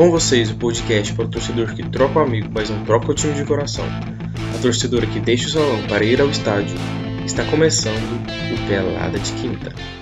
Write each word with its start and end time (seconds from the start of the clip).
Com 0.00 0.10
vocês, 0.10 0.50
o 0.50 0.56
podcast 0.56 1.12
para 1.12 1.26
o 1.26 1.28
torcedor 1.28 1.74
que 1.74 1.86
troca 1.90 2.20
o 2.20 2.22
amigo, 2.22 2.48
mas 2.50 2.70
não 2.70 2.82
troca 2.86 3.10
o 3.10 3.14
time 3.14 3.34
de 3.34 3.44
coração. 3.44 3.84
A 3.84 4.62
torcedora 4.62 5.06
que 5.06 5.20
deixa 5.20 5.48
o 5.48 5.50
salão 5.50 5.82
para 5.88 6.02
ir 6.02 6.22
ao 6.22 6.30
estádio. 6.30 6.74
Está 7.26 7.44
começando 7.44 8.18
o 8.24 8.66
Pelada 8.66 9.18
de 9.18 9.30
Quinta. 9.32 9.99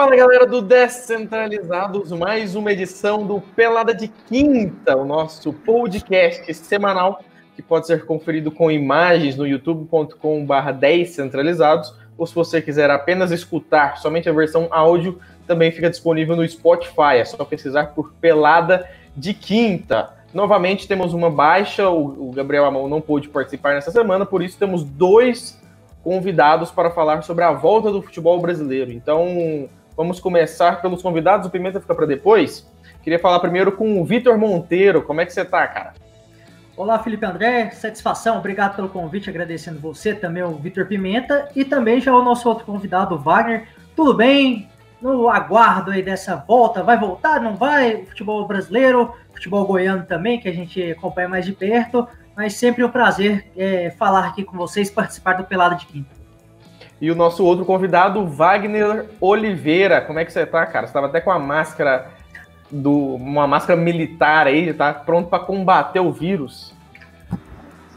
Fala 0.00 0.16
galera 0.16 0.46
do 0.46 0.62
Descentralizados, 0.62 2.10
mais 2.10 2.56
uma 2.56 2.72
edição 2.72 3.26
do 3.26 3.38
Pelada 3.38 3.94
de 3.94 4.08
Quinta, 4.08 4.96
o 4.96 5.04
nosso 5.04 5.52
podcast 5.52 6.54
semanal 6.54 7.22
que 7.54 7.60
pode 7.60 7.86
ser 7.86 8.06
conferido 8.06 8.50
com 8.50 8.70
imagens 8.70 9.36
no 9.36 9.46
youtube.com/barra 9.46 10.72
descentralizados 10.72 11.94
ou 12.16 12.26
se 12.26 12.34
você 12.34 12.62
quiser 12.62 12.90
apenas 12.90 13.30
escutar 13.30 13.98
somente 13.98 14.26
a 14.26 14.32
versão 14.32 14.68
áudio, 14.70 15.20
também 15.46 15.70
fica 15.70 15.90
disponível 15.90 16.34
no 16.34 16.48
Spotify. 16.48 17.18
É 17.18 17.24
só 17.26 17.44
pesquisar 17.44 17.88
por 17.88 18.14
Pelada 18.14 18.88
de 19.14 19.34
Quinta. 19.34 20.14
Novamente 20.32 20.88
temos 20.88 21.12
uma 21.12 21.28
baixa, 21.28 21.90
o 21.90 22.32
Gabriel 22.34 22.64
Amon 22.64 22.88
não 22.88 23.02
pôde 23.02 23.28
participar 23.28 23.74
nessa 23.74 23.90
semana, 23.90 24.24
por 24.24 24.40
isso 24.40 24.56
temos 24.58 24.82
dois 24.82 25.60
convidados 26.02 26.70
para 26.70 26.90
falar 26.90 27.22
sobre 27.22 27.44
a 27.44 27.52
volta 27.52 27.92
do 27.92 28.00
futebol 28.00 28.40
brasileiro. 28.40 28.90
Então, 28.90 29.68
Vamos 29.96 30.20
começar 30.20 30.80
pelos 30.80 31.02
convidados, 31.02 31.46
o 31.46 31.50
Pimenta 31.50 31.80
fica 31.80 31.94
para 31.94 32.06
depois. 32.06 32.68
Queria 33.02 33.18
falar 33.18 33.40
primeiro 33.40 33.72
com 33.72 34.00
o 34.00 34.04
Vitor 34.04 34.38
Monteiro. 34.38 35.02
Como 35.02 35.20
é 35.20 35.26
que 35.26 35.32
você 35.32 35.44
tá, 35.44 35.66
cara? 35.66 35.94
Olá, 36.76 36.98
Felipe 36.98 37.26
André, 37.26 37.70
satisfação, 37.72 38.38
obrigado 38.38 38.76
pelo 38.76 38.88
convite, 38.88 39.28
agradecendo 39.28 39.78
você, 39.78 40.14
também 40.14 40.42
o 40.42 40.52
Vitor 40.52 40.86
Pimenta 40.86 41.50
e 41.54 41.64
também 41.64 42.00
já 42.00 42.14
o 42.14 42.24
nosso 42.24 42.48
outro 42.48 42.64
convidado, 42.64 43.14
o 43.14 43.18
Wagner. 43.18 43.68
Tudo 43.94 44.14
bem? 44.14 44.68
No 45.00 45.28
aguardo 45.28 45.90
aí 45.90 46.02
dessa 46.02 46.36
volta, 46.36 46.82
vai 46.82 46.98
voltar, 46.98 47.40
não 47.40 47.54
vai? 47.54 48.04
Futebol 48.06 48.46
brasileiro, 48.46 49.14
futebol 49.34 49.66
goiano 49.66 50.04
também, 50.06 50.40
que 50.40 50.48
a 50.48 50.52
gente 50.54 50.82
acompanha 50.92 51.28
mais 51.28 51.44
de 51.44 51.52
perto, 51.52 52.08
mas 52.34 52.54
sempre 52.54 52.84
um 52.84 52.90
prazer 52.90 53.50
é, 53.56 53.90
falar 53.90 54.26
aqui 54.26 54.44
com 54.44 54.56
vocês, 54.56 54.90
participar 54.90 55.34
do 55.34 55.44
Pelado 55.44 55.76
de 55.76 55.86
Quinta. 55.86 56.19
E 57.00 57.10
o 57.10 57.14
nosso 57.14 57.44
outro 57.44 57.64
convidado, 57.64 58.26
Wagner 58.26 59.06
Oliveira. 59.20 60.00
Como 60.00 60.18
é 60.18 60.24
que 60.24 60.32
você 60.32 60.44
tá, 60.44 60.66
cara? 60.66 60.86
Você 60.86 60.92
tava 60.92 61.06
até 61.06 61.20
com 61.20 61.30
a 61.30 61.38
máscara 61.38 62.08
do 62.70 63.14
uma 63.14 63.46
máscara 63.46 63.80
militar 63.80 64.46
aí, 64.46 64.72
tá 64.72 64.92
pronto 64.92 65.28
para 65.28 65.42
combater 65.42 66.00
o 66.00 66.12
vírus. 66.12 66.74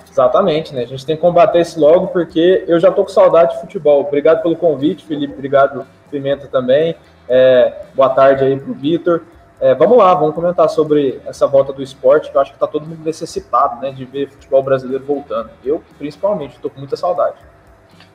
Exatamente, 0.10 0.74
né? 0.74 0.84
A 0.84 0.86
gente 0.86 1.06
tem 1.06 1.16
que 1.16 1.22
combater 1.22 1.60
isso 1.60 1.80
logo 1.80 2.08
porque 2.08 2.64
eu 2.68 2.80
já 2.80 2.92
tô 2.92 3.04
com 3.04 3.10
saudade 3.10 3.56
de 3.56 3.62
futebol. 3.62 4.02
Obrigado 4.02 4.42
pelo 4.42 4.56
convite, 4.56 5.06
Felipe. 5.06 5.34
Obrigado, 5.34 5.86
Pimenta 6.10 6.48
também. 6.48 6.96
É, 7.28 7.82
boa 7.96 8.10
tarde 8.10 8.44
aí 8.44 8.60
pro 8.60 8.74
Vitor. 8.74 9.24
É, 9.60 9.74
vamos 9.74 9.98
lá, 9.98 10.14
vamos 10.14 10.36
comentar 10.36 10.70
sobre 10.70 11.22
essa 11.26 11.48
volta 11.48 11.74
do 11.74 11.82
esporte, 11.82 12.30
que 12.30 12.38
eu 12.38 12.42
acho 12.42 12.54
que 12.54 12.60
tá 12.60 12.68
todo 12.68 12.86
mundo 12.86 13.04
necessitado, 13.04 13.82
né, 13.82 13.92
de 13.92 14.04
ver 14.04 14.30
futebol 14.30 14.62
brasileiro 14.62 15.04
voltando. 15.06 15.50
Eu, 15.64 15.82
principalmente, 15.98 16.60
tô 16.60 16.70
com 16.70 16.80
muita 16.80 16.96
saudade. 16.98 17.38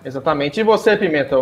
Exatamente. 0.04 0.60
E 0.60 0.62
você, 0.62 0.96
Pimenta, 0.96 1.36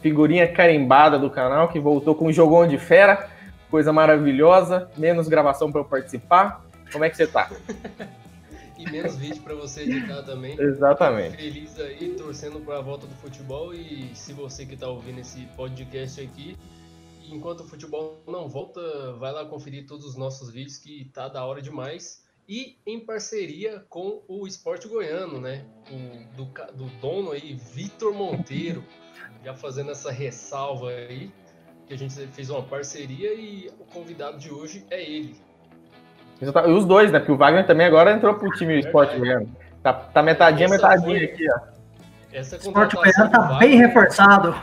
figurinha 0.00 0.46
carimbada 0.46 1.18
do 1.18 1.30
canal, 1.30 1.68
que 1.68 1.80
voltou 1.80 2.14
com 2.14 2.26
o 2.26 2.32
Jogão 2.32 2.66
de 2.66 2.78
Fera, 2.78 3.28
coisa 3.70 3.92
maravilhosa, 3.92 4.90
menos 4.96 5.28
gravação 5.28 5.72
para 5.72 5.80
eu 5.80 5.84
participar. 5.84 6.64
Como 6.92 7.04
é 7.04 7.10
que 7.10 7.16
você 7.16 7.26
tá? 7.26 7.50
e 8.78 8.90
menos 8.90 9.16
vídeo 9.16 9.42
para 9.42 9.54
você 9.54 9.82
editar 9.82 10.22
também. 10.22 10.60
Exatamente. 10.60 11.36
Feliz 11.36 11.78
aí, 11.80 12.14
torcendo 12.16 12.60
para 12.60 12.78
a 12.78 12.82
volta 12.82 13.06
do 13.06 13.14
futebol 13.14 13.72
e 13.72 14.10
se 14.14 14.32
você 14.32 14.66
que 14.66 14.74
está 14.74 14.88
ouvindo 14.88 15.20
esse 15.20 15.46
podcast 15.56 16.20
aqui, 16.20 16.56
enquanto 17.30 17.60
o 17.60 17.64
futebol 17.64 18.22
não 18.26 18.48
volta, 18.48 18.80
vai 19.18 19.32
lá 19.32 19.44
conferir 19.44 19.86
todos 19.86 20.04
os 20.04 20.16
nossos 20.16 20.50
vídeos 20.50 20.78
que 20.78 21.10
tá 21.14 21.28
da 21.28 21.44
hora 21.44 21.62
demais 21.62 22.22
e 22.52 22.76
em 22.86 23.00
parceria 23.00 23.82
com 23.88 24.20
o 24.28 24.46
Esporte 24.46 24.86
Goiano, 24.86 25.40
né? 25.40 25.62
O, 25.90 26.36
do, 26.36 26.44
do 26.74 26.84
dono 27.00 27.30
aí, 27.30 27.54
Vitor 27.54 28.12
Monteiro, 28.12 28.84
já 29.42 29.54
fazendo 29.54 29.90
essa 29.90 30.12
ressalva 30.12 30.90
aí, 30.90 31.32
que 31.86 31.94
a 31.94 31.96
gente 31.96 32.14
fez 32.26 32.50
uma 32.50 32.62
parceria 32.62 33.32
e 33.32 33.70
o 33.80 33.84
convidado 33.86 34.36
de 34.36 34.52
hoje 34.52 34.84
é 34.90 35.02
ele. 35.02 35.34
E 36.42 36.70
os 36.70 36.84
dois, 36.84 37.10
né? 37.10 37.20
Porque 37.20 37.32
o 37.32 37.38
Wagner 37.38 37.66
também 37.66 37.86
agora 37.86 38.12
entrou 38.12 38.34
pro 38.34 38.50
time 38.50 38.74
do 38.74 38.86
Esporte 38.86 39.16
Goiano. 39.16 39.48
Tá, 39.82 39.94
tá 39.94 40.22
metadinha, 40.22 40.66
essa 40.66 40.74
metadinha 40.74 41.16
foi, 41.16 41.24
aqui, 41.24 41.46
ó. 41.50 41.60
Essa 42.34 42.56
Esporte 42.56 42.96
Goiano 42.96 43.30
tá 43.30 43.56
bem 43.60 43.78
reforçado. 43.78 44.54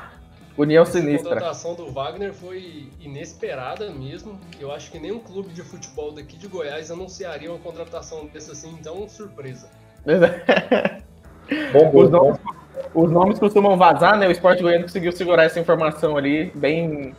União 0.59 0.85
Sinistra. 0.85 1.31
A 1.31 1.33
contratação 1.35 1.73
do 1.73 1.89
Wagner 1.89 2.33
foi 2.33 2.89
inesperada 2.99 3.89
mesmo. 3.91 4.37
Eu 4.59 4.73
acho 4.73 4.91
que 4.91 4.99
nenhum 4.99 5.17
clube 5.17 5.53
de 5.53 5.61
futebol 5.61 6.11
daqui 6.11 6.35
de 6.35 6.47
Goiás 6.47 6.91
anunciaria 6.91 7.49
uma 7.49 7.59
contratação 7.59 8.27
dessa 8.27 8.51
assim, 8.51 8.75
então 8.77 9.07
surpresa. 9.07 9.69
bom, 10.05 11.91
bom, 11.91 12.03
os, 12.03 12.09
nomes, 12.09 12.39
os, 12.93 13.11
nomes, 13.11 13.39
costumam 13.39 13.77
vazar, 13.77 14.17
né? 14.17 14.27
O 14.27 14.31
Esporte 14.31 14.61
Goiano 14.61 14.83
conseguiu 14.83 15.13
segurar 15.13 15.45
essa 15.45 15.61
informação 15.61 16.17
ali 16.17 16.51
bem, 16.53 17.15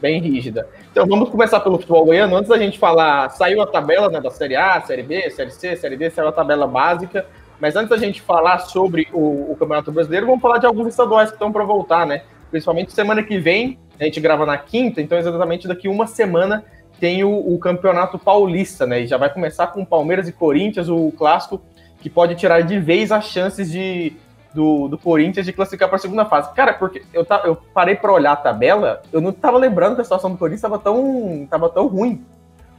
bem 0.00 0.20
rígida. 0.20 0.68
Então 0.92 1.08
vamos 1.08 1.28
começar 1.28 1.58
pelo 1.58 1.78
futebol 1.78 2.04
goiano. 2.04 2.36
Antes 2.36 2.48
da 2.48 2.56
gente 2.56 2.78
falar, 2.78 3.30
saiu 3.30 3.60
a 3.62 3.66
tabela 3.66 4.08
né, 4.08 4.20
da 4.20 4.30
Série 4.30 4.54
A, 4.54 4.80
Série 4.80 5.02
B, 5.02 5.28
Série 5.30 5.50
C, 5.50 5.74
Série 5.74 5.96
D, 5.96 6.08
saiu 6.10 6.28
a 6.28 6.32
tabela 6.32 6.68
básica. 6.68 7.26
Mas 7.58 7.74
antes 7.74 7.88
da 7.88 7.96
gente 7.96 8.22
falar 8.22 8.60
sobre 8.60 9.08
o, 9.12 9.50
o 9.50 9.56
Campeonato 9.58 9.90
Brasileiro, 9.90 10.26
vamos 10.26 10.40
falar 10.40 10.58
de 10.58 10.66
alguns 10.66 10.86
estaduais 10.86 11.30
que 11.30 11.36
estão 11.36 11.50
para 11.50 11.64
voltar, 11.64 12.06
né? 12.06 12.22
Principalmente 12.50 12.92
semana 12.92 13.22
que 13.22 13.38
vem, 13.38 13.78
a 13.98 14.04
gente 14.04 14.20
grava 14.20 14.44
na 14.44 14.58
quinta, 14.58 15.00
então 15.00 15.18
exatamente 15.18 15.66
daqui 15.66 15.88
uma 15.88 16.06
semana 16.06 16.64
tem 17.00 17.24
o, 17.24 17.54
o 17.54 17.58
Campeonato 17.58 18.18
Paulista, 18.18 18.86
né? 18.86 19.02
E 19.02 19.06
já 19.06 19.16
vai 19.16 19.32
começar 19.32 19.68
com 19.68 19.84
Palmeiras 19.84 20.28
e 20.28 20.32
Corinthians, 20.32 20.88
o 20.88 21.12
clássico 21.12 21.60
que 22.00 22.08
pode 22.08 22.34
tirar 22.34 22.62
de 22.62 22.78
vez 22.78 23.10
as 23.10 23.24
chances 23.26 23.70
de, 23.70 24.14
do, 24.54 24.88
do 24.88 24.96
Corinthians 24.96 25.44
de 25.44 25.52
classificar 25.52 25.88
para 25.88 25.96
a 25.96 26.00
segunda 26.00 26.24
fase. 26.24 26.52
Cara, 26.54 26.72
porque 26.72 27.02
eu, 27.12 27.24
tá, 27.24 27.42
eu 27.44 27.56
parei 27.74 27.94
para 27.94 28.12
olhar 28.12 28.32
a 28.32 28.36
tabela, 28.36 29.02
eu 29.12 29.20
não 29.20 29.30
estava 29.30 29.58
lembrando 29.58 29.96
que 29.96 30.00
a 30.00 30.04
situação 30.04 30.30
do 30.30 30.38
Corinthians 30.38 30.60
estava 30.60 30.78
tão, 30.78 31.46
tava 31.50 31.68
tão 31.68 31.86
ruim. 31.86 32.24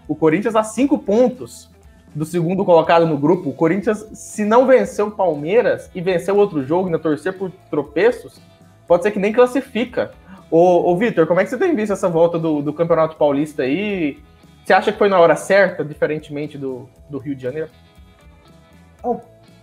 O 0.08 0.16
Corinthians 0.16 0.56
a 0.56 0.64
cinco 0.64 0.98
pontos 0.98 1.70
do 2.16 2.26
segundo 2.26 2.66
colocado 2.66 3.06
no 3.06 3.18
grupo. 3.18 3.50
O 3.50 3.54
Corinthians, 3.54 4.08
se 4.14 4.44
não 4.44 4.66
venceu 4.66 5.08
o 5.08 5.12
Palmeiras 5.12 5.90
e 5.94 6.02
venceu 6.02 6.36
outro 6.36 6.64
jogo, 6.64 6.90
né, 6.90 6.98
torcer 6.98 7.34
por 7.34 7.52
tropeços, 7.70 8.42
pode 8.88 9.04
ser 9.04 9.12
que 9.12 9.20
nem 9.20 9.34
classifica. 9.34 10.12
Ô, 10.50 10.92
ô 10.92 10.98
Vitor, 10.98 11.28
como 11.28 11.40
é 11.40 11.44
que 11.44 11.50
você 11.50 11.58
tem 11.58 11.76
visto 11.76 11.94
essa 11.94 12.08
volta 12.08 12.40
do, 12.40 12.62
do 12.62 12.74
Campeonato 12.74 13.16
Paulista 13.16 13.64
aí? 13.64 14.20
Você 14.64 14.74
acha 14.74 14.92
que 14.92 14.98
foi 14.98 15.10
na 15.10 15.20
hora 15.20 15.36
certa, 15.36 15.84
diferentemente 15.84 16.58
do, 16.58 16.90
do 17.10 17.18
Rio 17.18 17.36
de 17.36 17.44
Janeiro? 17.44 17.70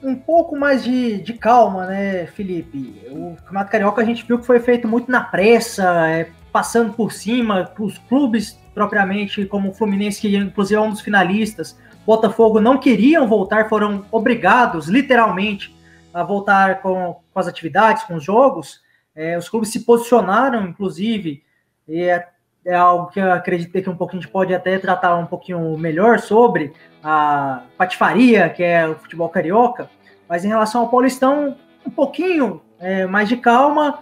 Um 0.02 0.14
pouco 0.14 0.56
mais 0.56 0.84
de, 0.84 1.20
de 1.22 1.32
calma, 1.32 1.86
né, 1.86 2.26
Felipe? 2.26 3.02
O 3.10 3.36
Campeonato 3.36 3.70
Carioca 3.70 4.02
a 4.02 4.04
gente 4.04 4.24
viu 4.26 4.38
que 4.38 4.46
foi 4.46 4.60
feito 4.60 4.86
muito 4.86 5.10
na 5.10 5.22
pressa, 5.22 6.08
é, 6.08 6.28
passando 6.52 6.92
por 6.92 7.12
cima, 7.12 7.72
os 7.78 7.98
clubes 7.98 8.58
propriamente, 8.74 9.46
como 9.46 9.70
o 9.70 9.74
Fluminense, 9.74 10.20
que 10.20 10.36
inclusive 10.36 10.78
é 10.78 10.80
um 10.80 10.90
dos 10.90 11.00
finalistas, 11.00 11.78
Botafogo 12.06 12.60
não 12.60 12.78
queriam 12.78 13.26
voltar, 13.26 13.68
foram 13.68 14.04
obrigados, 14.12 14.88
literalmente, 14.88 15.74
a 16.12 16.22
voltar 16.22 16.82
com, 16.82 17.16
com 17.32 17.40
as 17.40 17.48
atividades, 17.48 18.04
com 18.04 18.14
os 18.16 18.24
jogos. 18.24 18.82
É, 19.14 19.38
os 19.38 19.48
clubes 19.48 19.70
se 19.70 19.80
posicionaram, 19.80 20.66
inclusive, 20.66 21.42
e 21.86 22.02
é, 22.02 22.28
é, 22.64 22.74
algo 22.74 23.10
que 23.10 23.20
eu 23.20 23.32
acredito 23.32 23.70
que 23.70 23.90
um 23.90 23.96
pouquinho 23.96 24.20
a 24.20 24.22
gente 24.22 24.32
pode 24.32 24.54
até 24.54 24.78
tratar 24.78 25.16
um 25.16 25.26
pouquinho 25.26 25.76
melhor 25.78 26.18
sobre 26.18 26.72
a 27.02 27.62
patifaria, 27.78 28.48
que 28.48 28.62
é 28.62 28.88
o 28.88 28.96
futebol 28.96 29.28
carioca, 29.28 29.88
mas 30.28 30.44
em 30.44 30.48
relação 30.48 30.80
ao 30.80 30.88
Paulistão, 30.88 31.56
um 31.86 31.90
pouquinho 31.90 32.60
é, 32.80 33.06
mais 33.06 33.28
de 33.28 33.36
calma, 33.36 34.00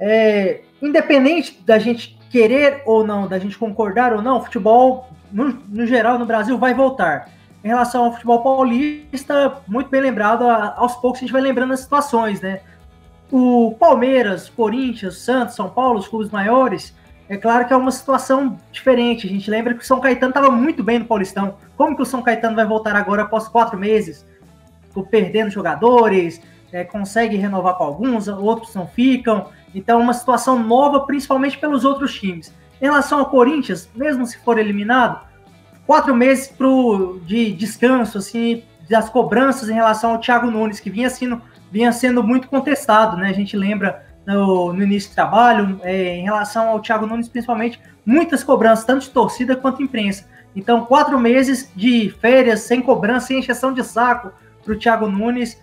é, 0.00 0.62
independente 0.80 1.60
da 1.62 1.78
gente 1.78 2.18
querer 2.30 2.82
ou 2.86 3.04
não, 3.04 3.26
da 3.26 3.38
gente 3.38 3.58
concordar 3.58 4.12
ou 4.12 4.22
não, 4.22 4.38
o 4.38 4.44
futebol, 4.44 5.08
no, 5.32 5.48
no 5.68 5.86
geral, 5.86 6.18
no 6.18 6.26
Brasil, 6.26 6.56
vai 6.56 6.72
voltar. 6.72 7.30
Em 7.64 7.68
relação 7.68 8.04
ao 8.04 8.12
futebol 8.12 8.42
paulista, 8.42 9.60
muito 9.66 9.90
bem 9.90 10.00
lembrado, 10.00 10.42
aos 10.48 10.94
poucos 10.96 11.18
a 11.18 11.20
gente 11.22 11.32
vai 11.32 11.42
lembrando 11.42 11.72
as 11.72 11.80
situações, 11.80 12.40
né? 12.40 12.60
O 13.30 13.74
Palmeiras, 13.78 14.48
Corinthians, 14.48 15.18
Santos, 15.18 15.54
São 15.54 15.68
Paulo, 15.68 15.98
os 15.98 16.08
clubes 16.08 16.30
maiores, 16.30 16.94
é 17.28 17.36
claro 17.36 17.66
que 17.66 17.72
é 17.72 17.76
uma 17.76 17.90
situação 17.90 18.58
diferente. 18.72 19.26
A 19.26 19.30
gente 19.30 19.50
lembra 19.50 19.74
que 19.74 19.82
o 19.82 19.86
São 19.86 20.00
Caetano 20.00 20.30
estava 20.30 20.50
muito 20.50 20.82
bem 20.82 20.98
no 20.98 21.04
Paulistão. 21.04 21.56
Como 21.76 21.94
que 21.94 22.02
o 22.02 22.06
São 22.06 22.22
Caetano 22.22 22.56
vai 22.56 22.66
voltar 22.66 22.96
agora 22.96 23.22
após 23.22 23.46
quatro 23.48 23.78
meses? 23.78 24.26
Perdendo 25.10 25.50
jogadores, 25.50 26.40
é, 26.72 26.84
consegue 26.84 27.36
renovar 27.36 27.74
com 27.76 27.84
alguns, 27.84 28.26
outros 28.28 28.74
não 28.74 28.86
ficam. 28.86 29.48
Então, 29.74 30.00
uma 30.00 30.14
situação 30.14 30.58
nova, 30.58 31.00
principalmente 31.00 31.58
pelos 31.58 31.84
outros 31.84 32.14
times. 32.14 32.52
Em 32.80 32.86
relação 32.86 33.18
ao 33.18 33.26
Corinthians, 33.26 33.88
mesmo 33.94 34.26
se 34.26 34.38
for 34.38 34.58
eliminado, 34.58 35.20
quatro 35.86 36.14
meses 36.14 36.48
pro, 36.48 37.20
de 37.26 37.52
descanso, 37.52 38.18
assim, 38.18 38.62
das 38.88 39.10
cobranças 39.10 39.68
em 39.68 39.74
relação 39.74 40.12
ao 40.12 40.18
Thiago 40.18 40.50
Nunes, 40.50 40.80
que 40.80 40.88
vinha 40.90 41.10
sendo, 41.10 41.42
vinha 41.70 41.92
sendo 41.92 42.22
muito 42.22 42.48
contestado, 42.48 43.16
né? 43.16 43.28
A 43.28 43.32
gente 43.32 43.56
lembra 43.56 44.04
no, 44.26 44.72
no 44.72 44.82
início 44.82 45.10
do 45.10 45.14
trabalho, 45.14 45.80
é, 45.82 46.16
em 46.16 46.24
relação 46.24 46.68
ao 46.68 46.80
Thiago 46.80 47.06
Nunes, 47.06 47.28
principalmente, 47.28 47.80
muitas 48.04 48.44
cobranças, 48.44 48.84
tanto 48.84 49.02
de 49.02 49.10
torcida 49.10 49.56
quanto 49.56 49.82
imprensa. 49.82 50.26
Então, 50.54 50.84
quatro 50.84 51.18
meses 51.18 51.70
de 51.74 52.10
férias, 52.20 52.60
sem 52.60 52.80
cobrança, 52.82 53.28
sem 53.28 53.38
encheção 53.38 53.72
de 53.72 53.82
saco 53.84 54.32
para 54.64 54.72
o 54.72 54.78
Thiago 54.78 55.08
Nunes. 55.08 55.60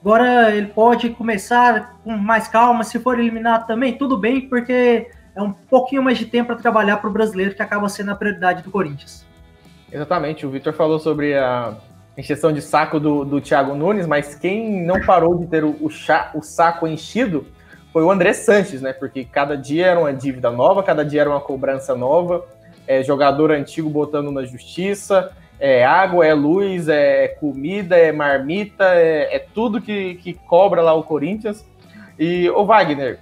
Agora 0.00 0.54
ele 0.54 0.68
pode 0.68 1.10
começar 1.10 1.98
com 2.02 2.16
mais 2.16 2.48
calma. 2.48 2.84
Se 2.84 2.98
for 2.98 3.18
eliminado 3.18 3.66
também, 3.66 3.98
tudo 3.98 4.16
bem, 4.16 4.48
porque 4.48 5.10
é 5.34 5.42
um 5.42 5.52
pouquinho 5.52 6.02
mais 6.02 6.18
de 6.18 6.26
tempo 6.26 6.48
para 6.48 6.56
trabalhar 6.56 6.96
para 6.96 7.10
o 7.10 7.12
brasileiro, 7.12 7.54
que 7.54 7.62
acaba 7.62 7.88
sendo 7.88 8.10
a 8.10 8.14
prioridade 8.14 8.62
do 8.62 8.70
Corinthians. 8.70 9.26
Exatamente, 9.90 10.44
o 10.44 10.50
Vitor 10.50 10.72
falou 10.72 10.98
sobre 10.98 11.36
a 11.36 11.74
encheção 12.18 12.52
de 12.52 12.60
saco 12.60 12.98
do, 12.98 13.24
do 13.24 13.40
Thiago 13.40 13.74
Nunes, 13.74 14.06
mas 14.06 14.34
quem 14.34 14.84
não 14.84 15.00
parou 15.00 15.38
de 15.38 15.46
ter 15.46 15.62
o, 15.62 15.76
o, 15.80 15.88
chá, 15.88 16.32
o 16.34 16.42
saco 16.42 16.86
enchido 16.86 17.46
foi 17.92 18.02
o 18.02 18.10
André 18.10 18.32
Sanches, 18.32 18.82
né? 18.82 18.92
Porque 18.92 19.24
cada 19.24 19.56
dia 19.56 19.86
era 19.86 20.00
uma 20.00 20.12
dívida 20.12 20.50
nova, 20.50 20.82
cada 20.82 21.04
dia 21.04 21.20
era 21.20 21.30
uma 21.30 21.40
cobrança 21.40 21.94
nova, 21.94 22.44
é, 22.88 23.04
jogador 23.04 23.52
antigo 23.52 23.88
botando 23.88 24.32
na 24.32 24.44
justiça, 24.44 25.30
é 25.60 25.84
água, 25.84 26.26
é 26.26 26.34
luz, 26.34 26.88
é 26.88 27.28
comida, 27.28 27.96
é 27.96 28.10
marmita, 28.10 28.84
é, 28.94 29.36
é 29.36 29.38
tudo 29.38 29.80
que, 29.80 30.16
que 30.16 30.34
cobra 30.34 30.82
lá 30.82 30.92
o 30.94 31.04
Corinthians. 31.04 31.64
E, 32.18 32.50
o 32.50 32.64
Wagner, 32.64 33.20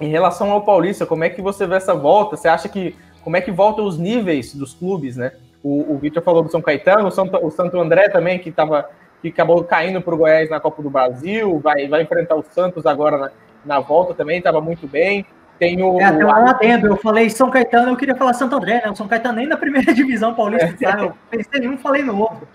em 0.00 0.08
relação 0.08 0.50
ao 0.50 0.62
Paulista, 0.62 1.04
como 1.04 1.24
é 1.24 1.30
que 1.30 1.42
você 1.42 1.66
vê 1.66 1.76
essa 1.76 1.94
volta? 1.94 2.36
Você 2.36 2.48
acha 2.48 2.68
que 2.68 2.96
como 3.22 3.36
é 3.36 3.40
que 3.40 3.50
voltam 3.50 3.84
os 3.86 3.98
níveis 3.98 4.54
dos 4.54 4.74
clubes, 4.74 5.16
né? 5.16 5.32
O, 5.64 5.94
o 5.94 5.98
Victor 5.98 6.22
falou 6.22 6.42
do 6.42 6.50
São 6.50 6.60
Caetano, 6.60 7.08
o 7.08 7.10
Santo, 7.10 7.38
o 7.42 7.50
Santo 7.50 7.80
André 7.80 8.10
também, 8.10 8.38
que, 8.38 8.52
tava, 8.52 8.86
que 9.22 9.28
acabou 9.28 9.64
caindo 9.64 10.02
para 10.02 10.14
o 10.14 10.18
Goiás 10.18 10.50
na 10.50 10.60
Copa 10.60 10.82
do 10.82 10.90
Brasil, 10.90 11.58
vai, 11.58 11.88
vai 11.88 12.02
enfrentar 12.02 12.34
o 12.34 12.44
Santos 12.50 12.84
agora 12.84 13.16
na, 13.16 13.30
na 13.64 13.80
volta 13.80 14.12
também, 14.12 14.36
estava 14.36 14.60
muito 14.60 14.86
bem. 14.86 15.24
Tem 15.58 15.82
o. 15.82 15.98
É, 15.98 16.04
até 16.04 16.22
um 16.26 16.30
adendo, 16.30 16.86
eu 16.88 16.96
falei 16.98 17.30
São 17.30 17.50
Caetano, 17.50 17.92
eu 17.92 17.96
queria 17.96 18.14
falar 18.14 18.34
Santo 18.34 18.56
André, 18.56 18.82
né? 18.84 18.90
O 18.90 18.94
São 18.94 19.08
Caetano 19.08 19.36
nem 19.36 19.46
na 19.46 19.56
primeira 19.56 19.90
divisão 19.94 20.34
paulista, 20.34 20.66
é. 20.66 21.04
eu 21.04 21.14
pensei 21.30 21.60
em 21.60 21.68
um, 21.68 21.78
falei 21.78 22.02
no 22.02 22.18
outro. 22.18 22.46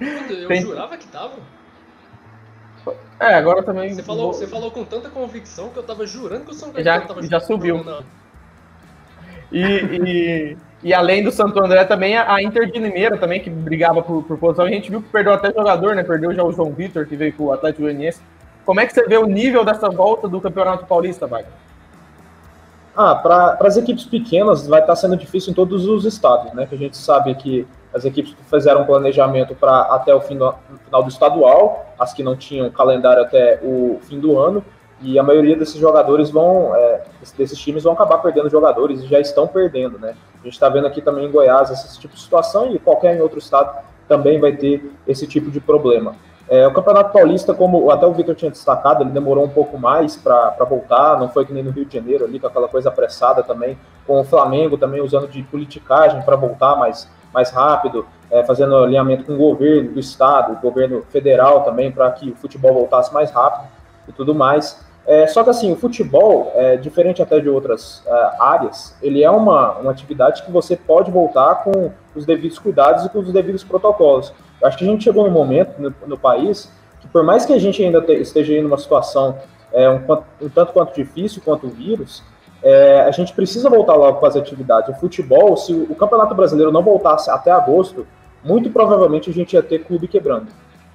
Eu 0.00 0.48
Tem... 0.48 0.62
jurava 0.62 0.96
que 0.96 1.06
tava. 1.08 1.34
É, 3.20 3.34
agora 3.34 3.62
também. 3.62 3.92
Você 3.92 4.02
falou, 4.02 4.32
você 4.32 4.46
falou 4.46 4.70
com 4.70 4.84
tanta 4.84 5.10
convicção 5.10 5.68
que 5.70 5.78
eu 5.78 5.82
tava 5.82 6.06
jurando 6.06 6.44
que 6.46 6.52
o 6.52 6.54
São 6.54 6.70
Caetano 6.70 7.00
já, 7.00 7.06
tava 7.06 7.22
Já 7.22 7.40
subiu. 7.40 7.84
E, 9.52 9.62
e, 9.62 10.56
e, 10.82 10.92
além 10.92 11.22
do 11.24 11.30
Santo 11.30 11.58
André, 11.58 11.84
também 11.84 12.16
a 12.16 12.42
Inter 12.42 12.70
de 12.70 12.78
Limeira 12.78 13.16
também, 13.16 13.40
que 13.40 13.48
brigava 13.48 14.02
por, 14.02 14.22
por 14.22 14.38
posição. 14.38 14.66
A 14.66 14.70
gente 14.70 14.90
viu 14.90 15.02
que 15.02 15.08
perdeu 15.08 15.32
até 15.32 15.52
jogador, 15.52 15.94
né? 15.94 16.02
Perdeu 16.02 16.34
já 16.34 16.44
o 16.44 16.52
João 16.52 16.70
Vitor, 16.70 17.06
que 17.06 17.16
veio 17.16 17.32
com 17.32 17.44
o 17.44 17.52
Atlético 17.52 17.82
Goianiense. 17.82 18.20
Como 18.64 18.80
é 18.80 18.86
que 18.86 18.92
você 18.92 19.04
vê 19.06 19.16
o 19.16 19.26
nível 19.26 19.64
dessa 19.64 19.88
volta 19.88 20.28
do 20.28 20.40
Campeonato 20.40 20.86
Paulista, 20.86 21.26
Wagner? 21.26 21.52
Ah, 22.94 23.14
para 23.14 23.58
as 23.60 23.76
equipes 23.76 24.04
pequenas 24.04 24.66
vai 24.66 24.80
estar 24.80 24.92
tá 24.92 24.96
sendo 24.96 25.16
difícil 25.16 25.50
em 25.52 25.54
todos 25.54 25.86
os 25.86 26.04
estados, 26.04 26.52
né? 26.52 26.66
Que 26.66 26.74
a 26.74 26.78
gente 26.78 26.96
sabe 26.96 27.34
que 27.34 27.66
as 27.92 28.04
equipes 28.04 28.34
que 28.34 28.44
fizeram 28.44 28.84
planejamento 28.84 29.54
para 29.54 29.82
até 29.82 30.14
o 30.14 30.18
do, 30.18 30.24
final 30.24 31.02
do 31.02 31.08
estadual, 31.08 31.86
as 31.98 32.12
que 32.12 32.22
não 32.22 32.36
tinham 32.36 32.70
calendário 32.70 33.22
até 33.22 33.58
o 33.62 33.98
fim 34.02 34.20
do 34.20 34.38
ano, 34.38 34.64
e 35.00 35.18
a 35.18 35.22
maioria 35.22 35.56
desses 35.56 35.76
jogadores 35.76 36.30
vão, 36.30 36.74
é, 36.74 37.02
desses 37.36 37.58
times 37.58 37.84
vão 37.84 37.92
acabar 37.92 38.18
perdendo 38.18 38.48
jogadores 38.48 39.02
e 39.02 39.06
já 39.06 39.20
estão 39.20 39.46
perdendo, 39.46 39.98
né? 39.98 40.14
Gente 40.46 40.54
está 40.54 40.68
vendo 40.68 40.86
aqui 40.86 41.02
também 41.02 41.26
em 41.26 41.30
Goiás 41.30 41.72
esse 41.72 41.98
tipo 41.98 42.14
de 42.14 42.20
situação 42.20 42.72
e 42.72 42.78
qualquer 42.78 43.20
outro 43.20 43.40
estado 43.40 43.82
também 44.06 44.38
vai 44.38 44.52
ter 44.52 44.92
esse 45.04 45.26
tipo 45.26 45.50
de 45.50 45.58
problema. 45.58 46.14
É, 46.48 46.64
o 46.64 46.72
Campeonato 46.72 47.12
Paulista, 47.12 47.52
como 47.52 47.90
até 47.90 48.06
o 48.06 48.12
Victor 48.12 48.36
tinha 48.36 48.52
destacado, 48.52 49.02
ele 49.02 49.10
demorou 49.10 49.44
um 49.44 49.48
pouco 49.48 49.76
mais 49.76 50.16
para 50.16 50.54
voltar, 50.60 51.18
não 51.18 51.28
foi 51.28 51.44
que 51.44 51.52
nem 51.52 51.64
no 51.64 51.72
Rio 51.72 51.84
de 51.84 51.98
Janeiro 51.98 52.24
ali, 52.24 52.38
com 52.38 52.46
aquela 52.46 52.68
coisa 52.68 52.90
apressada 52.90 53.42
também, 53.42 53.76
com 54.06 54.20
o 54.20 54.24
Flamengo 54.24 54.78
também 54.78 55.02
usando 55.02 55.26
de 55.26 55.42
politicagem 55.42 56.22
para 56.22 56.36
voltar 56.36 56.76
mais, 56.76 57.10
mais 57.34 57.50
rápido, 57.50 58.06
é, 58.30 58.44
fazendo 58.44 58.76
alinhamento 58.76 59.24
com 59.24 59.32
o 59.32 59.36
governo 59.36 59.94
do 59.94 59.98
estado, 59.98 60.52
o 60.52 60.60
governo 60.60 61.02
federal 61.10 61.64
também, 61.64 61.90
para 61.90 62.08
que 62.12 62.30
o 62.30 62.36
futebol 62.36 62.72
voltasse 62.72 63.12
mais 63.12 63.32
rápido 63.32 63.68
e 64.06 64.12
tudo 64.12 64.32
mais. 64.32 64.85
É, 65.06 65.26
só 65.28 65.44
que 65.44 65.50
assim, 65.50 65.72
o 65.72 65.76
futebol, 65.76 66.50
é, 66.56 66.76
diferente 66.76 67.22
até 67.22 67.38
de 67.38 67.48
outras 67.48 68.02
é, 68.04 68.30
áreas, 68.40 68.96
ele 69.00 69.22
é 69.22 69.30
uma, 69.30 69.78
uma 69.78 69.90
atividade 69.92 70.42
que 70.42 70.50
você 70.50 70.74
pode 70.76 71.10
voltar 71.12 71.62
com 71.62 71.92
os 72.14 72.26
devidos 72.26 72.58
cuidados 72.58 73.04
e 73.04 73.08
com 73.08 73.20
os 73.20 73.32
devidos 73.32 73.62
protocolos. 73.62 74.32
Eu 74.60 74.66
acho 74.66 74.76
que 74.76 74.84
a 74.84 74.88
gente 74.88 75.04
chegou 75.04 75.24
num 75.24 75.30
momento 75.30 75.80
no, 75.80 75.94
no 76.06 76.18
país 76.18 76.72
que, 77.00 77.06
por 77.06 77.22
mais 77.22 77.46
que 77.46 77.52
a 77.52 77.58
gente 77.58 77.84
ainda 77.84 78.02
te, 78.02 78.14
esteja 78.14 78.52
em 78.54 78.64
uma 78.64 78.78
situação 78.78 79.38
é, 79.72 79.88
um, 79.88 80.00
um, 80.42 80.48
tanto 80.48 80.72
quanto 80.72 80.94
difícil 80.94 81.40
quanto 81.44 81.68
o 81.68 81.70
vírus, 81.70 82.22
é, 82.62 83.02
a 83.02 83.10
gente 83.12 83.32
precisa 83.32 83.70
voltar 83.70 83.94
logo 83.94 84.18
com 84.18 84.26
as 84.26 84.34
atividades. 84.34 84.88
O 84.96 84.98
futebol, 84.98 85.56
se 85.56 85.72
o, 85.72 85.92
o 85.92 85.94
Campeonato 85.94 86.34
Brasileiro 86.34 86.72
não 86.72 86.82
voltasse 86.82 87.30
até 87.30 87.52
agosto, 87.52 88.06
muito 88.42 88.70
provavelmente 88.70 89.30
a 89.30 89.32
gente 89.32 89.52
ia 89.52 89.62
ter 89.62 89.84
clube 89.84 90.08
quebrando. 90.08 90.48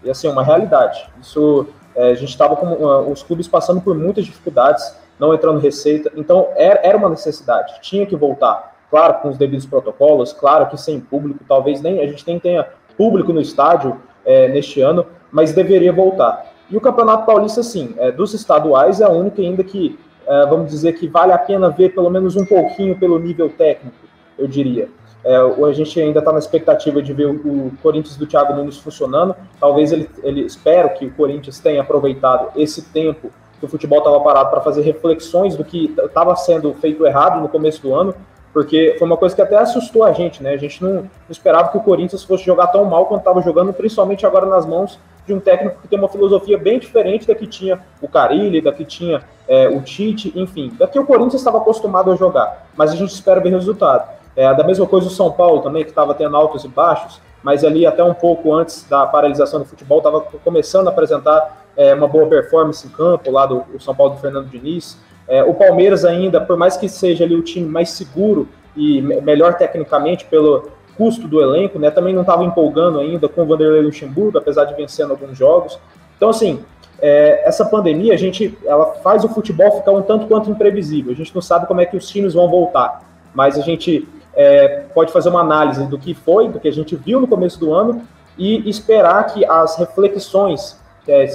E 0.04 0.10
assim, 0.10 0.28
é 0.28 0.32
uma 0.32 0.44
realidade. 0.44 1.08
Isso, 1.22 1.68
é, 1.96 2.12
a 2.12 2.16
gente 2.16 2.30
estava 2.30 2.56
com 2.56 2.68
uh, 2.68 3.12
os 3.12 3.24
clubes 3.24 3.48
passando 3.48 3.82
por 3.82 3.96
muitas 3.96 4.26
dificuldades, 4.26 4.96
não 5.20 5.34
entrando 5.34 5.60
receita, 5.60 6.12
então 6.16 6.48
era, 6.56 6.80
era 6.84 6.98
uma 6.98 7.10
necessidade, 7.10 7.80
tinha 7.82 8.06
que 8.06 8.16
voltar. 8.16 8.72
Claro, 8.90 9.16
com 9.22 9.30
os 9.30 9.38
devidos 9.38 9.66
protocolos, 9.66 10.34
claro 10.34 10.68
que 10.68 10.78
sem 10.78 11.00
público, 11.00 11.44
talvez 11.48 11.82
nem 11.82 12.02
a 12.02 12.08
gente 12.08 12.28
nem 12.28 12.40
tenha 12.40 12.68
público 12.98 13.32
no 13.32 13.40
estádio 13.40 13.98
é, 14.26 14.48
neste 14.50 14.82
ano, 14.82 15.06
mas 15.32 15.54
deveria 15.54 15.94
voltar. 15.94 16.52
E 16.70 16.76
o 16.76 16.82
Campeonato 16.82 17.26
Paulista, 17.26 17.64
sim, 17.64 17.94
é, 17.98 18.12
dos 18.12 18.34
estaduais 18.34 19.02
é 19.02 19.06
a 19.06 19.10
única 19.10 19.42
ainda 19.42 19.64
que, 19.64 19.98
é, 20.28 20.46
vamos 20.46 20.70
dizer, 20.70 20.94
que 20.94 21.08
vale 21.08 21.32
a 21.32 21.38
pena 21.38 21.70
ver 21.70 21.94
pelo 21.94 22.10
menos 22.10 22.36
um 22.36 22.46
pouquinho 22.46 22.98
pelo 22.98 23.18
nível 23.20 23.50
técnico, 23.50 23.96
eu 24.38 24.48
diria. 24.48 24.90
É, 25.24 25.36
a 25.36 25.72
gente 25.74 26.00
ainda 26.00 26.20
está 26.20 26.32
na 26.32 26.40
expectativa 26.40 27.02
de 27.02 27.14
ver 27.14 27.28
o, 27.28 27.34
o, 27.34 27.72
Corinthians 27.82 28.18
do 28.18 28.26
Thiago 28.26 28.54
Nunes 28.54 28.78
funcionando. 28.78 29.36
Talvez 29.60 29.92
ele, 29.92 30.10
ele 30.24 30.42
espero 30.42 30.90
que 30.96 31.06
o 31.06 31.14
Corinthians 31.14 31.60
tenha 31.60 31.82
aproveitado 31.82 32.50
esse 32.56 32.82
tempo 32.82 33.32
que 33.60 33.66
o 33.66 33.70
futebol 33.70 34.00
estava 34.00 34.20
parado 34.22 34.50
para 34.50 34.62
fazer 34.62 34.82
reflexões 34.82 35.56
do 35.56 35.64
que 35.64 35.94
estava 36.04 36.36
sendo 36.36 36.74
feito 36.74 37.06
errado 37.06 37.40
no 37.40 37.48
começo 37.48 37.82
do 37.82 37.94
ano 37.94 38.16
porque 38.54 38.96
foi 39.00 39.08
uma 39.08 39.18
coisa 39.18 39.34
que 39.34 39.42
até 39.42 39.56
assustou 39.56 40.04
a 40.04 40.12
gente, 40.12 40.44
né? 40.44 40.52
A 40.52 40.58
gente 40.58 40.84
não 40.84 41.10
esperava 41.30 41.70
que 41.70 41.78
o 41.78 41.82
Corinthians 41.82 42.24
fosse 42.24 42.44
jogar 42.44 42.68
tão 42.68 42.84
mal 42.86 43.06
quanto 43.06 43.22
estava 43.22 43.42
jogando, 43.42 43.74
principalmente 43.74 44.26
agora 44.26 44.46
nas 44.46 44.66
mãos 44.66 45.00
de 45.26 45.34
um 45.34 45.40
técnico 45.40 45.82
que 45.82 45.88
tem 45.88 45.98
uma 45.98 46.10
filosofia 46.10 46.58
bem 46.58 46.80
diferente 46.80 47.28
da 47.28 47.36
que 47.36 47.48
tinha 47.48 47.80
o 48.02 48.08
Carilli, 48.08 48.60
da 48.60 48.74
que 48.74 48.84
tinha 48.84 49.22
é, 49.48 49.70
o 49.70 49.82
Tite, 49.82 50.34
enfim, 50.36 50.74
da 50.78 50.88
que 50.88 51.00
o 51.00 51.06
Corinthians 51.06 51.36
estava 51.36 51.60
acostumado 51.60 52.12
a 52.12 52.16
jogar. 52.16 52.68
Mas 52.76 52.92
a 52.92 52.96
gente 52.96 53.14
espera 53.14 53.40
ver 53.40 53.52
resultado. 53.52 54.21
É, 54.36 54.54
da 54.54 54.64
mesma 54.64 54.86
coisa 54.86 55.08
o 55.08 55.10
São 55.10 55.32
Paulo 55.32 55.62
também, 55.62 55.84
que 55.84 55.90
estava 55.90 56.14
tendo 56.14 56.36
altos 56.36 56.64
e 56.64 56.68
baixos, 56.68 57.22
mas 57.44 57.64
ali 57.64 57.86
até 57.86 58.04
um 58.04 58.14
pouco 58.14 58.54
antes 58.54 58.84
da 58.88 59.06
paralisação 59.06 59.60
do 59.60 59.66
futebol, 59.66 59.98
estava 59.98 60.22
começando 60.44 60.88
a 60.88 60.92
apresentar 60.92 61.66
é, 61.76 61.94
uma 61.94 62.08
boa 62.08 62.28
performance 62.28 62.86
em 62.86 62.90
campo 62.90 63.32
lá 63.32 63.46
do 63.46 63.64
São 63.80 63.96
Paulo 63.96 64.16
do 64.16 64.22
Fernando 64.22 64.48
Diniz. 64.48 64.98
É, 65.28 65.44
o 65.44 65.54
Palmeiras 65.54 66.06
ainda, 66.06 66.40
por 66.42 66.58
mais 66.58 66.78
que 66.78 66.88
seja 66.88 67.24
ali 67.24 67.36
o 67.36 67.42
time 67.42 67.68
mais 67.68 67.90
seguro 67.92 68.48
e 68.76 69.02
melhor 69.02 69.56
tecnicamente 69.56 70.26
pelo 70.26 70.70
custo 70.98 71.28
do 71.28 71.42
elenco, 71.42 71.80
né, 71.80 71.90
também 71.90 72.14
não 72.14 72.22
estava 72.22 72.44
empolgando 72.44 73.00
ainda 73.00 73.28
com 73.28 73.42
o 73.42 73.46
Vanderlei 73.46 73.82
Luxemburgo, 73.82 74.38
apesar 74.38 74.66
de 74.66 74.76
vencendo 74.76 75.12
alguns 75.12 75.38
jogos. 75.38 75.80
Então, 76.16 76.30
assim, 76.30 76.64
é, 77.02 77.48
essa 77.48 77.66
pandemia, 77.66 78.14
a 78.14 78.18
gente, 78.18 78.56
ela 78.64 78.94
faz 78.96 79.24
o 79.24 79.30
futebol 79.30 79.72
ficar 79.72 79.92
um 79.92 80.04
tanto 80.04 80.28
quanto 80.28 80.52
imprevisível. 80.52 81.12
A 81.12 81.16
gente 81.16 81.34
não 81.34 81.42
sabe 81.42 81.66
como 81.66 81.82
é 81.82 81.86
que 81.86 81.98
os 81.98 82.08
times 82.08 82.36
vão 82.36 82.48
voltar, 82.50 83.02
mas 83.34 83.58
a 83.58 83.62
gente 83.62 84.08
é, 84.34 84.86
pode 84.94 85.12
fazer 85.12 85.30
uma 85.30 85.42
análise 85.42 85.86
do 85.88 85.98
que 85.98 86.14
foi, 86.14 86.50
do 86.50 86.60
que 86.60 86.68
a 86.68 86.74
gente 86.74 86.96
viu 86.96 87.20
no 87.20 87.28
começo 87.28 87.60
do 87.60 87.74
ano 87.74 88.02
e 88.38 88.70
esperar 88.70 89.26
que 89.28 89.46
as 89.46 89.78
reflexões, 89.78 90.80
é, 91.08 91.26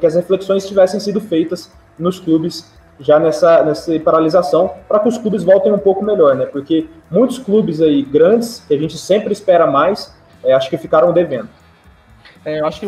que 0.00 0.06
as 0.06 0.14
reflexões 0.14 0.66
tivessem 0.66 0.98
sido 0.98 1.20
feitas 1.20 1.70
nos 1.98 2.18
clubes 2.18 2.74
já 2.98 3.18
nessa, 3.18 3.62
nessa 3.62 3.98
paralisação, 4.00 4.72
para 4.88 4.98
que 5.00 5.08
os 5.08 5.18
clubes 5.18 5.44
voltem 5.44 5.72
um 5.72 5.78
pouco 5.78 6.04
melhor, 6.04 6.34
né? 6.34 6.46
Porque 6.46 6.88
muitos 7.10 7.38
clubes 7.38 7.82
aí 7.82 8.02
grandes, 8.02 8.64
que 8.66 8.74
a 8.74 8.78
gente 8.78 8.96
sempre 8.96 9.32
espera 9.32 9.66
mais, 9.66 10.14
é, 10.42 10.54
acho 10.54 10.70
que 10.70 10.78
ficaram 10.78 11.12
devendo. 11.12 11.48
É, 12.44 12.60
eu 12.60 12.66
acho 12.66 12.80
que, 12.80 12.86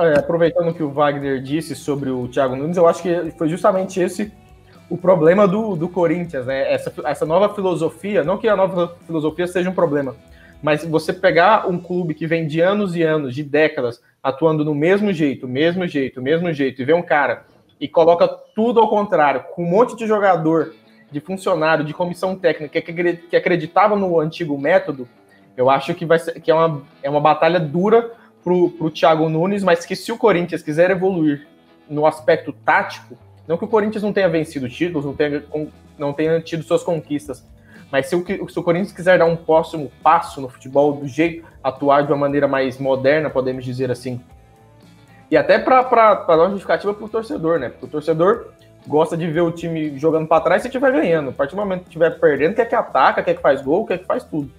é, 0.00 0.18
aproveitando 0.18 0.68
o 0.68 0.74
que 0.74 0.82
o 0.82 0.90
Wagner 0.90 1.40
disse 1.40 1.74
sobre 1.74 2.10
o 2.10 2.28
Thiago 2.28 2.56
Nunes, 2.56 2.76
eu 2.76 2.86
acho 2.86 3.02
que 3.02 3.32
foi 3.38 3.48
justamente 3.48 4.00
esse 4.00 4.32
o 4.92 4.98
problema 4.98 5.48
do, 5.48 5.74
do 5.74 5.88
Corinthians, 5.88 6.44
né? 6.44 6.70
Essa, 6.70 6.92
essa 7.06 7.24
nova 7.24 7.54
filosofia, 7.54 8.22
não 8.22 8.36
que 8.36 8.46
a 8.46 8.54
nova 8.54 8.94
filosofia 9.06 9.46
seja 9.46 9.70
um 9.70 9.74
problema, 9.74 10.14
mas 10.62 10.84
você 10.84 11.14
pegar 11.14 11.66
um 11.66 11.78
clube 11.78 12.12
que 12.12 12.26
vem 12.26 12.46
de 12.46 12.60
anos 12.60 12.94
e 12.94 13.02
anos, 13.02 13.34
de 13.34 13.42
décadas, 13.42 14.02
atuando 14.22 14.66
no 14.66 14.74
mesmo 14.74 15.10
jeito, 15.10 15.48
mesmo 15.48 15.86
jeito, 15.86 16.20
mesmo 16.20 16.52
jeito, 16.52 16.82
e 16.82 16.84
ver 16.84 16.94
um 16.94 17.02
cara 17.02 17.46
e 17.80 17.88
coloca 17.88 18.28
tudo 18.28 18.80
ao 18.80 18.88
contrário, 18.88 19.44
com 19.54 19.64
um 19.64 19.70
monte 19.70 19.96
de 19.96 20.06
jogador, 20.06 20.74
de 21.10 21.20
funcionário, 21.20 21.86
de 21.86 21.94
comissão 21.94 22.36
técnica 22.36 22.80
que 22.82 23.34
acreditava 23.34 23.96
no 23.96 24.20
antigo 24.20 24.58
método, 24.58 25.08
Eu 25.56 25.70
acho 25.70 25.94
que 25.94 26.04
vai 26.04 26.18
ser 26.18 26.38
que 26.38 26.50
é 26.50 26.54
uma, 26.54 26.82
é 27.02 27.08
uma 27.08 27.20
batalha 27.20 27.58
dura 27.58 28.12
pro, 28.44 28.70
pro 28.70 28.90
Thiago 28.90 29.28
Nunes, 29.30 29.64
mas 29.64 29.86
que 29.86 29.96
se 29.96 30.12
o 30.12 30.18
Corinthians 30.18 30.62
quiser 30.62 30.90
evoluir 30.90 31.46
no 31.88 32.06
aspecto 32.06 32.52
tático, 32.52 33.16
não 33.46 33.58
que 33.58 33.64
o 33.64 33.68
Corinthians 33.68 34.02
não 34.02 34.12
tenha 34.12 34.28
vencido 34.28 34.68
títulos, 34.68 35.04
não 35.04 35.14
tenha, 35.14 35.42
não 35.98 36.12
tenha 36.12 36.40
tido 36.40 36.62
suas 36.62 36.82
conquistas, 36.82 37.44
mas 37.90 38.06
se 38.06 38.16
o, 38.16 38.24
se 38.48 38.58
o 38.58 38.62
Corinthians 38.62 38.92
quiser 38.92 39.18
dar 39.18 39.26
um 39.26 39.36
próximo 39.36 39.90
passo 40.02 40.40
no 40.40 40.48
futebol, 40.48 40.92
do 40.92 41.06
jeito 41.06 41.44
atuar 41.62 42.02
de 42.02 42.12
uma 42.12 42.18
maneira 42.18 42.48
mais 42.48 42.78
moderna, 42.78 43.28
podemos 43.28 43.64
dizer 43.64 43.90
assim, 43.90 44.20
e 45.30 45.36
até 45.36 45.58
para 45.58 45.82
dar 45.82 46.36
uma 46.36 46.50
justificativa 46.50 46.92
para 46.92 47.04
o 47.06 47.08
torcedor, 47.08 47.58
né? 47.58 47.70
Porque 47.70 47.86
o 47.86 47.88
torcedor 47.88 48.48
gosta 48.86 49.16
de 49.16 49.26
ver 49.30 49.40
o 49.40 49.50
time 49.50 49.98
jogando 49.98 50.26
para 50.26 50.42
trás 50.42 50.62
e 50.62 50.68
estiver 50.68 50.92
ganhando. 50.92 51.30
A 51.30 51.32
partir 51.32 51.54
do 51.54 51.60
momento 51.62 51.84
que 51.84 51.88
estiver 51.88 52.18
perdendo, 52.20 52.54
quer 52.54 52.66
que 52.66 52.74
ataca, 52.74 53.22
quer 53.22 53.34
que 53.34 53.40
faz 53.40 53.62
gol, 53.62 53.86
quer 53.86 53.98
que 53.98 54.04
faz 54.04 54.24
tudo. 54.24 54.50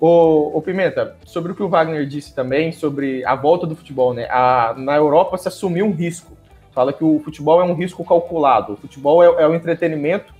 Ô, 0.00 0.56
ô, 0.56 0.62
Pimenta, 0.62 1.16
sobre 1.24 1.50
o 1.50 1.54
que 1.54 1.64
o 1.64 1.68
Wagner 1.68 2.06
disse 2.06 2.32
também, 2.32 2.70
sobre 2.70 3.24
a 3.24 3.34
volta 3.34 3.66
do 3.66 3.74
futebol, 3.74 4.14
né? 4.14 4.28
A, 4.30 4.74
na 4.76 4.94
Europa 4.94 5.36
se 5.36 5.48
assumiu 5.48 5.86
um 5.86 5.92
risco. 5.92 6.36
Fala 6.74 6.92
que 6.92 7.04
o 7.04 7.20
futebol 7.20 7.60
é 7.60 7.64
um 7.64 7.74
risco 7.74 8.04
calculado. 8.04 8.72
O 8.72 8.76
futebol 8.76 9.22
é, 9.22 9.42
é 9.42 9.46
o 9.46 9.54
entretenimento 9.54 10.34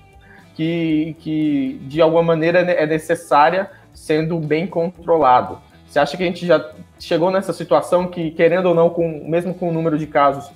que, 0.54 1.16
que, 1.20 1.80
de 1.82 2.00
alguma 2.00 2.22
maneira, 2.22 2.58
é 2.60 2.86
necessária 2.86 3.70
sendo 3.92 4.38
bem 4.40 4.66
controlado. 4.66 5.60
Você 5.86 5.98
acha 6.00 6.16
que 6.16 6.24
a 6.24 6.26
gente 6.26 6.44
já 6.44 6.72
chegou 6.98 7.30
nessa 7.30 7.52
situação 7.52 8.08
que, 8.08 8.32
querendo 8.32 8.66
ou 8.66 8.74
não, 8.74 8.90
com, 8.90 9.24
mesmo 9.28 9.54
com 9.54 9.68
o 9.68 9.72
número 9.72 9.96
de 9.96 10.08
casos, 10.08 10.50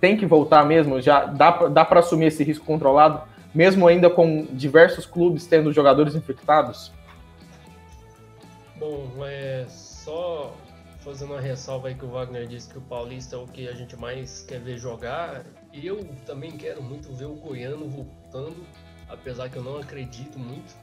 tem 0.00 0.16
que 0.16 0.24
voltar 0.24 0.64
mesmo? 0.64 1.02
Já 1.02 1.26
dá, 1.26 1.50
dá 1.68 1.84
para 1.84 2.00
assumir 2.00 2.26
esse 2.26 2.42
risco 2.42 2.64
controlado, 2.64 3.20
mesmo 3.54 3.86
ainda 3.86 4.08
com 4.08 4.46
diversos 4.50 5.04
clubes 5.04 5.46
tendo 5.46 5.70
jogadores 5.70 6.14
infectados? 6.14 6.90
Bom, 8.78 9.06
é 9.22 9.66
só 9.68 10.54
fazendo 11.00 11.32
uma 11.32 11.40
ressalva 11.40 11.88
aí 11.88 11.94
que 11.94 12.04
o 12.04 12.10
Wagner 12.10 12.46
disse 12.46 12.68
que 12.68 12.78
o 12.78 12.82
Paulista 12.82 13.36
é 13.36 13.38
o 13.38 13.46
que 13.46 13.68
a 13.68 13.74
gente 13.74 13.96
mais 13.96 14.42
quer 14.42 14.60
ver 14.60 14.78
jogar. 14.78 15.44
Eu 15.72 16.04
também 16.26 16.52
quero 16.52 16.82
muito 16.82 17.12
ver 17.14 17.26
o 17.26 17.34
Goiano 17.34 17.88
voltando, 17.88 18.66
apesar 19.08 19.48
que 19.48 19.56
eu 19.56 19.62
não 19.62 19.78
acredito 19.78 20.38
muito 20.38 20.74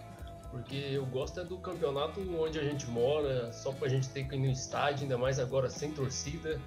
porque 0.51 0.75
eu 0.75 1.05
gosto 1.05 1.39
é 1.39 1.43
do 1.43 1.57
campeonato 1.57 2.21
onde 2.39 2.59
a 2.59 2.63
gente 2.63 2.89
mora, 2.89 3.51
só 3.51 3.71
pra 3.71 3.88
gente 3.88 4.09
ter 4.09 4.27
que 4.27 4.36
ir 4.36 4.39
no 4.39 4.50
estádio, 4.51 5.03
ainda 5.03 5.17
mais 5.17 5.39
agora 5.39 5.69
sem 5.69 5.91
torcida, 5.91 6.59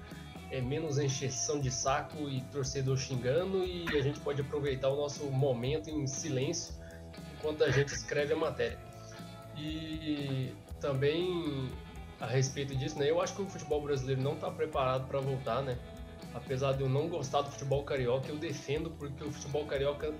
é 0.51 0.61
menos 0.61 0.97
encheção 0.97 1.59
de 1.59 1.71
saco 1.71 2.29
e 2.29 2.41
torcedor 2.51 2.97
xingando 2.97 3.63
e 3.63 3.87
a 3.89 4.01
gente 4.01 4.19
pode 4.19 4.41
aproveitar 4.41 4.89
o 4.89 4.95
nosso 4.95 5.25
momento 5.31 5.89
em 5.89 6.05
silêncio 6.05 6.75
enquanto 7.37 7.63
a 7.63 7.71
gente 7.71 7.93
escreve 7.93 8.33
a 8.33 8.37
matéria. 8.37 8.77
E 9.57 10.53
também 10.79 11.69
a 12.21 12.27
respeito 12.27 12.75
disso, 12.75 12.99
né, 12.99 13.09
eu 13.09 13.19
acho 13.19 13.35
que 13.35 13.41
o 13.41 13.49
futebol 13.49 13.81
brasileiro 13.81 14.21
não 14.21 14.35
está 14.35 14.49
preparado 14.51 15.07
para 15.07 15.19
voltar, 15.19 15.63
né? 15.63 15.77
Apesar 16.33 16.73
de 16.73 16.81
eu 16.81 16.87
não 16.87 17.09
gostar 17.09 17.41
do 17.41 17.51
futebol 17.51 17.83
carioca, 17.83 18.29
eu 18.29 18.37
defendo 18.37 18.91
porque 18.91 19.23
o 19.23 19.31
futebol 19.31 19.65
carioca 19.65 20.13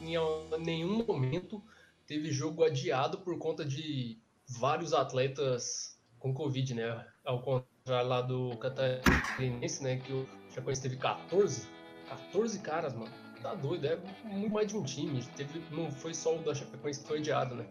em 0.00 0.14
nenhum 0.62 1.04
momento 1.04 1.62
teve 2.06 2.30
jogo 2.30 2.62
adiado 2.62 3.18
por 3.18 3.36
conta 3.38 3.64
de 3.64 4.20
vários 4.46 4.92
atletas 4.92 5.98
com 6.18 6.34
Covid, 6.34 6.74
né? 6.74 7.06
Ao 7.24 7.40
contrário 7.40 8.08
lá 8.08 8.20
do 8.20 8.56
Catarinense, 8.58 9.82
né? 9.82 9.96
Que 9.96 10.12
o 10.12 10.28
Chapecoense 10.50 10.82
teve 10.82 10.96
14. 10.96 11.66
14 12.08 12.58
caras, 12.60 12.94
mano. 12.94 13.12
Tá 13.42 13.54
doido, 13.54 13.86
é 13.86 13.96
muito 14.24 14.52
mais 14.52 14.68
de 14.68 14.76
um 14.76 14.82
time. 14.82 15.22
Teve, 15.34 15.62
não 15.70 15.90
foi 15.90 16.14
só 16.14 16.36
o 16.36 16.42
da 16.42 16.54
Chapecoense 16.54 17.00
que 17.00 17.08
foi 17.08 17.18
adiado, 17.18 17.54
né? 17.54 17.66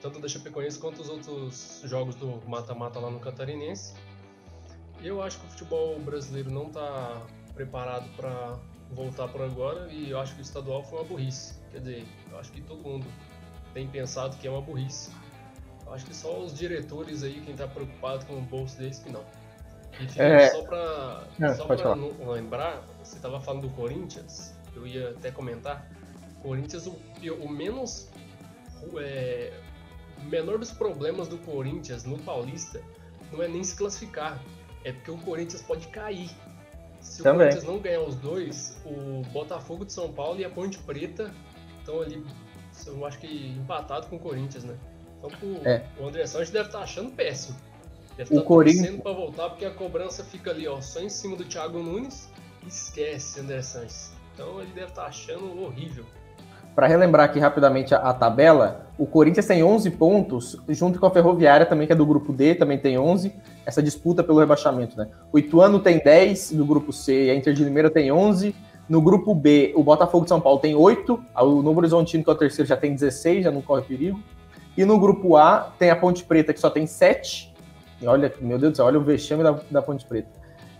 Tanto 0.00 0.20
da 0.20 0.28
Chapecoense 0.28 0.78
quanto 0.78 1.02
os 1.02 1.08
outros 1.08 1.82
jogos 1.84 2.14
do 2.14 2.40
mata-mata 2.46 2.98
lá 2.98 3.10
no 3.10 3.18
Catarinense. 3.18 3.94
Eu 5.02 5.22
acho 5.22 5.38
que 5.38 5.46
o 5.46 5.48
futebol 5.50 5.98
brasileiro 6.00 6.50
não 6.50 6.70
tá 6.70 7.22
preparado 7.54 8.08
para 8.16 8.58
voltar 8.92 9.28
por 9.28 9.42
agora 9.42 9.88
e 9.90 10.10
eu 10.10 10.20
acho 10.20 10.34
que 10.34 10.40
o 10.40 10.42
estadual 10.42 10.84
foi 10.84 10.98
uma 10.98 11.04
burrice. 11.04 11.54
Quer 11.70 11.78
dizer, 11.80 12.06
eu 12.30 12.38
acho 12.38 12.52
que 12.52 12.60
todo 12.60 12.82
mundo 12.82 13.06
tem 13.74 13.86
pensado 13.88 14.36
que 14.36 14.46
é 14.46 14.50
uma 14.50 14.62
burrice. 14.62 15.10
Eu 15.86 15.94
acho 15.94 16.04
que 16.04 16.14
só 16.14 16.38
os 16.38 16.54
diretores 16.54 17.22
aí, 17.22 17.40
quem 17.40 17.52
está 17.52 17.66
preocupado 17.66 18.26
com 18.26 18.34
o 18.34 18.42
bolso 18.42 18.78
deles, 18.78 18.98
que 18.98 19.10
não. 19.10 19.24
E 20.00 20.20
é... 20.20 20.50
só 20.50 20.62
para 20.62 21.24
é, 21.40 21.54
só 21.54 21.64
pra 21.64 21.94
lembrar, 22.32 22.82
você 23.02 23.16
estava 23.16 23.40
falando 23.40 23.62
do 23.62 23.70
Corinthians, 23.70 24.54
eu 24.74 24.86
ia 24.86 25.10
até 25.10 25.30
comentar. 25.30 25.90
Corinthians, 26.42 26.86
o, 26.86 26.96
o 27.40 27.48
menos. 27.48 28.08
É, 28.96 29.52
o 30.22 30.28
menor 30.28 30.58
dos 30.58 30.70
problemas 30.70 31.28
do 31.28 31.38
Corinthians 31.38 32.04
no 32.04 32.18
Paulista 32.18 32.82
não 33.32 33.42
é 33.42 33.48
nem 33.48 33.62
se 33.62 33.76
classificar, 33.76 34.42
é 34.84 34.92
porque 34.92 35.10
o 35.10 35.18
Corinthians 35.18 35.62
pode 35.62 35.88
cair. 35.88 36.30
Se 37.00 37.22
Também. 37.22 37.46
o 37.46 37.50
Corinthians 37.50 37.64
não 37.64 37.78
ganhar 37.78 38.00
os 38.00 38.16
dois, 38.16 38.80
o 38.84 39.22
Botafogo 39.32 39.84
de 39.84 39.92
São 39.92 40.12
Paulo 40.12 40.40
e 40.40 40.44
a 40.44 40.50
Ponte 40.50 40.78
Preta 40.78 41.32
estão 41.80 42.02
ali 42.02 42.24
eu 42.86 43.04
acho 43.06 43.18
que 43.18 43.48
empatado 43.58 44.06
com 44.06 44.16
o 44.16 44.18
Corinthians, 44.18 44.64
né? 44.64 44.76
Então 45.18 45.30
o, 45.42 45.68
é. 45.68 45.84
o 45.98 46.06
André 46.06 46.26
Santos 46.26 46.50
deve 46.50 46.66
estar 46.66 46.78
tá 46.78 46.84
achando 46.84 47.10
péssimo. 47.10 47.58
Deve 48.16 48.34
estar 48.34 48.40
tá 48.40 48.46
torcendo 48.46 49.02
para 49.02 49.12
voltar, 49.12 49.50
porque 49.50 49.64
a 49.64 49.70
cobrança 49.70 50.24
fica 50.24 50.50
ali, 50.50 50.66
ó, 50.66 50.80
só 50.80 51.00
em 51.00 51.08
cima 51.08 51.36
do 51.36 51.44
Thiago 51.44 51.82
Nunes. 51.82 52.28
Esquece 52.66 53.40
André 53.40 53.62
Santos. 53.62 54.12
Então 54.34 54.60
ele 54.60 54.72
deve 54.72 54.88
estar 54.88 55.02
tá 55.02 55.08
achando 55.08 55.60
horrível. 55.62 56.04
Para 56.78 56.86
relembrar 56.86 57.24
aqui 57.24 57.40
rapidamente 57.40 57.92
a, 57.92 57.98
a, 57.98 58.14
tabela, 58.14 58.86
o 58.96 59.04
Corinthians 59.04 59.46
tem 59.46 59.64
11 59.64 59.90
pontos, 59.90 60.56
junto 60.68 61.00
com 61.00 61.06
a 61.06 61.10
Ferroviária 61.10 61.66
também, 61.66 61.88
que 61.88 61.92
é 61.92 61.96
do 61.96 62.06
grupo 62.06 62.32
D, 62.32 62.54
também 62.54 62.78
tem 62.78 62.96
11, 62.96 63.34
essa 63.66 63.82
disputa 63.82 64.22
pelo 64.22 64.38
rebaixamento, 64.38 64.96
né? 64.96 65.08
O 65.32 65.40
Ituano 65.40 65.80
tem 65.80 65.98
10 65.98 66.52
do 66.52 66.64
grupo 66.64 66.92
C, 66.92 67.30
a 67.32 67.34
Inter 67.34 67.52
de 67.52 67.64
Limeira 67.64 67.90
tem 67.90 68.12
11, 68.12 68.54
no 68.88 69.02
grupo 69.02 69.34
B, 69.34 69.72
o 69.74 69.82
Botafogo 69.82 70.22
de 70.22 70.28
São 70.28 70.40
Paulo 70.40 70.60
tem 70.60 70.76
8, 70.76 71.20
o 71.34 71.62
Novo 71.62 71.80
Horizontino, 71.80 72.22
que 72.22 72.30
é 72.30 72.32
o 72.32 72.36
terceiro, 72.36 72.68
já 72.68 72.76
tem 72.76 72.94
16, 72.94 73.42
já 73.42 73.50
não 73.50 73.60
corre 73.60 73.82
perigo. 73.82 74.22
E 74.76 74.84
no 74.84 75.00
grupo 75.00 75.36
A 75.36 75.72
tem 75.80 75.90
a 75.90 75.96
Ponte 75.96 76.22
Preta, 76.22 76.54
que 76.54 76.60
só 76.60 76.70
tem 76.70 76.86
7. 76.86 77.52
E 78.00 78.06
olha, 78.06 78.32
meu 78.40 78.56
Deus 78.56 78.74
do 78.74 78.76
céu, 78.76 78.86
olha 78.86 79.00
o 79.00 79.02
vexame 79.02 79.42
da, 79.42 79.58
da 79.68 79.82
Ponte 79.82 80.06
Preta. 80.06 80.30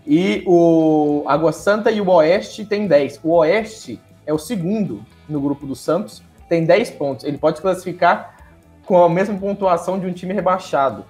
E 0.06 0.44
o 0.46 1.24
Água 1.26 1.50
Santa 1.50 1.90
e 1.90 2.00
o 2.00 2.08
Oeste 2.08 2.64
tem 2.64 2.86
10. 2.86 3.18
O 3.24 3.30
Oeste 3.32 4.00
é 4.24 4.32
o 4.32 4.38
segundo 4.38 5.04
no 5.28 5.40
grupo 5.40 5.66
do 5.66 5.74
Santos, 5.74 6.22
tem 6.48 6.64
10 6.64 6.90
pontos. 6.92 7.24
Ele 7.24 7.38
pode 7.38 7.60
classificar 7.60 8.36
com 8.84 9.02
a 9.02 9.08
mesma 9.08 9.38
pontuação 9.38 9.98
de 9.98 10.06
um 10.06 10.12
time 10.12 10.32
rebaixado. 10.32 11.04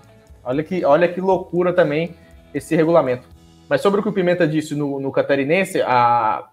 Olha 0.44 0.62
que, 0.62 0.84
olha 0.84 1.08
que 1.08 1.20
loucura 1.20 1.72
também 1.72 2.14
esse 2.52 2.74
regulamento. 2.74 3.28
Mas 3.68 3.82
sobre 3.82 4.00
o 4.00 4.02
que 4.02 4.08
o 4.08 4.12
Pimenta 4.12 4.48
disse 4.48 4.74
no, 4.74 4.98
no 4.98 5.12
Catarinense, 5.12 5.82
a, 5.82 6.48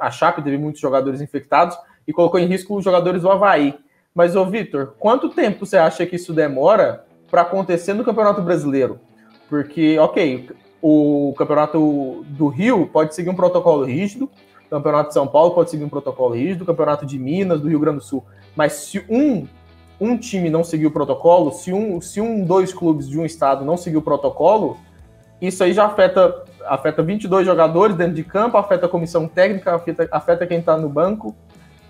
a 0.00 0.10
Chape 0.10 0.42
teve 0.42 0.58
muitos 0.58 0.80
jogadores 0.80 1.20
infectados 1.20 1.76
e 2.06 2.12
colocou 2.12 2.38
em 2.38 2.46
risco 2.46 2.76
os 2.76 2.84
jogadores 2.84 3.22
do 3.22 3.30
Havaí. 3.30 3.74
Mas, 4.14 4.36
ô 4.36 4.44
Vitor, 4.44 4.94
quanto 4.98 5.30
tempo 5.30 5.64
você 5.66 5.76
acha 5.76 6.06
que 6.06 6.16
isso 6.16 6.32
demora 6.32 7.04
para 7.30 7.42
acontecer 7.42 7.94
no 7.94 8.04
Campeonato 8.04 8.42
Brasileiro? 8.42 9.00
Porque, 9.48 9.98
ok, 9.98 10.50
o 10.80 11.34
Campeonato 11.36 12.24
do 12.28 12.48
Rio 12.48 12.86
pode 12.86 13.14
seguir 13.14 13.30
um 13.30 13.34
protocolo 13.34 13.84
rígido, 13.84 14.30
Campeonato 14.70 15.08
de 15.08 15.14
São 15.14 15.26
Paulo 15.26 15.52
pode 15.52 15.70
seguir 15.70 15.84
um 15.84 15.88
protocolo 15.88 16.34
rígido, 16.34 16.64
Campeonato 16.64 17.06
de 17.06 17.18
Minas, 17.18 17.60
do 17.60 17.68
Rio 17.68 17.80
Grande 17.80 17.98
do 17.98 18.04
Sul. 18.04 18.24
Mas 18.54 18.72
se 18.72 19.04
um, 19.08 19.46
um 20.00 20.16
time 20.16 20.50
não 20.50 20.64
seguir 20.64 20.86
o 20.86 20.90
protocolo, 20.90 21.52
se 21.52 21.72
um, 21.72 22.00
se 22.00 22.20
um, 22.20 22.44
dois 22.44 22.72
clubes 22.72 23.08
de 23.08 23.18
um 23.18 23.24
estado 23.24 23.64
não 23.64 23.76
seguir 23.76 23.96
o 23.96 24.02
protocolo, 24.02 24.76
isso 25.40 25.62
aí 25.62 25.72
já 25.72 25.86
afeta 25.86 26.44
afeta 26.66 27.02
22 27.02 27.46
jogadores 27.46 27.96
dentro 27.96 28.14
de 28.14 28.24
campo, 28.24 28.56
afeta 28.56 28.86
a 28.86 28.88
comissão 28.88 29.28
técnica, 29.28 29.74
afeta, 29.74 30.08
afeta 30.10 30.46
quem 30.46 30.58
está 30.58 30.76
no 30.76 30.88
banco, 30.88 31.34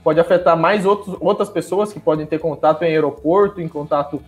pode 0.04 0.21
afetar 0.21 0.56
mais 0.56 0.85
outros, 0.85 1.16
outras 1.21 1.49
pessoas 1.49 1.92
que 1.92 1.99
podem 1.99 2.26
ter 2.26 2.38
contato 2.38 2.83
em 2.83 2.88
aeroporto, 2.88 3.61
em 3.61 3.68
contato 3.68 4.23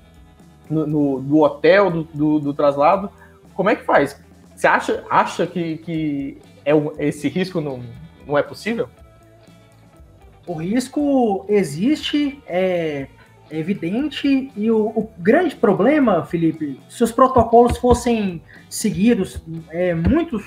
no, 0.69 0.87
no 0.87 1.21
do 1.21 1.41
hotel, 1.41 1.91
do, 1.91 2.03
do, 2.05 2.39
do, 2.41 2.55
traslado. 2.55 3.11
Como 3.55 3.71
é 3.71 3.77
que 3.77 3.85
faz? 3.85 4.21
Você 4.55 4.67
acha, 4.67 5.05
acha 5.09 5.47
que, 5.47 5.77
que 5.79 6.39
é 6.65 6.73
esse 6.99 7.29
risco 7.29 7.61
não, 7.61 7.81
não 8.29 8.37
é 8.37 8.43
possível? 8.43 8.89
O 10.47 10.53
risco 10.53 11.47
existe, 11.49 12.43
é, 12.47 13.09
é 13.51 13.59
evidente, 13.59 14.53
e 14.55 14.71
o, 14.71 14.87
o, 14.89 15.11
grande 15.19 15.57
problema, 15.57 16.25
Felipe, 16.25 16.79
se 16.89 17.03
os 17.03 17.11
protocolos 17.11 17.79
fossem 17.79 18.43
seguidos, 18.69 19.43
é, 19.71 19.95
muitos 19.95 20.45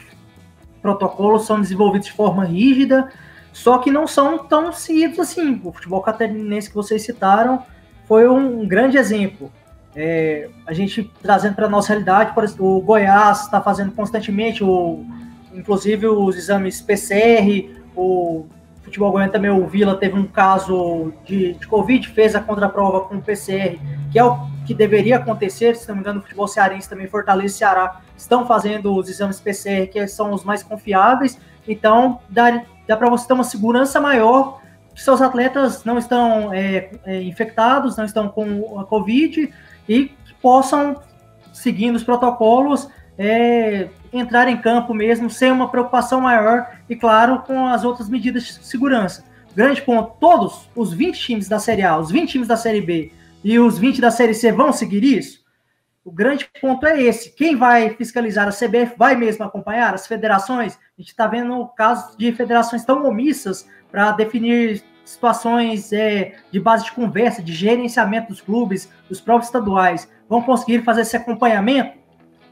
protocolos 0.81 1.45
são 1.45 1.59
desenvolvidos 1.59 2.07
de 2.07 2.13
forma 2.13 2.45
rígida, 2.45 3.11
só 3.51 3.79
que 3.79 3.91
não 3.91 4.07
são 4.07 4.38
tão 4.39 4.71
seguidos 4.71 5.19
assim. 5.19 5.59
O 5.63 5.71
futebol 5.71 6.01
catarinense 6.01 6.69
que 6.69 6.75
vocês 6.75 7.03
citaram 7.03 7.63
foi 8.07 8.27
um 8.27 8.65
grande 8.67 8.97
exemplo. 8.97 9.51
É, 9.93 10.50
a 10.65 10.73
gente 10.73 11.11
trazendo 11.21 11.55
para 11.55 11.65
a 11.65 11.69
nossa 11.69 11.89
realidade, 11.89 12.33
o 12.59 12.81
Goiás 12.81 13.41
está 13.41 13.61
fazendo 13.61 13.91
constantemente, 13.91 14.63
o, 14.63 15.05
inclusive 15.53 16.08
os 16.08 16.36
exames 16.36 16.81
PCR, 16.81 17.70
o 17.96 18.46
futebol 18.84 19.12
goiano 19.12 19.31
também, 19.31 19.51
o 19.51 19.67
Vila 19.67 19.96
teve 19.96 20.17
um 20.17 20.25
caso 20.25 21.13
de, 21.25 21.53
de 21.53 21.67
Covid, 21.67 22.08
fez 22.10 22.36
a 22.36 22.41
contraprova 22.41 23.01
com 23.01 23.15
o 23.15 23.22
PCR, 23.22 23.79
que 24.12 24.20
é 24.20 24.24
o 24.24 24.38
que 24.65 24.74
deveria 24.74 25.17
acontecer. 25.17 25.75
Se 25.75 25.88
não 25.88 25.96
me 25.96 26.01
engano, 26.01 26.20
o 26.20 26.24
futebol 26.24 26.48
cearense 26.48 26.89
também, 26.89 27.08
Fortaleza 27.08 27.55
e 27.55 27.58
Ceará, 27.58 28.01
estão 28.17 28.46
fazendo 28.46 28.93
os 28.96 29.10
exames 29.10 29.39
PCR, 29.39 29.88
que 29.88 30.08
são 30.08 30.34
os 30.34 30.43
mais 30.43 30.63
confiáveis. 30.63 31.39
Então, 31.67 32.20
dá, 32.29 32.63
dá 32.88 32.98
para 32.98 33.10
você 33.10 33.27
ter 33.27 33.34
uma 33.34 33.43
segurança 33.43 34.00
maior 34.00 34.60
que 34.93 35.01
seus 35.01 35.22
atletas 35.22 35.86
não 35.86 35.98
estão 35.98 36.53
é, 36.53 36.91
é, 37.05 37.22
infectados, 37.22 37.96
não 37.96 38.05
estão 38.05 38.27
com 38.27 38.79
a 38.79 38.84
Covid 38.84 39.53
e 39.88 40.05
que 40.05 40.34
possam, 40.41 41.01
seguindo 41.53 41.96
os 41.96 42.03
protocolos, 42.03 42.89
é, 43.17 43.88
entrar 44.13 44.48
em 44.48 44.58
campo 44.58 44.94
mesmo 44.94 45.30
sem 45.30 45.51
uma 45.51 45.70
preocupação 45.70 46.22
maior 46.22 46.70
e, 46.89 46.96
claro, 46.96 47.39
com 47.39 47.68
as 47.68 47.84
outras 47.84 48.10
medidas 48.10 48.44
de 48.44 48.65
segurança. 48.65 49.24
Grande 49.56 49.82
ponto: 49.82 50.18
todos 50.20 50.70
os 50.75 50.94
20 50.94 51.20
times 51.20 51.48
da 51.48 51.60
Série 51.60 51.84
A, 51.84 51.98
os 51.98 52.12
20 52.12 52.30
times 52.30 52.48
da 52.48 52.58
Série 52.58 52.82
B 52.82 53.12
e 53.44 53.60
os 53.60 53.77
20 53.77 54.00
da 54.01 54.12
Série 54.12 54.34
C 54.34 54.51
vão 54.51 54.72
seguir 54.72 55.03
isso? 55.03 55.41
O 56.03 56.12
grande 56.12 56.50
ponto 56.60 56.86
é 56.86 57.01
esse. 57.01 57.36
Quem 57.36 57.56
vai 57.56 57.91
fiscalizar 57.91 58.48
a 58.48 58.51
CBF 58.51 58.96
vai 58.98 59.15
mesmo 59.15 59.46
acompanhar 59.46 59.94
as 59.94 60.08
federações? 60.08 60.74
A 60.98 61.01
gente 61.01 61.10
está 61.10 61.27
vendo 61.27 61.68
casos 61.75 62.18
de 62.18 62.32
federações 62.32 62.84
tão 62.84 63.06
omissas 63.06 63.68
para 63.91 64.12
definir 64.12 64.84
situações 65.06 65.94
é, 65.94 66.36
de 66.51 66.60
base 66.60 66.86
de 66.86 66.91
conversa, 66.91 67.44
de 67.44 67.53
gerenciamento 67.53 68.30
dos 68.30 68.41
clubes, 68.41 68.89
dos 69.08 69.22
próprios 69.22 69.48
estaduais, 69.48 70.10
vão 70.27 70.41
conseguir 70.41 70.84
fazer 70.84 71.01
esse 71.01 71.18
acompanhamento? 71.18 72.00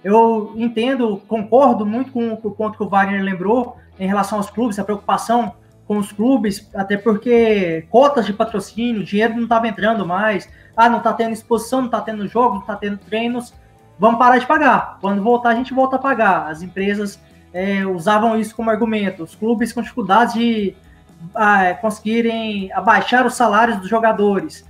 Eu 0.04 0.54
entendo, 0.56 1.22
concordo 1.28 1.86
muito 1.86 2.12
com, 2.12 2.34
o 2.34 2.52
ponto 2.52 2.78
que 2.78 2.84
o 2.84 2.90
Wagner 2.90 3.22
lembrou 3.22 3.78
em 4.00 4.08
relação 4.08 4.38
aos 4.38 4.50
clubes, 4.50 4.80
a 4.80 4.84
preocupação 4.84 5.54
com 5.86 5.98
os 5.98 6.12
clubes, 6.12 6.70
até 6.76 6.96
porque 6.96 7.86
cotas 7.90 8.26
de 8.26 8.32
patrocínio, 8.32 9.04
dinheiro 9.04 9.36
não 9.36 9.44
estava 9.44 9.68
entrando 9.68 10.06
mais, 10.06 10.48
ah, 10.78 10.88
não 10.88 11.00
está 11.00 11.12
tendo 11.12 11.34
exposição, 11.34 11.80
não 11.80 11.88
está 11.88 12.00
tendo 12.00 12.28
jogos, 12.28 12.56
não 12.56 12.62
está 12.62 12.76
tendo 12.76 12.98
treinos, 12.98 13.54
vamos 13.98 14.20
parar 14.20 14.38
de 14.38 14.46
pagar. 14.46 14.98
Quando 15.02 15.22
voltar, 15.22 15.50
a 15.50 15.56
gente 15.56 15.74
volta 15.74 15.98
a 15.98 16.00
pagar. 16.00 16.48
As 16.48 16.62
empresas 16.62 17.20
é, 17.52 17.86
usavam 17.86 18.40
isso 18.40 18.56
como 18.56 18.70
argumento. 18.70 19.24
Os 19.24 19.36
clubes 19.36 19.74
com 19.74 19.82
dificuldade 19.82 20.34
de 20.40 20.76
ah, 21.36 21.74
conseguirem 21.82 22.72
abaixar 22.72 23.26
os 23.26 23.34
salários 23.34 23.80
dos 23.80 23.90
jogadores. 23.90 24.66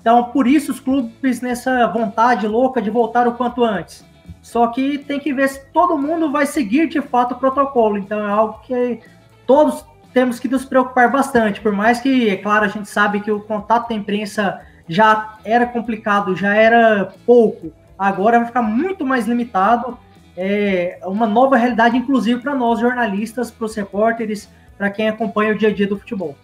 Então, 0.00 0.24
por 0.24 0.46
isso 0.46 0.72
os 0.72 0.80
clubes 0.80 1.40
nessa 1.40 1.86
vontade 1.86 2.46
louca 2.46 2.82
de 2.82 2.90
voltar 2.90 3.26
o 3.26 3.32
quanto 3.32 3.64
antes. 3.64 4.04
Só 4.44 4.66
que 4.66 4.98
tem 4.98 5.18
que 5.18 5.32
ver 5.32 5.48
se 5.48 5.64
todo 5.72 5.96
mundo 5.96 6.30
vai 6.30 6.44
seguir 6.44 6.86
de 6.86 7.00
fato 7.00 7.32
o 7.32 7.38
protocolo. 7.38 7.96
Então 7.96 8.18
é 8.20 8.30
algo 8.30 8.60
que 8.60 9.00
todos 9.46 9.86
temos 10.12 10.38
que 10.38 10.46
nos 10.46 10.66
preocupar 10.66 11.10
bastante. 11.10 11.62
Por 11.62 11.72
mais 11.72 11.98
que, 11.98 12.28
é 12.28 12.36
claro, 12.36 12.66
a 12.66 12.68
gente 12.68 12.86
sabe 12.86 13.20
que 13.20 13.32
o 13.32 13.40
contato 13.40 13.88
da 13.88 13.94
imprensa 13.94 14.60
já 14.86 15.38
era 15.46 15.64
complicado, 15.64 16.36
já 16.36 16.54
era 16.54 17.14
pouco. 17.24 17.72
Agora 17.98 18.36
vai 18.36 18.46
ficar 18.46 18.60
muito 18.60 19.06
mais 19.06 19.26
limitado. 19.26 19.96
É 20.36 21.00
uma 21.04 21.26
nova 21.26 21.56
realidade, 21.56 21.96
inclusive 21.96 22.42
para 22.42 22.54
nós 22.54 22.80
jornalistas, 22.80 23.50
para 23.50 23.64
os 23.64 23.74
repórteres, 23.74 24.50
para 24.76 24.90
quem 24.90 25.08
acompanha 25.08 25.54
o 25.54 25.58
dia 25.58 25.70
a 25.70 25.72
dia 25.72 25.86
do 25.86 25.98
futebol. 25.98 26.36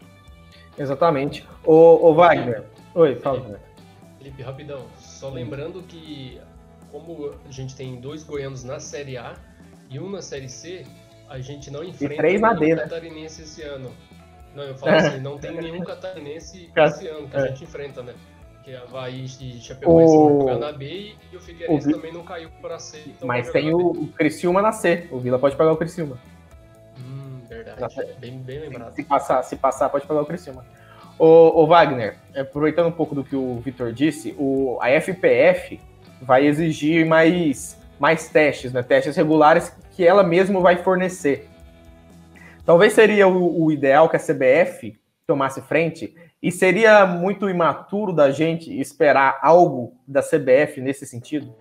Exatamente. 0.78 1.46
O, 1.66 2.08
o 2.08 2.14
Wagner. 2.14 2.64
Oi, 2.94 3.14
fala. 3.16 3.60
Felipe, 4.16 4.42
rapidão. 4.42 4.86
Só 4.98 5.28
lembrando 5.28 5.82
que, 5.82 6.40
como 6.90 7.32
a 7.46 7.50
gente 7.50 7.74
tem 7.74 8.00
dois 8.00 8.22
goianos 8.22 8.64
na 8.64 8.78
Série 8.78 9.16
A 9.16 9.34
e 9.88 9.98
um 9.98 10.10
na 10.10 10.22
Série 10.22 10.48
C, 10.48 10.84
a 11.28 11.38
gente 11.38 11.70
não 11.70 11.82
enfrenta 11.84 12.54
D, 12.54 12.74
né? 12.74 12.82
catarinense 12.82 13.42
esse 13.42 13.62
ano. 13.62 13.90
Não, 14.54 14.64
eu 14.64 14.74
falo 14.76 14.96
assim, 14.96 15.20
não 15.20 15.38
tem 15.38 15.52
nenhum 15.52 15.82
catarinense 15.84 16.70
esse 16.74 17.08
ano 17.08 17.28
que 17.28 17.36
a 17.36 17.40
é. 17.40 17.48
gente 17.48 17.64
enfrenta, 17.64 18.02
né? 18.02 18.14
Que 18.64 18.74
a 18.74 18.82
Havaí 18.82 19.24
e 19.24 19.60
Chapecoense 19.60 20.14
o... 20.14 20.40
jogar 20.40 20.58
na 20.58 20.72
B 20.72 21.14
e 21.32 21.36
o 21.36 21.40
Figueirense 21.40 21.88
o... 21.88 21.92
também 21.92 22.12
não 22.12 22.24
caiu 22.24 22.50
para 22.60 22.78
C. 22.78 23.02
Então 23.06 23.26
Mas 23.26 23.50
tem 23.50 23.72
o, 23.72 23.78
o 23.78 24.08
Criciúma 24.08 24.60
na 24.60 24.72
C. 24.72 25.08
O 25.10 25.18
Vila 25.18 25.38
pode 25.38 25.56
pegar 25.56 25.72
o 25.72 25.76
Criciúma. 25.76 26.18
Hum, 26.98 27.40
verdade. 27.48 27.94
Bem, 28.18 28.38
bem 28.38 28.58
lembrado. 28.58 28.94
Se 28.94 29.04
passar, 29.04 29.42
se 29.44 29.56
passar, 29.56 29.88
pode 29.88 30.06
pegar 30.06 30.20
o 30.20 30.26
Criciúma. 30.26 30.64
Ô, 31.18 31.62
ô 31.62 31.66
Wagner, 31.66 32.16
aproveitando 32.34 32.86
um 32.86 32.92
pouco 32.92 33.14
do 33.14 33.22
que 33.22 33.36
o 33.36 33.60
Vitor 33.60 33.92
disse, 33.92 34.34
o, 34.38 34.78
a 34.80 34.88
FPF 35.00 35.80
vai 36.20 36.46
exigir 36.46 37.06
mais, 37.06 37.78
mais 37.98 38.28
testes, 38.28 38.72
né? 38.72 38.82
Testes 38.82 39.16
regulares 39.16 39.74
que 39.92 40.06
ela 40.06 40.22
mesma 40.22 40.60
vai 40.60 40.76
fornecer. 40.76 41.48
Talvez 42.64 42.92
seria 42.92 43.26
o, 43.26 43.64
o 43.64 43.72
ideal 43.72 44.08
que 44.08 44.16
a 44.16 44.20
CBF 44.20 44.98
tomasse 45.26 45.60
frente, 45.62 46.14
e 46.42 46.50
seria 46.50 47.06
muito 47.06 47.48
imaturo 47.48 48.12
da 48.12 48.30
gente 48.30 48.80
esperar 48.80 49.38
algo 49.42 49.94
da 50.08 50.22
CBF 50.22 50.80
nesse 50.80 51.06
sentido? 51.06 51.54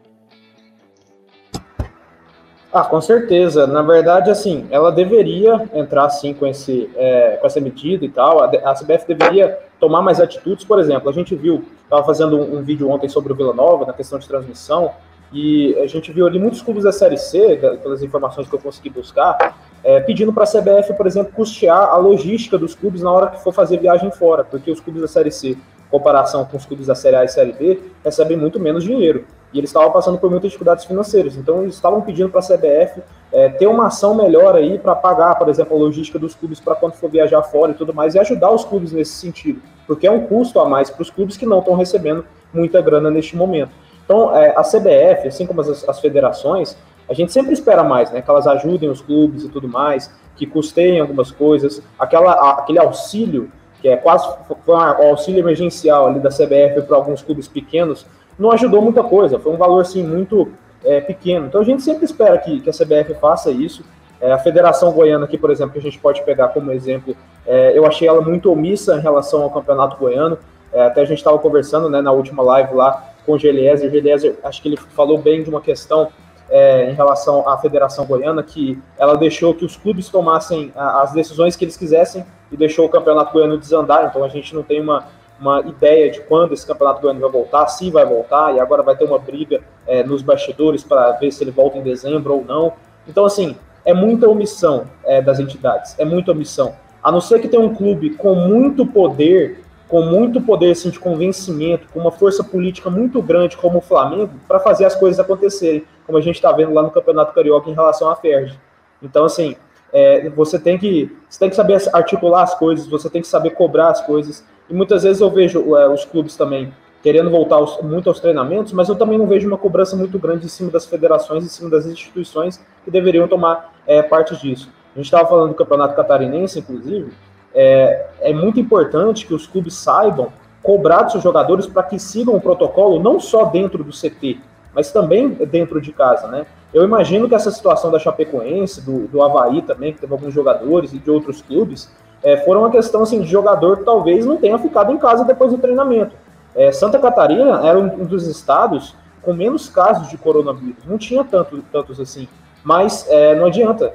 Ah, 2.71 2.84
com 2.84 3.01
certeza. 3.01 3.65
Na 3.65 3.82
verdade, 3.82 4.29
assim, 4.29 4.67
ela 4.69 4.91
deveria 4.91 5.67
entrar 5.73 6.05
assim 6.05 6.34
com, 6.34 6.45
esse, 6.45 6.89
é, 6.95 7.38
com 7.41 7.47
essa 7.47 7.60
medida 7.60 8.05
e 8.05 8.10
tal. 8.10 8.43
A, 8.43 8.75
CBF 8.75 9.08
deveria 9.08 9.58
tomar 9.79 10.01
mais 10.03 10.19
atitudes. 10.19 10.63
Por 10.63 10.79
exemplo, 10.79 11.10
a 11.10 11.13
gente 11.13 11.36
viu, 11.36 11.65
estava 11.84 12.03
fazendo 12.03 12.38
um, 12.38 12.60
um, 12.60 12.62
vídeo 12.62 12.88
ontem 12.89 13.10
sobre 13.10 13.34
o 13.34 13.36
Vila 13.36 13.53
Nova, 13.53 13.88
na 13.88 13.93
questão 13.93 14.19
de 14.19 14.27
transmissão, 14.27 14.91
e 15.34 15.75
a 15.79 15.88
gente 15.88 16.12
viu 16.12 16.27
ali 16.27 16.38
muitos 16.38 16.62
clubes 16.62 16.84
da 16.84 16.91
Série 16.91 17.17
C, 17.17 17.58
pelas 17.82 18.03
informações 18.03 18.47
que 18.47 18.53
eu 18.53 18.60
consegui 18.60 18.89
buscar, 18.89 19.58
é, 19.84 19.99
pedindo 20.01 20.32
para 20.32 20.43
a 20.43 20.47
CBF, 20.47 20.93
por 20.93 21.08
exemplo, 21.08 21.32
custear 21.34 21.89
a 21.89 21.97
logística 21.97 22.58
dos 22.58 22.75
clubes 22.75 23.01
na 23.01 23.12
hora 23.12 23.27
que 23.27 23.43
for 23.43 23.53
fazer 23.53 23.77
viagem 23.77 24.12
fora, 24.12 24.43
porque 24.43 24.69
os 24.69 24.79
clubes 24.79 25.01
da 25.01 25.08
Série 25.08 25.32
C, 25.32 25.49
em 25.49 25.58
comparação 25.89 26.45
com 26.45 26.58
os 26.58 26.65
clubes 26.65 26.88
da 26.88 26.95
Série 26.95 27.15
A 27.15 27.23
e 27.23 27.27
Série 27.27 27.53
B, 27.53 27.79
recebem 28.03 28.38
muito 28.38 28.60
menos 28.60 28.84
dinheiro. 28.84 29.25
E 29.53 29.57
eles 29.57 29.69
estavam 29.69 29.91
passando 29.91 30.17
por 30.17 30.29
muitas 30.29 30.51
dificuldades 30.51 30.85
financeiras. 30.85 31.35
Então, 31.35 31.63
eles 31.63 31.75
estavam 31.75 32.01
pedindo 32.01 32.29
para 32.29 32.39
a 32.39 32.43
CBF 32.43 33.01
é, 33.31 33.49
ter 33.49 33.67
uma 33.67 33.88
ação 33.88 34.13
melhor 34.13 34.55
aí 34.55 34.77
para 34.77 34.95
pagar, 34.95 35.35
por 35.35 35.49
exemplo, 35.49 35.75
a 35.75 35.79
logística 35.79 36.19
dos 36.19 36.35
clubes 36.35 36.59
para 36.59 36.75
quando 36.75 36.93
for 36.93 37.09
viajar 37.09 37.41
fora 37.43 37.71
e 37.71 37.75
tudo 37.75 37.93
mais, 37.93 38.15
e 38.15 38.19
ajudar 38.19 38.51
os 38.51 38.63
clubes 38.63 38.91
nesse 38.91 39.13
sentido, 39.13 39.62
porque 39.88 40.07
é 40.07 40.12
um 40.12 40.27
custo 40.27 40.59
a 40.59 40.67
mais 40.67 40.89
para 40.89 41.01
os 41.01 41.09
clubes 41.09 41.38
que 41.38 41.45
não 41.45 41.59
estão 41.59 41.75
recebendo 41.75 42.25
muita 42.53 42.81
grana 42.81 43.09
neste 43.09 43.35
momento. 43.35 43.71
Então, 44.05 44.35
é, 44.35 44.53
a 44.55 44.63
CBF, 44.63 45.27
assim 45.27 45.45
como 45.45 45.62
as, 45.62 45.88
as 45.88 45.99
federações, 45.99 46.75
a 47.07 47.13
gente 47.13 47.31
sempre 47.31 47.53
espera 47.53 47.83
mais, 47.83 48.12
né? 48.12 48.21
Que 48.21 48.29
elas 48.29 48.45
ajudem 48.45 48.89
os 48.89 49.01
clubes 49.01 49.43
e 49.43 49.49
tudo 49.49 49.67
mais, 49.67 50.12
que 50.35 50.45
custeiem 50.45 50.99
algumas 50.99 51.31
coisas. 51.31 51.81
Aquela, 51.97 52.33
aquele 52.51 52.79
auxílio, 52.79 53.51
que 53.81 53.88
é 53.88 53.97
quase 53.97 54.27
foi 54.65 54.75
um 54.75 55.09
auxílio 55.09 55.39
emergencial 55.39 56.07
ali 56.07 56.19
da 56.19 56.29
CBF 56.29 56.83
para 56.88 56.95
alguns 56.95 57.21
clubes 57.21 57.47
pequenos, 57.47 58.05
não 58.39 58.52
ajudou 58.52 58.82
muita 58.82 59.04
coisa. 59.04 59.38
Foi 59.38 59.52
um 59.52 59.58
valor, 59.58 59.86
sim, 59.86 60.02
muito 60.04 60.52
é, 60.84 61.02
pequeno. 61.02 61.47
Então 61.47 61.62
a 61.62 61.63
gente 61.63 61.84
sempre 61.84 62.06
espera 62.06 62.38
que, 62.38 62.62
que 62.62 62.69
a 62.69 62.73
CBF 62.73 63.13
faça 63.19 63.52
isso. 63.52 63.84
É, 64.21 64.32
a 64.32 64.39
Federação 64.39 64.91
Goiana 64.91 65.25
aqui, 65.25 65.38
por 65.38 65.52
exemplo, 65.52 65.73
que 65.73 65.80
a 65.80 65.82
gente 65.82 65.99
pode 65.99 66.23
pegar 66.23 66.49
como 66.49 66.71
exemplo, 66.71 67.15
é, 67.45 67.78
eu 67.78 67.86
achei 67.86 68.08
ela 68.08 68.21
muito 68.21 68.52
omissa 68.52 68.95
em 68.95 69.02
relação 69.02 69.43
ao 69.43 69.49
Campeonato 69.49 69.97
Goiano. 69.97 70.38
É, 70.71 70.86
até 70.86 71.02
a 71.02 71.06
gente 71.06 71.17
estava 71.17 71.38
conversando 71.38 71.89
né, 71.89 72.02
na 72.02 72.12
última 72.12 72.41
live 72.43 72.73
lá 72.73 73.12
com 73.25 73.34
o 73.34 73.38
Geliezer. 73.38 73.89
O 73.89 73.91
Geliezer, 73.91 74.38
acho 74.43 74.62
que 74.62 74.69
ele 74.69 74.78
falou 74.78 75.17
bem 75.17 75.43
de 75.43 75.49
uma 75.49 75.62
questão 75.62 76.10
é, 76.49 76.89
em 76.89 76.93
relação 76.93 77.47
à 77.47 77.58
Federação 77.58 78.06
Goiana, 78.06 78.43
que 78.43 78.82
ela 78.97 79.15
deixou 79.15 79.54
que 79.54 79.65
os 79.65 79.75
clubes 79.75 80.10
tomassem 80.10 80.71
as 80.75 81.12
decisões 81.12 81.56
que 81.56 81.63
eles 81.63 81.78
quisessem 81.78 82.25
e 82.52 82.58
deixou 82.58 82.86
o 82.86 82.89
Campeonato 82.89 83.32
Goiano 83.32 83.58
desandar, 83.58 84.08
então 84.10 84.23
a 84.23 84.28
gente 84.28 84.56
não 84.56 84.63
tem 84.63 84.82
uma, 84.82 85.06
uma 85.39 85.62
ideia 85.62 86.12
de 86.12 86.21
quando 86.21 86.54
esse 86.54 86.65
Campeonato 86.65 87.02
Goiano 87.02 87.19
vai 87.19 87.30
voltar, 87.30 87.67
se 87.67 87.89
vai 87.89 88.06
voltar, 88.06 88.56
e 88.56 88.60
agora 88.60 88.84
vai 88.84 88.95
ter 88.95 89.06
uma 89.06 89.19
briga 89.19 89.62
é, 89.88 90.04
nos 90.04 90.21
bastidores 90.21 90.84
para 90.84 91.12
ver 91.13 91.32
se 91.32 91.43
ele 91.43 91.52
volta 91.52 91.78
em 91.78 91.82
dezembro 91.82 92.36
ou 92.36 92.45
não. 92.45 92.73
Então, 93.08 93.25
assim, 93.25 93.56
é 93.86 93.93
muita 93.93 94.28
omissão 94.28 94.86
é, 95.04 95.21
das 95.21 95.39
entidades, 95.39 95.95
é 95.97 96.06
muita 96.06 96.32
omissão. 96.32 96.75
A 97.02 97.12
não 97.12 97.21
ser 97.21 97.39
que 97.39 97.47
tenha 97.47 97.63
um 97.63 97.73
clube 97.73 98.12
com 98.12 98.36
muito 98.36 98.86
poder 98.86 99.63
com 99.89 100.04
muito 100.04 100.39
poder 100.39 100.71
assim, 100.71 100.91
de 100.91 100.99
convencimento, 100.99 101.88
com 101.91 101.99
uma 101.99 102.12
força 102.12 102.43
política 102.43 102.91
muito 102.91 103.19
grande 103.23 103.58
como 103.58 103.80
o 103.80 103.82
Flamengo, 103.82 104.30
para 104.47 104.60
fazer 104.60 104.86
as 104.86 104.95
coisas 104.95 105.19
acontecerem, 105.19 105.84
como 106.06 106.17
a 106.17 106.21
gente 106.21 106.36
está 106.36 106.52
vendo 106.52 106.71
lá 106.71 106.84
no 106.84 106.91
Campeonato 106.91 107.34
Carioca 107.34 107.69
em 107.69 107.73
relação 107.73 108.10
à 108.10 108.15
Ferdi. 108.15 108.58
Então, 109.02 109.25
assim, 109.25 109.56
é, 109.91 110.30
você, 110.30 110.60
tem 110.60 110.78
que, 110.78 111.12
você 111.28 111.39
tem 111.39 111.49
que 111.49 111.56
saber 111.56 111.82
articular 111.91 112.43
as 112.43 112.54
coisas, 112.54 112.88
você 112.88 113.10
tem 113.10 113.21
que 113.21 113.28
saber 113.28 113.49
cobrar 113.52 113.89
as 113.89 114.02
coisas. 114.02 114.45
E 114.69 114.73
muitas 114.73 115.03
vezes 115.03 115.21
eu 115.21 115.29
vejo 115.29 115.75
é, 115.75 115.88
os 115.89 116.05
clubes 116.05 116.36
também 116.36 116.71
querendo 117.01 117.29
voltar 117.29 117.55
aos, 117.55 117.82
muito 117.82 118.10
aos 118.10 118.19
treinamentos, 118.19 118.73
mas 118.73 118.89
eu 118.89 118.95
também 118.95 119.17
não 119.17 119.25
vejo 119.25 119.47
uma 119.47 119.58
cobrança 119.58 119.95
muito 119.95 120.19
grande 120.19 120.45
em 120.45 120.49
cima 120.49 120.69
das 120.69 120.86
federações, 120.86 121.45
em 121.45 121.47
cima 121.47 121.69
das 121.69 121.86
instituições 121.86 122.63
que 122.84 122.91
deveriam 122.91 123.27
tomar 123.27 123.73
é, 123.88 124.01
parte 124.01 124.36
disso. 124.38 124.69
A 124.93 124.97
gente 124.97 125.05
estava 125.05 125.27
falando 125.27 125.49
do 125.49 125.55
Campeonato 125.55 125.95
Catarinense, 125.95 126.60
inclusive, 126.60 127.12
é, 127.53 128.08
é 128.21 128.34
muito 128.34 128.60
importante 128.60 129.25
que 129.25 129.34
os 129.34 129.47
clubes 129.47 129.75
saibam 129.75 130.32
cobrar 130.62 131.03
dos 131.03 131.13
seus 131.13 131.23
jogadores 131.23 131.65
para 131.65 131.84
que 131.84 131.97
sigam 131.97 132.36
o 132.36 132.41
protocolo 132.41 133.01
não 133.01 133.19
só 133.19 133.45
dentro 133.45 133.84
do 133.84 133.91
CT, 133.91 134.39
mas 134.73 134.91
também 134.91 135.29
dentro 135.29 135.82
de 135.82 135.91
casa, 135.91 136.27
né? 136.27 136.45
Eu 136.73 136.84
imagino 136.84 137.27
que 137.27 137.34
essa 137.34 137.49
situação 137.49 137.89
da 137.89 137.97
Chapecoense, 137.97 138.82
do, 138.82 139.08
do 139.08 139.23
Havaí 139.23 139.62
também, 139.63 139.93
que 139.93 140.01
teve 140.01 140.13
alguns 140.13 140.34
jogadores 140.34 140.93
e 140.93 140.99
de 140.99 141.10
outros 141.10 141.41
clubes, 141.41 141.91
é, 142.23 142.38
foram 142.38 142.62
uma 142.62 142.71
questão 142.71 143.03
assim, 143.03 143.21
de 143.21 143.27
jogador 143.27 143.77
que 143.77 143.84
talvez 143.84 144.25
não 144.25 144.38
tenha 144.38 144.58
ficado 144.58 144.91
em 144.91 144.97
casa 144.97 145.23
depois 145.23 145.51
do 145.51 145.58
treinamento. 145.58 146.15
É, 146.55 146.71
Santa 146.71 146.99
Catarina 146.99 147.65
era 147.65 147.79
um 147.79 148.05
dos 148.05 148.27
estados 148.27 148.95
com 149.21 149.34
menos 149.34 149.69
casos 149.69 150.10
de 150.10 150.17
coronavírus. 150.17 150.84
Não 150.86 150.97
tinha 150.97 151.23
tanto, 151.23 151.63
tantos 151.71 151.99
assim. 151.99 152.27
Mas 152.63 153.05
é, 153.10 153.36
não 153.36 153.45
adianta. 153.45 153.93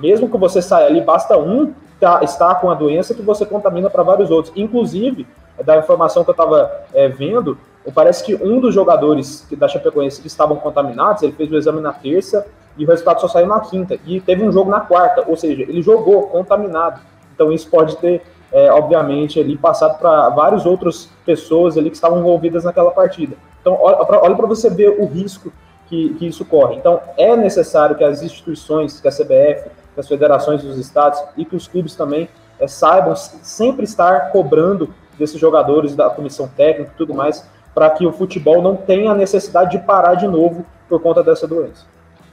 Mesmo 0.00 0.30
que 0.30 0.38
você 0.38 0.62
saia 0.62 0.86
ali, 0.86 1.00
basta 1.00 1.36
um 1.36 1.74
tá, 2.00 2.20
estar 2.22 2.54
com 2.56 2.70
a 2.70 2.74
doença 2.74 3.14
que 3.14 3.20
você 3.22 3.44
contamina 3.44 3.90
para 3.90 4.02
vários 4.02 4.30
outros. 4.30 4.54
Inclusive, 4.56 5.26
da 5.64 5.76
informação 5.76 6.24
que 6.24 6.30
eu 6.30 6.32
estava 6.32 6.70
é, 6.94 7.08
vendo, 7.08 7.58
parece 7.94 8.24
que 8.24 8.34
um 8.34 8.60
dos 8.60 8.74
jogadores 8.74 9.46
da 9.52 9.68
Chapecoense 9.68 10.20
que 10.20 10.26
estavam 10.26 10.56
contaminados, 10.56 11.22
ele 11.22 11.32
fez 11.32 11.50
o 11.50 11.56
exame 11.56 11.80
na 11.80 11.92
terça 11.92 12.46
e 12.76 12.84
o 12.84 12.88
resultado 12.88 13.20
só 13.20 13.28
saiu 13.28 13.46
na 13.46 13.60
quinta. 13.60 13.98
E 14.06 14.20
teve 14.20 14.42
um 14.42 14.52
jogo 14.52 14.70
na 14.70 14.80
quarta, 14.80 15.24
ou 15.26 15.36
seja, 15.36 15.62
ele 15.62 15.82
jogou 15.82 16.28
contaminado. 16.28 17.00
Então 17.38 17.52
isso 17.52 17.70
pode 17.70 17.96
ter, 17.98 18.20
é, 18.50 18.68
obviamente, 18.72 19.38
ali 19.38 19.56
passado 19.56 19.96
para 20.00 20.28
várias 20.30 20.66
outras 20.66 21.08
pessoas 21.24 21.78
ali 21.78 21.88
que 21.88 21.94
estavam 21.94 22.18
envolvidas 22.18 22.64
naquela 22.64 22.90
partida. 22.90 23.36
Então 23.60 23.78
olha 23.80 24.34
para 24.34 24.46
você 24.46 24.68
ver 24.68 24.88
o 24.98 25.06
risco 25.06 25.52
que, 25.86 26.14
que 26.14 26.26
isso 26.26 26.44
corre. 26.44 26.74
Então 26.74 27.00
é 27.16 27.36
necessário 27.36 27.94
que 27.94 28.02
as 28.02 28.22
instituições, 28.22 29.00
que 29.00 29.06
a 29.06 29.12
CBF, 29.12 29.70
que 29.94 30.00
as 30.00 30.08
federações 30.08 30.64
dos 30.64 30.76
estados 30.78 31.22
e 31.36 31.44
que 31.44 31.54
os 31.54 31.68
clubes 31.68 31.94
também 31.94 32.28
é, 32.58 32.66
saibam 32.66 33.14
sempre 33.14 33.84
estar 33.84 34.32
cobrando 34.32 34.92
desses 35.16 35.40
jogadores 35.40 35.94
da 35.94 36.10
comissão 36.10 36.48
técnica 36.48 36.90
e 36.92 36.98
tudo 36.98 37.14
mais, 37.14 37.48
para 37.72 37.88
que 37.90 38.04
o 38.04 38.12
futebol 38.12 38.60
não 38.60 38.74
tenha 38.74 39.12
a 39.12 39.14
necessidade 39.14 39.70
de 39.70 39.78
parar 39.78 40.16
de 40.16 40.26
novo 40.26 40.66
por 40.88 41.00
conta 41.00 41.22
dessa 41.22 41.46
doença. 41.46 41.86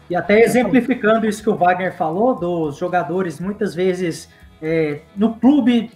E 0.09 0.15
até 0.15 0.41
exemplificando 0.41 1.25
isso 1.25 1.41
que 1.41 1.49
o 1.49 1.55
Wagner 1.55 1.95
falou, 1.95 2.35
dos 2.35 2.77
jogadores 2.77 3.39
muitas 3.39 3.73
vezes 3.73 4.29
é, 4.61 5.01
no 5.15 5.35
clube 5.35 5.91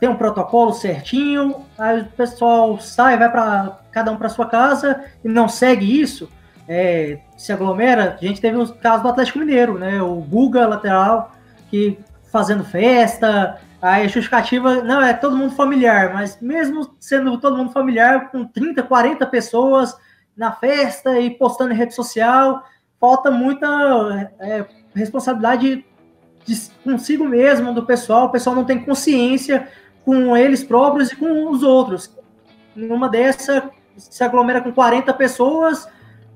tem 0.00 0.08
um 0.08 0.16
protocolo 0.16 0.72
certinho, 0.72 1.64
aí 1.78 2.00
o 2.00 2.06
pessoal 2.06 2.78
sai, 2.80 3.16
vai 3.16 3.30
para 3.30 3.78
cada 3.90 4.10
um 4.10 4.16
para 4.16 4.28
sua 4.28 4.46
casa 4.46 5.04
e 5.24 5.28
não 5.28 5.48
segue 5.48 6.00
isso, 6.00 6.28
é, 6.68 7.20
se 7.36 7.52
aglomera. 7.52 8.16
A 8.20 8.24
gente 8.24 8.40
teve 8.40 8.56
o 8.56 8.74
caso 8.74 9.02
do 9.02 9.08
Atlético 9.08 9.38
Mineiro, 9.38 9.78
né? 9.78 10.02
O 10.02 10.16
Guga, 10.16 10.66
lateral, 10.66 11.32
que 11.70 11.98
fazendo 12.30 12.64
festa, 12.64 13.60
Aí 13.84 14.04
a 14.04 14.08
justificativa, 14.08 14.82
não, 14.82 15.02
é 15.02 15.12
todo 15.12 15.36
mundo 15.36 15.54
familiar, 15.54 16.14
mas 16.14 16.40
mesmo 16.40 16.96
sendo 16.98 17.38
todo 17.38 17.54
mundo 17.54 17.70
familiar, 17.70 18.30
com 18.30 18.42
30, 18.46 18.82
40 18.82 19.26
pessoas 19.26 19.94
na 20.34 20.52
festa 20.52 21.20
e 21.20 21.28
postando 21.28 21.74
em 21.74 21.76
rede 21.76 21.94
social, 21.94 22.64
falta 22.98 23.30
muita 23.30 24.32
é, 24.40 24.64
responsabilidade 24.94 25.84
de, 26.44 26.70
consigo 26.82 27.24
mesmo, 27.24 27.72
do 27.72 27.84
pessoal. 27.84 28.26
O 28.26 28.30
pessoal 28.30 28.54
não 28.54 28.64
tem 28.64 28.84
consciência 28.84 29.68
com 30.04 30.36
eles 30.36 30.62
próprios 30.62 31.12
e 31.12 31.16
com 31.16 31.50
os 31.50 31.62
outros. 31.62 32.14
Numa 32.76 33.08
dessa, 33.08 33.70
se 33.96 34.22
aglomera 34.22 34.60
com 34.60 34.72
40 34.72 35.12
pessoas, 35.14 35.88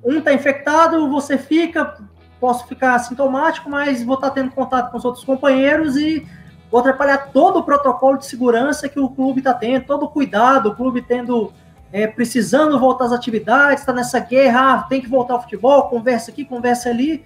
um 0.05 0.19
está 0.19 0.33
infectado, 0.33 1.09
você 1.11 1.37
fica, 1.37 1.99
posso 2.41 2.67
ficar 2.67 2.99
sintomático, 3.01 3.69
mas 3.69 4.03
vou 4.03 4.15
estar 4.15 4.29
tá 4.29 4.35
tendo 4.35 4.51
contato 4.51 4.91
com 4.91 4.97
os 4.97 5.05
outros 5.05 5.25
companheiros 5.25 5.97
e 5.97 6.27
vou 6.71 6.81
atrapalhar 6.81 7.31
todo 7.33 7.59
o 7.59 7.63
protocolo 7.63 8.19
de 8.19 8.27
segurança 8.27 8.89
que 8.89 9.01
o 9.01 9.09
clube 9.09 9.41
está 9.41 9.53
tendo, 9.53 9.85
todo 9.85 10.05
o 10.05 10.09
cuidado, 10.09 10.71
o 10.71 10.77
clube 10.77 11.03
tendo, 11.03 11.53
é, 11.93 12.07
precisando 12.07 12.79
voltar 12.79 13.07
às 13.07 13.13
atividades, 13.13 13.81
está 13.81 13.93
nessa 13.93 14.21
guerra, 14.21 14.75
ah, 14.75 14.83
tem 14.83 15.01
que 15.01 15.09
voltar 15.09 15.35
ao 15.35 15.43
futebol, 15.43 15.89
conversa 15.89 16.31
aqui, 16.31 16.45
conversa 16.45 16.91
ali, 16.91 17.25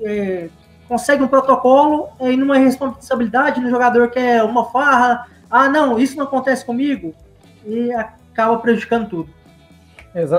é, 0.00 0.50
consegue 0.88 1.22
um 1.22 1.28
protocolo 1.28 2.08
é, 2.18 2.32
e 2.32 2.36
numa 2.36 2.56
responsabilidade 2.56 3.60
no 3.60 3.70
jogador 3.70 4.10
que 4.10 4.18
é 4.18 4.42
uma 4.42 4.64
farra, 4.66 5.26
ah, 5.50 5.68
não, 5.68 5.98
isso 5.98 6.16
não 6.16 6.24
acontece 6.24 6.64
comigo, 6.64 7.14
e 7.64 7.92
acaba 7.92 8.58
prejudicando 8.58 9.08
tudo. 9.08 9.30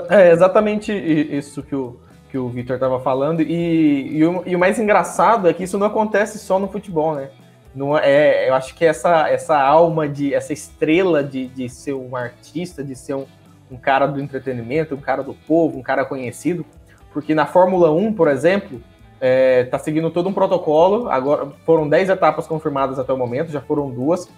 É 0.09 0.31
exatamente 0.31 0.91
isso 0.93 1.61
que 1.61 1.75
o, 1.75 1.97
que 2.29 2.37
o 2.37 2.47
Victor 2.49 2.75
estava 2.75 2.99
falando, 2.99 3.41
e, 3.41 4.17
e, 4.17 4.25
o, 4.25 4.43
e 4.45 4.55
o 4.55 4.59
mais 4.59 4.79
engraçado 4.79 5.47
é 5.47 5.53
que 5.53 5.63
isso 5.63 5.77
não 5.77 5.87
acontece 5.87 6.39
só 6.39 6.59
no 6.59 6.67
futebol, 6.67 7.15
né? 7.15 7.29
Não 7.73 7.97
é, 7.97 8.47
eu 8.47 8.53
acho 8.53 8.73
que 8.73 8.85
essa, 8.85 9.27
essa 9.27 9.59
alma 9.59 10.07
de 10.07 10.33
essa 10.33 10.53
estrela 10.53 11.21
de, 11.21 11.47
de 11.47 11.67
ser 11.67 11.93
um 11.93 12.15
artista, 12.15 12.81
de 12.81 12.95
ser 12.95 13.15
um, 13.15 13.25
um 13.69 13.75
cara 13.75 14.05
do 14.05 14.21
entretenimento, 14.21 14.95
um 14.95 15.01
cara 15.01 15.21
do 15.21 15.33
povo, 15.33 15.77
um 15.77 15.83
cara 15.83 16.05
conhecido, 16.05 16.65
porque 17.11 17.35
na 17.35 17.45
Fórmula 17.45 17.91
1, 17.91 18.13
por 18.13 18.29
exemplo, 18.29 18.81
é, 19.19 19.63
tá 19.65 19.79
seguindo 19.79 20.09
todo 20.11 20.29
um 20.29 20.33
protocolo. 20.33 21.09
Agora 21.09 21.47
foram 21.65 21.87
10 21.87 22.09
etapas 22.09 22.47
confirmadas 22.47 22.99
até 22.99 23.11
o 23.13 23.17
momento, 23.17 23.51
já 23.51 23.61
foram 23.61 23.89
duas. 23.89 24.29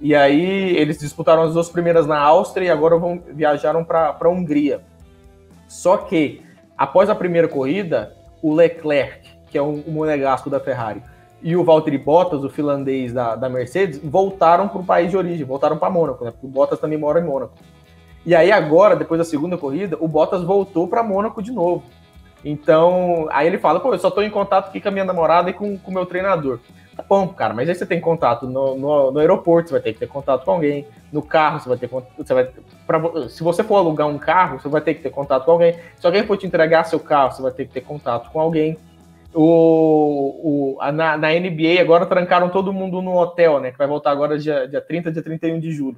E 0.00 0.14
aí 0.14 0.76
eles 0.76 0.98
disputaram 0.98 1.42
as 1.42 1.52
duas 1.52 1.68
primeiras 1.68 2.06
na 2.06 2.18
Áustria 2.18 2.66
e 2.66 2.70
agora 2.70 2.96
vão 2.96 3.22
viajaram 3.32 3.84
para 3.84 4.16
a 4.18 4.28
Hungria. 4.28 4.80
Só 5.68 5.96
que 5.98 6.42
após 6.76 7.10
a 7.10 7.14
primeira 7.14 7.46
corrida, 7.46 8.16
o 8.42 8.54
Leclerc, 8.54 9.28
que 9.50 9.58
é 9.58 9.62
o, 9.62 9.82
o 9.86 9.90
monegasco 9.90 10.48
da 10.48 10.58
Ferrari, 10.58 11.02
e 11.42 11.56
o 11.56 11.64
Valtteri 11.64 11.98
Bottas, 11.98 12.44
o 12.44 12.50
finlandês 12.50 13.12
da, 13.12 13.34
da 13.34 13.48
Mercedes, 13.48 14.00
voltaram 14.02 14.68
para 14.68 14.80
o 14.80 14.84
país 14.84 15.10
de 15.10 15.16
origem, 15.16 15.44
voltaram 15.44 15.78
para 15.78 15.90
Mônaco, 15.90 16.24
né? 16.24 16.30
Porque 16.30 16.46
o 16.46 16.50
Bottas 16.50 16.78
também 16.78 16.98
mora 16.98 17.20
em 17.20 17.24
Mônaco. 17.24 17.54
E 18.24 18.34
aí 18.34 18.52
agora, 18.52 18.94
depois 18.94 19.18
da 19.18 19.24
segunda 19.24 19.56
corrida, 19.56 19.96
o 20.00 20.06
Bottas 20.06 20.42
voltou 20.42 20.86
para 20.86 21.02
Mônaco 21.02 21.42
de 21.42 21.50
novo. 21.50 21.82
Então, 22.44 23.28
aí 23.30 23.46
ele 23.46 23.58
fala, 23.58 23.80
pô, 23.80 23.92
eu 23.92 23.98
só 23.98 24.08
estou 24.08 24.22
em 24.22 24.30
contato 24.30 24.68
aqui 24.68 24.80
com 24.80 24.88
a 24.88 24.92
minha 24.92 25.04
namorada 25.04 25.50
e 25.50 25.52
com 25.52 25.78
o 25.84 25.92
meu 25.92 26.06
treinador. 26.06 26.58
Tá 26.96 27.04
bom, 27.08 27.28
cara, 27.28 27.54
mas 27.54 27.68
aí 27.68 27.74
você 27.74 27.86
tem 27.86 28.00
contato 28.00 28.46
no, 28.46 28.76
no, 28.76 29.10
no, 29.10 29.18
aeroporto, 29.18 29.68
você 29.68 29.74
vai 29.74 29.82
ter 29.82 29.92
que 29.94 30.00
ter 30.00 30.06
contato 30.06 30.44
com 30.44 30.50
alguém. 30.50 30.86
No 31.12 31.22
carro, 31.22 31.58
você 31.58 31.68
vai 31.68 31.78
ter 31.78 31.88
você 31.88 32.34
vai 32.34 33.28
Se 33.28 33.42
você 33.42 33.64
for 33.64 33.76
alugar 33.76 34.06
um 34.06 34.18
carro, 34.18 34.60
você 34.60 34.68
vai 34.68 34.80
ter 34.80 34.94
que 34.94 35.02
ter 35.02 35.10
contato 35.10 35.44
com 35.44 35.52
alguém. 35.52 35.76
Se 35.96 36.06
alguém 36.06 36.24
for 36.24 36.36
te 36.36 36.46
entregar 36.46 36.84
seu 36.84 37.00
carro, 37.00 37.32
você 37.32 37.42
vai 37.42 37.52
ter 37.52 37.66
que 37.66 37.72
ter 37.72 37.80
contato 37.80 38.30
com 38.30 38.40
alguém. 38.40 38.76
O, 39.32 40.74
o, 40.74 40.78
a, 40.80 40.90
na, 40.90 41.16
na, 41.16 41.28
NBA 41.30 41.80
agora 41.80 42.04
trancaram 42.04 42.48
todo 42.48 42.72
mundo 42.72 43.00
no 43.00 43.16
hotel, 43.16 43.60
né? 43.60 43.70
Que 43.70 43.78
vai 43.78 43.86
voltar 43.86 44.10
agora 44.10 44.36
dia, 44.38 44.66
dia 44.66 44.80
30, 44.80 45.12
dia 45.12 45.22
31 45.22 45.60
de 45.60 45.70
julho. 45.70 45.96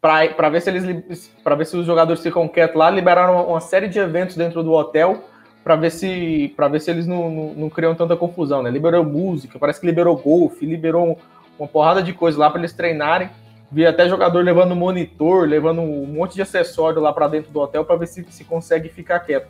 Para 0.00 0.48
ver 0.50 0.60
se 0.60 0.70
eles 0.70 1.32
para 1.42 1.54
ver 1.54 1.64
se 1.64 1.76
os 1.76 1.86
jogadores 1.86 2.22
ficam 2.22 2.46
quietos 2.46 2.76
lá, 2.76 2.90
liberaram 2.90 3.48
uma 3.48 3.60
série 3.60 3.88
de 3.88 3.98
eventos 3.98 4.36
dentro 4.36 4.62
do 4.62 4.72
hotel 4.72 5.24
para 5.62 5.76
ver 5.76 5.90
se 5.90 6.52
para 6.54 6.68
ver 6.68 6.80
se 6.80 6.90
eles 6.90 7.06
não, 7.06 7.30
não, 7.30 7.54
não, 7.54 7.70
criam 7.70 7.94
tanta 7.94 8.14
confusão, 8.14 8.62
né? 8.62 8.70
Liberou 8.70 9.02
música, 9.02 9.58
parece 9.58 9.80
que 9.80 9.86
liberou 9.86 10.16
golfe, 10.16 10.66
liberou 10.66 11.18
uma 11.58 11.66
porrada 11.66 12.02
de 12.02 12.12
coisa 12.12 12.38
lá 12.38 12.50
para 12.50 12.60
eles 12.60 12.74
treinarem. 12.74 13.30
Vi 13.72 13.86
até 13.86 14.08
jogador 14.08 14.44
levando 14.44 14.76
monitor, 14.76 15.48
levando 15.48 15.80
um 15.80 16.06
monte 16.06 16.34
de 16.34 16.42
acessório 16.42 17.00
lá 17.00 17.12
para 17.12 17.26
dentro 17.28 17.50
do 17.50 17.58
hotel 17.58 17.84
para 17.84 17.96
ver 17.96 18.06
se, 18.06 18.24
se 18.30 18.44
consegue 18.44 18.90
ficar 18.90 19.20
quieto. 19.20 19.48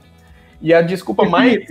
E 0.62 0.72
a 0.72 0.81
desculpa 0.81 1.24
mais 1.24 1.66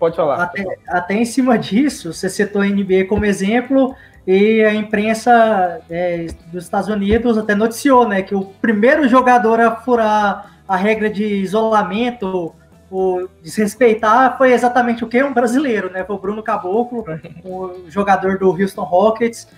Pode 0.00 0.16
falar. 0.16 0.42
Até, 0.42 0.64
até 0.88 1.14
em 1.14 1.26
cima 1.26 1.58
disso, 1.58 2.14
você 2.14 2.30
citou 2.30 2.62
a 2.62 2.64
NBA 2.64 3.04
como 3.06 3.26
exemplo, 3.26 3.94
e 4.26 4.62
a 4.62 4.74
imprensa 4.74 5.80
é, 5.90 6.26
dos 6.52 6.64
Estados 6.64 6.88
Unidos 6.88 7.38
até 7.38 7.54
noticiou, 7.54 8.06
né, 8.06 8.22
que 8.22 8.34
o 8.34 8.44
primeiro 8.44 9.08
jogador 9.08 9.60
a 9.60 9.76
furar 9.76 10.60
a 10.68 10.76
regra 10.76 11.10
de 11.10 11.24
isolamento, 11.24 12.54
o 12.90 13.28
desrespeitar, 13.42 14.36
foi 14.38 14.52
exatamente 14.52 15.02
o 15.04 15.08
que? 15.08 15.22
Um 15.22 15.32
brasileiro, 15.32 15.90
né? 15.90 16.04
Foi 16.04 16.14
o 16.14 16.18
Bruno 16.18 16.42
Caboclo, 16.42 17.04
o 17.44 17.88
jogador 17.88 18.38
do 18.38 18.50
Houston 18.50 18.82
Rockets, 18.82 19.48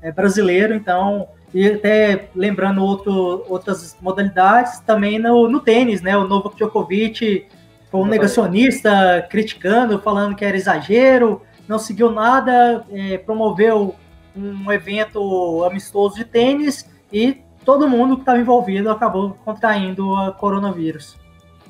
é 0.00 0.12
brasileiro, 0.12 0.74
então, 0.74 1.28
e 1.52 1.66
até 1.66 2.28
lembrando 2.34 2.82
outro, 2.82 3.44
outras 3.48 3.96
modalidades, 4.00 4.80
também 4.80 5.18
no, 5.18 5.48
no 5.48 5.60
tênis, 5.60 6.02
né? 6.02 6.16
O 6.16 6.26
Novak 6.26 6.56
Djokovic 6.56 7.46
foi 7.90 8.00
um 8.00 8.06
negacionista 8.06 9.26
criticando, 9.30 9.98
falando 9.98 10.34
que 10.34 10.44
era 10.44 10.56
exagero, 10.56 11.42
não 11.68 11.78
seguiu 11.78 12.10
nada, 12.10 12.84
é, 12.90 13.18
promoveu 13.18 13.94
um 14.36 14.70
evento 14.72 15.64
amistoso 15.64 16.16
de 16.16 16.24
tênis 16.24 16.88
e 17.12 17.42
todo 17.64 17.88
mundo 17.88 18.16
que 18.16 18.22
estava 18.22 18.38
envolvido 18.38 18.90
acabou 18.90 19.34
contraindo 19.44 20.14
a 20.14 20.32
coronavírus. 20.32 21.16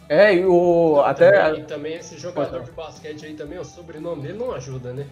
É, 0.08 0.34
e 0.34 0.44
o. 0.44 1.00
Até. 1.00 1.30
Também, 1.32 1.60
e 1.60 1.64
também 1.64 1.94
esse 1.94 2.18
jogador 2.18 2.62
de 2.62 2.70
basquete 2.72 3.26
aí 3.26 3.34
também, 3.34 3.58
o 3.58 3.64
sobrenome 3.64 4.22
dele 4.22 4.38
não 4.38 4.52
ajuda, 4.52 4.92
né? 4.92 5.06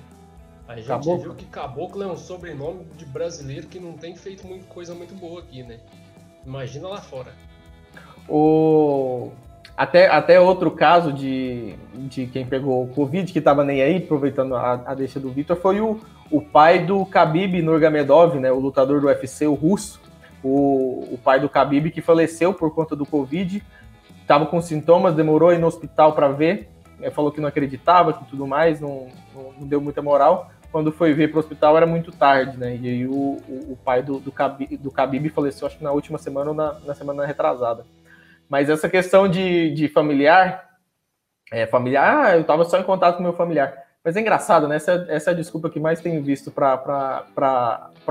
A 0.68 0.76
gente 0.76 0.86
Caboclo. 0.86 1.22
viu 1.22 1.34
que 1.34 1.44
Caboclo 1.46 2.02
é 2.02 2.06
um 2.06 2.16
sobrenome 2.16 2.84
de 2.96 3.04
brasileiro 3.04 3.66
que 3.66 3.80
não 3.80 3.94
tem 3.94 4.14
feito 4.16 4.46
muita 4.46 4.66
coisa 4.66 4.94
muito 4.94 5.14
boa 5.14 5.40
aqui, 5.40 5.62
né? 5.62 5.80
Imagina 6.44 6.88
lá 6.88 7.00
fora. 7.00 7.32
O. 8.28 9.30
Até, 9.82 10.06
até 10.06 10.40
outro 10.40 10.70
caso 10.70 11.12
de, 11.12 11.74
de 11.92 12.28
quem 12.28 12.46
pegou 12.46 12.84
o 12.84 12.86
Covid, 12.86 13.32
que 13.32 13.40
estava 13.40 13.64
nem 13.64 13.82
aí, 13.82 13.96
aproveitando 13.96 14.54
a, 14.54 14.74
a 14.86 14.94
deixa 14.94 15.18
do 15.18 15.28
Vitor, 15.28 15.56
foi 15.56 15.80
o, 15.80 15.98
o 16.30 16.40
pai 16.40 16.86
do 16.86 17.02
Khabib 17.02 17.60
Nurmagomedov, 17.60 18.38
né, 18.38 18.52
o 18.52 18.60
lutador 18.60 19.00
do 19.00 19.08
UFC, 19.08 19.44
o 19.44 19.54
russo, 19.54 20.00
o, 20.40 21.08
o 21.10 21.18
pai 21.18 21.40
do 21.40 21.48
Khabib 21.48 21.90
que 21.90 22.00
faleceu 22.00 22.54
por 22.54 22.72
conta 22.72 22.94
do 22.94 23.04
Covid, 23.04 23.60
estava 24.20 24.46
com 24.46 24.62
sintomas, 24.62 25.16
demorou 25.16 25.48
a 25.48 25.54
ir 25.54 25.58
no 25.58 25.66
hospital 25.66 26.12
para 26.12 26.28
ver, 26.28 26.70
falou 27.10 27.32
que 27.32 27.40
não 27.40 27.48
acreditava, 27.48 28.12
que 28.12 28.24
tudo 28.26 28.46
mais, 28.46 28.80
não, 28.80 29.08
não, 29.34 29.52
não, 29.58 29.66
deu 29.66 29.80
muita 29.80 30.00
moral, 30.00 30.48
quando 30.70 30.92
foi 30.92 31.12
ver 31.12 31.26
para 31.26 31.38
o 31.38 31.40
hospital 31.40 31.76
era 31.76 31.86
muito 31.86 32.12
tarde, 32.12 32.56
né? 32.56 32.78
E 32.80 32.88
aí 32.88 33.06
o, 33.08 33.12
o, 33.48 33.72
o 33.72 33.78
pai 33.84 34.00
do, 34.00 34.20
do, 34.20 34.30
Khabib, 34.30 34.76
do 34.76 34.92
Khabib 34.92 35.28
faleceu, 35.30 35.66
acho 35.66 35.76
que 35.76 35.82
na 35.82 35.90
última 35.90 36.18
semana 36.18 36.50
ou 36.50 36.54
na, 36.54 36.74
na 36.86 36.94
semana 36.94 37.26
retrasada. 37.26 37.84
Mas 38.52 38.68
essa 38.68 38.86
questão 38.86 39.26
de, 39.26 39.70
de 39.70 39.88
familiar, 39.88 40.68
é, 41.50 41.66
familiar, 41.66 42.26
ah, 42.26 42.34
eu 42.34 42.42
estava 42.42 42.66
só 42.66 42.78
em 42.78 42.82
contato 42.82 43.16
com 43.16 43.22
meu 43.22 43.32
familiar. 43.32 43.72
Mas 44.04 44.14
é 44.14 44.20
engraçado, 44.20 44.68
né? 44.68 44.76
Essa, 44.76 45.06
essa 45.08 45.30
é 45.30 45.32
a 45.32 45.36
desculpa 45.36 45.70
que 45.70 45.80
mais 45.80 46.02
tenho 46.02 46.22
visto 46.22 46.50
para 46.50 47.24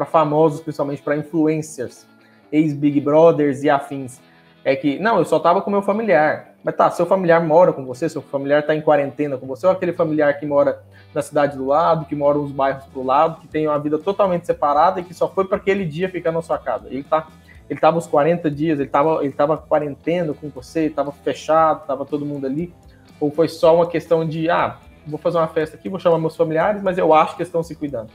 famosos, 0.07 0.59
principalmente 0.59 1.03
para 1.03 1.15
influencers, 1.15 2.07
ex-Big 2.51 2.99
Brothers 3.01 3.61
e 3.61 3.69
afins. 3.69 4.19
É 4.65 4.75
que, 4.75 4.97
não, 4.97 5.19
eu 5.19 5.25
só 5.25 5.37
estava 5.37 5.61
com 5.61 5.69
meu 5.69 5.83
familiar. 5.83 6.55
Mas 6.63 6.75
tá, 6.75 6.89
seu 6.89 7.05
familiar 7.05 7.39
mora 7.45 7.71
com 7.71 7.85
você, 7.85 8.09
seu 8.09 8.23
familiar 8.23 8.61
está 8.61 8.73
em 8.73 8.81
quarentena 8.81 9.37
com 9.37 9.45
você, 9.45 9.67
ou 9.67 9.71
aquele 9.71 9.93
familiar 9.93 10.39
que 10.39 10.47
mora 10.47 10.81
na 11.13 11.21
cidade 11.21 11.55
do 11.55 11.67
lado, 11.67 12.05
que 12.05 12.15
mora 12.15 12.39
nos 12.39 12.51
bairros 12.51 12.85
do 12.85 13.03
lado, 13.03 13.41
que 13.41 13.47
tem 13.47 13.67
uma 13.67 13.77
vida 13.77 13.99
totalmente 13.99 14.47
separada 14.47 15.01
e 15.01 15.03
que 15.03 15.13
só 15.13 15.29
foi 15.29 15.45
para 15.45 15.57
aquele 15.57 15.85
dia 15.85 16.09
ficar 16.09 16.31
na 16.31 16.41
sua 16.41 16.57
casa. 16.57 16.87
Ele 16.87 17.03
tá 17.03 17.27
ele 17.71 17.77
estava 17.77 17.97
uns 17.97 18.05
40 18.05 18.51
dias, 18.51 18.79
ele 18.79 18.89
estava 18.89 19.23
ele 19.23 19.31
tava 19.31 19.55
quarentena 19.55 20.33
com 20.33 20.49
você, 20.49 20.87
estava 20.87 21.09
fechado, 21.09 21.83
estava 21.83 22.05
todo 22.05 22.25
mundo 22.25 22.45
ali, 22.45 22.73
ou 23.17 23.31
foi 23.31 23.47
só 23.47 23.73
uma 23.73 23.87
questão 23.87 24.27
de, 24.27 24.49
ah, 24.49 24.75
vou 25.07 25.17
fazer 25.17 25.37
uma 25.37 25.47
festa 25.47 25.77
aqui, 25.77 25.87
vou 25.87 25.97
chamar 25.97 26.19
meus 26.19 26.35
familiares, 26.35 26.83
mas 26.83 26.97
eu 26.97 27.13
acho 27.13 27.37
que 27.37 27.43
estão 27.43 27.63
se 27.63 27.73
cuidando. 27.73 28.09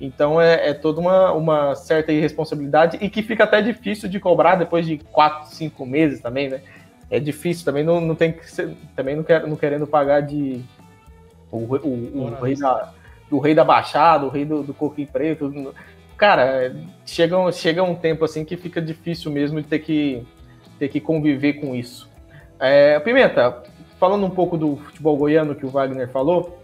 Então 0.00 0.40
é, 0.40 0.70
é, 0.70 0.72
toda 0.72 1.02
uma, 1.02 1.32
uma 1.32 1.74
certa 1.74 2.12
irresponsabilidade 2.12 2.96
e 2.98 3.10
que 3.10 3.22
fica 3.22 3.44
até 3.44 3.60
difícil 3.60 4.08
de 4.08 4.18
cobrar 4.18 4.54
depois 4.54 4.86
de 4.86 4.96
quatro, 4.96 5.54
cinco 5.54 5.84
meses 5.84 6.20
também, 6.20 6.48
né? 6.48 6.62
É 7.10 7.20
difícil 7.20 7.62
também, 7.62 7.84
não, 7.84 8.00
não 8.00 8.14
tem 8.14 8.32
que 8.32 8.50
ser, 8.50 8.74
também 8.96 9.14
não, 9.14 9.22
quer, 9.22 9.46
não 9.46 9.54
querendo 9.54 9.86
pagar 9.86 10.22
de 10.22 10.64
o, 11.52 11.58
o, 11.58 12.22
o 12.22 12.42
rei 12.42 12.56
da, 12.56 12.90
do 13.28 13.38
rei 13.38 13.54
da 13.54 13.64
Baixada, 13.64 14.24
o 14.24 14.30
rei 14.30 14.46
do, 14.46 14.62
do 14.62 14.72
coquinho 14.72 15.08
preto. 15.12 15.74
Cara, 16.16 16.74
chega, 17.04 17.52
chega 17.52 17.82
um 17.82 17.94
tempo 17.94 18.24
assim 18.24 18.44
que 18.44 18.56
fica 18.56 18.80
difícil 18.80 19.30
mesmo 19.30 19.60
de 19.60 19.66
ter 19.66 19.80
que, 19.80 20.26
ter 20.78 20.88
que 20.88 21.00
conviver 21.00 21.54
com 21.54 21.74
isso. 21.74 22.08
É, 22.58 22.98
Pimenta, 23.00 23.62
falando 23.98 24.24
um 24.24 24.30
pouco 24.30 24.56
do 24.56 24.76
futebol 24.76 25.16
goiano 25.16 25.54
que 25.54 25.66
o 25.66 25.68
Wagner 25.68 26.08
falou, 26.08 26.62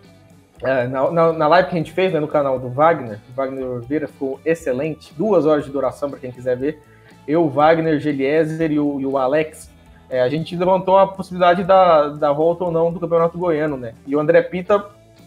é, 0.63 0.87
na, 0.87 1.11
na, 1.11 1.33
na, 1.33 1.49
live 1.49 1.69
que 1.69 1.75
a 1.75 1.79
gente 1.79 1.93
fez 1.93 2.13
né, 2.13 2.21
no 2.21 2.29
canal 2.29 2.59
do 2.59 2.69
Wagner, 2.69 3.19
o 3.31 3.35
Wagner 3.35 3.65
Oliveira 3.67 4.07
ficou 4.07 4.39
excelente, 4.45 5.13
duas 5.15 5.47
horas 5.47 5.65
de 5.65 5.71
duração 5.71 6.11
para 6.11 6.19
quem 6.19 6.31
quiser 6.31 6.57
ver. 6.57 6.83
Eu, 7.27 7.49
Wagner, 7.49 7.99
Geliezer 7.99 8.71
e 8.71 8.79
o, 8.79 9.01
e 9.01 9.07
o 9.07 9.17
Alex, 9.17 9.71
é, 10.11 10.21
a 10.21 10.29
gente 10.29 10.55
levantou 10.57 10.99
a 10.99 11.07
possibilidade 11.07 11.65
da, 11.65 12.09
da 12.09 12.33
volta 12.33 12.65
ou 12.65 12.73
não 12.73 12.93
do 12.93 13.01
Campeonato 13.01 13.39
Goiano, 13.39 13.77
né? 13.77 13.95
E 14.07 14.15
o 14.15 14.21
André 14.21 14.43
Pita, 14.43 14.85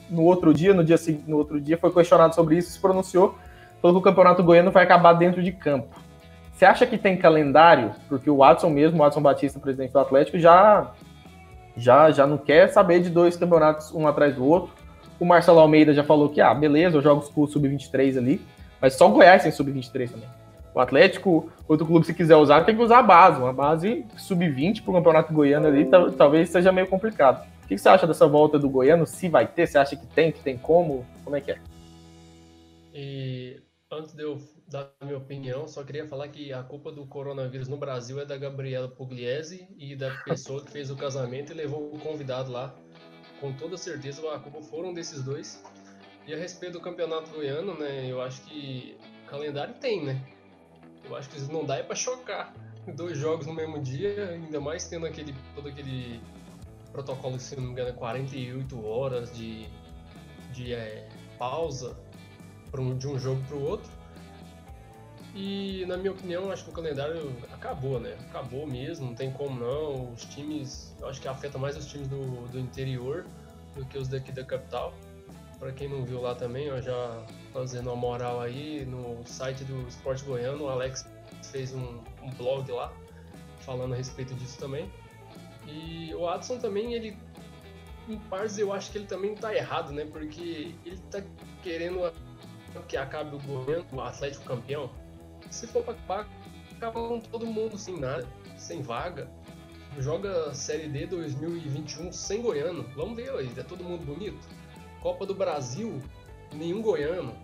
no 0.10 0.24
outro 0.24 0.54
dia, 0.54 0.74
no 0.74 0.84
dia 0.84 0.98
no 1.26 1.38
outro 1.38 1.60
dia, 1.60 1.78
foi 1.78 1.92
questionado 1.92 2.36
sobre 2.36 2.58
isso 2.58 2.70
e 2.70 2.72
se 2.74 2.80
pronunciou, 2.80 3.36
falou 3.84 4.02
que 4.02 4.08
o 4.08 4.12
Campeonato 4.12 4.44
Goiano 4.44 4.72
vai 4.72 4.84
acabar 4.84 5.14
dentro 5.14 5.44
de 5.44 5.52
campo. 5.52 6.02
Você 6.52 6.66
acha 6.66 6.88
que 6.88 6.98
tem 6.98 7.16
calendário? 7.16 7.92
Porque 8.10 8.32
o 8.32 8.38
Watson 8.38 8.72
mesmo, 8.72 8.98
o 8.98 9.04
Watson 9.04 9.22
Batista, 9.22 9.60
presidente 9.60 9.94
do 9.94 10.00
Atlético, 10.00 10.40
já 10.40 10.92
já 11.78 12.10
já 12.10 12.26
não 12.26 12.38
quer 12.38 12.70
saber 12.70 13.02
de 13.02 13.10
dois 13.12 13.36
campeonatos 13.36 13.94
um 13.94 14.08
atrás 14.08 14.36
do 14.36 14.46
outro 14.46 14.84
o 15.24 15.26
Marcelo 15.26 15.60
Almeida 15.60 15.94
já 15.94 16.04
falou 16.04 16.30
que, 16.30 16.42
ah, 16.42 16.54
beleza, 16.54 16.98
eu 16.98 17.02
jogo 17.02 17.22
com 17.32 17.42
o 17.42 17.48
Sub-23 17.48 18.18
ali, 18.18 18.42
mas 18.82 18.96
só 18.96 19.08
o 19.08 19.12
Goiás 19.12 19.44
tem 19.44 19.52
Sub-23 19.52 20.12
também. 20.12 20.28
O 20.76 20.80
Atlético, 20.80 21.52
outro 21.68 21.86
clube, 21.86 22.06
se 22.06 22.14
quiser 22.14 22.36
usar, 22.36 22.66
tem 22.66 22.76
que 22.76 22.82
usar 22.82 23.00
a 23.00 23.04
base. 23.04 23.40
Uma 23.40 23.54
base 23.54 24.06
sub-20 24.18 24.82
para 24.82 24.92
o 24.92 24.94
Campeonato 24.96 25.32
Goiano 25.32 25.68
ali, 25.68 25.88
talvez 26.18 26.50
seja 26.50 26.72
meio 26.72 26.88
complicado. 26.88 27.48
O 27.64 27.68
que 27.68 27.78
você 27.78 27.88
acha 27.88 28.08
dessa 28.08 28.28
volta 28.28 28.58
do 28.58 28.70
Goiano? 28.70 29.06
Se 29.06 29.30
vai 29.30 29.46
ter? 29.46 29.68
Você 29.68 29.78
acha 29.78 29.96
que 29.96 30.06
tem, 30.08 30.32
que 30.32 30.40
tem 30.40 30.58
como? 30.58 31.06
Como 31.24 31.36
é 31.36 31.42
que 31.42 31.52
é? 31.52 31.58
E 32.94 33.62
antes 33.94 34.14
de 34.14 34.24
eu 34.24 34.42
dar 34.68 34.92
minha 35.02 35.18
opinião, 35.18 35.68
só 35.68 35.84
queria 35.84 36.08
falar 36.08 36.28
que 36.28 36.52
a 36.52 36.64
culpa 36.64 36.92
do 36.92 37.06
coronavírus 37.06 37.68
no 37.68 37.78
Brasil 37.78 38.20
é 38.20 38.26
da 38.26 38.38
Gabriela 38.38 38.88
Pugliese 38.88 39.68
e 39.78 39.96
da 39.96 40.14
pessoa 40.24 40.64
que 40.64 40.72
fez 40.72 40.90
o 40.90 40.96
casamento 40.96 41.52
e 41.52 41.56
levou 41.56 41.94
o 41.94 42.00
convidado 42.00 42.52
lá 42.52 42.76
com 43.44 43.52
toda 43.52 43.78
certeza 43.78 44.22
a 44.34 44.40
culpa 44.40 44.62
foram 44.62 44.94
desses 44.94 45.22
dois. 45.22 45.62
E 46.26 46.34
a 46.34 46.38
respeito 46.38 46.74
do 46.74 46.80
campeonato 46.80 47.30
goiano, 47.32 47.78
né, 47.78 48.10
eu 48.10 48.22
acho 48.22 48.42
que 48.44 48.98
calendário 49.28 49.74
tem, 49.74 50.06
né? 50.06 50.26
Eu 51.04 51.14
acho 51.18 51.30
que 51.30 51.42
não 51.52 51.66
dá 51.66 51.76
é 51.76 51.84
para 51.84 51.96
chocar 51.96 52.54
dois 52.96 53.18
jogos 53.18 53.46
no 53.46 53.54
mesmo 53.54 53.82
dia, 53.82 54.30
ainda 54.30 54.62
mais 54.62 54.88
tendo 54.88 55.06
aquele 55.06 55.36
todo 55.54 55.68
aquele 55.68 56.22
protocolo, 56.94 57.38
se 57.38 57.58
não 57.58 57.64
me 57.64 57.72
engano, 57.72 57.94
48 57.94 58.74
é 58.74 58.80
horas 58.88 59.36
de, 59.36 59.68
de 60.54 60.74
é, 60.74 61.10
pausa 61.38 61.98
de 62.98 63.08
um 63.08 63.20
jogo 63.20 63.42
para 63.48 63.56
o 63.56 63.64
outro. 63.64 63.92
E 65.36 65.84
na 65.88 65.98
minha 65.98 66.12
opinião, 66.12 66.52
acho 66.52 66.64
que 66.64 66.70
o 66.70 66.74
calendário 66.74 67.36
acabou, 67.52 68.00
né? 68.00 68.16
Acabou 68.30 68.68
mesmo, 68.68 69.08
não 69.08 69.16
tem 69.16 69.32
como 69.32 69.60
não. 69.60 70.14
Os 70.14 70.26
times, 70.26 70.96
eu 71.00 71.08
acho 71.08 71.20
que 71.20 71.28
afeta 71.28 71.58
mais 71.58 71.76
os 71.76 71.86
times 71.86 72.08
do, 72.08 72.48
do 72.48 72.60
interior 72.60 73.26
do 73.76 73.84
que 73.86 73.98
os 73.98 74.08
daqui 74.08 74.32
da 74.32 74.44
capital. 74.44 74.94
Para 75.60 75.72
quem 75.72 75.90
não 75.90 76.06
viu 76.06 76.22
lá 76.22 76.36
também, 76.36 76.70
já 76.82 77.26
fazendo 77.52 77.88
uma 77.88 77.96
moral 77.96 78.42
aí 78.42 78.86
no 78.86 79.26
site 79.26 79.64
do 79.64 79.88
Esporte 79.88 80.24
Goiano, 80.24 80.66
o 80.66 80.70
Alex 80.70 81.08
fez 81.52 81.74
um, 81.74 82.00
um 82.22 82.30
blog 82.38 82.72
lá 82.72 82.94
falando 83.60 83.94
a 83.94 83.98
respeito 83.98 84.36
disso 84.36 84.60
também. 84.60 84.92
E 85.66 86.14
o 86.14 86.28
Adson 86.28 86.60
também, 86.60 86.94
ele 86.94 87.18
em 88.08 88.18
partes 88.18 88.58
eu 88.58 88.74
acho 88.74 88.92
que 88.92 88.98
ele 88.98 89.08
também 89.08 89.34
tá 89.34 89.56
errado, 89.56 89.92
né? 89.92 90.06
Porque 90.06 90.76
ele 90.86 90.98
tá 91.10 91.24
querendo 91.64 92.12
que 92.82 92.98
acabe 92.98 93.36
o 93.36 93.40
Goiano, 93.40 93.86
o 93.92 94.02
Atlético 94.02 94.46
campeão 94.46 94.90
se 95.50 95.68
for 95.68 95.84
pra 95.84 95.94
acabar, 95.94 96.28
acaba 96.76 97.08
com 97.08 97.20
todo 97.20 97.46
mundo 97.46 97.78
sem 97.78 98.00
nada, 98.00 98.28
sem 98.58 98.82
vaga. 98.82 99.30
Joga 100.00 100.54
Série 100.54 100.88
D 100.88 101.06
2021 101.06 102.12
sem 102.12 102.42
goiano. 102.42 102.84
Vamos 102.96 103.16
ver 103.16 103.30
aí, 103.32 103.52
é 103.56 103.64
todo 103.64 103.84
mundo 103.84 104.04
bonito. 104.04 104.48
Copa 105.00 105.26
do 105.26 105.36
Brasil, 105.36 106.02
nenhum 106.52 106.82
goiano. 106.82 107.36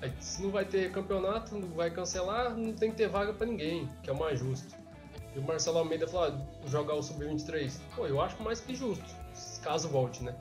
Aí, 0.00 0.10
se 0.18 0.42
não 0.42 0.50
vai 0.50 0.64
ter 0.64 0.90
campeonato, 0.90 1.54
não 1.54 1.68
vai 1.68 1.90
cancelar, 1.90 2.56
não 2.56 2.72
tem 2.72 2.90
que 2.90 2.96
ter 2.96 3.08
vaga 3.08 3.34
para 3.34 3.46
ninguém, 3.46 3.90
que 4.02 4.08
é 4.08 4.12
o 4.14 4.18
mais 4.18 4.38
justo. 4.38 4.74
E 5.36 5.38
o 5.38 5.42
Marcelo 5.42 5.78
Almeida 5.78 6.08
falou, 6.08 6.28
ah, 6.28 6.68
jogar 6.68 6.94
o 6.94 7.02
Sub-23. 7.02 7.78
Pô, 7.94 8.06
eu 8.06 8.18
acho 8.20 8.42
mais 8.42 8.60
que 8.60 8.74
justo, 8.74 9.04
caso 9.62 9.88
volte, 9.90 10.24
né? 10.24 10.34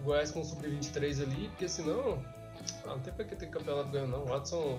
O 0.00 0.04
Goiás 0.04 0.30
com 0.30 0.40
o 0.40 0.44
Sub-23 0.44 1.22
ali, 1.22 1.48
porque 1.48 1.68
senão, 1.68 2.24
ah, 2.84 2.90
não 2.90 2.98
tem 3.00 3.12
pra 3.12 3.24
que 3.24 3.36
ter 3.36 3.46
campeonato 3.46 3.88
ganhando 3.90 4.10
não. 4.10 4.24
O 4.24 4.26
Watson 4.26 4.78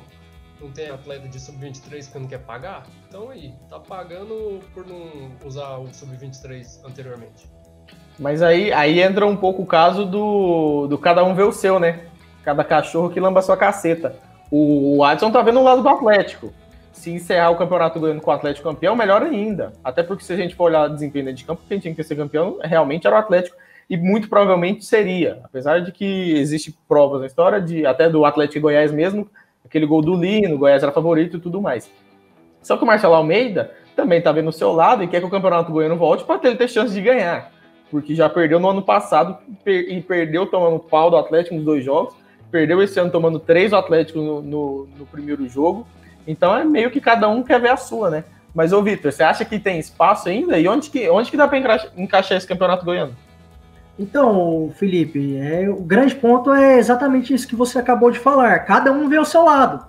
não 0.62 0.71
tem 0.71 0.89
atleta 0.89 1.28
de 1.28 1.39
sub-23 1.39 2.12
que 2.12 2.19
não 2.19 2.28
quer 2.28 2.39
pagar? 2.39 2.86
Então 3.08 3.30
aí, 3.30 3.54
tá 3.69 3.80
pagando 3.80 4.60
por 4.73 4.86
não 4.86 5.32
usar 5.45 5.78
o 5.78 5.88
sub-23 5.93 6.86
anteriormente. 6.86 7.49
Mas 8.19 8.41
aí, 8.41 8.73
aí 8.73 8.99
entra 9.02 9.25
um 9.25 9.36
pouco 9.36 9.62
o 9.62 9.65
caso 9.65 10.06
do, 10.06 10.88
do 10.88 10.97
cada 10.97 11.23
um 11.23 11.34
ver 11.34 11.43
o 11.43 11.52
seu, 11.54 11.80
né? 11.80 12.02
Cada 12.43 12.63
cachorro 12.63 13.10
que 13.10 13.19
lamba 13.19 13.41
sua 13.41 13.56
caceta. 13.56 14.15
O, 14.52 14.97
o 14.97 15.04
Adson 15.04 15.32
tá 15.32 15.41
vendo 15.41 15.60
o 15.60 15.63
lado 15.63 15.82
do 15.82 15.89
Atlético. 15.89 16.54
Se 16.91 17.12
encerrar 17.12 17.52
o 17.52 17.56
campeonato 17.56 17.99
ganhando 17.99 18.21
com 18.21 18.30
o 18.30 18.34
Atlético 18.34 18.67
campeão, 18.67 18.95
melhor 18.95 19.23
ainda. 19.23 19.71
Até 19.82 20.04
porque 20.04 20.23
se 20.23 20.34
a 20.34 20.36
gente 20.36 20.56
for 20.56 20.65
olhar 20.65 20.89
o 20.89 20.93
desempenho 20.93 21.34
de 21.34 21.45
campo, 21.45 21.62
quem 21.67 21.80
tinha 21.80 21.95
que 21.95 22.04
ser 22.04 22.17
campeão 22.17 22.60
realmente 22.62 23.08
era 23.08 23.15
o 23.15 23.19
Atlético. 23.19 23.56
E 23.89 23.97
muito 23.97 24.30
provavelmente 24.30 24.86
seria. 24.86 25.39
Apesar 25.43 25.80
de 25.80 25.91
que 25.91 26.34
existe 26.34 26.78
provas 26.88 27.21
na 27.21 27.28
história, 27.28 27.60
de 27.60 27.86
até 27.86 28.10
do 28.10 28.23
Atlético 28.23 28.63
Goiás 28.63 28.91
mesmo, 28.91 29.28
aquele 29.65 29.86
gol 29.86 30.02
do 30.02 30.15
Lino, 30.15 30.58
Goiás 30.58 30.84
era 30.84 30.91
favorito 30.91 31.38
e 31.38 31.39
tudo 31.39 31.62
mais. 31.62 31.91
Só 32.62 32.78
que 32.78 32.84
o 32.84 32.88
Marcelo 32.88 33.15
Almeida 33.15 33.71
também 33.95 34.21
tá 34.21 34.32
vendo 34.32 34.49
o 34.49 34.54
seu 34.54 34.71
lado 34.71 35.04
e 35.04 35.08
quer 35.08 35.19
que 35.19 35.25
o 35.25 35.30
Campeonato 35.30 35.71
Goiano 35.71 35.95
volte 35.95 36.23
para 36.23 36.39
ele 36.43 36.56
ter 36.56 36.69
chance 36.69 36.93
de 36.93 37.02
ganhar. 37.02 37.52
Porque 37.89 38.13
já 38.13 38.30
perdeu 38.30 38.60
no 38.60 38.69
ano 38.69 38.84
passado 38.84 39.38
e 39.65 40.02
perdeu 40.02 40.45
tomando 40.45 40.80
pau 40.80 41.10
do 41.10 41.17
Atlético 41.17 41.56
nos 41.56 41.65
dois 41.65 41.84
jogos. 41.84 42.13
Perdeu 42.52 42.82
esse 42.84 42.99
ano 42.99 43.12
tomando 43.12 43.39
três 43.39 43.71
do 43.71 43.78
Atlético 43.78 44.19
no, 44.19 44.41
no, 44.41 44.89
no 44.97 45.06
primeiro 45.08 45.47
jogo. 45.49 45.88
Então 46.28 46.56
é 46.56 46.63
meio 46.63 46.91
que 46.91 47.02
cada 47.02 47.28
um 47.28 47.41
quer 47.41 47.60
ver 47.60 47.71
a 47.71 47.78
sua, 47.78 48.12
né? 48.12 48.23
Mas, 48.54 48.73
ô 48.73 48.82
Vitor, 48.82 49.12
você 49.12 49.23
acha 49.23 49.45
que 49.45 49.60
tem 49.60 49.80
espaço 49.80 50.30
ainda? 50.30 50.60
E 50.60 50.67
onde 50.67 50.89
que, 50.89 51.10
onde 51.10 51.30
que 51.30 51.38
dá 51.38 51.47
para 51.47 51.89
encaixar 51.95 52.38
esse 52.38 52.47
campeonato 52.47 52.86
goiano? 52.86 53.15
Então, 54.00 54.72
Felipe, 54.76 55.36
é, 55.36 55.70
o 55.70 55.82
grande 55.82 56.16
ponto 56.16 56.54
é 56.54 56.78
exatamente 56.78 57.34
isso 57.34 57.46
que 57.46 57.56
você 57.56 57.78
acabou 57.78 58.10
de 58.10 58.18
falar. 58.18 58.60
Cada 58.60 58.94
um 58.94 59.10
vê 59.10 59.20
o 59.20 59.26
seu 59.26 59.44
lado. 59.44 59.86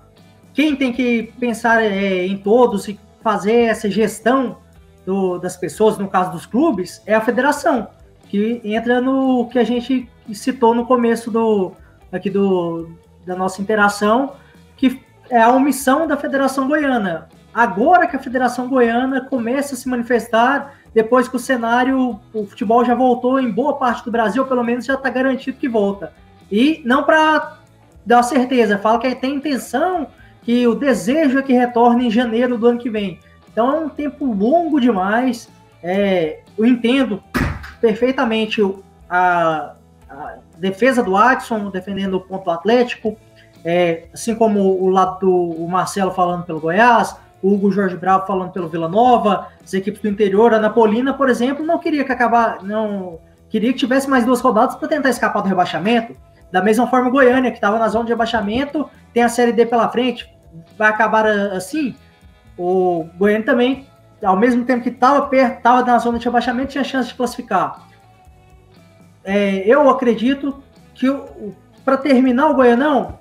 Quem 0.52 0.74
tem 0.74 0.92
que 0.92 1.32
pensar 1.38 1.80
é, 1.80 2.26
em 2.26 2.36
todos 2.36 2.88
e 2.88 2.98
fazer 3.22 3.66
essa 3.66 3.88
gestão 3.88 4.58
do, 5.06 5.38
das 5.38 5.56
pessoas, 5.56 5.96
no 5.96 6.08
caso 6.08 6.32
dos 6.32 6.44
clubes, 6.44 7.00
é 7.06 7.14
a 7.14 7.20
federação, 7.20 7.86
que 8.28 8.60
entra 8.64 9.00
no 9.00 9.48
que 9.48 9.60
a 9.60 9.64
gente 9.64 10.08
citou 10.32 10.74
no 10.74 10.86
começo 10.86 11.30
do, 11.30 11.72
aqui 12.10 12.28
do, 12.28 12.90
da 13.24 13.36
nossa 13.36 13.62
interação, 13.62 14.32
que 14.76 15.00
é 15.28 15.40
a 15.40 15.50
omissão 15.50 16.08
da 16.08 16.16
Federação 16.16 16.66
Goiana. 16.66 17.28
Agora 17.52 18.06
que 18.06 18.14
a 18.14 18.18
Federação 18.18 18.68
Goiana 18.68 19.20
começa 19.22 19.74
a 19.74 19.76
se 19.76 19.88
manifestar 19.88 20.74
depois 20.94 21.28
que 21.28 21.36
o 21.36 21.38
cenário, 21.38 22.20
o 22.32 22.46
futebol 22.46 22.84
já 22.84 22.94
voltou 22.94 23.40
em 23.40 23.50
boa 23.50 23.76
parte 23.76 24.04
do 24.04 24.10
Brasil, 24.10 24.46
pelo 24.46 24.62
menos 24.62 24.84
já 24.84 24.94
está 24.94 25.10
garantido 25.10 25.58
que 25.58 25.68
volta. 25.68 26.12
E 26.50 26.82
não 26.84 27.04
para 27.04 27.58
dá 28.04 28.22
certeza, 28.22 28.78
fala 28.78 28.98
que 28.98 29.14
tem 29.14 29.36
intenção, 29.36 30.08
que 30.42 30.66
o 30.66 30.74
desejo 30.74 31.38
é 31.38 31.42
que 31.42 31.52
retorne 31.52 32.06
em 32.06 32.10
janeiro 32.10 32.56
do 32.56 32.66
ano 32.66 32.78
que 32.78 32.90
vem. 32.90 33.20
Então 33.52 33.74
é 33.74 33.78
um 33.80 33.88
tempo 33.88 34.24
longo 34.24 34.80
demais. 34.80 35.48
É, 35.82 36.40
eu 36.56 36.66
entendo 36.66 37.22
perfeitamente 37.80 38.60
a, 39.08 39.74
a 40.08 40.34
defesa 40.58 41.02
do 41.02 41.16
Adson 41.16 41.70
defendendo 41.70 42.14
o 42.14 42.20
ponto 42.20 42.50
atlético, 42.50 43.16
é, 43.64 44.04
assim 44.12 44.34
como 44.34 44.60
o 44.60 44.88
lado 44.88 45.20
do 45.20 45.32
o 45.32 45.68
Marcelo 45.68 46.10
falando 46.10 46.44
pelo 46.44 46.60
Goiás, 46.60 47.16
o 47.42 47.54
Hugo 47.54 47.70
Jorge 47.70 47.96
Bravo 47.96 48.26
falando 48.26 48.52
pelo 48.52 48.68
Vila 48.68 48.88
Nova, 48.88 49.48
as 49.62 49.72
equipes 49.72 50.00
do 50.00 50.08
interior, 50.08 50.52
a 50.52 50.58
Napolina, 50.58 51.14
por 51.14 51.28
exemplo, 51.28 51.64
não 51.64 51.78
queria 51.78 52.04
que 52.04 52.12
acabar, 52.12 52.62
não 52.62 53.18
queria 53.48 53.72
que 53.72 53.78
tivesse 53.78 54.08
mais 54.08 54.24
duas 54.24 54.40
rodadas 54.40 54.76
para 54.76 54.88
tentar 54.88 55.08
escapar 55.10 55.42
do 55.42 55.48
rebaixamento. 55.48 56.14
Da 56.52 56.62
mesma 56.62 56.86
forma, 56.86 57.08
o 57.08 57.12
Goiânia, 57.12 57.50
que 57.50 57.56
estava 57.56 57.78
na 57.78 57.88
zona 57.88 58.04
de 58.04 58.10
rebaixamento, 58.10 58.88
tem 59.14 59.22
a 59.22 59.28
Série 59.28 59.52
D 59.52 59.66
pela 59.66 59.88
frente, 59.88 60.28
vai 60.76 60.88
acabar 60.88 61.26
assim. 61.26 61.94
O 62.58 63.06
Goiânia 63.16 63.46
também, 63.46 63.86
ao 64.22 64.36
mesmo 64.36 64.64
tempo 64.64 64.82
que 64.82 64.90
estava 64.90 65.26
perto, 65.26 65.58
estava 65.58 65.84
na 65.84 65.98
zona 65.98 66.18
de 66.18 66.24
rebaixamento, 66.24 66.72
tinha 66.72 66.84
chance 66.84 67.08
de 67.08 67.14
classificar. 67.14 67.88
É, 69.24 69.58
eu 69.66 69.88
acredito 69.88 70.62
que 70.94 71.06
para 71.84 71.96
terminar 71.96 72.50
o 72.50 72.54
Goianão, 72.54 73.18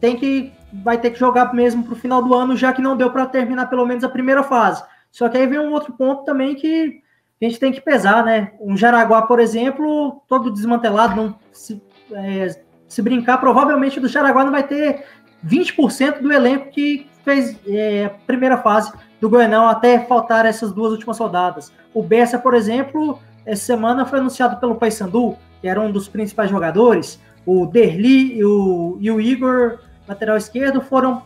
tem 0.00 0.16
que 0.16 0.52
vai 0.72 0.98
ter 0.98 1.10
que 1.10 1.18
jogar 1.18 1.52
mesmo 1.52 1.84
para 1.84 1.92
o 1.92 1.96
final 1.96 2.22
do 2.22 2.34
ano, 2.34 2.56
já 2.56 2.72
que 2.72 2.80
não 2.80 2.96
deu 2.96 3.10
para 3.10 3.26
terminar 3.26 3.66
pelo 3.66 3.86
menos 3.86 4.04
a 4.04 4.08
primeira 4.08 4.42
fase. 4.42 4.82
Só 5.10 5.28
que 5.28 5.36
aí 5.36 5.46
vem 5.46 5.58
um 5.58 5.72
outro 5.72 5.92
ponto 5.92 6.24
também 6.24 6.54
que 6.54 7.02
a 7.40 7.44
gente 7.44 7.58
tem 7.58 7.72
que 7.72 7.80
pesar, 7.80 8.24
né? 8.24 8.52
Um 8.60 8.76
Jaraguá, 8.76 9.22
por 9.22 9.40
exemplo, 9.40 10.22
todo 10.28 10.50
desmantelado, 10.50 11.16
não 11.16 11.34
se, 11.52 11.82
é, 12.12 12.46
se 12.88 13.02
brincar, 13.02 13.38
provavelmente 13.38 14.00
do 14.00 14.08
Jaraguá 14.08 14.44
não 14.44 14.52
vai 14.52 14.62
ter 14.62 15.04
20% 15.44 16.20
do 16.20 16.32
elenco 16.32 16.70
que 16.70 17.06
fez 17.24 17.56
é, 17.66 18.06
a 18.06 18.10
primeira 18.10 18.56
fase 18.58 18.92
do 19.20 19.28
Goianão 19.28 19.68
até 19.68 19.98
faltar 20.00 20.46
essas 20.46 20.72
duas 20.72 20.92
últimas 20.92 21.18
rodadas. 21.18 21.72
O 21.92 22.02
Bessa, 22.02 22.38
por 22.38 22.54
exemplo, 22.54 23.18
essa 23.44 23.64
semana 23.64 24.04
foi 24.04 24.18
anunciado 24.18 24.58
pelo 24.58 24.76
Paysandu, 24.76 25.36
que 25.60 25.68
era 25.68 25.80
um 25.80 25.90
dos 25.90 26.08
principais 26.08 26.50
jogadores. 26.50 27.20
O 27.44 27.66
Derli 27.66 28.38
e 28.38 28.44
o, 28.44 28.96
e 29.00 29.10
o 29.10 29.20
Igor 29.20 29.78
lateral 30.06 30.36
esquerdo, 30.36 30.80
foram 30.80 31.22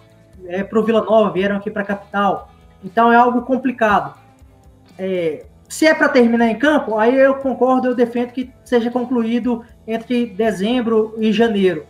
é, 0.47 0.63
para 0.63 0.79
o 0.79 0.85
Vila 0.85 1.03
Nova, 1.03 1.31
vieram 1.31 1.57
aqui 1.57 1.71
para 1.71 1.83
a 1.83 1.87
capital. 1.87 2.51
Então 2.85 3.13
é 3.13 3.17
algo 3.17 3.43
complicado. 3.43 4.15
É, 4.99 5.45
se 5.69 5.87
é 5.87 5.95
para 5.95 6.09
terminar 6.09 6.49
em 6.49 6.59
campo, 6.59 6.99
aí 6.99 7.15
eu 7.15 7.35
concordo, 7.37 7.89
eu 7.89 7.95
defendo 7.95 8.33
que 8.33 8.53
seja 8.65 8.91
concluído 8.91 9.65
entre 9.87 10.27
dezembro 10.27 11.15
e 11.19 11.33
janeiro. 11.33 11.85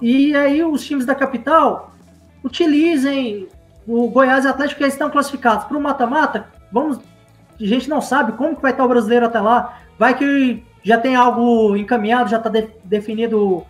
E 0.00 0.34
aí 0.36 0.62
os 0.62 0.84
times 0.84 1.06
da 1.06 1.14
capital 1.14 1.92
utilizem 2.44 3.48
o 3.86 4.08
Goiás 4.08 4.44
e 4.44 4.48
Atlético 4.48 4.80
que 4.80 4.86
estão 4.86 5.10
classificados 5.10 5.64
para 5.64 5.76
o 5.76 5.80
mata-mata. 5.80 6.46
Vamos, 6.70 6.98
a 6.98 7.64
gente 7.64 7.88
não 7.88 8.00
sabe 8.00 8.32
como 8.32 8.54
que 8.54 8.62
vai 8.62 8.72
estar 8.72 8.84
o 8.84 8.88
brasileiro 8.88 9.26
até 9.26 9.40
lá. 9.40 9.78
Vai 9.98 10.16
que 10.16 10.62
já 10.82 10.98
tem 10.98 11.16
algo 11.16 11.76
encaminhado, 11.76 12.30
já 12.30 12.36
está 12.36 12.48
de, 12.48 12.68
definido 12.84 13.64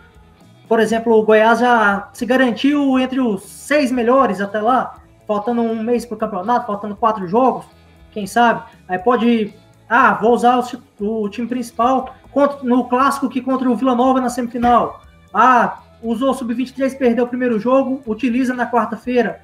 por 0.68 0.80
exemplo, 0.80 1.14
o 1.14 1.22
Goiás 1.22 1.60
já 1.60 2.10
se 2.12 2.26
garantiu 2.26 2.98
entre 2.98 3.20
os 3.20 3.42
seis 3.42 3.90
melhores 3.90 4.40
até 4.40 4.60
lá, 4.60 4.96
faltando 5.26 5.62
um 5.62 5.82
mês 5.82 6.04
para 6.04 6.14
o 6.14 6.18
campeonato, 6.18 6.66
faltando 6.66 6.94
quatro 6.94 7.26
jogos, 7.26 7.64
quem 8.12 8.26
sabe? 8.26 8.62
Aí 8.86 8.98
pode. 8.98 9.54
Ah, 9.88 10.12
vou 10.12 10.34
usar 10.34 10.60
o, 11.00 11.22
o 11.22 11.28
time 11.30 11.46
principal 11.46 12.14
contra, 12.30 12.62
no 12.62 12.84
clássico 12.84 13.30
que 13.30 13.40
contra 13.40 13.70
o 13.70 13.76
Vila 13.76 13.94
Nova 13.94 14.20
na 14.20 14.28
semifinal. 14.28 15.00
Ah, 15.32 15.78
usou 16.02 16.30
o 16.30 16.34
Sub-23, 16.34 16.98
perdeu 16.98 17.24
o 17.24 17.28
primeiro 17.28 17.58
jogo, 17.58 18.02
utiliza 18.06 18.52
na 18.52 18.70
quarta-feira. 18.70 19.40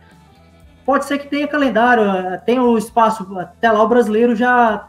Pode 0.84 1.06
ser 1.06 1.18
que 1.18 1.28
tenha 1.28 1.48
calendário, 1.48 2.04
eh, 2.04 2.42
tenha 2.44 2.62
o 2.62 2.76
espaço, 2.76 3.26
até 3.38 3.72
lá 3.72 3.82
o 3.82 3.88
brasileiro 3.88 4.37
já 4.37 4.88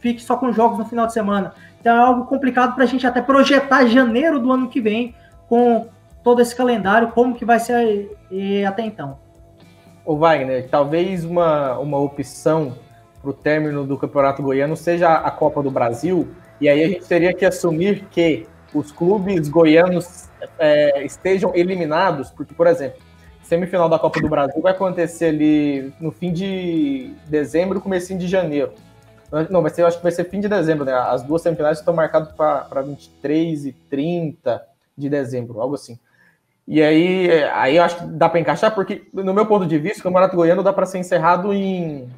fique 0.00 0.20
só 0.20 0.36
com 0.36 0.52
jogos 0.52 0.78
no 0.78 0.84
final 0.84 1.06
de 1.06 1.12
semana. 1.12 1.54
Então 1.80 1.94
é 1.94 1.98
algo 2.00 2.24
complicado 2.26 2.74
para 2.74 2.82
a 2.82 2.86
gente 2.86 3.06
até 3.06 3.22
projetar 3.22 3.86
janeiro 3.86 4.40
do 4.40 4.50
ano 4.50 4.68
que 4.68 4.80
vem 4.80 5.14
com 5.52 5.86
todo 6.24 6.40
esse 6.40 6.56
calendário, 6.56 7.12
como 7.12 7.34
que 7.34 7.44
vai 7.44 7.60
ser 7.60 8.10
até 8.66 8.86
então. 8.86 9.18
O 10.02 10.16
Wagner, 10.16 10.66
talvez 10.70 11.26
uma, 11.26 11.78
uma 11.78 11.98
opção 11.98 12.74
para 13.20 13.28
o 13.28 13.34
término 13.34 13.84
do 13.84 13.98
Campeonato 13.98 14.42
Goiano 14.42 14.74
seja 14.74 15.12
a 15.12 15.30
Copa 15.30 15.62
do 15.62 15.70
Brasil, 15.70 16.26
e 16.58 16.70
aí 16.70 16.82
a 16.82 16.88
gente 16.88 17.04
teria 17.04 17.34
que 17.34 17.44
assumir 17.44 18.06
que 18.10 18.46
os 18.72 18.90
clubes 18.90 19.46
goianos 19.50 20.30
é, 20.58 21.04
estejam 21.04 21.54
eliminados, 21.54 22.30
porque, 22.30 22.54
por 22.54 22.66
exemplo, 22.66 23.02
semifinal 23.42 23.90
da 23.90 23.98
Copa 23.98 24.22
do 24.22 24.30
Brasil 24.30 24.62
vai 24.62 24.72
acontecer 24.72 25.26
ali 25.26 25.92
no 26.00 26.10
fim 26.10 26.32
de 26.32 27.12
dezembro, 27.26 27.78
comecinho 27.78 28.18
de 28.18 28.26
janeiro. 28.26 28.72
Não, 29.50 29.60
vai 29.60 29.70
ser, 29.70 29.84
acho 29.84 29.98
que 29.98 30.02
vai 30.02 30.12
ser 30.12 30.24
fim 30.30 30.40
de 30.40 30.48
dezembro, 30.48 30.86
né? 30.86 30.94
As 30.94 31.22
duas 31.22 31.42
semifinais 31.42 31.78
estão 31.78 31.92
marcadas 31.92 32.32
para 32.32 32.80
23 32.80 33.66
e 33.66 33.72
30 33.72 34.71
de 34.96 35.08
dezembro, 35.08 35.60
algo 35.60 35.74
assim. 35.74 35.98
E 36.66 36.80
aí, 36.80 37.28
aí 37.54 37.76
eu 37.76 37.82
acho 37.82 37.96
que 37.98 38.04
dá 38.06 38.28
para 38.28 38.40
encaixar, 38.40 38.74
porque, 38.74 39.02
no 39.12 39.34
meu 39.34 39.46
ponto 39.46 39.66
de 39.66 39.78
vista, 39.78 40.00
o 40.00 40.02
Campeonato 40.04 40.36
Goiano 40.36 40.62
dá 40.62 40.72
para 40.72 40.86
ser 40.86 40.98
encerrado 40.98 41.52
em. 41.52 42.08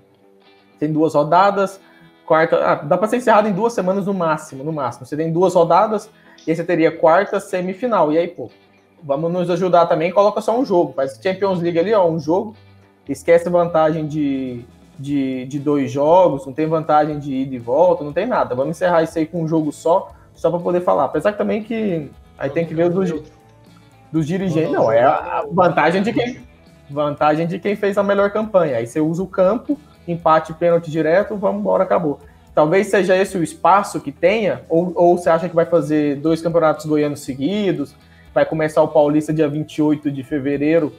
Tem 0.79 0.93
duas 0.93 1.15
rodadas, 1.15 1.81
quarta. 2.27 2.57
Ah, 2.57 2.75
dá 2.75 2.99
para 2.99 3.09
ser 3.09 3.17
encerrado 3.17 3.49
em 3.49 3.53
duas 3.53 3.73
semanas 3.73 4.07
no 4.07 4.13
máximo, 4.13 4.63
no 4.63 4.73
máximo. 4.73 5.07
Você 5.07 5.17
tem 5.17 5.33
duas 5.33 5.55
rodadas, 5.55 6.11
e 6.47 6.51
aí 6.51 6.57
você 6.57 6.63
teria 6.63 6.93
quarta, 6.93 7.41
semifinal. 7.41 8.13
E 8.13 8.19
aí, 8.19 8.29
pô, 8.29 8.51
vamos 9.03 9.33
nos 9.33 9.49
ajudar 9.49 9.87
também, 9.87 10.13
coloca 10.13 10.41
só 10.43 10.59
um 10.59 10.65
jogo. 10.65 10.93
Faz 10.93 11.19
Champions 11.23 11.61
League 11.61 11.79
ali, 11.79 11.95
ó, 11.95 12.07
um 12.07 12.19
jogo. 12.19 12.55
Esquece 13.09 13.49
vantagem 13.49 14.07
de, 14.07 14.65
de, 14.99 15.47
de 15.47 15.59
dois 15.59 15.91
jogos, 15.91 16.47
não 16.47 16.53
tem 16.53 16.67
vantagem 16.67 17.19
de 17.19 17.35
ida 17.35 17.55
e 17.55 17.59
volta, 17.59 18.05
não 18.05 18.13
tem 18.13 18.27
nada. 18.27 18.55
Vamos 18.55 18.77
encerrar 18.77 19.03
isso 19.03 19.19
aí 19.19 19.27
com 19.27 19.43
um 19.43 19.49
jogo 19.49 19.73
só, 19.73 20.11
só 20.35 20.51
para 20.51 20.61
poder 20.61 20.81
falar. 20.83 21.05
Apesar 21.05 21.33
que 21.33 21.39
também 21.39 21.63
que 21.63 22.11
Aí 22.39 22.51
tem 22.51 22.67
que 22.67 22.75
ver 22.75 22.91
dos, 22.91 23.13
dos 24.13 24.27
dirigentes. 24.27 24.73
Não, 24.73 24.91
é 24.91 25.03
a 25.03 25.45
vantagem 25.51 26.03
de 26.03 26.13
quem 26.13 26.45
vantagem 26.91 27.47
de 27.47 27.59
quem 27.59 27.77
fez 27.77 27.97
a 27.97 28.03
melhor 28.03 28.31
campanha. 28.31 28.77
Aí 28.77 28.87
você 28.87 29.01
usa 29.01 29.23
o 29.23 29.27
campo, 29.27 29.79
empate, 30.07 30.53
pênalti 30.53 30.91
direto, 30.91 31.37
vamos 31.37 31.61
embora, 31.61 31.85
acabou. 31.85 32.21
Talvez 32.55 32.87
seja 32.87 33.17
esse 33.17 33.37
o 33.37 33.43
espaço 33.43 34.01
que 34.01 34.13
tenha, 34.13 34.63
ou, 34.69 34.93
ou 34.95 35.19
você 35.19 35.29
acha 35.29 35.49
que 35.49 35.55
vai 35.55 35.67
fazer 35.67 36.17
dois 36.17 36.41
campeonatos 36.41 36.87
goianos 36.87 37.21
seguidos, 37.21 37.97
vai 38.33 38.45
começar 38.45 38.83
o 38.83 38.89
Paulista 38.89 39.33
dia 39.33 39.49
28 39.49 40.11
de 40.11 40.23
fevereiro, 40.23 40.93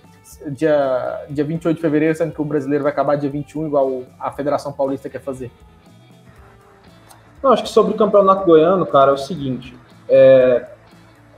dia, 0.48 1.26
dia 1.30 1.44
28 1.44 1.78
de 1.78 1.82
fevereiro, 1.82 2.16
sendo 2.16 2.34
que 2.34 2.42
o 2.42 2.46
brasileiro 2.46 2.84
vai 2.84 2.92
acabar 2.92 3.16
dia 3.16 3.30
21, 3.30 3.68
igual 3.68 4.04
a 4.20 4.32
Federação 4.32 4.74
Paulista 4.74 5.10
quer 5.10 5.22
fazer. 5.22 5.50
Não, 7.42 7.52
acho 7.52 7.64
que 7.64 7.70
sobre 7.70 7.94
o 7.94 7.98
campeonato 7.98 8.46
goiano, 8.46 8.86
cara, 8.86 9.12
é 9.12 9.14
o 9.14 9.18
seguinte, 9.18 9.78
é, 10.10 10.68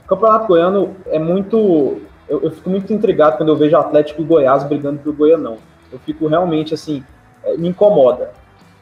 Campeonato 0.08 0.46
Goiano 0.46 0.96
é 1.06 1.18
muito. 1.18 2.00
Eu, 2.26 2.42
eu, 2.42 2.50
fico 2.50 2.70
muito 2.70 2.92
intrigado 2.92 3.36
quando 3.36 3.50
eu 3.50 3.56
vejo 3.56 3.76
Atlético 3.76 4.22
e 4.22 4.24
Goiás 4.24 4.64
brigando 4.64 4.98
por 5.00 5.14
Goianão. 5.14 5.58
Eu 5.92 5.98
fico 5.98 6.26
realmente 6.26 6.72
assim. 6.72 7.04
É, 7.44 7.56
me 7.58 7.68
incomoda. 7.68 8.32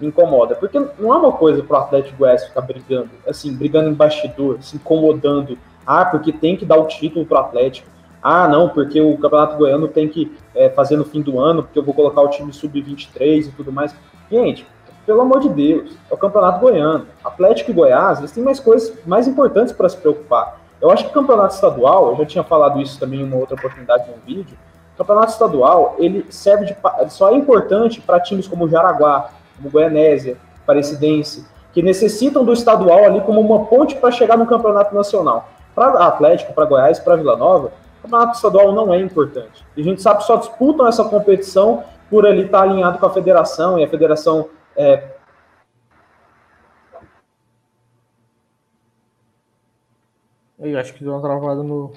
Me 0.01 0.07
incomoda. 0.07 0.55
Porque 0.55 0.79
não 0.79 1.13
é 1.13 1.17
uma 1.17 1.33
coisa 1.33 1.63
pro 1.65 1.77
Atlético 1.77 2.19
Goiás 2.19 2.45
ficar 2.45 2.61
brigando, 2.61 3.11
assim, 3.27 3.53
brigando 3.53 3.91
em 3.91 3.95
bastidor, 3.95 4.59
se 4.61 4.77
incomodando. 4.77 5.59
Ah, 5.85 6.05
porque 6.05 6.33
tem 6.33 6.57
que 6.57 6.65
dar 6.65 6.77
o 6.77 6.87
título 6.87 7.27
pro 7.27 7.39
Atlético. 7.39 7.89
Ah, 8.23 8.47
não, 8.47 8.69
porque 8.69 9.01
o 9.01 9.19
Campeonato 9.19 9.57
Goiano 9.57 9.89
tem 9.89 10.09
que 10.09 10.33
é, 10.55 10.71
fazer 10.71 10.97
no 10.97 11.05
fim 11.05 11.23
do 11.23 11.41
ano, 11.41 11.65
porque 11.65 11.79
eu 11.79 11.83
vou 11.83 11.95
colocar 11.95 12.21
o 12.23 12.29
time 12.29 12.53
sub-23 12.53 13.49
e 13.49 13.53
tudo 13.53 13.73
mais. 13.73 13.95
Gente, 14.31 14.67
pelo 15.05 15.21
amor 15.21 15.41
de 15.41 15.49
Deus, 15.49 15.97
é 16.11 16.15
o 16.15 16.17
Campeonato 16.17 16.61
Goiano. 16.61 17.07
Atlético 17.25 17.71
e 17.71 17.75
Goiás, 17.75 18.19
eles 18.19 18.33
têm 18.33 18.43
mais 18.43 18.61
coisas 18.61 18.97
mais 19.07 19.27
importantes 19.27 19.73
para 19.73 19.89
se 19.89 19.97
preocupar. 19.97 20.66
Eu 20.87 20.93
acho 20.93 21.03
que 21.03 21.11
o 21.11 21.13
campeonato 21.13 21.53
estadual, 21.53 22.11
eu 22.11 22.17
já 22.19 22.27
tinha 22.27 22.45
falado 22.45 22.81
isso 22.81 23.01
também 23.01 23.21
em 23.21 23.25
uma 23.25 23.37
outra 23.37 23.57
oportunidade 23.57 24.09
no 24.09 24.17
vídeo, 24.25 24.57
campeonato 24.97 25.33
estadual, 25.33 25.97
ele 25.99 26.25
serve 26.31 26.65
de 26.65 26.77
só 27.09 27.31
é 27.31 27.35
importante 27.35 28.01
para 28.01 28.21
times 28.21 28.47
como 28.47 28.69
Jaraguá, 28.69 29.31
como 29.57 29.69
Goianésia, 29.69 30.37
Parecidense, 30.65 31.45
que 31.73 31.83
necessitam 31.83 32.45
do 32.45 32.53
estadual 32.53 33.05
ali 33.05 33.21
como 33.23 33.41
uma 33.41 33.67
ponte 33.67 33.97
para 33.97 34.13
chegar 34.13 34.39
no 34.39 34.47
campeonato 34.47 34.95
nacional. 34.95 35.49
Para 35.75 36.07
Atlético, 36.07 36.53
para 36.53 36.65
Goiás, 36.65 37.01
para 37.01 37.17
Vila 37.17 37.37
Nova, 37.37 37.73
o 37.99 38.03
campeonato 38.03 38.37
estadual 38.37 38.71
não 38.73 38.95
é 38.95 39.01
importante. 39.01 39.67
E 39.77 39.81
a 39.81 39.85
gente 39.85 40.01
sabe 40.01 40.21
que 40.21 40.27
só 40.27 40.37
disputam 40.37 40.87
essa 40.87 41.03
competição 41.03 41.83
por 42.09 42.25
ali 42.25 42.45
estar 42.45 42.59
tá 42.59 42.65
alinhado 42.65 42.99
com 42.99 43.07
a 43.07 43.11
federação, 43.11 43.77
e 43.77 43.83
a 43.85 43.89
federação 43.89 44.49
é, 44.77 45.16
Eu 50.59 50.79
acho 50.79 50.95
que 50.95 51.05
deu 51.05 51.13
uma 51.13 51.21
travada 51.21 51.63
no, 51.63 51.93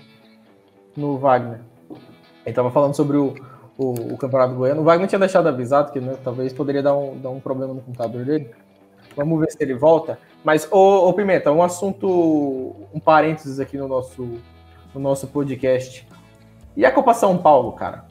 no 0.95 1.17
Wagner. 1.17 1.61
Ele 1.89 1.99
estava 2.47 2.69
falando 2.69 2.93
sobre 2.93 3.15
o, 3.15 3.33
o, 3.77 4.13
o, 4.13 4.17
Campeonato 4.17 4.53
Goiano. 4.53 4.81
O 4.81 4.83
Wagner 4.83 5.07
tinha 5.07 5.19
deixado 5.19 5.47
avisado 5.47 5.91
que 5.91 5.99
né, 5.99 6.17
talvez 6.23 6.51
poderia 6.51 6.83
dar 6.83 6.95
um, 6.95 7.17
dar 7.17 7.29
um 7.29 7.39
problema 7.39 7.73
no 7.73 7.81
computador 7.81 8.25
dele. 8.25 8.51
Vamos 9.15 9.39
ver 9.39 9.51
se 9.51 9.57
ele 9.61 9.73
volta. 9.75 10.19
Mas, 10.43 10.67
ô, 10.71 11.07
ô 11.07 11.13
Pimenta, 11.13 11.51
um 11.51 11.63
assunto, 11.63 12.75
um 12.93 12.99
parênteses 12.99 13.59
aqui 13.59 13.77
no 13.77 13.87
nosso, 13.87 14.23
no 14.93 14.99
nosso 14.99 15.27
podcast. 15.27 16.05
E 16.75 16.85
a 16.85 16.91
Copa 16.91 17.13
São 17.13 17.37
Paulo, 17.37 17.71
cara? 17.73 18.05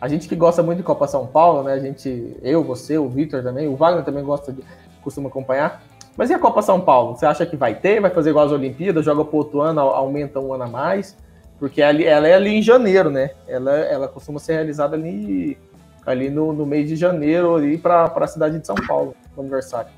A 0.00 0.08
gente 0.08 0.28
que 0.28 0.36
gosta 0.36 0.62
muito 0.62 0.78
de 0.78 0.84
Copa 0.84 1.06
São 1.06 1.26
Paulo, 1.26 1.62
né? 1.62 1.72
A 1.72 1.78
gente, 1.78 2.36
eu, 2.42 2.62
você, 2.62 2.98
o 2.98 3.08
Vitor 3.08 3.42
também, 3.42 3.68
o 3.68 3.76
Wagner 3.76 4.04
também 4.04 4.22
gosta 4.22 4.52
de, 4.52 4.62
costuma 5.02 5.28
acompanhar. 5.28 5.82
Mas 6.16 6.30
e 6.30 6.34
a 6.34 6.38
Copa 6.38 6.62
São 6.62 6.80
Paulo? 6.80 7.16
Você 7.16 7.26
acha 7.26 7.44
que 7.44 7.56
vai 7.56 7.74
ter? 7.74 8.00
Vai 8.00 8.10
fazer 8.10 8.30
igual 8.30 8.46
as 8.46 8.52
Olimpíadas? 8.52 9.04
Joga 9.04 9.24
pro 9.24 9.38
outro 9.38 9.60
ano, 9.60 9.80
aumenta 9.80 10.38
um 10.38 10.52
ano 10.52 10.64
a 10.64 10.68
mais? 10.68 11.16
Porque 11.58 11.82
ela, 11.82 12.00
ela 12.02 12.28
é 12.28 12.34
ali 12.34 12.50
em 12.50 12.62
janeiro, 12.62 13.10
né? 13.10 13.30
Ela, 13.48 13.72
ela 13.72 14.08
costuma 14.08 14.38
ser 14.38 14.54
realizada 14.54 14.96
ali, 14.96 15.58
ali 16.06 16.30
no, 16.30 16.52
no 16.52 16.64
mês 16.64 16.88
de 16.88 16.96
janeiro, 16.96 17.56
ali 17.56 17.78
para 17.78 18.04
a 18.04 18.26
cidade 18.26 18.58
de 18.58 18.66
São 18.66 18.76
Paulo, 18.76 19.14
no 19.36 19.42
aniversário. 19.42 19.90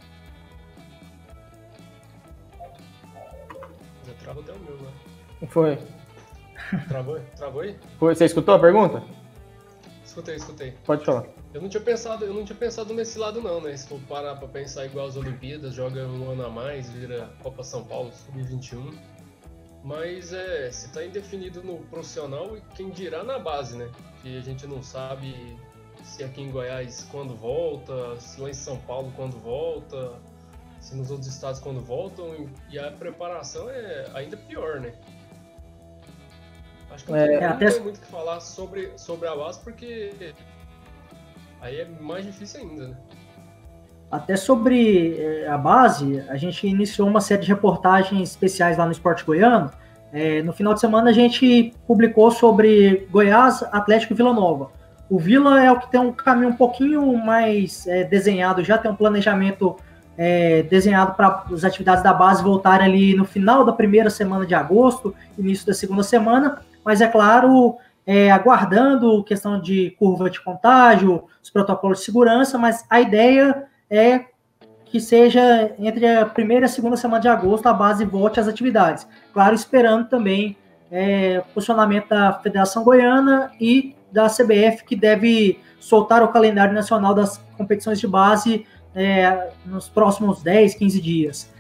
Travou 4.23 4.43
até 4.43 4.53
o 4.53 4.59
meu, 4.59 4.77
né? 4.77 4.91
Foi. 5.49 5.79
Travou? 6.89 7.21
Travou 7.37 7.61
aí? 7.63 7.77
Foi. 7.99 8.15
Você 8.15 8.25
escutou 8.25 8.55
a 8.55 8.59
pergunta? 8.59 9.03
Escutei, 10.05 10.35
escutei. 10.35 10.75
Pode 10.85 11.05
falar. 11.05 11.25
Eu 11.57 11.63
não 11.63 11.71
tinha 11.71 11.83
pensado, 11.83 12.23
eu 12.23 12.35
não 12.35 12.45
tinha 12.45 12.55
pensado 12.55 12.93
nesse 12.93 13.19
lado 13.19 13.41
não, 13.41 13.63
né? 13.63 13.75
Se 13.75 13.89
for 13.89 13.99
parar 14.01 14.37
pra 14.37 14.47
pensar 14.47 14.85
igual 14.85 15.07
as 15.07 15.17
Olimpíadas, 15.17 15.73
joga 15.73 16.07
um 16.07 16.31
ano 16.31 16.45
a 16.45 16.51
mais, 16.51 16.91
vira 16.91 17.31
Copa 17.43 17.65
São 17.65 17.83
Paulo, 17.83 18.13
Sub-21. 18.13 18.95
Mas 19.83 20.35
é, 20.35 20.71
se 20.71 20.93
tá 20.93 21.03
indefinido 21.03 21.63
no 21.63 21.79
profissional, 21.87 22.59
quem 22.75 22.91
dirá 22.91 23.25
na 23.25 23.39
base, 23.39 23.75
né? 23.79 23.91
Que 24.21 24.37
a 24.37 24.43
gente 24.43 24.67
não 24.67 24.83
sabe 24.83 25.35
se 26.05 26.23
aqui 26.23 26.43
em 26.43 26.51
Goiás 26.51 27.09
quando 27.11 27.35
volta, 27.35 28.21
se 28.21 28.39
lá 28.39 28.51
em 28.51 28.55
São 28.55 28.77
Paulo 28.81 29.11
quando 29.17 29.41
volta, 29.41 30.13
se 30.79 30.95
nos 30.95 31.11
outros 31.11 31.27
estados 31.27 31.59
quando 31.59 31.81
voltam, 31.81 32.51
e 32.69 32.79
a 32.79 32.93
preparação 32.93 33.71
é 33.71 34.11
ainda 34.13 34.37
pior, 34.37 34.79
né? 34.79 34.93
Acho 36.91 37.07
que 37.07 37.13
não 37.13 37.19
é, 37.19 37.27
tem, 37.29 37.45
até... 37.47 37.71
tem 37.71 37.81
muito 37.81 37.97
o 37.97 38.01
que 38.01 38.07
falar 38.09 38.41
sobre, 38.41 38.93
sobre 38.99 39.27
a 39.27 39.35
base, 39.35 39.59
porque 39.61 40.35
aí 41.61 41.81
é 41.81 41.89
mais 42.01 42.25
difícil 42.25 42.61
ainda, 42.61 42.89
né? 42.89 42.97
Até 44.11 44.37
sobre 44.37 45.17
eh, 45.19 45.49
a 45.49 45.59
base, 45.59 46.23
a 46.29 46.37
gente 46.37 46.67
iniciou 46.67 47.09
uma 47.09 47.21
série 47.21 47.43
de 47.43 47.49
reportagens 47.49 48.31
especiais 48.31 48.79
lá 48.79 48.87
no 48.87 48.93
Esporte 48.93 49.25
Goiano. 49.25 49.71
É, 50.13 50.43
no 50.43 50.53
final 50.53 50.73
de 50.75 50.81
semana 50.81 51.11
a 51.11 51.13
gente 51.13 51.75
publicou 51.87 52.31
sobre 52.31 53.09
Goiás, 53.11 53.65
Atlético 53.73 54.13
e 54.13 54.17
Vila 54.17 54.33
Nova. 54.33 54.71
O 55.11 55.19
Vila 55.19 55.63
é 55.63 55.71
o 55.71 55.79
que 55.79 55.91
tem 55.91 56.01
um 56.01 56.13
caminho 56.13 56.51
um 56.51 56.57
pouquinho 56.57 57.17
mais 57.17 57.87
é, 57.87 58.05
desenhado, 58.05 58.65
já 58.65 58.79
tem 58.79 58.91
um 58.91 58.97
planejamento 58.97 59.77
é, 60.17 60.63
desenhado 60.63 61.15
para 61.15 61.45
as 61.53 61.65
atividades 61.65 62.03
da 62.03 62.13
base 62.13 62.43
voltarem 62.43 62.87
ali 62.87 63.15
no 63.15 63.25
final 63.25 63.65
da 63.65 63.73
primeira 63.73 64.09
semana 64.09 64.47
de 64.47 64.55
agosto, 64.55 65.15
início 65.39 65.67
da 65.67 65.75
segunda 65.75 66.03
semana, 66.03 66.61
mas 66.85 67.01
é 67.01 67.07
claro, 67.09 67.77
é, 68.07 68.31
aguardando 68.31 69.25
questão 69.25 69.61
de 69.61 69.91
curva 69.99 70.31
de 70.31 70.41
contágio, 70.41 71.25
os 71.43 71.51
protocolos 71.51 71.99
de 71.99 72.05
segurança, 72.05 72.57
mas 72.57 72.87
a 72.89 73.01
ideia 73.01 73.65
é 73.91 74.27
que 74.85 75.01
seja 75.01 75.75
entre 75.79 76.07
a 76.07 76.25
primeira 76.25 76.65
e 76.65 76.67
a 76.67 76.69
segunda 76.69 76.97
semana 76.97 77.21
de 77.21 77.29
agosto 77.29 77.67
a 77.67 77.73
base 77.73 78.05
volte 78.05 78.39
às 78.39 78.47
atividades. 78.47 79.07
Claro, 79.33 79.55
esperando 79.55 80.09
também 80.09 80.57
é, 80.91 81.43
o 81.45 81.55
posicionamento 81.55 82.09
da 82.09 82.33
Federação 82.35 82.85
Goiana 82.85 83.51
e 83.61 83.97
da 84.13 84.29
CBF, 84.29 84.85
que 84.85 84.95
deve 84.95 85.59
soltar 85.81 86.23
o 86.23 86.29
calendário 86.29 86.73
nacional 86.73 87.13
das 87.13 87.39
competições 87.57 87.99
de 87.99 88.07
base 88.07 88.65
é, 88.95 89.51
nos 89.67 89.89
próximos 89.89 90.43
10, 90.43 90.75
15 90.77 91.01
dias. 91.01 91.53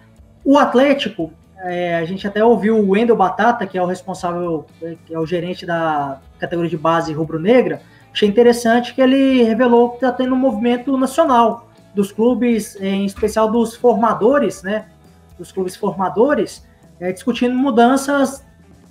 O 0.44 0.57
Atlético, 0.57 1.32
é, 1.59 1.96
a 1.96 2.04
gente 2.04 2.26
até 2.26 2.44
ouviu 2.44 2.78
o 2.78 2.90
Wendel 2.90 3.16
Batata, 3.16 3.66
que 3.66 3.78
é 3.78 3.82
o 3.82 3.86
responsável, 3.86 4.66
que 5.07 5.14
é 5.14 5.18
o 5.18 5.26
gerente 5.26 5.64
da 5.64 6.20
categoria 6.38 6.70
de 6.70 6.76
base 6.76 7.12
rubro-negra, 7.12 7.80
achei 8.12 8.28
interessante 8.28 8.94
que 8.94 9.00
ele 9.00 9.42
revelou 9.42 9.90
que 9.90 9.96
está 9.96 10.12
tendo 10.12 10.34
um 10.34 10.38
movimento 10.38 10.96
nacional 10.96 11.68
dos 11.94 12.12
clubes, 12.12 12.76
em 12.80 13.07
especial 13.07 13.50
dos 13.50 13.74
formadores, 13.74 14.62
né? 14.62 14.86
Dos 15.38 15.50
clubes 15.50 15.76
formadores, 15.76 16.66
é, 17.00 17.11
discutindo 17.11 17.54
mudanças 17.54 18.44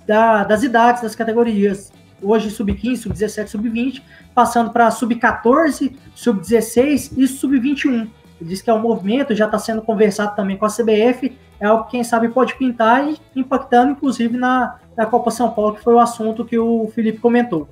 da, 0.06 0.44
das 0.44 0.62
idades 0.62 1.02
das 1.02 1.14
categorias. 1.14 1.92
Hoje, 2.20 2.50
sub-15, 2.50 2.96
sub-17, 2.96 3.46
sub-20, 3.48 4.02
passando 4.34 4.70
para 4.70 4.90
sub-14, 4.90 5.96
sub-16 6.14 7.12
e 7.16 7.28
sub-21. 7.28 8.08
Ele 8.40 8.50
diz 8.50 8.60
que 8.60 8.70
é 8.70 8.74
um 8.74 8.80
movimento, 8.80 9.34
já 9.34 9.46
está 9.46 9.58
sendo 9.58 9.82
conversado 9.82 10.34
também 10.34 10.56
com 10.56 10.66
a 10.66 10.70
CBF, 10.70 11.36
é 11.58 11.66
algo 11.66 11.84
que 11.84 11.92
quem 11.92 12.04
sabe 12.04 12.28
pode 12.28 12.54
pintar 12.56 13.08
e 13.08 13.18
impactando, 13.34 13.92
inclusive, 13.92 14.36
na, 14.36 14.78
na 14.96 15.06
Copa 15.06 15.30
São 15.30 15.50
Paulo, 15.50 15.74
que 15.74 15.82
foi 15.82 15.94
o 15.94 16.00
assunto 16.00 16.44
que 16.44 16.58
o 16.58 16.90
Felipe 16.94 17.18
comentou. 17.18 17.68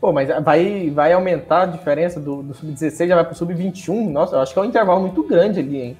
Pô, 0.00 0.12
mas 0.12 0.28
vai, 0.42 0.90
vai 0.90 1.12
aumentar 1.12 1.62
a 1.62 1.66
diferença 1.66 2.18
do, 2.18 2.42
do 2.42 2.54
sub-16, 2.54 3.06
já 3.08 3.14
vai 3.14 3.24
pro 3.24 3.34
sub-21? 3.34 4.10
Nossa, 4.10 4.36
eu 4.36 4.40
acho 4.40 4.52
que 4.52 4.58
é 4.58 4.62
um 4.62 4.66
intervalo 4.66 5.00
muito 5.00 5.22
grande 5.22 5.60
ali, 5.60 5.80
hein? 5.80 5.96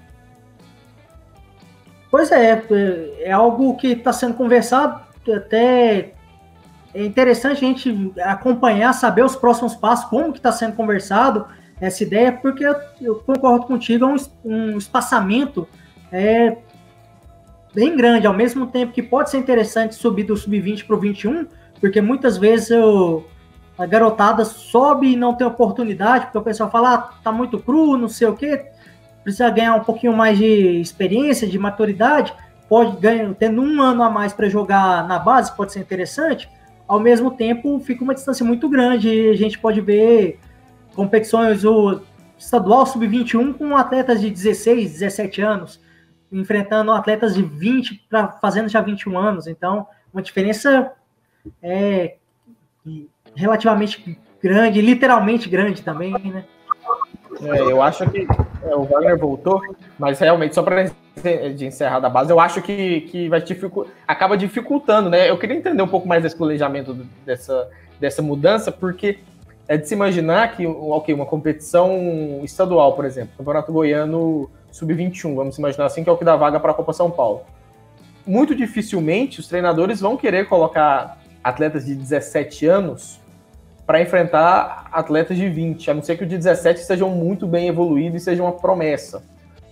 Pois 2.10 2.30
é, 2.30 2.62
é 3.20 3.32
algo 3.32 3.76
que 3.76 3.88
está 3.92 4.12
sendo 4.12 4.34
conversado, 4.34 5.00
até 5.34 6.12
é 6.94 7.04
interessante 7.04 7.64
a 7.64 7.68
gente 7.68 8.12
acompanhar, 8.20 8.92
saber 8.92 9.24
os 9.24 9.34
próximos 9.34 9.74
passos, 9.74 10.04
como 10.06 10.32
que 10.32 10.38
está 10.38 10.52
sendo 10.52 10.74
conversado 10.74 11.46
essa 11.80 12.02
ideia, 12.02 12.30
porque 12.30 12.64
eu, 12.64 12.76
eu 13.00 13.14
concordo 13.16 13.66
contigo, 13.66 14.04
é 14.04 14.08
um, 14.08 14.16
um 14.44 14.78
espaçamento 14.78 15.66
é, 16.12 16.58
bem 17.74 17.96
grande, 17.96 18.26
ao 18.26 18.34
mesmo 18.34 18.66
tempo 18.66 18.92
que 18.92 19.02
pode 19.02 19.30
ser 19.30 19.38
interessante 19.38 19.94
subir 19.94 20.24
do 20.24 20.36
sub-20 20.36 20.86
para 20.86 20.96
o 20.96 21.00
21, 21.00 21.46
porque 21.80 22.00
muitas 22.00 22.36
vezes 22.36 22.70
eu 22.70 23.26
a 23.78 23.86
garotada 23.86 24.44
sobe 24.44 25.12
e 25.12 25.16
não 25.16 25.34
tem 25.34 25.46
oportunidade, 25.46 26.26
porque 26.26 26.38
o 26.38 26.42
pessoal 26.42 26.70
fala, 26.70 26.94
ah, 26.94 27.10
tá 27.22 27.32
muito 27.32 27.58
cru, 27.58 27.96
não 27.96 28.08
sei 28.08 28.28
o 28.28 28.36
quê, 28.36 28.66
precisa 29.24 29.48
ganhar 29.50 29.74
um 29.74 29.80
pouquinho 29.80 30.12
mais 30.12 30.38
de 30.38 30.80
experiência, 30.80 31.48
de 31.48 31.58
maturidade, 31.58 32.32
pode 32.68 32.96
ganhar, 32.98 33.34
tendo 33.34 33.62
um 33.62 33.80
ano 33.80 34.02
a 34.02 34.10
mais 34.10 34.32
para 34.32 34.48
jogar 34.48 35.06
na 35.08 35.18
base, 35.18 35.56
pode 35.56 35.72
ser 35.72 35.80
interessante. 35.80 36.48
Ao 36.86 37.00
mesmo 37.00 37.30
tempo, 37.30 37.80
fica 37.80 38.04
uma 38.04 38.14
distância 38.14 38.44
muito 38.44 38.68
grande 38.68 39.08
e 39.08 39.30
a 39.30 39.36
gente 39.36 39.58
pode 39.58 39.80
ver 39.80 40.38
competições 40.94 41.64
o 41.64 42.00
estadual 42.38 42.84
sub-21 42.84 43.54
com 43.54 43.76
atletas 43.76 44.20
de 44.20 44.30
16, 44.30 44.92
17 44.92 45.40
anos, 45.40 45.80
enfrentando 46.32 46.90
atletas 46.92 47.34
de 47.34 47.42
20 47.42 48.06
para 48.08 48.28
fazendo 48.28 48.68
já 48.68 48.80
21 48.80 49.18
anos. 49.18 49.46
Então, 49.46 49.86
uma 50.12 50.22
diferença 50.22 50.92
é, 51.62 52.16
relativamente 53.34 54.18
grande, 54.42 54.80
literalmente 54.80 55.48
grande 55.48 55.82
também, 55.82 56.12
né? 56.12 56.44
É, 57.40 57.60
eu 57.60 57.82
acho 57.82 58.08
que 58.10 58.26
é, 58.62 58.74
o 58.74 58.84
Wagner 58.84 59.18
voltou, 59.18 59.60
mas 59.98 60.18
realmente, 60.18 60.54
só 60.54 60.62
para 60.62 60.90
de 61.54 61.66
encerrar 61.66 62.00
da 62.00 62.08
base, 62.08 62.30
eu 62.30 62.40
acho 62.40 62.62
que, 62.62 63.02
que 63.02 63.28
vai 63.28 63.40
dificu 63.40 63.86
acaba 64.06 64.36
dificultando, 64.36 65.10
né? 65.10 65.28
Eu 65.28 65.38
queria 65.38 65.56
entender 65.56 65.82
um 65.82 65.88
pouco 65.88 66.08
mais 66.08 66.22
desse 66.22 66.36
planejamento 66.36 66.94
dessa, 67.24 67.68
dessa 68.00 68.22
mudança, 68.22 68.72
porque 68.72 69.18
é 69.68 69.76
de 69.76 69.86
se 69.86 69.94
imaginar 69.94 70.56
que 70.56 70.66
okay, 70.66 71.14
uma 71.14 71.26
competição 71.26 72.40
estadual, 72.42 72.94
por 72.94 73.04
exemplo, 73.04 73.32
Campeonato 73.36 73.72
Goiano 73.72 74.50
Sub-21, 74.72 75.34
vamos 75.34 75.58
imaginar 75.58 75.86
assim, 75.86 76.02
que 76.02 76.10
é 76.10 76.12
o 76.12 76.16
que 76.16 76.24
dá 76.24 76.34
vaga 76.34 76.58
para 76.58 76.72
a 76.72 76.74
Copa 76.74 76.92
São 76.92 77.10
Paulo. 77.10 77.42
Muito 78.26 78.54
dificilmente 78.54 79.38
os 79.38 79.46
treinadores 79.46 80.00
vão 80.00 80.16
querer 80.16 80.48
colocar 80.48 81.20
atletas 81.44 81.84
de 81.84 81.94
17 81.94 82.66
anos 82.66 83.20
para 83.86 84.00
enfrentar 84.00 84.88
atletas 84.92 85.36
de 85.36 85.48
20, 85.48 85.90
a 85.90 85.94
não 85.94 86.02
ser 86.02 86.16
que 86.16 86.24
o 86.24 86.26
de 86.26 86.36
17 86.36 86.80
sejam 86.80 87.10
muito 87.10 87.46
bem 87.46 87.68
evoluídos 87.68 88.22
e 88.22 88.24
seja 88.24 88.42
uma 88.42 88.52
promessa. 88.52 89.22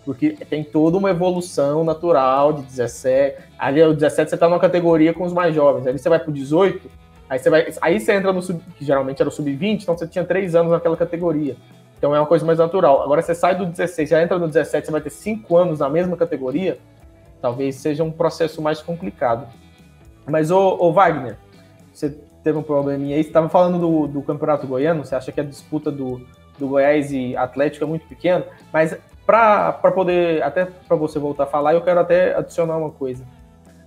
Porque 0.04 0.30
tem 0.48 0.64
toda 0.64 0.98
uma 0.98 1.10
evolução 1.10 1.84
natural 1.84 2.52
de 2.54 2.62
17. 2.62 3.36
Ali, 3.58 3.82
o 3.82 3.94
17 3.94 4.30
você 4.30 4.34
está 4.34 4.48
numa 4.48 4.58
categoria 4.58 5.14
com 5.14 5.24
os 5.24 5.32
mais 5.32 5.54
jovens. 5.54 5.86
Ali 5.86 5.98
você 5.98 6.08
vai 6.08 6.18
para 6.18 6.30
o 6.30 6.32
18, 6.32 6.90
aí 7.28 7.38
você, 7.38 7.48
vai, 7.48 7.72
aí 7.80 8.00
você 8.00 8.12
entra 8.12 8.32
no 8.32 8.42
sub, 8.42 8.60
que 8.76 8.84
geralmente 8.84 9.20
era 9.20 9.28
o 9.28 9.32
sub-20, 9.32 9.82
então 9.82 9.96
você 9.96 10.06
tinha 10.08 10.24
3 10.24 10.54
anos 10.56 10.72
naquela 10.72 10.96
categoria. 10.96 11.56
Então 12.00 12.16
é 12.16 12.18
uma 12.18 12.26
coisa 12.26 12.46
mais 12.46 12.58
natural. 12.58 13.02
Agora 13.02 13.20
você 13.20 13.34
sai 13.34 13.54
do 13.54 13.66
16, 13.66 14.08
já 14.08 14.22
entra 14.22 14.38
no 14.38 14.46
17, 14.46 14.86
você 14.86 14.90
vai 14.90 15.02
ter 15.02 15.10
5 15.10 15.54
anos 15.54 15.80
na 15.80 15.88
mesma 15.90 16.16
categoria, 16.16 16.78
talvez 17.42 17.76
seja 17.76 18.02
um 18.02 18.10
processo 18.10 18.62
mais 18.62 18.80
complicado. 18.80 19.46
Mas, 20.26 20.50
ô, 20.50 20.90
Wagner, 20.94 21.36
você 21.92 22.08
teve 22.42 22.56
um 22.56 22.62
probleminha 22.62 23.16
aí. 23.16 23.22
Você 23.22 23.28
estava 23.28 23.50
falando 23.50 23.78
do, 23.78 24.06
do 24.06 24.22
Campeonato 24.22 24.66
Goiano, 24.66 25.04
você 25.04 25.14
acha 25.14 25.30
que 25.30 25.42
a 25.42 25.44
disputa 25.44 25.90
do, 25.90 26.26
do 26.58 26.68
Goiás 26.68 27.12
e 27.12 27.36
Atlético 27.36 27.84
é 27.84 27.86
muito 27.86 28.06
pequena, 28.06 28.46
mas 28.72 28.96
para 29.26 29.72
poder, 29.94 30.42
até 30.42 30.64
para 30.64 30.96
você 30.96 31.18
voltar 31.18 31.44
a 31.44 31.46
falar, 31.46 31.74
eu 31.74 31.82
quero 31.82 32.00
até 32.00 32.34
adicionar 32.34 32.78
uma 32.78 32.90
coisa. 32.90 33.24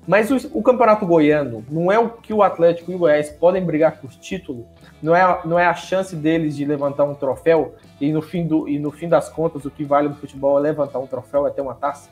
Mas 0.08 0.30
o, 0.30 0.60
o, 0.60 0.62
Campeonato 0.62 1.06
Goiano 1.06 1.66
não 1.68 1.92
é 1.92 1.98
o 1.98 2.10
que 2.10 2.32
o 2.32 2.44
Atlético 2.44 2.92
e 2.92 2.96
o 2.96 3.00
Goiás 3.00 3.30
podem 3.30 3.66
brigar 3.66 4.00
por 4.00 4.12
título, 4.12 4.68
não 5.02 5.16
é, 5.16 5.40
não 5.46 5.58
é 5.58 5.66
a 5.66 5.74
chance 5.74 6.16
deles 6.16 6.56
de 6.56 6.64
levantar 6.64 7.06
um 7.06 7.16
troféu 7.16 7.74
e 8.00 8.12
no, 8.12 8.22
fim 8.22 8.46
do, 8.46 8.68
e 8.68 8.80
no 8.80 8.92
fim 8.92 9.08
das 9.08 9.30
contas 9.30 9.66
o 9.66 9.72
que 9.72 9.84
vale 9.84 10.10
no 10.10 10.16
futebol 10.16 10.58
é 10.58 10.62
levantar 10.62 11.00
um 11.00 11.08
troféu, 11.08 11.48
é 11.48 11.50
ter 11.50 11.62
uma 11.62 11.76
taça? 11.76 12.10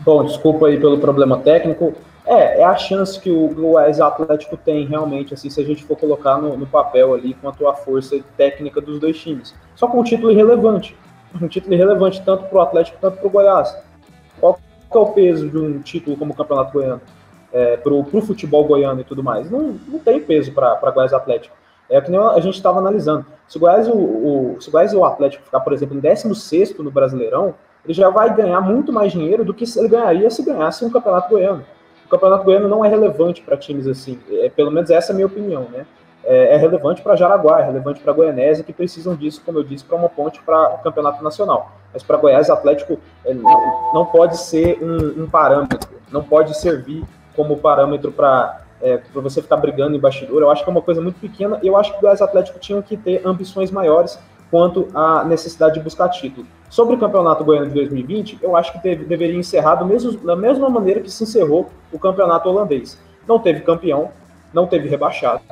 Bom, 0.00 0.24
desculpa 0.24 0.66
aí 0.66 0.78
pelo 0.78 0.98
problema 0.98 1.38
técnico. 1.38 1.94
É, 2.24 2.60
é 2.60 2.64
a 2.64 2.76
chance 2.76 3.18
que 3.18 3.30
o 3.30 3.48
Goiás 3.48 4.00
Atlético 4.00 4.56
tem 4.56 4.86
realmente, 4.86 5.32
assim, 5.32 5.48
se 5.48 5.60
a 5.60 5.64
gente 5.64 5.84
for 5.84 5.96
colocar 5.96 6.36
no, 6.36 6.56
no, 6.56 6.66
papel 6.66 7.14
ali 7.14 7.34
quanto 7.34 7.66
à 7.66 7.74
força 7.74 8.18
técnica 8.36 8.80
dos 8.80 9.00
dois 9.00 9.18
times. 9.18 9.54
Só 9.74 9.86
com 9.86 10.00
um 10.00 10.04
título 10.04 10.30
irrelevante. 10.30 10.94
Um 11.40 11.48
título 11.48 11.74
irrelevante 11.74 12.22
tanto 12.22 12.44
para 12.44 12.58
o 12.58 12.60
Atlético 12.60 12.98
quanto 13.00 13.16
para 13.16 13.26
o 13.26 13.30
Goiás. 13.30 13.76
Qual 14.38 14.58
é 14.94 14.98
o 14.98 15.06
peso 15.12 15.48
de 15.48 15.58
um 15.58 15.80
título 15.80 16.16
como 16.16 16.32
o 16.32 16.36
Campeonato 16.36 16.72
Goiano? 16.72 17.00
É, 17.50 17.78
para 17.78 17.92
o 17.94 18.04
futebol 18.20 18.64
goiano 18.64 19.00
e 19.00 19.04
tudo 19.04 19.22
mais. 19.22 19.50
Não, 19.50 19.78
não 19.88 19.98
tem 19.98 20.20
peso 20.20 20.52
para 20.52 20.90
Goiás 20.90 21.14
Atlético. 21.14 21.56
É 21.90 22.00
que 22.00 22.10
nem 22.10 22.20
a 22.20 22.40
gente 22.40 22.54
estava 22.54 22.78
analisando. 22.78 23.24
Se 23.46 23.56
o, 23.56 23.60
Goiás, 23.60 23.88
o, 23.88 23.94
o, 23.94 24.56
se 24.60 24.68
o 24.68 24.72
Goiás 24.72 24.92
e 24.92 24.96
o 24.96 25.04
Atlético 25.04 25.44
ficar, 25.44 25.60
por 25.60 25.72
exemplo, 25.72 25.96
em 25.96 26.00
16 26.00 26.76
no 26.78 26.90
Brasileirão, 26.90 27.54
ele 27.84 27.94
já 27.94 28.10
vai 28.10 28.34
ganhar 28.34 28.60
muito 28.60 28.92
mais 28.92 29.12
dinheiro 29.12 29.44
do 29.44 29.54
que 29.54 29.64
ele 29.76 29.88
ganharia 29.88 30.28
se 30.30 30.42
ganhasse 30.42 30.84
um 30.84 30.90
campeonato 30.90 31.30
goiano. 31.30 31.64
O 32.04 32.08
campeonato 32.08 32.44
goiano 32.44 32.68
não 32.68 32.84
é 32.84 32.88
relevante 32.88 33.42
para 33.42 33.56
times 33.56 33.86
assim, 33.86 34.18
é, 34.30 34.50
pelo 34.50 34.70
menos 34.70 34.90
essa 34.90 35.12
é 35.12 35.14
a 35.14 35.16
minha 35.16 35.26
opinião, 35.26 35.66
né? 35.72 35.86
É, 36.24 36.54
é 36.54 36.56
relevante 36.56 37.00
para 37.00 37.16
Jaraguá, 37.16 37.60
é 37.60 37.64
relevante 37.64 38.00
para 38.00 38.12
Goianésia, 38.12 38.64
que 38.64 38.72
precisam 38.72 39.14
disso, 39.14 39.40
como 39.46 39.58
eu 39.58 39.64
disse, 39.64 39.84
para 39.84 39.96
uma 39.96 40.08
ponte 40.08 40.42
para 40.42 40.74
o 40.74 40.78
campeonato 40.78 41.24
nacional. 41.24 41.72
Mas 41.92 42.02
para 42.02 42.18
Goiás, 42.18 42.50
Atlético 42.50 42.98
é, 43.24 43.32
não, 43.32 43.92
não, 43.94 44.04
pode 44.04 44.36
ser 44.36 44.78
um, 44.82 45.22
um 45.22 45.30
parâmetro, 45.30 45.88
não 46.12 46.22
pode 46.22 46.58
servir 46.58 47.02
como 47.34 47.56
parâmetro 47.56 48.12
para 48.12 48.62
é, 48.80 48.96
para 48.96 49.22
você 49.22 49.42
ficar 49.42 49.56
brigando 49.56 49.96
em 49.96 50.00
bastidor, 50.00 50.42
eu 50.42 50.50
acho 50.50 50.62
que 50.62 50.70
é 50.70 50.72
uma 50.72 50.82
coisa 50.82 51.00
muito 51.00 51.18
pequena 51.20 51.58
e 51.62 51.66
eu 51.66 51.76
acho 51.76 51.98
que 51.98 52.04
o 52.04 52.08
Atlético 52.08 52.58
tinha 52.58 52.80
que 52.82 52.96
ter 52.96 53.26
ambições 53.26 53.70
maiores 53.70 54.18
quanto 54.50 54.88
à 54.94 55.24
necessidade 55.24 55.74
de 55.74 55.80
buscar 55.80 56.08
título. 56.08 56.46
Sobre 56.70 56.94
o 56.94 56.98
Campeonato 56.98 57.44
Goiano 57.44 57.68
de 57.68 57.74
2020, 57.74 58.38
eu 58.42 58.56
acho 58.56 58.72
que 58.72 58.82
teve, 58.82 59.04
deveria 59.04 59.36
encerrar 59.36 59.76
do 59.76 59.86
mesmo, 59.86 60.12
da 60.18 60.36
mesma 60.36 60.68
maneira 60.68 61.00
que 61.00 61.10
se 61.10 61.22
encerrou 61.22 61.70
o 61.92 61.98
Campeonato 61.98 62.48
Holandês. 62.48 62.98
Não 63.26 63.38
teve 63.38 63.60
campeão, 63.60 64.10
não 64.52 64.66
teve 64.66 64.88
rebaixado, 64.88 65.42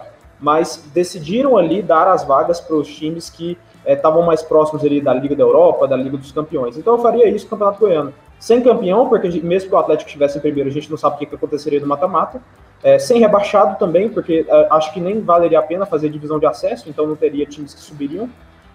mas 0.40 0.88
decidiram 0.94 1.56
ali 1.56 1.82
dar 1.82 2.08
as 2.08 2.24
vagas 2.24 2.60
para 2.60 2.76
os 2.76 2.88
times 2.88 3.28
que 3.30 3.58
estavam 3.86 4.22
é, 4.22 4.26
mais 4.26 4.42
próximos 4.42 4.84
ali 4.84 5.00
da 5.00 5.14
Liga 5.14 5.36
da 5.36 5.42
Europa, 5.42 5.86
da 5.86 5.96
Liga 5.96 6.16
dos 6.16 6.32
Campeões. 6.32 6.76
Então 6.76 6.96
eu 6.96 7.02
faria 7.02 7.28
isso 7.28 7.44
no 7.44 7.50
Campeonato 7.50 7.80
Goiano. 7.80 8.12
Sem 8.38 8.60
campeão, 8.60 9.08
porque 9.08 9.28
mesmo 9.40 9.70
que 9.70 9.74
o 9.74 9.78
Atlético 9.78 10.08
estivesse 10.08 10.36
em 10.36 10.40
primeiro, 10.40 10.68
a 10.68 10.72
gente 10.72 10.90
não 10.90 10.98
sabe 10.98 11.16
o 11.16 11.18
que, 11.18 11.26
que 11.26 11.34
aconteceria 11.34 11.80
no 11.80 11.86
mata-mata. 11.86 12.42
É, 12.86 13.00
sem 13.00 13.18
rebaixado 13.18 13.76
também, 13.80 14.08
porque 14.08 14.46
é, 14.48 14.68
acho 14.70 14.94
que 14.94 15.00
nem 15.00 15.20
valeria 15.20 15.58
a 15.58 15.62
pena 15.62 15.84
fazer 15.84 16.08
divisão 16.08 16.38
de 16.38 16.46
acesso, 16.46 16.88
então 16.88 17.04
não 17.04 17.16
teria 17.16 17.44
times 17.44 17.74
que 17.74 17.80
subiriam. 17.80 18.30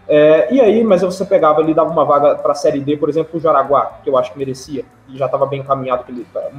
É, 0.06 0.54
e 0.54 0.60
aí, 0.60 0.84
mas 0.84 1.02
você 1.02 1.24
pegava 1.24 1.62
ali, 1.62 1.74
dava 1.74 1.90
uma 1.90 2.04
vaga 2.04 2.36
para 2.36 2.52
a 2.52 2.56
Série 2.56 2.82
D, 2.82 2.98
por 2.98 3.08
exemplo, 3.08 3.40
o 3.40 3.40
Jaraguá, 3.40 4.00
que 4.04 4.10
eu 4.10 4.18
acho 4.18 4.34
que 4.34 4.38
merecia, 4.38 4.84
e 5.08 5.18
já 5.18 5.28
estava 5.28 5.46
bem 5.46 5.62
encaminhado 5.62 6.04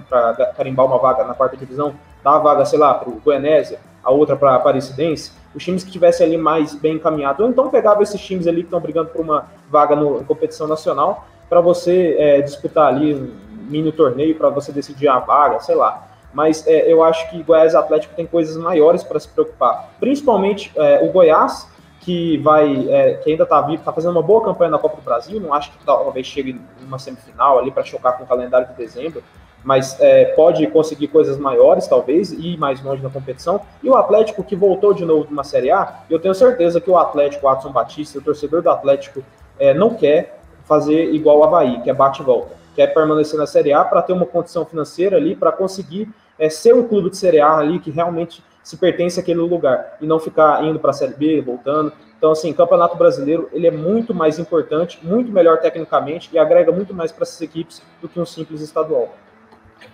para 0.09 0.55
carimbar 0.57 0.87
uma 0.87 0.97
vaga 0.97 1.25
na 1.25 1.35
quarta 1.35 1.55
divisão, 1.55 1.93
dava 2.25 2.39
vaga, 2.39 2.65
sei 2.65 2.79
lá, 2.79 2.95
para 2.95 3.11
o 3.11 3.21
Goianésia, 3.23 3.79
a 4.03 4.11
outra 4.11 4.35
para 4.35 4.53
a 4.53 4.57
Aparecidense, 4.57 5.33
os 5.55 5.63
times 5.63 5.85
que 5.85 5.91
tivessem 5.91 6.27
ali 6.27 6.39
mais 6.39 6.75
bem 6.75 6.95
encaminhados, 6.95 7.45
ou 7.45 7.51
então 7.51 7.69
pegava 7.69 8.03
esses 8.03 8.19
times 8.23 8.47
ali 8.47 8.63
que 8.63 8.69
estão 8.69 8.81
brigando 8.81 9.11
por 9.11 9.21
uma 9.21 9.45
vaga 9.71 9.95
no, 9.95 10.25
competição 10.25 10.67
nacional, 10.67 11.27
para 11.51 11.61
você 11.61 12.17
é, 12.19 12.41
disputar 12.41 12.87
ali 12.87 13.15
um 13.15 13.31
mini 13.69 13.93
torneio, 13.93 14.35
para 14.37 14.49
você 14.49 14.73
decidir 14.73 15.09
a 15.09 15.19
vaga, 15.19 15.61
sei 15.61 15.75
lá 15.75 16.12
mas 16.33 16.67
é, 16.67 16.91
eu 16.91 17.03
acho 17.03 17.31
que 17.31 17.43
Goiás 17.43 17.75
Atlético 17.75 18.15
tem 18.15 18.27
coisas 18.27 18.57
maiores 18.57 19.03
para 19.03 19.21
se 19.21 19.29
preocupar. 19.29 19.91
Principalmente 20.01 20.73
é, 20.77 21.01
o 21.03 21.11
Goiás, 21.11 21.69
que 22.01 22.39
vai, 22.39 22.89
é, 22.89 23.15
que 23.15 23.31
ainda 23.31 23.45
está 23.45 23.61
vivo, 23.61 23.79
está 23.79 23.93
fazendo 23.93 24.13
uma 24.13 24.23
boa 24.23 24.43
campanha 24.43 24.71
na 24.71 24.79
Copa 24.79 24.97
do 24.97 25.03
Brasil. 25.03 25.41
Não 25.41 25.55
acho 25.55 25.71
que 25.73 25.85
talvez 25.85 26.27
chegue 26.27 26.61
numa 26.81 26.99
semifinal 26.99 27.59
ali 27.59 27.71
para 27.71 27.85
chocar 27.85 28.19
com 28.19 28.25
o 28.25 28.27
calendário 28.27 28.67
de 28.69 28.75
dezembro, 28.75 29.23
mas 29.63 30.01
é, 30.01 30.27
pode 30.35 30.67
conseguir 30.67 31.09
coisas 31.09 31.39
maiores, 31.39 31.87
talvez, 31.87 32.33
e 32.33 32.55
ir 32.55 32.59
mais 32.59 32.83
longe 32.83 33.03
na 33.03 33.11
competição. 33.11 33.61
E 33.83 33.89
o 33.89 33.95
Atlético, 33.95 34.43
que 34.43 34.57
voltou 34.57 34.93
de 34.93 35.05
novo 35.05 35.29
numa 35.31 35.45
Série 35.45 35.71
A, 35.71 36.01
eu 36.11 36.19
tenho 36.19 36.35
certeza 36.35 36.81
que 36.81 36.91
o 36.91 36.99
Atlético, 36.99 37.47
o 37.47 37.49
Adson 37.49 37.71
Batista, 37.71 38.19
o 38.19 38.23
torcedor 38.23 38.63
do 38.63 38.71
Atlético, 38.71 39.23
é, 39.59 39.73
não 39.73 39.95
quer 39.95 40.41
fazer 40.65 41.13
igual 41.13 41.39
o 41.39 41.45
Havaí, 41.45 41.81
que 41.83 41.91
é 41.91 41.95
bate 41.95 42.21
e 42.23 42.25
volta. 42.25 42.57
Quer 42.75 42.89
permanecer 42.89 43.39
na 43.39 43.47
Série 43.47 43.73
A 43.73 43.85
para 43.85 44.03
ter 44.03 44.13
uma 44.13 44.27
condição 44.27 44.65
financeira 44.65 45.17
ali, 45.17 45.37
para 45.37 45.53
conseguir 45.53 46.09
é, 46.43 46.51
ser 46.51 46.75
um 46.75 46.89
clube 46.89 47.09
de 47.09 47.17
Série 47.17 47.39
A 47.39 47.57
ali 47.57 47.79
que 47.79 47.89
realmente 47.89 48.43
se 48.65 48.77
pertence 48.77 49.21
àquele 49.21 49.39
lugar 49.39 49.97
e 50.01 50.07
não 50.07 50.19
ficar 50.19 50.65
indo 50.65 50.81
para 50.81 50.91
a 50.91 50.93
Série 50.93 51.15
B, 51.15 51.41
voltando. 51.41 51.93
Então, 52.19 52.33
assim, 52.33 52.53
Campeonato 52.53 52.97
Brasileiro 52.97 53.49
ele 53.53 53.69
é 53.69 53.71
muito 53.71 54.13
mais 54.13 54.41
importante, 54.41 54.99
muito 55.05 55.31
melhor 55.31 55.61
tecnicamente 55.61 56.31
e 56.33 56.39
agrega 56.39 56.73
muito 56.73 56.93
mais 56.93 57.13
para 57.13 57.23
essas 57.23 57.41
equipes 57.41 57.81
do 58.01 58.09
que 58.09 58.19
um 58.19 58.27
simples 58.27 58.61
estadual. 58.61 59.15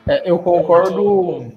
É, 0.06 0.30
eu 0.30 0.38
concordo. 0.38 1.52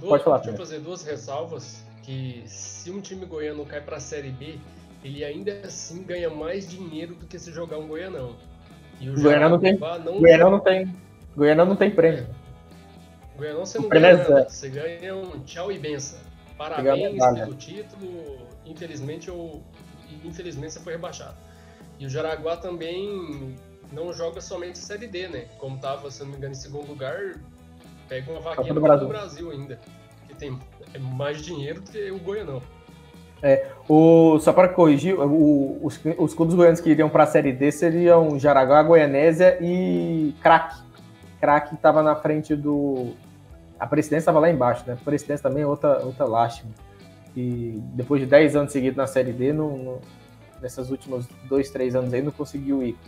Pode 0.00 0.22
falar. 0.22 0.36
Deixa 0.38 0.50
eu 0.50 0.56
fazer 0.58 0.80
duas 0.80 1.02
ressalvas 1.02 1.82
que 2.02 2.42
se 2.44 2.90
um 2.90 3.00
time 3.00 3.24
goiano 3.24 3.64
cai 3.64 3.80
para 3.80 3.96
a 3.96 4.00
Série 4.00 4.30
B, 4.30 4.56
ele 5.02 5.24
ainda 5.24 5.62
assim 5.64 6.02
ganha 6.02 6.28
mais 6.28 6.68
dinheiro 6.68 7.14
do 7.14 7.26
que 7.26 7.38
se 7.38 7.50
jogar 7.52 7.78
um 7.78 7.88
goianão. 7.88 8.36
E 9.00 9.08
o 9.08 9.14
Goianão 9.14 9.48
não 9.48 9.58
tem. 9.58 9.78
Não... 9.78 10.20
Goianão 10.20 10.50
não 10.50 10.60
tem. 10.60 10.94
Goianão 11.34 11.64
não 11.64 11.76
tem 11.76 11.90
prêmio. 11.90 12.26
Goianão 13.40 13.64
você 13.64 13.78
não 13.78 13.88
ganha 13.88 14.16
nada, 14.18 14.48
você 14.48 14.68
ganha 14.68 15.16
um 15.16 15.40
tchau 15.40 15.72
e 15.72 15.78
benção. 15.78 16.18
Parabéns 16.58 17.24
pelo 17.34 17.54
título, 17.54 18.46
infelizmente 18.66 19.30
ou 19.30 19.62
infelizmente 20.22 20.74
você 20.74 20.80
foi 20.80 20.92
rebaixado. 20.92 21.36
E 21.98 22.04
o 22.04 22.10
Jaraguá 22.10 22.56
também 22.56 23.56
não 23.92 24.12
joga 24.12 24.42
somente 24.42 24.78
Série 24.78 25.06
D, 25.06 25.28
né? 25.28 25.46
Como 25.58 25.76
estava, 25.76 26.10
se 26.10 26.20
não 26.20 26.30
me 26.30 26.36
engano, 26.36 26.52
em 26.52 26.56
segundo 26.56 26.86
lugar, 26.86 27.40
pega 28.08 28.30
uma 28.30 28.40
vaquinha 28.40 28.74
do 28.74 28.80
Brasil. 28.80 29.08
Brasil 29.08 29.50
ainda, 29.50 29.80
que 30.28 30.34
tem 30.34 30.58
mais 30.98 31.40
dinheiro 31.40 31.80
do 31.80 31.90
que 31.90 32.10
o 32.10 32.18
Goianão. 32.18 32.62
É, 33.42 33.68
o, 33.88 34.38
só 34.38 34.52
para 34.52 34.68
corrigir, 34.68 35.18
o, 35.18 35.78
os, 35.82 35.98
os 36.18 36.34
clubes 36.34 36.54
goianos 36.54 36.78
que 36.78 36.90
iriam 36.90 37.08
para 37.08 37.24
a 37.24 37.26
Série 37.26 37.52
D 37.52 37.72
seriam 37.72 38.38
Jaraguá, 38.38 38.82
Goianésia 38.82 39.56
e 39.62 40.34
Crack. 40.42 40.76
Crack 41.40 41.74
estava 41.74 42.02
na 42.02 42.14
frente 42.14 42.54
do, 42.54 43.14
a 43.80 43.86
presidência 43.86 44.18
estava 44.18 44.38
lá 44.38 44.50
embaixo, 44.50 44.84
né? 44.86 44.98
A 45.00 45.04
presidência 45.04 45.42
também 45.42 45.62
é 45.62 45.66
outra, 45.66 46.04
outra 46.04 46.26
lástima. 46.26 46.70
E 47.34 47.80
depois 47.94 48.20
de 48.20 48.26
10 48.26 48.54
anos 48.54 48.72
seguidos 48.72 48.96
na 48.98 49.06
Série 49.06 49.32
D, 49.32 49.54
no, 49.54 49.76
no, 49.76 50.00
nesses 50.60 50.90
últimos 50.90 51.26
dois, 51.48 51.70
três 51.70 51.96
anos 51.96 52.12
aí, 52.12 52.20
não 52.20 52.30
conseguiu 52.30 52.82
ir. 52.82 52.98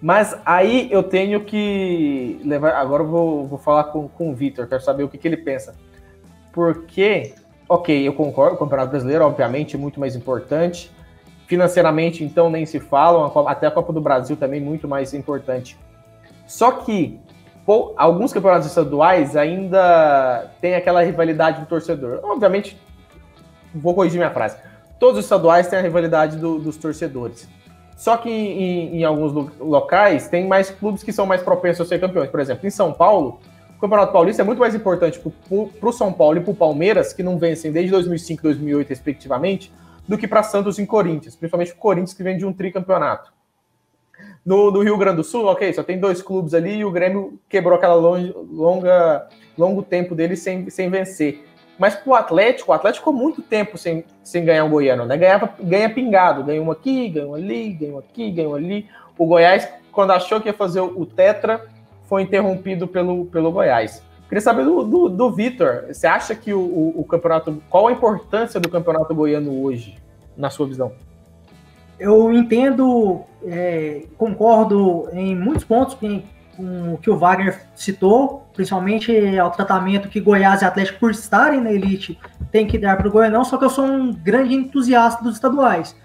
Mas 0.00 0.38
aí 0.46 0.88
eu 0.92 1.02
tenho 1.02 1.44
que 1.44 2.40
levar. 2.44 2.74
Agora 2.74 3.02
eu 3.02 3.08
vou, 3.08 3.46
vou 3.46 3.58
falar 3.58 3.84
com, 3.84 4.08
com 4.08 4.30
o 4.30 4.34
Vitor, 4.34 4.68
quero 4.68 4.82
saber 4.82 5.02
o 5.02 5.08
que, 5.08 5.18
que 5.18 5.26
ele 5.26 5.36
pensa. 5.36 5.74
Porque, 6.52 7.34
ok, 7.68 8.06
eu 8.06 8.12
concordo, 8.12 8.54
o 8.54 8.58
Campeonato 8.58 8.90
Brasileiro, 8.90 9.24
obviamente, 9.24 9.74
é 9.74 9.78
muito 9.78 9.98
mais 9.98 10.14
importante. 10.14 10.90
Financeiramente, 11.46 12.22
então, 12.22 12.48
nem 12.48 12.64
se 12.64 12.78
falam, 12.78 13.26
até 13.48 13.66
a 13.66 13.70
Copa 13.72 13.92
do 13.92 14.00
Brasil 14.00 14.36
também 14.36 14.60
muito 14.60 14.86
mais 14.86 15.12
importante. 15.12 15.76
Só 16.46 16.70
que 16.70 17.20
alguns 17.96 18.32
campeonatos 18.32 18.68
estaduais 18.68 19.36
ainda 19.36 20.50
tem 20.60 20.74
aquela 20.74 21.02
rivalidade 21.02 21.60
do 21.60 21.66
torcedor. 21.66 22.20
Obviamente, 22.22 22.76
vou 23.74 23.94
corrigir 23.94 24.18
minha 24.18 24.30
frase. 24.30 24.56
Todos 24.98 25.18
os 25.18 25.24
estaduais 25.24 25.68
têm 25.68 25.78
a 25.78 25.82
rivalidade 25.82 26.36
do, 26.36 26.58
dos 26.58 26.76
torcedores. 26.76 27.48
Só 27.96 28.16
que 28.16 28.30
em, 28.30 28.96
em, 28.96 29.04
alguns 29.04 29.32
locais 29.58 30.26
tem 30.26 30.46
mais 30.46 30.70
clubes 30.70 31.02
que 31.02 31.12
são 31.12 31.26
mais 31.26 31.42
propensos 31.42 31.86
a 31.86 31.88
ser 31.88 32.00
campeões. 32.00 32.30
Por 32.30 32.40
exemplo, 32.40 32.66
em 32.66 32.70
São 32.70 32.92
Paulo, 32.92 33.40
o 33.76 33.80
Campeonato 33.80 34.12
Paulista 34.12 34.40
é 34.42 34.44
muito 34.44 34.58
mais 34.58 34.74
importante 34.74 35.18
para 35.20 35.88
o 35.88 35.92
São 35.92 36.12
Paulo 36.12 36.38
e 36.38 36.40
para 36.40 36.50
o 36.50 36.54
Palmeiras, 36.54 37.12
que 37.12 37.22
não 37.22 37.38
vencem 37.38 37.70
desde 37.70 37.90
2005 37.90 38.40
e 38.40 38.42
2008, 38.42 38.88
respectivamente, 38.88 39.72
do 40.08 40.16
que 40.16 40.26
para 40.26 40.42
Santos 40.42 40.78
e 40.78 40.86
Corinthians. 40.86 41.36
Principalmente 41.36 41.72
o 41.72 41.76
Corinthians, 41.76 42.14
que 42.14 42.22
vem 42.22 42.38
de 42.38 42.46
um 42.46 42.52
tricampeonato. 42.52 43.30
No, 44.44 44.70
no, 44.70 44.82
Rio 44.82 44.96
Grande 44.96 45.16
do 45.16 45.24
Sul, 45.24 45.46
ok, 45.46 45.72
só 45.72 45.82
tem 45.82 45.98
dois 45.98 46.22
clubes 46.22 46.54
ali 46.54 46.78
e 46.78 46.84
o 46.84 46.90
Grêmio 46.90 47.38
quebrou 47.48 47.76
aquela 47.76 47.94
longa, 47.94 49.28
longo 49.56 49.82
tempo 49.82 50.14
dele 50.14 50.34
sem, 50.34 50.70
sem 50.70 50.88
vencer. 50.88 51.44
Mas 51.78 51.94
pro 51.94 52.14
Atlético, 52.14 52.72
o 52.72 52.74
Atlético 52.74 53.06
ficou 53.06 53.12
muito 53.12 53.42
tempo 53.42 53.78
sem, 53.78 54.04
sem 54.22 54.44
ganhar 54.44 54.64
um 54.64 54.70
Goiano, 54.70 55.06
né? 55.06 55.16
Ganhava, 55.16 55.54
ganha 55.60 55.88
pingado, 55.88 56.44
ganha 56.44 56.60
um 56.62 56.70
aqui, 56.70 57.08
ganha 57.08 57.26
um 57.26 57.34
ali, 57.34 57.72
ganha 57.72 57.94
um 57.94 57.98
aqui, 57.98 58.30
ganha 58.30 58.48
um 58.48 58.54
ali. 58.54 58.86
O 59.16 59.26
Goiás, 59.26 59.68
quando 59.92 60.10
achou 60.12 60.40
que 60.40 60.48
ia 60.48 60.54
fazer 60.54 60.80
o, 60.80 61.00
o 61.00 61.06
Tetra, 61.06 61.66
foi 62.04 62.22
interrompido 62.22 62.86
pelo, 62.86 63.26
pelo 63.26 63.50
Goiás. 63.52 64.02
Queria 64.28 64.42
saber 64.42 64.64
do, 64.64 64.84
do, 64.84 65.08
do 65.08 65.30
Vitor, 65.30 65.86
você 65.88 66.06
acha 66.06 66.34
que 66.34 66.52
o, 66.54 66.60
o, 66.60 67.00
o 67.00 67.04
campeonato. 67.04 67.62
Qual 67.68 67.88
a 67.88 67.92
importância 67.92 68.60
do 68.60 68.68
campeonato 68.68 69.14
goiano 69.14 69.62
hoje, 69.62 69.96
na 70.36 70.50
sua 70.50 70.66
visão? 70.66 70.92
Eu 72.00 72.32
entendo, 72.32 73.20
é, 73.44 74.06
concordo 74.16 75.08
em 75.12 75.36
muitos 75.36 75.64
pontos 75.64 75.94
com, 75.94 76.22
o 76.58 76.98
que 76.98 77.08
o 77.08 77.16
Wagner 77.16 77.58
citou, 77.74 78.46
principalmente 78.52 79.38
ao 79.38 79.50
tratamento 79.50 80.08
que 80.08 80.20
Goiás 80.20 80.60
e 80.60 80.64
Atlético, 80.64 80.98
por 80.98 81.10
estarem 81.10 81.60
na 81.60 81.72
elite, 81.72 82.18
tem 82.50 82.66
que 82.66 82.76
dar 82.76 82.96
para 82.98 83.08
o 83.08 83.10
Goianão, 83.10 83.44
só 83.44 83.56
que 83.56 83.64
eu 83.64 83.70
sou 83.70 83.84
um 83.86 84.12
grande 84.12 84.54
entusiasta 84.54 85.22
dos 85.22 85.36
estaduais. 85.36 85.96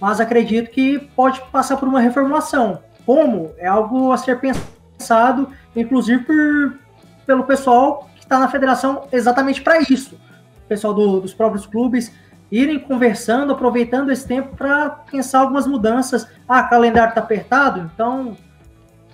Mas 0.00 0.20
acredito 0.20 0.70
que 0.70 0.98
pode 1.14 1.40
passar 1.52 1.76
por 1.76 1.88
uma 1.88 2.00
reformulação. 2.00 2.80
Como? 3.06 3.52
É 3.56 3.66
algo 3.66 4.10
a 4.10 4.16
ser 4.16 4.40
pensado, 4.40 5.48
inclusive 5.76 6.24
por, 6.24 6.78
pelo 7.24 7.44
pessoal 7.44 8.10
está 8.18 8.38
na 8.38 8.48
federação 8.48 9.06
exatamente 9.12 9.62
para 9.62 9.80
isso. 9.80 10.16
O 10.64 10.68
pessoal 10.68 10.94
do, 10.94 11.20
dos 11.20 11.34
próprios 11.34 11.66
clubes 11.66 12.12
irem 12.56 12.78
conversando, 12.78 13.52
aproveitando 13.52 14.12
esse 14.12 14.26
tempo 14.26 14.56
para 14.56 14.88
pensar 14.90 15.40
algumas 15.40 15.66
mudanças. 15.66 16.28
Ah, 16.48 16.62
calendário 16.62 17.08
está 17.08 17.20
apertado, 17.20 17.90
então 17.92 18.36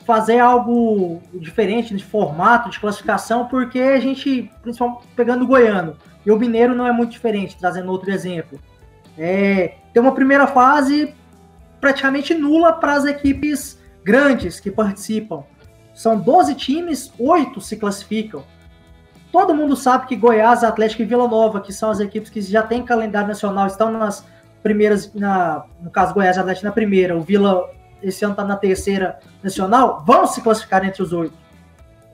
fazer 0.05 0.39
algo 0.41 1.23
diferente 1.33 1.95
de 1.95 2.05
formato, 2.05 2.69
de 2.69 2.79
classificação, 2.79 3.47
porque 3.47 3.79
a 3.79 3.99
gente, 3.99 4.51
principalmente 4.61 5.07
pegando 5.17 5.45
o 5.45 5.47
goiano, 5.47 5.97
e 6.27 6.31
o 6.31 6.39
mineiro 6.39 6.75
não 6.75 6.87
é 6.87 6.93
muito 6.93 7.13
diferente, 7.13 7.57
trazendo 7.57 7.91
outro 7.91 8.11
exemplo. 8.11 8.59
É, 9.17 9.77
tem 9.93 10.03
uma 10.03 10.13
primeira 10.13 10.47
fase 10.47 11.15
praticamente 11.81 12.35
nula 12.35 12.75
para 12.75 12.95
as 12.95 13.07
equipes 13.07 13.79
grandes 14.05 14.61
que 14.61 14.71
participam. 14.71 15.45
São 15.95 16.19
12 16.19 16.55
times, 16.57 17.13
8 17.19 17.59
se 17.61 17.77
classificam. 17.77 18.45
Todo 19.33 19.55
mundo 19.55 19.77
sabe 19.77 20.07
que 20.07 20.17
Goiás, 20.17 20.65
Atlético 20.65 21.03
e 21.03 21.05
Vila 21.05 21.29
Nova, 21.29 21.61
que 21.61 21.73
são 21.73 21.91
as 21.91 22.01
equipes 22.01 22.31
que 22.31 22.41
já 22.41 22.63
têm 22.63 22.83
calendário 22.83 23.29
nacional, 23.29 23.67
estão 23.67 23.91
nas 23.91 24.27
primeiras, 24.63 25.13
na, 25.15 25.65
no 25.81 25.91
caso 25.91 26.13
Goiás 26.13 26.37
e 26.37 26.41
Atlético 26.41 26.67
na 26.67 26.73
primeira, 26.73 27.17
o 27.17 27.21
Vila 27.21 27.71
esse 28.03 28.25
ano 28.25 28.33
está 28.33 28.45
na 28.45 28.57
terceira 28.57 29.19
nacional, 29.43 30.03
vão 30.07 30.27
se 30.27 30.41
classificar 30.41 30.85
entre 30.85 31.03
os 31.03 31.13
oito. 31.13 31.35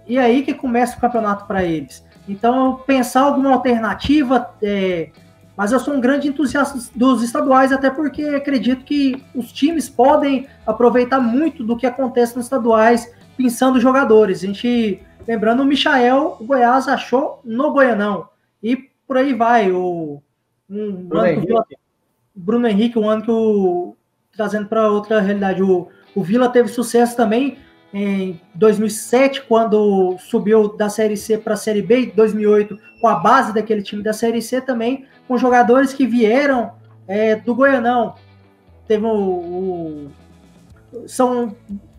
E 0.07 0.19
é 0.19 0.23
aí 0.23 0.43
que 0.43 0.55
começa 0.55 0.97
o 0.97 1.01
campeonato 1.01 1.47
para 1.47 1.65
eles. 1.65 2.05
Então, 2.29 2.81
pensar 2.87 3.23
alguma 3.23 3.53
alternativa, 3.53 4.51
é, 4.63 5.11
mas 5.57 5.73
eu 5.73 5.81
sou 5.81 5.95
um 5.95 6.01
grande 6.01 6.29
entusiasta 6.29 6.79
dos 6.95 7.23
estaduais, 7.23 7.73
até 7.73 7.89
porque 7.89 8.23
acredito 8.23 8.85
que 8.85 9.25
os 9.35 9.53
times 9.53 9.89
podem 9.89 10.47
aproveitar 10.67 11.21
muito 11.21 11.65
do 11.65 11.77
que 11.77 11.87
acontece 11.87 12.37
nos 12.37 12.47
estaduais, 12.47 13.11
pensando 13.37 13.81
jogadores. 13.81 14.43
A 14.43 14.47
gente, 14.47 15.01
lembrando, 15.27 15.63
o 15.63 15.67
Michael, 15.67 16.37
o 16.41 16.45
Goiás 16.45 16.89
achou 16.89 17.41
no 17.45 17.73
Goianão. 17.73 18.29
E 18.63 18.77
por 19.07 19.17
aí 19.17 19.33
vai. 19.33 19.71
O, 19.71 20.23
um, 20.69 20.93
Bruno, 20.93 21.25
ano 21.25 21.29
Henrique. 21.29 21.53
O 21.55 22.41
Bruno 22.41 22.69
Henrique, 22.69 22.99
um 22.99 23.09
ano 23.09 23.23
que 23.23 23.31
o. 23.31 23.97
Trazendo 24.35 24.69
para 24.69 24.91
outra 24.91 25.21
realidade, 25.21 25.63
o, 25.63 25.89
o 26.15 26.23
Vila 26.23 26.49
teve 26.51 26.69
sucesso 26.69 27.17
também 27.17 27.57
em 27.93 28.39
2007, 28.55 29.43
quando 29.43 30.17
subiu 30.19 30.77
da 30.77 30.91
Série 30.91 31.17
C 31.17 31.39
para 31.39 31.55
a 31.55 31.57
Série 31.57 31.81
B, 31.81 32.01
em 32.01 32.11
2008, 32.11 32.79
com 33.01 33.09
a 33.09 33.15
base 33.15 33.55
daquele 33.55 33.83
time 33.83 34.03
da 34.03 34.13
Série 34.13 34.43
C 34.43 34.61
também, 34.61 35.07
com 35.27 35.39
jogadores 35.39 35.95
que 35.95 36.07
vieram 36.07 36.73
é, 37.09 37.37
do 37.37 37.55
Goianão. 37.55 38.15
Teve 38.87 39.07
o, 39.07 39.11
o 39.11 40.11
são 41.07 41.57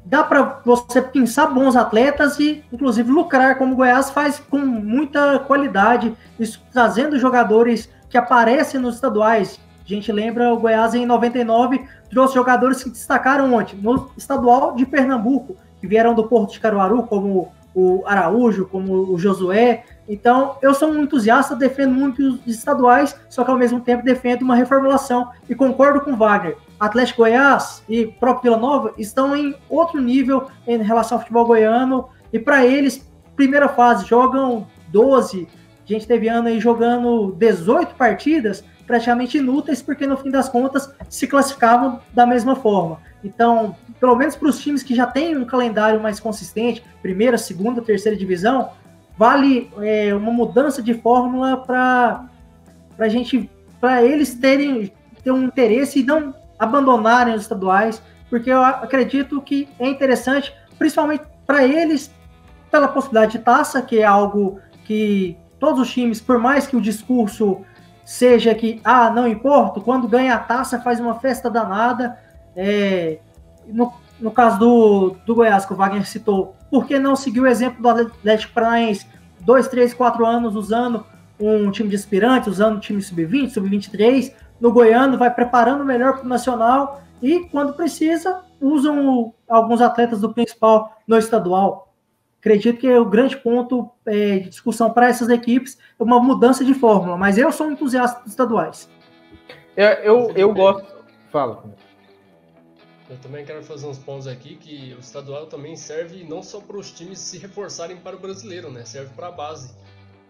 dá 0.10 0.24
para 0.24 0.62
você 0.64 1.02
pensar 1.02 1.48
bons 1.48 1.76
atletas 1.76 2.40
e, 2.40 2.64
inclusive, 2.72 3.12
lucrar, 3.12 3.58
como 3.58 3.74
o 3.74 3.76
Goiás 3.76 4.10
faz 4.10 4.40
com 4.40 4.58
muita 4.58 5.40
qualidade, 5.40 6.16
isso, 6.40 6.62
trazendo 6.72 7.20
jogadores 7.20 7.90
que 8.10 8.18
aparecem 8.18 8.80
nos 8.80 8.96
estaduais. 8.96 9.60
A 9.86 9.88
gente 9.88 10.12
lembra 10.12 10.54
o 10.54 10.60
Goiás 10.60 10.94
em 10.94 11.06
99 11.06 11.86
trouxe 12.10 12.36
jogadores 12.36 12.82
que 12.82 12.90
destacaram 12.90 13.54
ontem 13.54 13.78
no 13.82 14.10
estadual 14.18 14.76
de 14.76 14.86
Pernambuco, 14.86 15.58
que 15.80 15.88
vieram 15.88 16.14
do 16.14 16.24
Porto 16.24 16.54
de 16.54 16.60
Caruaru, 16.60 17.04
como 17.04 17.52
o 17.76 18.04
Araújo, 18.06 18.66
como 18.66 19.12
o 19.12 19.20
Josué. 19.20 19.84
Então, 20.08 20.56
eu 20.62 20.74
sou 20.74 20.90
um 20.90 21.04
entusiasta, 21.04 21.56
defendo 21.56 21.94
muito 21.94 22.22
os 22.22 22.48
estaduais, 22.48 23.16
só 23.30 23.44
que 23.44 23.52
ao 23.52 23.58
mesmo 23.58 23.82
tempo 23.82 24.04
defendo 24.04 24.42
uma 24.42 24.56
reformulação 24.56 25.30
e 25.50 25.54
concordo 25.54 26.00
com 26.02 26.16
Wagner. 26.16 26.58
Atlético 26.80 27.24
Goiás 27.24 27.84
e 27.90 28.06
próprio 28.06 28.52
Vila 28.52 28.58
Nova 28.58 28.94
estão 28.98 29.36
em 29.36 29.56
outro 29.70 30.00
nível 30.00 30.48
em 30.68 30.78
relação 30.82 31.18
ao 31.18 31.22
futebol 31.22 31.46
goiano 31.46 32.10
e 32.32 32.40
para 32.40 32.66
eles, 32.66 33.10
primeira 33.36 33.68
fase, 33.68 34.06
jogam 34.06 34.68
12. 34.90 35.48
A 35.84 35.94
gente 35.94 36.08
teve 36.08 36.28
ano 36.28 36.50
aí 36.50 36.60
jogando 36.60 37.32
18 37.38 37.96
partidas, 37.96 38.64
praticamente 38.86 39.38
inúteis, 39.38 39.82
porque 39.82 40.06
no 40.06 40.18
fim 40.18 40.30
das 40.30 40.50
contas 40.50 40.94
se 41.10 41.28
classificavam 41.28 42.00
da 42.14 42.26
mesma 42.26 42.56
forma. 42.56 43.00
Então, 43.24 43.76
pelo 44.00 44.16
menos 44.16 44.36
para 44.36 44.50
os 44.50 44.60
times 44.60 44.84
que 44.84 44.94
já 44.94 45.08
têm 45.08 45.36
um 45.36 45.46
calendário 45.46 46.00
mais 46.00 46.20
consistente, 46.20 46.84
primeira, 47.02 47.38
segunda, 47.38 47.82
terceira 47.82 48.18
divisão, 48.18 48.70
vale 49.18 49.72
é, 49.80 50.14
uma 50.14 50.32
mudança 50.32 50.82
de 50.82 50.94
fórmula 50.94 51.58
para 51.58 52.30
a 53.00 53.08
gente, 53.08 53.50
para 53.80 54.04
eles 54.04 54.36
terem 54.36 54.92
ter 55.24 55.32
um 55.32 55.44
interesse 55.44 56.00
e 56.00 56.04
não 56.04 56.34
abandonarem 56.60 57.36
os 57.36 57.44
estaduais, 57.44 58.02
porque 58.30 58.52
eu 58.52 58.62
acredito 58.62 59.42
que 59.42 59.68
é 59.80 59.88
interessante, 59.88 60.54
principalmente 60.78 61.24
para 61.46 61.64
eles, 61.66 62.14
pela 62.70 62.88
possibilidade 62.88 63.34
de 63.34 63.40
taça, 63.40 63.82
que 63.82 64.00
é 64.00 64.04
algo 64.04 64.60
que 64.86 65.38
todos 65.60 65.82
os 65.82 65.92
times, 65.92 66.22
por 66.22 66.38
mais 66.38 66.68
que 66.68 66.76
o 66.76 66.82
discurso 66.82 67.62
seja 68.06 68.54
que, 68.56 68.80
ah, 68.84 69.10
não 69.10 69.28
importa, 69.28 69.82
quando 69.82 70.08
ganha 70.08 70.36
a 70.36 70.40
taça 70.40 70.80
faz 70.80 71.00
uma 71.00 71.16
festa 71.16 71.50
danada, 71.50 72.18
é, 72.56 73.20
no, 73.68 73.94
no 74.20 74.32
caso 74.32 74.60
do, 74.60 75.16
do 75.26 75.36
Goiás, 75.36 75.66
que 75.66 75.74
o 75.74 75.76
Wagner 75.76 76.06
citou, 76.06 76.56
por 76.70 76.86
que 76.86 76.98
não 77.00 77.16
seguir 77.16 77.42
o 77.42 77.48
exemplo 77.48 77.82
do 77.82 77.90
Atlético 77.90 78.54
Paranaense? 78.54 79.06
Dois, 79.42 79.68
três, 79.68 79.94
quatro 79.94 80.26
anos 80.26 80.56
usando 80.56 81.06
um 81.40 81.70
time 81.72 81.90
de 81.90 81.96
aspirantes, 81.96 82.48
usando 82.48 82.78
um 82.78 82.80
time 82.80 83.02
sub-20, 83.02 83.52
sub-23, 83.52 84.34
no 84.60 84.72
Goiano, 84.72 85.18
vai 85.18 85.34
preparando 85.34 85.86
melhor 85.86 86.14
para 86.14 86.26
o 86.26 86.28
Nacional 86.28 87.02
e, 87.22 87.42
quando 87.50 87.74
precisa, 87.74 88.44
usam 88.60 89.34
alguns 89.48 89.82
atletas 89.82 90.22
do 90.22 90.34
principal 90.34 90.98
no 91.08 91.18
estadual. 91.18 91.94
Acredito 92.40 92.80
que 92.80 92.88
é 92.88 93.00
o 93.00 93.06
grande 93.06 93.36
ponto 93.36 93.90
é, 94.06 94.40
de 94.40 94.50
discussão 94.50 94.92
para 94.92 95.10
essas 95.10 95.30
equipes 95.30 95.78
é 96.00 96.04
uma 96.04 96.20
mudança 96.20 96.64
de 96.64 96.74
fórmula, 96.74 97.18
mas 97.18 97.38
eu 97.38 97.52
sou 97.52 97.68
um 97.68 97.72
entusiasta 97.72 98.22
dos 98.22 98.32
estaduais. 98.32 98.90
Eu, 99.76 99.88
eu, 99.88 100.32
eu 100.36 100.54
gosto. 100.54 100.88
Fala. 101.32 101.64
Eu 103.10 103.18
também 103.20 103.46
quero 103.46 103.64
fazer 103.64 103.88
uns 103.88 103.98
pontos 103.98 104.28
aqui 104.28 104.56
que 104.56 104.94
o 104.98 105.00
estadual 105.00 105.48
também 105.48 105.76
serve 105.76 106.24
não 106.24 106.44
só 106.44 106.60
para 106.60 106.78
os 106.78 106.92
times 106.92 107.20
se 107.20 107.38
reforçarem 107.38 107.98
para 107.98 108.16
o 108.16 108.20
brasileiro, 108.20 108.72
né? 108.72 108.84
Serve 108.86 109.14
para 109.16 109.28
a 109.28 109.32
base, 109.32 109.74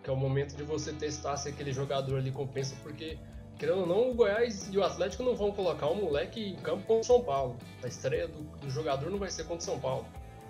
que 0.03 0.09
é 0.09 0.13
o 0.13 0.15
momento 0.15 0.55
de 0.55 0.63
você 0.63 0.93
testar 0.93 1.37
se 1.37 1.49
aquele 1.49 1.71
jogador 1.71 2.17
ali 2.17 2.31
compensa, 2.31 2.75
porque 2.83 3.17
querendo 3.57 3.81
ou 3.81 3.87
não, 3.87 4.11
o 4.11 4.13
Goiás 4.13 4.69
e 4.71 4.77
o 4.77 4.83
Atlético 4.83 5.23
não 5.23 5.35
vão 5.35 5.51
colocar 5.51 5.87
o 5.87 5.95
moleque 5.95 6.49
em 6.49 6.55
campo 6.57 6.83
contra 6.83 7.01
o 7.01 7.03
São 7.03 7.21
Paulo. 7.21 7.57
A 7.83 7.87
estreia 7.87 8.27
do, 8.27 8.43
do 8.57 8.69
jogador 8.69 9.09
não 9.09 9.17
vai 9.17 9.29
ser 9.29 9.43
contra 9.43 9.57
o 9.57 9.61
São 9.61 9.79
Paulo. 9.79 10.05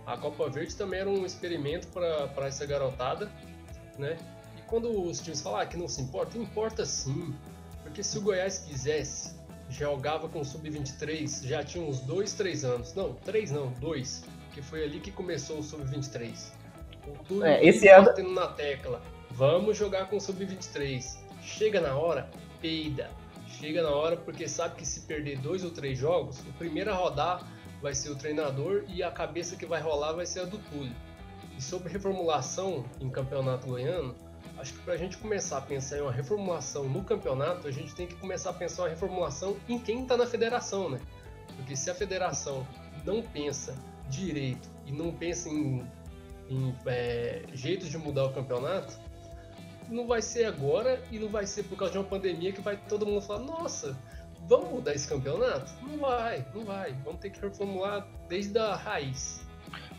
A 0.06 0.18
Copa 0.18 0.50
Verde 0.50 0.76
também 0.76 1.02
era 1.02 1.10
um 1.10 1.26
experimento 1.26 1.88
para 1.88 2.48
essa 2.48 2.66
garotada, 2.66 3.30
né? 3.98 4.18
E 4.58 4.62
quando 4.62 4.90
os 4.90 5.20
times 5.20 5.42
falam 5.42 5.60
ah, 5.60 5.66
que 5.66 5.76
não 5.76 5.88
se 5.88 6.02
importa, 6.02 6.38
importa 6.38 6.86
sim. 6.86 7.34
Porque 7.84 8.04
se 8.04 8.18
o 8.18 8.22
Goiás 8.22 8.60
quisesse 8.60 9.36
jogava 9.70 10.30
com 10.30 10.44
sub-23 10.44 11.46
já 11.46 11.64
tinha 11.64 11.84
uns 11.84 12.00
2, 12.02 12.34
3 12.34 12.66
anos. 12.66 12.94
Não, 12.94 13.14
3 13.14 13.52
não, 13.52 13.72
2. 13.74 14.24
Que 14.54 14.62
foi 14.62 14.84
ali 14.84 15.00
que 15.00 15.12
começou 15.12 15.60
o 15.60 15.64
sub-23. 15.64 16.52
Tudo 17.28 17.46
é, 17.46 17.64
esse 17.64 17.88
ano 17.88 18.06
batendo 18.06 18.32
na 18.32 18.48
tecla. 18.48 19.02
Vamos 19.32 19.78
jogar 19.78 20.10
com 20.10 20.20
sub-23. 20.20 21.18
Chega 21.42 21.80
na 21.80 21.96
hora, 21.96 22.30
peida. 22.62 23.10
Chega 23.48 23.82
na 23.82 23.90
hora 23.90 24.18
porque 24.18 24.48
sabe 24.48 24.76
que 24.76 24.86
se 24.86 25.02
perder 25.02 25.40
dois 25.40 25.64
ou 25.64 25.72
três 25.72 25.98
jogos, 25.98 26.40
o 26.40 26.54
primeiro 26.54 26.92
a 26.92 26.96
rodar 26.96 27.48
vai 27.82 27.94
ser 27.94 28.10
o 28.10 28.16
treinador 28.16 28.84
e 28.88 29.02
a 29.02 29.12
cabeça 29.12 29.56
que 29.56 29.66
vai 29.66 29.82
rolar 29.82 30.14
vai 30.14 30.26
ser 30.26 30.42
a 30.42 30.46
do 30.46 30.58
Túlio. 30.58 30.96
E 31.58 31.62
sobre 31.62 31.92
reformulação 31.92 32.86
em 33.00 33.10
campeonato 33.10 33.68
goiano, 33.68 34.16
acho 34.58 34.74
que 34.74 34.80
para 34.80 34.94
a 34.94 34.98
gente 34.98 35.18
começar 35.18 35.58
a 35.58 35.62
pensar 35.62 35.98
em 35.98 36.02
uma 36.02 36.12
reformulação 36.12 36.88
no 36.88 37.04
campeonato, 37.04 37.68
a 37.68 37.72
gente 37.72 37.96
tem 37.96 38.08
que 38.08 38.16
começar 38.16 38.52
a 38.52 38.54
pensar 38.54 38.84
uma 38.84 38.90
reformulação 38.90 39.58
em 39.68 39.80
quem 39.80 40.04
está 40.04 40.18
na 40.18 40.26
federação, 40.26 40.90
né? 40.90 41.00
Porque 41.56 41.76
se 41.76 41.90
a 41.90 41.96
federação 41.96 42.68
não 43.06 43.22
pensa 43.22 43.76
direito 44.10 44.70
e 44.86 44.92
não 44.92 45.12
pensa 45.12 45.50
em, 45.50 45.86
em 46.50 46.76
é, 46.86 47.44
jeitos 47.54 47.90
de 47.90 47.98
mudar 47.98 48.26
o 48.26 48.34
campeonato, 48.34 48.98
não 49.90 50.08
vai 50.08 50.22
ser 50.22 50.46
agora 50.46 51.00
e 51.12 51.20
não 51.20 51.30
vai 51.30 51.46
ser 51.46 51.64
por 51.64 51.78
causa 51.78 51.94
de 51.94 51.98
uma 52.00 52.06
pandemia 52.06 52.52
que 52.52 52.62
vai 52.62 52.78
todo 52.90 53.06
mundo 53.06 53.22
falar: 53.22 53.40
nossa, 53.40 53.96
vamos 54.48 54.70
mudar 54.72 54.94
esse 54.94 55.08
campeonato? 55.08 55.72
Não 55.82 55.98
vai, 55.98 56.46
não 56.54 56.64
vai. 56.64 56.94
Vamos 57.04 57.20
ter 57.20 57.30
que 57.30 57.42
reformular 57.42 58.08
desde 58.28 58.58
a 58.58 58.76
raiz. 58.76 59.46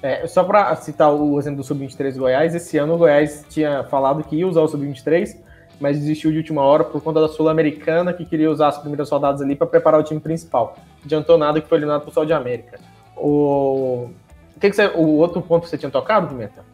É, 0.03 0.27
só 0.27 0.45
para 0.45 0.75
citar 0.77 1.13
o 1.13 1.39
exemplo 1.39 1.59
do 1.59 1.65
Sub-23 1.65 2.17
Goiás, 2.17 2.55
esse 2.55 2.79
ano 2.79 2.95
o 2.95 2.99
Goiás 2.99 3.45
tinha 3.49 3.85
falado 3.85 4.23
que 4.25 4.37
ia 4.37 4.47
usar 4.47 4.61
o 4.61 4.69
Sub-23, 4.69 5.37
mas 5.81 5.99
desistiu 5.99 6.31
de 6.31 6.39
última 6.39 6.63
hora 6.63 6.85
por 6.85 7.03
conta 7.03 7.21
da 7.21 7.29
Sul-Americana, 7.29 8.13
que 8.13 8.25
queria 8.25 8.51
usar 8.51 8.69
as 8.69 8.79
primeiras 8.79 9.09
soldadas 9.09 9.43
ali 9.43 9.57
para 9.57 9.67
preparar 9.67 10.01
o 10.01 10.05
time 10.05 10.21
principal. 10.21 10.77
Adiantou 11.05 11.37
nada 11.37 11.61
que 11.61 11.69
foi 11.69 11.79
eliminado 11.79 12.03
para 12.03 12.11
o 12.11 12.13
Sol 12.13 12.25
de 12.25 12.33
América. 12.33 12.79
O... 13.17 14.09
O, 14.57 14.61
que 14.61 14.71
que 14.71 14.77
você... 14.77 14.87
o 14.87 15.17
outro 15.17 15.43
ponto 15.43 15.65
que 15.65 15.71
você 15.71 15.79
tinha 15.79 15.91
tocado, 15.91 16.29
Pimenta? 16.29 16.65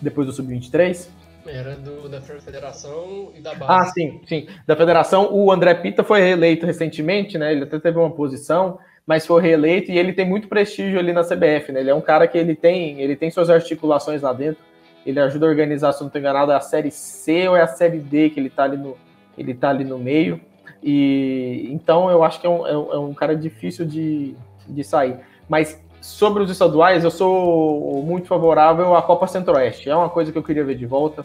Depois 0.00 0.26
do 0.26 0.32
Sub-23? 0.32 1.08
Era 1.46 1.76
do, 1.76 2.08
da 2.08 2.20
federação 2.20 3.32
e 3.34 3.40
da 3.40 3.54
base. 3.54 3.72
Ah, 3.72 3.92
sim, 3.92 4.20
sim. 4.26 4.46
Da 4.66 4.74
federação, 4.74 5.32
o 5.32 5.52
André 5.52 5.74
Pita 5.74 6.02
foi 6.02 6.20
reeleito 6.20 6.64
recentemente, 6.66 7.36
né? 7.36 7.52
Ele 7.52 7.64
até 7.64 7.78
teve 7.78 7.98
uma 7.98 8.10
posição 8.10 8.78
mas 9.06 9.26
foi 9.26 9.42
reeleito 9.42 9.90
e 9.90 9.98
ele 9.98 10.12
tem 10.12 10.24
muito 10.24 10.48
prestígio 10.48 10.98
ali 10.98 11.12
na 11.12 11.22
CBF, 11.22 11.72
né? 11.72 11.80
Ele 11.80 11.90
é 11.90 11.94
um 11.94 12.00
cara 12.00 12.26
que 12.26 12.38
ele 12.38 12.54
tem, 12.54 13.00
ele 13.00 13.16
tem 13.16 13.30
suas 13.30 13.50
articulações 13.50 14.22
lá 14.22 14.32
dentro. 14.32 14.62
ele 15.04 15.20
ajuda 15.20 15.44
a 15.44 15.48
organizar, 15.50 15.92
se 15.92 16.00
não 16.00 16.06
estou 16.06 16.18
enganado, 16.18 16.50
é 16.50 16.54
a 16.54 16.60
série 16.60 16.90
C 16.90 17.46
ou 17.48 17.56
é 17.56 17.60
a 17.60 17.66
série 17.66 17.98
D 17.98 18.30
que 18.30 18.40
ele 18.40 18.48
está 18.48 18.64
ali 18.64 18.78
no, 18.78 18.96
ele 19.36 19.52
tá 19.52 19.68
ali 19.68 19.84
no 19.84 19.98
meio. 19.98 20.40
E 20.82 21.68
então 21.70 22.10
eu 22.10 22.24
acho 22.24 22.40
que 22.40 22.46
é 22.46 22.50
um, 22.50 22.66
é 22.66 22.98
um 22.98 23.12
é 23.12 23.14
cara 23.14 23.36
difícil 23.36 23.84
de, 23.84 24.34
de 24.66 24.82
sair. 24.82 25.18
Mas 25.46 25.83
sobre 26.04 26.42
os 26.42 26.50
estaduais, 26.50 27.02
eu 27.02 27.10
sou 27.10 28.02
muito 28.02 28.28
favorável 28.28 28.94
à 28.94 29.00
Copa 29.00 29.26
Centro-Oeste. 29.26 29.88
É 29.88 29.96
uma 29.96 30.10
coisa 30.10 30.30
que 30.30 30.36
eu 30.36 30.42
queria 30.42 30.62
ver 30.62 30.76
de 30.76 30.84
volta. 30.84 31.24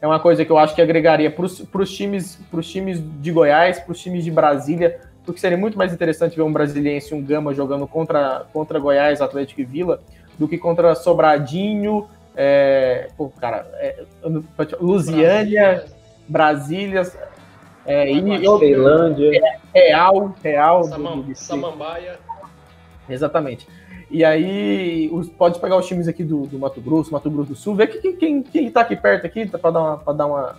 É 0.00 0.06
uma 0.06 0.20
coisa 0.20 0.44
que 0.44 0.52
eu 0.52 0.56
acho 0.56 0.72
que 0.72 0.80
agregaria 0.80 1.28
para 1.28 1.44
os 1.44 1.96
times, 1.96 2.38
times 2.62 3.02
de 3.20 3.32
Goiás, 3.32 3.80
para 3.80 3.90
os 3.90 4.00
times 4.00 4.22
de 4.22 4.30
Brasília, 4.30 5.00
porque 5.26 5.40
seria 5.40 5.58
muito 5.58 5.76
mais 5.76 5.92
interessante 5.92 6.36
ver 6.36 6.42
um 6.42 6.52
brasiliense 6.52 7.12
e 7.12 7.18
um 7.18 7.20
Gama 7.20 7.52
jogando 7.52 7.88
contra, 7.88 8.46
contra 8.52 8.78
Goiás, 8.78 9.20
Atlético 9.20 9.62
e 9.62 9.64
Vila, 9.64 10.00
do 10.38 10.46
que 10.46 10.56
contra 10.56 10.94
Sobradinho, 10.94 12.06
é, 12.36 13.08
pô, 13.16 13.30
cara, 13.30 13.66
é, 13.74 14.04
Lusiânia, 14.80 15.86
Brasília, 16.28 17.02
é, 17.84 18.08
e 18.12 18.58
Ceilândia, 18.58 19.58
é, 19.74 19.88
Real, 19.88 20.34
Real, 20.40 20.84
Samam, 20.84 21.20
do, 21.20 21.34
Samambaia. 21.34 22.16
Exatamente. 23.08 23.66
E 24.10 24.24
aí, 24.24 25.08
os, 25.12 25.28
pode 25.28 25.60
pegar 25.60 25.76
os 25.76 25.86
times 25.86 26.08
aqui 26.08 26.24
do, 26.24 26.42
do 26.46 26.58
Mato 26.58 26.80
Grosso, 26.80 27.12
Mato 27.12 27.30
Grosso 27.30 27.50
do 27.50 27.54
Sul, 27.54 27.76
ver 27.76 27.86
que, 27.86 28.12
quem, 28.14 28.42
quem 28.42 28.70
tá 28.70 28.80
aqui 28.80 28.96
perto 28.96 29.24
aqui, 29.24 29.46
para 29.46 29.70
dar 29.70 29.80
uma, 29.80 30.14
dar 30.14 30.26
uma, 30.26 30.56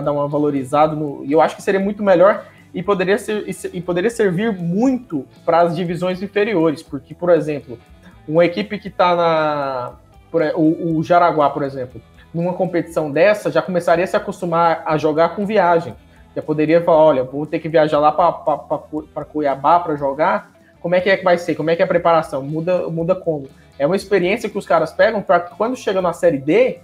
dar 0.00 0.12
uma 0.12 0.26
valorizada. 0.26 0.96
E 1.24 1.30
eu 1.30 1.40
acho 1.40 1.54
que 1.54 1.62
seria 1.62 1.78
muito 1.78 2.02
melhor 2.02 2.44
e 2.74 2.82
poderia, 2.82 3.16
ser, 3.16 3.44
e 3.72 3.80
poderia 3.80 4.10
servir 4.10 4.52
muito 4.52 5.24
para 5.44 5.60
as 5.60 5.76
divisões 5.76 6.20
inferiores, 6.20 6.82
porque, 6.82 7.14
por 7.14 7.30
exemplo, 7.30 7.78
uma 8.26 8.44
equipe 8.44 8.78
que 8.78 8.88
está 8.88 9.14
na. 9.14 9.92
Por, 10.28 10.42
o, 10.56 10.96
o 10.96 11.02
Jaraguá, 11.02 11.48
por 11.50 11.62
exemplo, 11.62 12.00
numa 12.34 12.54
competição 12.54 13.10
dessa, 13.10 13.50
já 13.52 13.62
começaria 13.62 14.04
a 14.04 14.08
se 14.08 14.16
acostumar 14.16 14.82
a 14.84 14.96
jogar 14.96 15.30
com 15.30 15.46
viagem. 15.46 15.94
Já 16.34 16.42
poderia 16.42 16.82
falar: 16.82 17.04
olha, 17.04 17.24
vou 17.24 17.46
ter 17.46 17.60
que 17.60 17.68
viajar 17.68 18.00
lá 18.00 18.10
para 18.10 19.24
Cuiabá 19.24 19.78
para 19.78 19.94
jogar 19.94 20.59
como 20.80 20.94
é 20.94 21.00
que 21.00 21.10
é 21.10 21.16
que 21.16 21.24
vai 21.24 21.38
ser? 21.38 21.54
Como 21.54 21.70
é 21.70 21.76
que 21.76 21.82
é 21.82 21.84
a 21.84 21.88
preparação? 21.88 22.42
Muda, 22.42 22.88
muda 22.88 23.14
como? 23.14 23.48
É 23.78 23.86
uma 23.86 23.96
experiência 23.96 24.48
que 24.48 24.58
os 24.58 24.66
caras 24.66 24.92
pegam 24.92 25.22
para 25.22 25.40
quando 25.40 25.76
chega 25.76 26.00
na 26.02 26.12
série 26.12 26.38
D, 26.38 26.80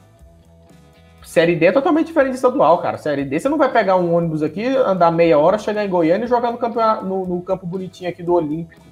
série 1.22 1.56
D 1.56 1.66
é 1.66 1.72
totalmente 1.72 2.06
diferente 2.06 2.30
de 2.30 2.36
estadual, 2.36 2.78
cara. 2.78 2.96
Série 2.98 3.24
D 3.24 3.38
você 3.38 3.48
não 3.48 3.58
vai 3.58 3.70
pegar 3.70 3.96
um 3.96 4.14
ônibus 4.14 4.42
aqui, 4.42 4.64
andar 4.64 5.10
meia 5.10 5.38
hora, 5.38 5.58
chegar 5.58 5.84
em 5.84 5.88
Goiânia 5.88 6.24
e 6.24 6.28
jogar 6.28 6.52
no 6.52 6.58
campo, 6.58 6.80
no, 7.02 7.26
no 7.26 7.42
campo 7.42 7.66
bonitinho 7.66 8.08
aqui 8.08 8.22
do 8.22 8.32
Olímpico, 8.32 8.82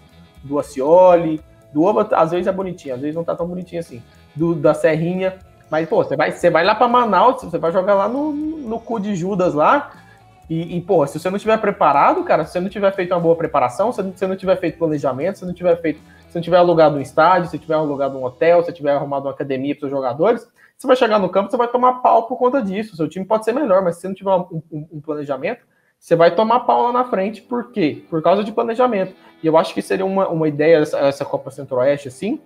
do 0.43 0.59
Acioli, 0.59 1.41
do 1.73 1.83
Oba, 1.83 2.09
às 2.13 2.31
vezes 2.31 2.47
é 2.47 2.53
bonitinho, 2.53 2.95
às 2.95 3.01
vezes 3.01 3.17
não 3.17 3.25
tá 3.25 3.35
tão 3.35 3.47
bonitinho 3.47 3.81
assim, 3.81 4.03
do, 4.35 4.55
da 4.55 4.75
Serrinha. 4.75 5.39
Mas, 5.71 5.89
pô, 5.89 6.05
você 6.05 6.17
vai, 6.17 6.33
você 6.33 6.51
vai 6.51 6.65
lá 6.65 6.75
para 6.75 6.87
Manaus, 6.87 7.43
você 7.43 7.59
vai 7.59 7.73
jogar 7.73 7.95
lá 7.95 8.09
no, 8.09 8.33
no 8.33 8.79
cu 8.79 9.01
de 9.01 9.15
Judas 9.15 9.55
lá, 9.55 9.93
e, 10.49 10.77
e, 10.77 10.81
porra, 10.81 11.07
se 11.07 11.19
você 11.19 11.31
não 11.31 11.39
tiver 11.39 11.59
preparado, 11.59 12.23
cara, 12.23 12.45
se 12.45 12.53
você 12.53 12.61
não 12.61 12.69
tiver 12.69 12.93
feito 12.93 13.15
uma 13.15 13.21
boa 13.21 13.35
preparação, 13.35 13.93
se 13.93 14.03
você 14.03 14.27
não 14.27 14.37
tiver 14.37 14.57
feito 14.57 14.79
planejamento, 14.79 15.39
se 15.39 15.47
não 15.47 15.55
tiver 15.55 15.81
feito, 15.81 16.01
se 16.29 16.35
não 16.35 16.43
tiver 16.43 16.59
alugado 16.59 16.97
um 16.97 17.01
estádio, 17.01 17.51
se 17.51 17.59
tiver 17.59 17.75
alugado 17.75 18.19
um 18.19 18.25
hotel, 18.25 18.63
se 18.63 18.73
tiver 18.73 18.93
arrumado 18.93 19.27
uma 19.27 19.33
academia 19.33 19.75
para 19.75 19.87
os 19.87 19.91
jogadores, 19.91 20.47
você 20.77 20.87
vai 20.87 20.97
chegar 20.97 21.19
no 21.19 21.29
campo, 21.31 21.51
você 21.51 21.57
vai 21.57 21.69
tomar 21.69 21.95
pau 22.03 22.27
por 22.27 22.37
conta 22.37 22.61
disso. 22.61 22.97
Seu 22.97 23.09
time 23.09 23.25
pode 23.25 23.45
ser 23.45 23.53
melhor, 23.53 23.83
mas 23.83 23.97
se 23.97 24.03
você 24.03 24.09
não 24.09 24.15
tiver 24.15 24.31
um, 24.31 24.63
um, 24.71 24.89
um 24.93 25.01
planejamento, 25.01 25.65
você 25.99 26.15
vai 26.15 26.35
tomar 26.35 26.61
pau 26.61 26.83
lá 26.83 26.93
na 26.93 27.05
frente. 27.05 27.41
Por 27.41 27.73
quê? 27.73 28.05
Por 28.11 28.23
causa 28.23 28.45
de 28.45 28.53
planejamento. 28.53 29.15
E 29.43 29.47
eu 29.47 29.57
acho 29.57 29.73
que 29.73 29.81
seria 29.81 30.05
uma, 30.05 30.29
uma 30.29 30.47
ideia 30.47 30.77
essa, 30.77 30.99
essa 30.99 31.25
Copa 31.25 31.51
Centro-Oeste, 31.51 32.09
assim. 32.09 32.39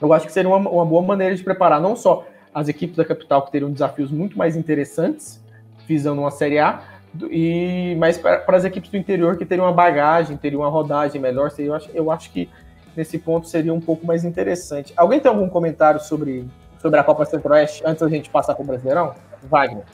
Eu 0.00 0.12
acho 0.12 0.26
que 0.26 0.32
seria 0.32 0.48
uma, 0.48 0.68
uma 0.68 0.84
boa 0.84 1.02
maneira 1.02 1.34
de 1.34 1.42
preparar 1.42 1.80
não 1.80 1.96
só 1.96 2.26
as 2.54 2.68
equipes 2.68 2.96
da 2.96 3.04
capital 3.04 3.42
que 3.42 3.50
teriam 3.50 3.72
desafios 3.72 4.12
muito 4.12 4.38
mais 4.38 4.54
interessantes, 4.54 5.42
visando 5.88 6.20
uma 6.20 6.30
Série 6.30 6.58
A, 6.60 6.82
e 7.30 7.96
mas 7.98 8.18
para 8.18 8.56
as 8.56 8.64
equipes 8.64 8.90
do 8.90 8.96
interior 8.96 9.36
que 9.36 9.44
teriam 9.44 9.66
uma 9.66 9.72
bagagem, 9.72 10.36
teriam 10.36 10.62
uma 10.62 10.68
rodagem 10.68 11.20
melhor, 11.20 11.50
eu 11.58 11.74
acho, 11.74 11.90
eu 11.94 12.10
acho 12.10 12.30
que 12.30 12.48
nesse 12.96 13.18
ponto 13.18 13.48
seria 13.48 13.72
um 13.72 13.80
pouco 13.80 14.06
mais 14.06 14.24
interessante. 14.24 14.92
Alguém 14.96 15.20
tem 15.20 15.30
algum 15.30 15.48
comentário 15.48 16.00
sobre, 16.00 16.48
sobre 16.80 16.98
a 16.98 17.04
Copa 17.04 17.24
Centro-Oeste 17.24 17.82
antes 17.84 18.02
da 18.02 18.08
gente 18.08 18.30
passar 18.30 18.54
para 18.54 18.62
o 18.62 18.66
Brasileirão? 18.66 19.14
Wagner. 19.44 19.84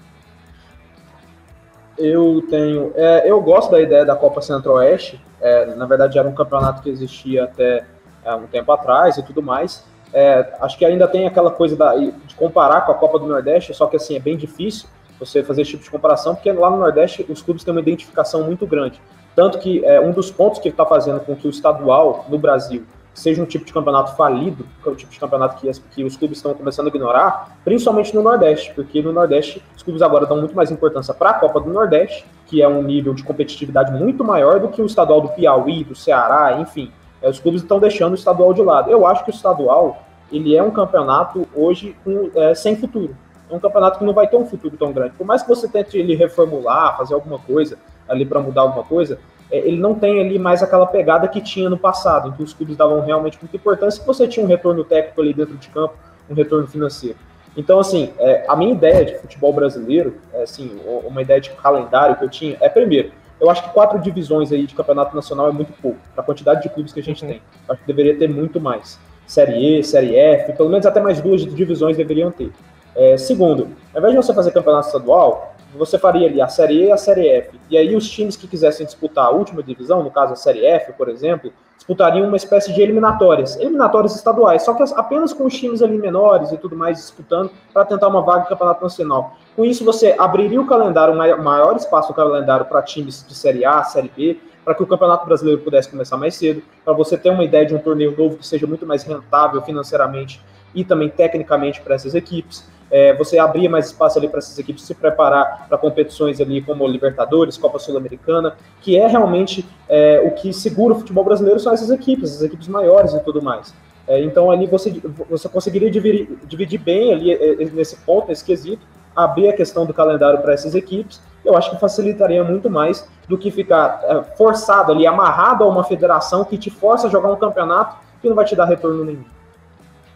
Eu 1.99 2.43
tenho. 2.49 2.93
É, 2.95 3.31
eu 3.31 3.41
gosto 3.43 3.71
da 3.71 3.81
ideia 3.81 4.05
da 4.07 4.17
Copa 4.17 4.41
Centro-Oeste. 4.41 5.21
É, 5.41 5.75
na 5.75 5.85
verdade, 5.85 6.19
era 6.19 6.27
um 6.27 6.35
campeonato 6.35 6.83
que 6.83 6.89
existia 6.89 7.45
até 7.45 7.85
é, 8.25 8.35
um 8.35 8.47
tempo 8.47 8.73
atrás 8.73 9.19
e 9.19 9.23
tudo 9.23 9.43
mais. 9.43 9.85
É, 10.13 10.55
acho 10.61 10.79
que 10.79 10.85
ainda 10.85 11.07
tem 11.07 11.27
aquela 11.27 11.51
coisa 11.51 11.77
da, 11.77 11.95
de 11.95 12.35
comparar 12.37 12.83
com 12.83 12.93
a 12.93 12.95
Copa 12.95 13.19
do 13.19 13.27
Nordeste, 13.27 13.75
só 13.75 13.87
que 13.87 13.97
assim 13.97 14.17
é 14.17 14.19
bem 14.19 14.37
difícil 14.37 14.89
você 15.21 15.45
fazer 15.45 15.63
esse 15.63 15.73
tipo 15.73 15.85
de 15.85 15.91
comparação, 15.91 16.35
porque 16.35 16.51
lá 16.51 16.71
no 16.71 16.79
Nordeste 16.79 17.25
os 17.29 17.43
clubes 17.43 17.63
têm 17.63 17.73
uma 17.73 17.81
identificação 17.81 18.43
muito 18.43 18.67
grande. 18.67 19.01
Tanto 19.37 19.59
que 19.59 19.85
é, 19.85 20.01
um 20.01 20.11
dos 20.11 20.31
pontos 20.31 20.59
que 20.59 20.69
está 20.69 20.85
fazendo 20.85 21.21
com 21.21 21.37
que 21.37 21.47
o 21.47 21.51
estadual 21.51 22.25
no 22.29 22.39
Brasil 22.39 22.85
seja 23.13 23.43
um 23.43 23.45
tipo 23.45 23.65
de 23.65 23.73
campeonato 23.73 24.17
falido, 24.17 24.65
que 24.83 24.89
é 24.89 24.93
o 24.93 24.95
tipo 24.95 25.13
de 25.13 25.21
campeonato 25.21 25.61
que, 25.61 25.71
que 25.91 26.05
os 26.05 26.17
clubes 26.17 26.39
estão 26.39 26.55
começando 26.55 26.87
a 26.87 26.89
ignorar, 26.89 27.59
principalmente 27.65 28.15
no 28.15 28.23
Nordeste, 28.23 28.73
porque 28.75 29.03
no 29.03 29.13
Nordeste 29.13 29.63
os 29.77 29.83
clubes 29.83 30.01
agora 30.01 30.27
dão 30.27 30.39
muito 30.39 30.55
mais 30.55 30.71
importância 30.71 31.13
para 31.13 31.31
a 31.31 31.35
Copa 31.35 31.61
do 31.61 31.71
Nordeste, 31.71 32.25
que 32.47 32.63
é 32.63 32.69
um 32.69 32.83
nível 32.83 33.13
de 33.13 33.23
competitividade 33.23 33.93
muito 33.93 34.25
maior 34.25 34.59
do 34.59 34.69
que 34.69 34.81
o 34.81 34.87
estadual 34.87 35.21
do 35.21 35.29
Piauí, 35.29 35.85
do 35.85 35.95
Ceará, 35.95 36.59
enfim. 36.61 36.91
É, 37.21 37.29
os 37.29 37.39
clubes 37.39 37.63
estão 37.63 37.79
deixando 37.79 38.13
o 38.13 38.15
estadual 38.15 38.55
de 38.55 38.63
lado. 38.63 38.91
Eu 38.91 39.07
acho 39.07 39.25
que 39.25 39.31
o 39.31 39.35
estadual 39.35 40.03
ele 40.33 40.57
é 40.57 40.63
um 40.63 40.71
campeonato 40.71 41.47
hoje 41.55 41.95
é, 42.35 42.55
sem 42.55 42.77
futuro 42.77 43.15
é 43.51 43.55
um 43.55 43.59
campeonato 43.59 43.99
que 43.99 44.05
não 44.05 44.13
vai 44.13 44.29
ter 44.29 44.37
um 44.37 44.47
futuro 44.47 44.77
tão 44.77 44.93
grande. 44.93 45.15
Por 45.17 45.27
mais 45.27 45.43
que 45.43 45.49
você 45.49 45.69
tente 45.69 45.99
ele 45.99 46.15
reformular, 46.15 46.97
fazer 46.97 47.15
alguma 47.15 47.39
coisa 47.39 47.77
ali 48.09 48.25
para 48.25 48.41
mudar 48.41 48.63
alguma 48.63 48.85
coisa, 48.85 49.19
é, 49.51 49.59
ele 49.59 49.79
não 49.79 49.95
tem 49.95 50.21
ali 50.21 50.39
mais 50.39 50.63
aquela 50.63 50.87
pegada 50.87 51.27
que 51.29 51.41
tinha 51.41 51.69
no 51.69 51.79
passado, 51.79 52.29
em 52.29 52.33
que 52.33 52.43
os 52.43 52.53
clubes 52.53 52.77
davam 52.77 53.01
realmente 53.01 53.39
muita 53.41 53.57
importância, 53.57 54.01
que 54.01 54.07
você 54.07 54.29
tinha 54.29 54.45
um 54.45 54.49
retorno 54.49 54.85
técnico 54.85 55.21
ali 55.21 55.35
dentro 55.35 55.57
de 55.57 55.69
campo, 55.69 55.95
um 56.29 56.35
retorno 56.35 56.67
financeiro. 56.67 57.17
Então, 57.57 57.81
assim, 57.81 58.13
é, 58.19 58.45
a 58.49 58.55
minha 58.55 58.73
ideia 58.73 59.05
de 59.05 59.19
futebol 59.19 59.53
brasileiro, 59.53 60.19
é, 60.33 60.43
assim, 60.43 60.81
uma 61.05 61.21
ideia 61.21 61.41
de 61.41 61.51
calendário 61.51 62.17
que 62.17 62.25
eu 62.25 62.29
tinha, 62.29 62.57
é 62.61 62.69
primeiro, 62.69 63.11
eu 63.41 63.51
acho 63.51 63.63
que 63.65 63.71
quatro 63.71 63.99
divisões 63.99 64.53
aí 64.53 64.67
de 64.67 64.75
campeonato 64.75 65.17
nacional 65.17 65.49
é 65.49 65.53
muito 65.53 65.73
pouco, 65.81 65.99
para 66.15 66.23
a 66.23 66.25
quantidade 66.25 66.63
de 66.63 66.69
clubes 66.69 66.93
que 66.93 67.01
a 67.01 67.03
gente 67.03 67.25
uhum. 67.25 67.31
tem. 67.31 67.43
Eu 67.67 67.75
acho 67.75 67.81
que 67.81 67.87
deveria 67.87 68.17
ter 68.17 68.29
muito 68.29 68.61
mais. 68.61 69.01
Série 69.27 69.79
E, 69.79 69.85
Série 69.85 70.17
F, 70.17 70.53
pelo 70.53 70.69
menos 70.69 70.87
até 70.87 71.01
mais 71.01 71.21
duas 71.21 71.45
divisões 71.45 71.97
deveriam 71.97 72.31
ter. 72.31 72.53
É, 73.01 73.17
segundo, 73.17 73.69
ao 73.95 73.99
invés 73.99 74.13
de 74.13 74.23
você 74.23 74.35
fazer 74.35 74.51
campeonato 74.51 74.89
estadual, 74.89 75.55
você 75.75 75.99
faria 75.99 76.29
ali 76.29 76.39
a 76.39 76.49
Série 76.49 76.83
E 76.83 76.85
e 76.89 76.93
a 76.93 76.99
Série 76.99 77.29
F. 77.29 77.59
E 77.71 77.79
aí 77.79 77.97
os 77.97 78.07
times 78.07 78.37
que 78.37 78.47
quisessem 78.47 78.85
disputar 78.85 79.25
a 79.25 79.31
última 79.31 79.63
divisão, 79.63 80.03
no 80.03 80.11
caso 80.11 80.35
a 80.35 80.37
Série 80.37 80.67
F, 80.67 80.93
por 80.93 81.09
exemplo, 81.09 81.51
disputariam 81.79 82.29
uma 82.29 82.37
espécie 82.37 82.75
de 82.75 82.83
eliminatórias, 82.83 83.57
eliminatórias 83.57 84.15
estaduais, 84.15 84.65
só 84.65 84.75
que 84.75 84.83
apenas 84.95 85.33
com 85.33 85.47
os 85.47 85.59
times 85.59 85.81
ali 85.81 85.97
menores 85.97 86.53
e 86.53 86.59
tudo 86.59 86.77
mais 86.77 86.99
disputando 86.99 87.51
para 87.73 87.87
tentar 87.87 88.07
uma 88.07 88.21
vaga 88.21 88.41
no 88.41 88.49
campeonato 88.49 88.83
nacional. 88.83 89.35
Com 89.57 89.65
isso 89.65 89.83
você 89.83 90.15
abriria 90.19 90.61
o 90.61 90.67
calendário, 90.67 91.15
um 91.15 91.43
maior 91.43 91.75
espaço 91.77 92.11
no 92.11 92.15
calendário 92.15 92.67
para 92.67 92.83
times 92.83 93.25
de 93.27 93.35
Série 93.35 93.65
A, 93.65 93.83
Série 93.83 94.13
B, 94.15 94.39
para 94.63 94.75
que 94.75 94.83
o 94.83 94.87
Campeonato 94.87 95.25
Brasileiro 95.25 95.63
pudesse 95.63 95.89
começar 95.89 96.19
mais 96.19 96.35
cedo, 96.35 96.63
para 96.85 96.93
você 96.93 97.17
ter 97.17 97.31
uma 97.31 97.45
ideia 97.45 97.65
de 97.65 97.75
um 97.75 97.79
torneio 97.79 98.15
novo 98.15 98.37
que 98.37 98.47
seja 98.47 98.67
muito 98.67 98.85
mais 98.85 99.05
rentável 99.05 99.63
financeiramente 99.63 100.39
e 100.75 100.85
também 100.85 101.09
tecnicamente 101.09 101.81
para 101.81 101.95
essas 101.95 102.15
equipes 102.15 102.69
é, 102.91 103.15
você 103.15 103.39
abria 103.39 103.71
mais 103.71 103.87
espaço 103.87 104.19
ali 104.19 104.29
para 104.29 104.39
essas 104.39 104.59
equipes 104.59 104.85
se 104.85 104.95
preparar 104.95 105.67
para 105.69 105.79
competições 105.79 106.41
ali 106.41 106.61
como 106.61 106.87
Libertadores, 106.87 107.57
Copa 107.57 107.79
Sul-Americana, 107.79 108.57
que 108.81 108.99
é 108.99 109.07
realmente 109.07 109.65
é, 109.89 110.21
o 110.25 110.33
que 110.33 110.53
segura 110.53 110.95
o 110.95 110.99
futebol 110.99 111.25
brasileiro 111.25 111.61
são 111.61 111.73
essas 111.73 111.91
equipes, 111.91 112.37
as 112.37 112.43
equipes 112.43 112.69
maiores 112.69 113.15
e 113.15 113.21
tudo 113.21 113.41
mais. 113.41 113.73
É, 114.09 114.21
então 114.25 114.51
ali 114.51 114.67
você, 114.67 115.01
você 115.29 115.49
conseguiria 115.49 115.91
dividir, 115.91 116.39
dividir 116.45 116.81
bem 116.81 117.13
ali 117.13 117.33
é, 117.33 117.63
é, 117.63 117.65
nesse 117.67 117.97
ponto, 117.99 118.29
nesse 118.29 118.45
quesito, 118.45 118.85
abrir 119.15 119.49
a 119.49 119.53
questão 119.53 119.87
do 119.87 119.95
calendário 119.95 120.41
para 120.41 120.53
essas 120.53 120.75
equipes, 120.75 121.21
eu 121.45 121.57
acho 121.57 121.71
que 121.71 121.79
facilitaria 121.79 122.43
muito 122.43 122.69
mais 122.69 123.09
do 123.29 123.39
que 123.39 123.51
ficar 123.51 124.01
é, 124.03 124.23
forçado 124.37 124.93
ali, 124.93 125.07
amarrado 125.07 125.63
a 125.63 125.69
uma 125.69 125.85
federação 125.85 126.45
que 126.45 126.59
te 126.59 126.71
força 126.71 127.07
a 127.07 127.11
jogar 127.11 127.31
um 127.31 127.37
campeonato 127.37 127.97
que 128.21 128.29
não 128.29 128.35
vai 128.35 128.45
te 128.45 128.57
dar 128.57 128.65
retorno 128.65 129.05
nenhum. 129.05 129.25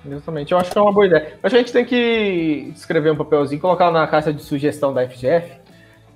Justamente, 0.07 0.53
eu 0.53 0.59
acho 0.59 0.71
que 0.71 0.79
é 0.79 0.81
uma 0.81 0.93
boa 0.93 1.07
ideia. 1.07 1.39
Acho 1.43 1.55
que 1.55 1.57
a 1.57 1.59
gente 1.59 1.73
tem 1.73 1.85
que 1.85 2.73
escrever 2.75 3.11
um 3.11 3.17
papelzinho, 3.17 3.61
colocar 3.61 3.91
na 3.91 4.07
caixa 4.07 4.33
de 4.33 4.43
sugestão 4.43 4.93
da 4.93 5.09
FGF, 5.09 5.53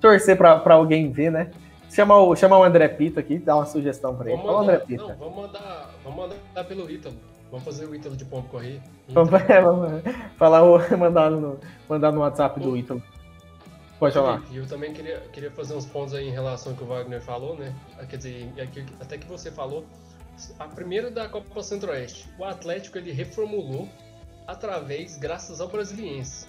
torcer 0.00 0.36
para 0.36 0.74
alguém 0.74 1.10
ver, 1.10 1.30
né? 1.30 1.50
Chama 1.90 2.16
o, 2.18 2.36
chama 2.36 2.58
o 2.58 2.64
André 2.64 2.86
Pita 2.88 3.20
aqui, 3.20 3.38
dá 3.38 3.56
uma 3.56 3.64
sugestão 3.64 4.14
para 4.14 4.30
ele. 4.30 4.36
Vamos 4.36 4.52
mandar, 4.52 4.74
André 4.74 4.86
Pita. 4.86 5.06
Não, 5.06 5.16
vamos 5.16 5.36
mandar, 5.36 5.90
vamos 6.04 6.18
mandar 6.18 6.64
pelo 6.64 6.90
Ítalo. 6.90 7.16
Vamos 7.50 7.64
fazer 7.64 7.86
o 7.86 7.94
Ítalo 7.94 8.14
de 8.14 8.26
pombo 8.26 8.46
correr. 8.48 8.80
Vamos, 9.08 9.32
é, 9.32 9.60
vamos 9.62 10.02
falar 10.36 10.62
o, 10.62 10.78
mandar, 10.98 11.30
no, 11.30 11.58
mandar 11.88 12.12
no 12.12 12.20
WhatsApp 12.20 12.60
do 12.60 12.76
Ítalo. 12.76 13.02
Pode 13.98 14.12
falar. 14.12 14.42
E 14.52 14.58
eu 14.58 14.66
também 14.66 14.92
queria, 14.92 15.18
queria 15.32 15.50
fazer 15.50 15.74
uns 15.74 15.86
pontos 15.86 16.12
aí 16.12 16.28
em 16.28 16.30
relação 16.30 16.72
ao 16.72 16.78
que 16.78 16.84
o 16.84 16.86
Wagner 16.86 17.22
falou, 17.22 17.56
né? 17.56 17.74
Quer 18.08 18.18
dizer, 18.18 18.52
até 19.00 19.16
que 19.16 19.26
você 19.26 19.50
falou 19.50 19.82
a 20.58 20.68
primeira 20.68 21.10
da 21.10 21.28
Copa 21.28 21.62
Centro-Oeste. 21.62 22.28
O 22.38 22.44
Atlético 22.44 22.98
ele 22.98 23.12
reformulou 23.12 23.88
através, 24.46 25.16
graças 25.16 25.60
ao 25.60 25.68
Brasiliense. 25.68 26.46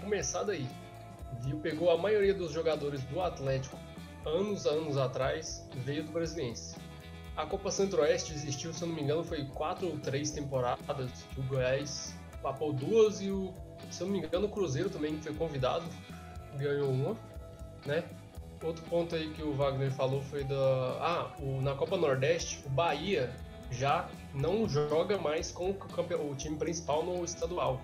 começar 0.00 0.42
daí. 0.42 0.66
Viu, 1.40 1.58
pegou 1.58 1.90
a 1.90 1.96
maioria 1.96 2.34
dos 2.34 2.52
jogadores 2.52 3.02
do 3.04 3.20
Atlético 3.20 3.76
anos, 4.26 4.66
anos 4.66 4.96
atrás, 4.96 5.66
veio 5.84 6.04
do 6.04 6.12
Brasiliense. 6.12 6.76
A 7.36 7.46
Copa 7.46 7.70
Centro-Oeste 7.70 8.34
existiu, 8.34 8.72
se 8.72 8.82
eu 8.82 8.88
não 8.88 8.94
me 8.94 9.02
engano, 9.02 9.24
foi 9.24 9.44
quatro 9.46 9.88
ou 9.88 9.98
três 9.98 10.30
temporadas 10.30 11.24
o 11.36 11.42
Goiás 11.42 12.14
papou 12.42 12.72
duas 12.72 13.22
e 13.22 13.30
o, 13.30 13.54
se 13.90 14.02
eu 14.02 14.08
não 14.08 14.14
me 14.14 14.18
engano, 14.18 14.46
o 14.46 14.50
Cruzeiro 14.50 14.90
também 14.90 15.16
foi 15.22 15.32
convidado, 15.34 15.84
ganhou 16.58 16.90
uma, 16.90 17.16
né? 17.86 18.04
Outro 18.62 18.84
ponto 18.84 19.16
aí 19.16 19.32
que 19.32 19.42
o 19.42 19.52
Wagner 19.54 19.90
falou 19.90 20.22
foi 20.22 20.44
da. 20.44 20.54
Ah, 21.00 21.36
o, 21.40 21.60
na 21.60 21.74
Copa 21.74 21.96
Nordeste, 21.96 22.62
o 22.64 22.68
Bahia 22.70 23.34
já 23.70 24.08
não 24.34 24.68
joga 24.68 25.18
mais 25.18 25.50
com 25.50 25.70
o, 25.70 25.74
campeão, 25.74 26.30
o 26.30 26.34
time 26.36 26.56
principal 26.56 27.04
no 27.04 27.24
estadual. 27.24 27.80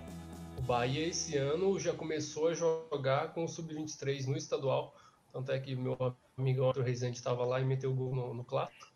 O 0.56 0.62
Bahia 0.62 1.06
esse 1.06 1.36
ano 1.36 1.78
já 1.78 1.92
começou 1.92 2.48
a 2.48 2.54
jogar 2.54 3.32
com 3.32 3.44
o 3.44 3.48
Sub-23 3.48 4.26
no 4.26 4.36
estadual. 4.36 4.94
Tanto 5.32 5.50
é 5.50 5.58
que 5.58 5.74
meu 5.74 5.96
amigo 6.36 6.66
Arthur 6.66 6.84
Rezende 6.84 7.16
estava 7.16 7.44
lá 7.44 7.60
e 7.60 7.64
meteu 7.64 7.90
o 7.90 7.94
gol 7.94 8.14
no, 8.14 8.34
no 8.34 8.44
clássico. 8.44 8.86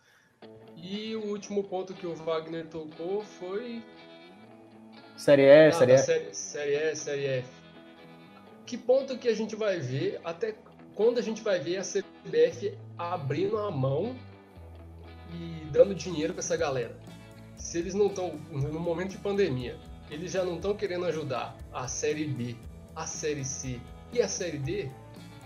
E 0.77 1.15
o 1.17 1.27
último 1.27 1.65
ponto 1.65 1.95
que 1.95 2.07
o 2.07 2.15
Wagner 2.15 2.67
tocou 2.67 3.23
foi. 3.23 3.83
Série 5.17 5.43
E, 5.43 5.69
ah, 5.69 5.73
série 5.73 5.93
F. 5.93 6.05
Série, 6.05 6.35
série 6.35 6.75
E, 6.75 6.97
Série 6.97 7.27
F. 7.27 7.49
Que 8.67 8.79
ponto 8.79 9.19
que 9.19 9.29
a 9.29 9.35
gente 9.35 9.55
vai 9.55 9.79
ver, 9.79 10.21
até 10.25 10.55
quando 10.95 11.19
a 11.19 11.23
gente 11.23 11.43
vai 11.43 11.59
ver 11.59 11.79
a 11.79 11.83
CBF 11.83 12.77
abrindo 12.99 13.59
a 13.59 13.71
mão 13.71 14.17
e 15.33 15.65
dando 15.71 15.95
dinheiro 15.95 16.33
para 16.33 16.41
essa 16.41 16.57
galera? 16.57 16.97
Se 17.57 17.79
eles 17.79 17.95
não 17.95 18.07
estão, 18.07 18.39
no 18.51 18.81
momento 18.81 19.11
de 19.11 19.19
pandemia, 19.19 19.77
eles 20.11 20.33
já 20.33 20.45
não 20.45 20.57
estão 20.57 20.75
querendo 20.75 21.07
ajudar 21.07 21.57
a 21.73 21.89
Série 21.89 22.27
B, 22.27 22.57
a 22.95 23.07
Série 23.07 23.45
C 23.45 23.81
e 24.13 24.21
a 24.21 24.29
Série 24.29 24.59
D, 24.59 24.91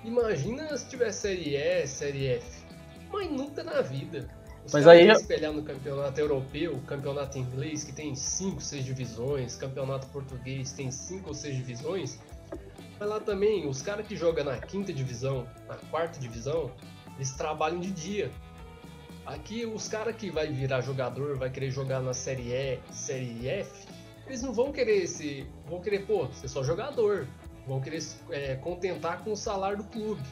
imagina 0.05 0.77
se 0.77 0.89
tiver 0.89 1.13
Série 1.13 1.57
E, 1.57 1.87
Série 1.87 2.27
F. 2.27 2.65
Mas 3.13 3.31
nunca 3.31 3.63
na 3.63 3.81
vida. 3.81 4.29
Os 4.65 4.73
Mas 4.73 4.87
aí 4.89 5.09
espelhar 5.09 5.53
no 5.53 5.63
campeonato 5.63 6.19
europeu, 6.19 6.81
campeonato 6.89 7.39
inglês 7.39 7.85
que 7.85 7.93
tem 7.93 8.17
5, 8.17 8.61
6 8.61 8.85
divisões, 8.85 9.55
campeonato 9.55 10.09
português 10.09 10.73
tem 10.73 10.91
5 10.91 11.29
ou 11.29 11.35
6 11.35 11.57
divisões. 11.57 12.19
Mas 12.99 13.09
lá 13.09 13.21
também, 13.21 13.67
os 13.69 13.83
caras 13.83 14.07
que 14.07 14.17
jogam 14.17 14.45
na 14.45 14.59
quinta 14.59 14.93
divisão, 14.93 15.47
na 15.69 15.77
quarta 15.91 16.19
divisão, 16.19 16.71
eles 17.17 17.33
trabalham 17.33 17.79
de 17.79 17.91
dia. 17.91 18.31
Aqui 19.25 19.67
os 19.67 19.89
caras 19.89 20.15
que 20.17 20.31
vai 20.31 20.47
virar 20.47 20.81
jogador, 20.81 21.37
vai 21.37 21.51
querer 21.51 21.71
jogar 21.71 22.01
na 22.01 22.15
série 22.15 22.53
E, 22.53 22.81
série 22.93 23.49
F, 23.49 23.89
eles 24.27 24.43
não 24.43 24.53
vão 24.53 24.73
querer 24.73 25.03
esse. 25.05 25.47
Vão 25.67 25.81
querer, 25.81 26.07
pô, 26.07 26.27
ser 26.33 26.49
só 26.49 26.63
jogador. 26.63 27.27
Vão 27.67 27.81
querer 27.81 28.03
é, 28.31 28.55
contentar 28.57 29.23
com 29.25 29.33
o 29.33 29.37
salário 29.37 29.79
do 29.79 29.85
clube. 29.85 30.23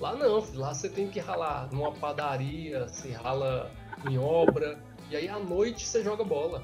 Lá 0.00 0.14
não, 0.14 0.44
lá 0.54 0.74
você 0.74 0.88
tem 0.88 1.08
que 1.08 1.18
ralar 1.18 1.72
numa 1.72 1.92
padaria, 1.92 2.86
você 2.86 3.12
rala 3.12 3.70
em 4.08 4.18
obra, 4.18 4.78
e 5.10 5.16
aí 5.16 5.28
à 5.28 5.38
noite 5.38 5.86
você 5.86 6.02
joga 6.02 6.22
bola. 6.22 6.62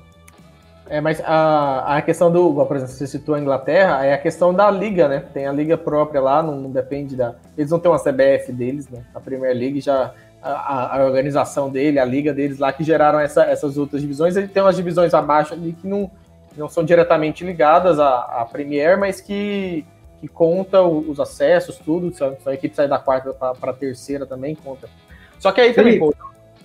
É, 0.93 1.01
mas 1.01 1.23
a, 1.25 1.97
a 1.97 2.03
questão 2.03 2.31
do, 2.31 2.53
por 2.67 2.77
exemplo, 2.77 2.93
você 2.93 3.07
citou 3.07 3.35
a 3.35 3.41
Inglaterra, 3.41 4.05
é 4.05 4.13
a 4.13 4.19
questão 4.19 4.53
da 4.53 4.71
liga, 4.71 5.09
né? 5.09 5.25
Tem 5.33 5.47
a 5.47 5.53
liga 5.53 5.79
própria 5.79 6.21
lá, 6.21 6.43
não, 6.43 6.55
não 6.55 6.71
depende 6.71 7.17
da. 7.17 7.35
Eles 7.57 7.71
não 7.71 7.79
têm 7.79 7.91
uma 7.91 7.99
CBF 7.99 8.53
deles, 8.53 8.91
né? 8.91 9.03
A 9.15 9.19
Premier 9.19 9.57
League 9.57 9.81
já. 9.81 10.13
A, 10.43 10.99
a, 10.99 11.05
organização 11.07 11.71
dele, 11.71 11.99
a 11.99 12.05
liga 12.05 12.35
deles 12.35 12.59
lá, 12.59 12.71
que 12.75 12.85
geraram 12.85 13.19
essa, 13.19 13.45
essas 13.45 13.79
outras 13.79 14.03
divisões. 14.03 14.37
Ele 14.37 14.49
tem 14.49 14.63
umas 14.63 14.77
divisões 14.77 15.15
abaixo 15.15 15.55
ali 15.55 15.73
que 15.73 15.87
não, 15.87 16.11
não 16.55 16.69
são 16.69 16.85
diretamente 16.85 17.43
ligadas 17.43 17.99
à, 17.99 18.43
à 18.43 18.45
Premier, 18.45 18.99
mas 18.99 19.19
que 19.19 19.87
que 20.21 20.29
conta 20.29 20.83
os 20.83 21.19
acessos, 21.19 21.79
tudo. 21.79 22.13
Se 22.15 22.23
a 22.23 22.53
equipe 22.53 22.77
sair 22.77 22.89
da 22.89 22.99
quarta 22.99 23.33
para 23.33 23.71
a 23.71 23.75
terceira 23.75 24.27
também 24.27 24.55
conta. 24.55 24.91
Só 25.39 25.51
que 25.53 25.61
aí 25.63 25.73
também. 25.73 25.99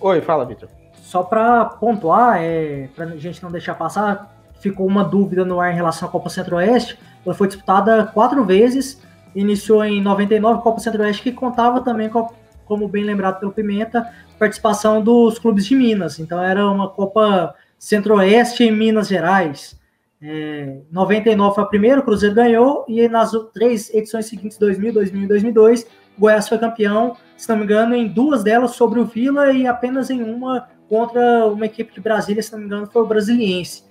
Oi, 0.00 0.20
fala, 0.20 0.44
Vitor. 0.44 0.68
Só 1.08 1.22
para 1.22 1.64
pontuar, 1.64 2.36
é, 2.38 2.90
para 2.94 3.06
a 3.06 3.16
gente 3.16 3.42
não 3.42 3.50
deixar 3.50 3.74
passar, 3.74 4.30
ficou 4.60 4.86
uma 4.86 5.02
dúvida 5.02 5.42
no 5.42 5.58
ar 5.58 5.72
em 5.72 5.74
relação 5.74 6.06
à 6.06 6.10
Copa 6.10 6.28
Centro-Oeste. 6.28 6.98
Ela 7.24 7.34
foi 7.34 7.48
disputada 7.48 8.04
quatro 8.04 8.44
vezes, 8.44 9.00
iniciou 9.34 9.82
em 9.82 10.02
99, 10.02 10.60
Copa 10.60 10.80
Centro-Oeste, 10.80 11.22
que 11.22 11.32
contava 11.32 11.80
também, 11.80 12.10
com, 12.10 12.28
como 12.66 12.86
bem 12.86 13.04
lembrado 13.04 13.40
pelo 13.40 13.52
Pimenta, 13.52 14.06
participação 14.38 15.00
dos 15.00 15.38
clubes 15.38 15.64
de 15.64 15.74
Minas. 15.76 16.18
Então 16.18 16.42
era 16.42 16.70
uma 16.70 16.90
Copa 16.90 17.54
Centro-Oeste 17.78 18.64
em 18.64 18.70
Minas 18.70 19.08
Gerais. 19.08 19.80
É, 20.20 20.80
99 20.92 21.54
foi 21.54 21.64
a 21.64 21.68
primeira, 21.68 22.00
o 22.00 22.02
Cruzeiro 22.02 22.34
ganhou, 22.34 22.84
e 22.86 23.08
nas 23.08 23.30
três 23.54 23.88
edições 23.94 24.26
seguintes, 24.26 24.58
2000, 24.58 24.92
2000 24.92 25.22
e 25.22 25.26
2002, 25.26 25.86
o 26.18 26.20
Goiás 26.20 26.46
foi 26.46 26.58
campeão, 26.58 27.16
se 27.34 27.48
não 27.48 27.56
me 27.56 27.64
engano, 27.64 27.94
em 27.94 28.06
duas 28.08 28.44
delas 28.44 28.72
sobre 28.72 29.00
o 29.00 29.06
Vila 29.06 29.52
e 29.52 29.66
apenas 29.66 30.10
em 30.10 30.22
uma 30.22 30.68
contra 30.88 31.46
uma 31.46 31.66
equipe 31.66 31.92
de 31.92 32.00
Brasília, 32.00 32.42
se 32.42 32.52
não 32.52 32.58
me 32.60 32.64
engano, 32.66 32.86
foi 32.86 33.02
o 33.02 33.06
Brasiliense, 33.06 33.84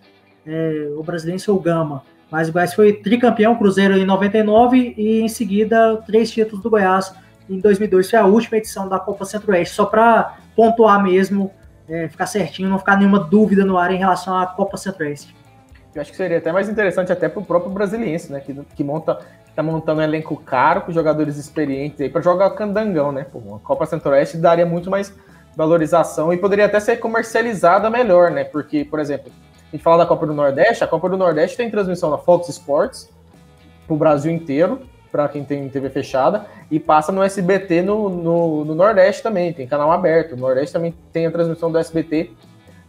é, 0.45 0.89
o 0.97 1.03
Brasiliense 1.03 1.49
ou 1.49 1.57
o 1.57 1.59
Gama. 1.59 2.03
Mas 2.29 2.49
o 2.49 2.51
Goiás 2.51 2.73
foi 2.73 2.93
tricampeão, 2.93 3.55
Cruzeiro 3.55 3.95
em 3.97 4.05
99 4.05 4.95
e 4.97 5.21
em 5.21 5.29
seguida 5.29 5.97
três 6.05 6.29
títulos 6.29 6.61
do 6.61 6.69
Goiás 6.69 7.13
em 7.49 7.59
2002. 7.59 8.09
Foi 8.09 8.19
a 8.19 8.25
última 8.25 8.57
edição 8.57 8.89
da 8.89 8.99
Copa 8.99 9.23
Centro-Oeste, 9.23 9.75
só 9.75 9.85
para 9.85 10.37
pontuar 10.55 11.01
mesmo, 11.01 11.51
é, 11.87 12.09
ficar 12.09 12.25
certinho, 12.25 12.69
não 12.69 12.79
ficar 12.79 12.97
nenhuma 12.97 13.19
dúvida 13.19 13.63
no 13.63 13.77
ar 13.77 13.91
em 13.91 13.97
relação 13.97 14.37
à 14.37 14.45
Copa 14.45 14.75
Centro-Oeste. 14.75 15.35
Eu 15.95 16.01
acho 16.01 16.11
que 16.11 16.17
seria 16.17 16.37
até 16.37 16.51
mais 16.51 16.69
interessante 16.69 17.11
até 17.11 17.27
para 17.29 17.39
o 17.39 17.45
próprio 17.45 17.71
brasiliense, 17.71 18.31
né? 18.31 18.39
Que, 18.39 18.53
que 18.75 18.83
monta, 18.83 19.19
tá 19.55 19.63
montando 19.63 20.01
um 20.01 20.03
elenco 20.03 20.35
caro 20.37 20.81
com 20.81 20.91
jogadores 20.91 21.37
experientes 21.37 21.99
aí 22.01 22.09
para 22.09 22.21
jogar 22.21 22.51
candangão, 22.51 23.11
né? 23.11 23.23
Pô, 23.23 23.55
a 23.55 23.59
Copa 23.59 23.85
Centro-Oeste 23.85 24.37
daria 24.37 24.65
muito 24.65 24.91
mais 24.91 25.11
valorização 25.57 26.31
e 26.31 26.37
poderia 26.37 26.65
até 26.67 26.79
ser 26.79 26.97
comercializada 26.97 27.89
melhor, 27.89 28.29
né? 28.29 28.43
Porque, 28.43 28.85
por 28.85 28.99
exemplo, 28.99 29.31
a 29.67 29.75
gente 29.75 29.83
fala 29.83 30.03
da 30.03 30.05
Copa 30.05 30.27
do 30.27 30.33
Nordeste, 30.33 30.83
a 30.83 30.87
Copa 30.87 31.09
do 31.09 31.17
Nordeste 31.17 31.57
tem 31.57 31.71
transmissão 31.71 32.11
na 32.11 32.17
Fox 32.19 32.47
Sports 32.49 33.09
para 33.87 33.93
o 33.95 33.97
Brasil 33.97 34.31
inteiro, 34.31 34.81
para 35.11 35.27
quem 35.27 35.43
tem 35.43 35.67
TV 35.67 35.89
fechada, 35.89 36.45
e 36.69 36.79
passa 36.79 37.11
no 37.11 37.23
SBT 37.23 37.81
no, 37.81 38.07
no, 38.07 38.65
no, 38.65 38.75
Nordeste 38.75 39.23
também, 39.23 39.51
tem 39.51 39.65
canal 39.65 39.91
aberto. 39.91 40.33
O 40.33 40.37
Nordeste 40.37 40.73
também 40.73 40.93
tem 41.11 41.25
a 41.25 41.31
transmissão 41.31 41.71
do 41.71 41.79
SBT 41.79 42.31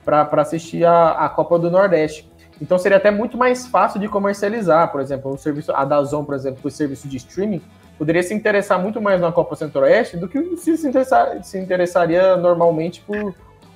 para 0.04 0.28
assistir 0.42 0.84
a, 0.84 1.12
a 1.12 1.28
Copa 1.30 1.58
do 1.58 1.70
Nordeste. 1.70 2.30
Então 2.60 2.76
seria 2.76 2.98
até 2.98 3.10
muito 3.10 3.38
mais 3.38 3.66
fácil 3.66 3.98
de 3.98 4.08
comercializar, 4.08 4.92
por 4.92 5.00
exemplo, 5.00 5.32
o 5.32 5.38
serviço, 5.38 5.72
a 5.72 5.86
Dazon, 5.86 6.22
por 6.22 6.34
exemplo, 6.34 6.60
o 6.64 6.70
serviço 6.70 7.08
de 7.08 7.16
streaming, 7.16 7.62
poderia 7.98 8.22
se 8.22 8.32
interessar 8.32 8.80
muito 8.80 9.02
mais 9.02 9.20
na 9.20 9.32
Copa 9.32 9.56
Centro-Oeste 9.56 10.16
do 10.16 10.28
que 10.28 10.56
se, 10.56 10.76
se, 10.76 10.88
interessar, 10.88 11.42
se 11.42 11.58
interessaria 11.58 12.36
normalmente 12.36 13.00
por, 13.00 13.34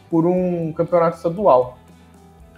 por 0.08 0.24
um 0.24 0.72
campeonato 0.72 1.16
estadual. 1.16 1.76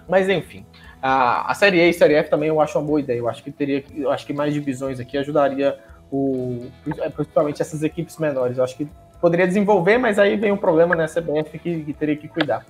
Mas 0.07 0.29
enfim, 0.29 0.63
a, 1.01 1.51
a 1.51 1.53
Série 1.55 1.79
E 1.79 1.89
e 1.89 1.93
Série 1.93 2.13
F 2.13 2.29
também 2.29 2.49
eu 2.49 2.61
acho 2.61 2.77
uma 2.77 2.85
boa 2.85 2.99
ideia. 2.99 3.17
Eu 3.17 3.27
acho 3.27 3.43
que 3.43 3.51
teria, 3.51 3.83
eu 3.95 4.11
acho 4.11 4.25
que 4.25 4.33
mais 4.33 4.53
divisões 4.53 4.99
aqui 4.99 5.17
ajudaria 5.17 5.77
o, 6.11 6.67
principalmente 7.15 7.61
essas 7.61 7.81
equipes 7.81 8.17
menores. 8.17 8.59
Eu 8.59 8.63
acho 8.63 8.77
que 8.77 8.87
poderia 9.19 9.47
desenvolver, 9.47 9.97
mas 9.97 10.19
aí 10.19 10.35
vem 10.35 10.51
um 10.51 10.57
problema 10.57 10.95
na 10.95 11.07
CBF 11.07 11.57
que, 11.57 11.83
que 11.83 11.93
teria 11.93 12.15
que 12.15 12.27
cuidar. 12.27 12.63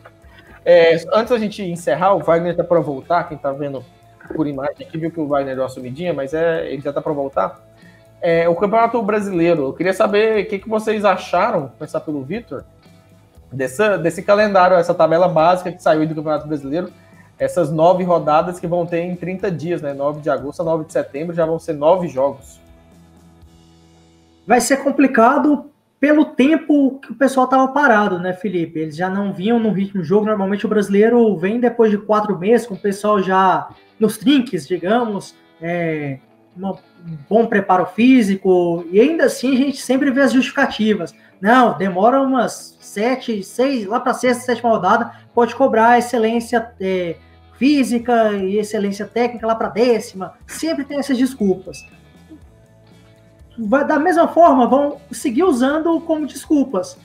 É, 0.63 0.95
antes 1.13 1.29
da 1.29 1.37
gente 1.37 1.61
encerrar, 1.61 2.15
o 2.15 2.19
Wagner 2.19 2.55
tá 2.55 2.63
para 2.63 2.79
voltar, 2.79 3.25
quem 3.25 3.37
tá 3.37 3.51
vendo 3.51 3.83
por 4.33 4.47
imagem 4.47 4.87
aqui 4.87 4.97
viu 4.97 5.11
que 5.11 5.19
o 5.19 5.27
Wagner 5.27 5.53
deu 5.53 5.63
uma 5.63 5.69
sumidinha, 5.69 6.13
mas 6.13 6.33
é, 6.33 6.71
ele 6.71 6.81
já 6.81 6.91
tá 6.91 7.01
para 7.01 7.13
voltar. 7.13 7.59
É, 8.21 8.49
o 8.49 8.55
Campeonato 8.55 9.01
Brasileiro, 9.01 9.63
eu 9.63 9.73
queria 9.73 9.93
saber 9.93 10.43
o 10.43 10.47
que, 10.47 10.59
que 10.59 10.69
vocês 10.69 11.05
acharam, 11.05 11.71
começar 11.77 11.99
pelo 11.99 12.23
Vitor, 12.23 12.63
desse, 13.51 14.21
calendário, 14.21 14.77
essa 14.77 14.93
tabela 14.93 15.27
básica 15.27 15.71
que 15.71 15.81
saiu 15.81 16.07
do 16.07 16.15
Campeonato 16.15 16.47
Brasileiro, 16.47 16.91
essas 17.37 17.71
nove 17.71 18.03
rodadas 18.03 18.59
que 18.59 18.67
vão 18.67 18.85
ter 18.85 18.99
em 18.99 19.15
30 19.15 19.51
dias, 19.51 19.81
né? 19.81 19.93
9 19.93 20.21
de 20.21 20.29
agosto 20.29 20.61
a 20.61 20.65
9 20.65 20.85
de 20.85 20.93
setembro, 20.93 21.35
já 21.35 21.45
vão 21.45 21.59
ser 21.59 21.73
nove 21.73 22.07
jogos. 22.07 22.59
Vai 24.47 24.61
ser 24.61 24.77
complicado 24.77 25.69
pelo 25.99 26.25
tempo 26.25 26.99
que 26.99 27.11
o 27.11 27.15
pessoal 27.15 27.45
estava 27.45 27.67
parado, 27.69 28.19
né, 28.19 28.31
Felipe? 28.33 28.79
Eles 28.79 28.95
já 28.95 29.09
não 29.09 29.33
vinham 29.33 29.59
no 29.59 29.71
ritmo 29.71 30.01
de 30.01 30.07
jogo. 30.07 30.25
Normalmente 30.25 30.65
o 30.65 30.69
brasileiro 30.69 31.35
vem 31.37 31.59
depois 31.59 31.91
de 31.91 31.97
quatro 31.97 32.37
meses, 32.37 32.67
com 32.67 32.75
o 32.75 32.79
pessoal 32.79 33.21
já 33.21 33.67
nos 33.99 34.17
trinques, 34.17 34.67
digamos, 34.67 35.35
é, 35.61 36.19
um 36.57 37.17
bom 37.29 37.45
preparo 37.45 37.85
físico, 37.85 38.85
e 38.91 38.99
ainda 38.99 39.25
assim 39.25 39.53
a 39.53 39.57
gente 39.57 39.77
sempre 39.77 40.11
vê 40.11 40.21
as 40.21 40.33
justificativas. 40.33 41.13
Não, 41.41 41.77
demora 41.77 42.21
umas 42.21 42.77
sete, 42.79 43.43
seis, 43.43 43.85
lá 43.85 43.99
para 43.99 44.13
sexta, 44.13 44.43
sétima 44.45 44.69
rodada, 44.69 45.11
pode 45.33 45.53
cobrar 45.55 45.97
excelência 45.97 46.71
é, 46.79 47.15
física 47.57 48.31
e 48.33 48.57
excelência 48.57 49.05
técnica 49.05 49.45
lá 49.45 49.55
para 49.55 49.69
décima. 49.69 50.33
Sempre 50.47 50.85
tem 50.85 50.97
essas 50.97 51.17
desculpas 51.17 51.85
vai, 53.57 53.85
da 53.85 53.99
mesma 53.99 54.27
forma, 54.27 54.67
vão 54.67 54.97
seguir 55.11 55.43
usando 55.43 55.99
como 56.01 56.27
desculpas. 56.27 56.97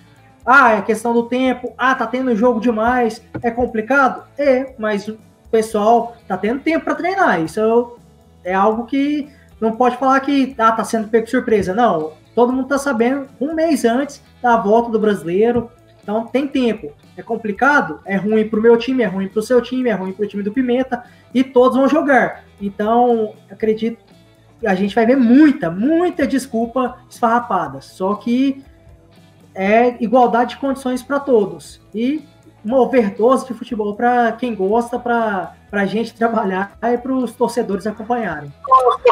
Ah, 0.45 0.73
é 0.73 0.83
questão 0.83 1.13
do 1.13 1.25
tempo. 1.25 1.73
Ah, 1.77 1.95
tá 1.95 2.07
tendo 2.07 2.35
jogo 2.35 2.61
demais. 2.61 3.23
É 3.43 3.51
complicado? 3.51 4.25
É, 4.39 4.75
mas 4.79 5.07
o 5.07 5.19
pessoal 5.51 6.17
tá 6.27 6.37
tendo 6.37 6.61
tempo 6.61 6.85
para 6.85 6.95
treinar. 6.95 7.41
Isso 7.43 7.99
é 8.43 8.55
algo 8.55 8.87
que 8.87 9.29
não 9.61 9.73
pode 9.73 9.97
falar 9.99 10.19
que 10.21 10.55
ah, 10.59 10.73
tá 10.73 10.85
sendo 10.85 11.09
pego 11.09 11.29
surpresa. 11.29 11.75
Não, 11.75 12.13
todo 12.35 12.53
mundo 12.53 12.69
tá 12.69 12.79
sabendo 12.79 13.27
um 13.41 13.55
mês 13.55 13.85
antes 13.85 14.23
da 14.41 14.57
volta 14.57 14.91
do 14.91 14.99
brasileiro. 14.99 15.71
Então 16.03 16.27
tem 16.27 16.49
tempo. 16.49 16.93
É 17.17 17.23
complicado, 17.23 18.01
é 18.07 18.17
ruim 18.17 18.49
pro 18.49 18.63
meu 18.63 18.77
time, 18.79 19.03
é 19.03 19.07
ruim 19.07 19.29
pro 19.29 19.43
seu 19.43 19.61
time, 19.61 19.91
é 19.91 19.93
ruim 19.93 20.13
pro 20.13 20.27
time 20.27 20.43
do 20.43 20.53
Pimenta, 20.53 21.05
e 21.35 21.45
todos 21.45 21.77
vão 21.77 21.87
jogar. 21.87 22.45
Então, 22.61 23.35
acredito 23.51 24.03
que 24.59 24.67
a 24.67 24.75
gente 24.75 24.95
vai 24.95 25.05
ver 25.05 25.17
muita, 25.17 25.71
muita 25.71 26.27
desculpa 26.27 26.99
esfarrapada. 27.11 27.81
Só 27.83 28.15
que 28.15 28.65
é 29.55 30.03
igualdade 30.03 30.55
de 30.55 30.61
condições 30.61 31.03
para 31.03 31.21
todos. 31.21 31.81
E 31.95 32.25
uma 32.65 32.79
overdose 32.79 33.47
de 33.47 33.55
futebol 33.55 33.95
para 33.95 34.33
quem 34.33 34.55
gosta, 34.55 34.99
para 34.99 35.55
a 35.73 35.87
gente 35.87 36.15
trabalhar 36.15 36.77
e 36.83 36.99
para 36.99 37.13
os 37.13 37.33
torcedores 37.33 37.87
acompanharem. 37.87 38.53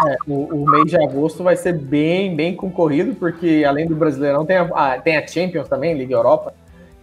É, 0.07 0.17
o, 0.27 0.63
o, 0.63 0.71
mês 0.71 0.87
de 0.87 0.97
agosto 1.03 1.43
vai 1.45 1.57
ser 1.57 1.73
bem, 1.73 2.35
bem 2.35 2.55
concorrido, 2.55 3.15
porque 3.15 3.65
além 3.67 3.87
do 3.87 3.95
Brasileirão 3.95 4.45
tem 4.45 4.57
a, 4.57 4.69
ah, 4.75 5.01
tem 5.01 5.17
a 5.17 5.27
Champions 5.27 5.69
também, 5.69 5.97
Liga 5.97 6.15
Europa. 6.15 6.53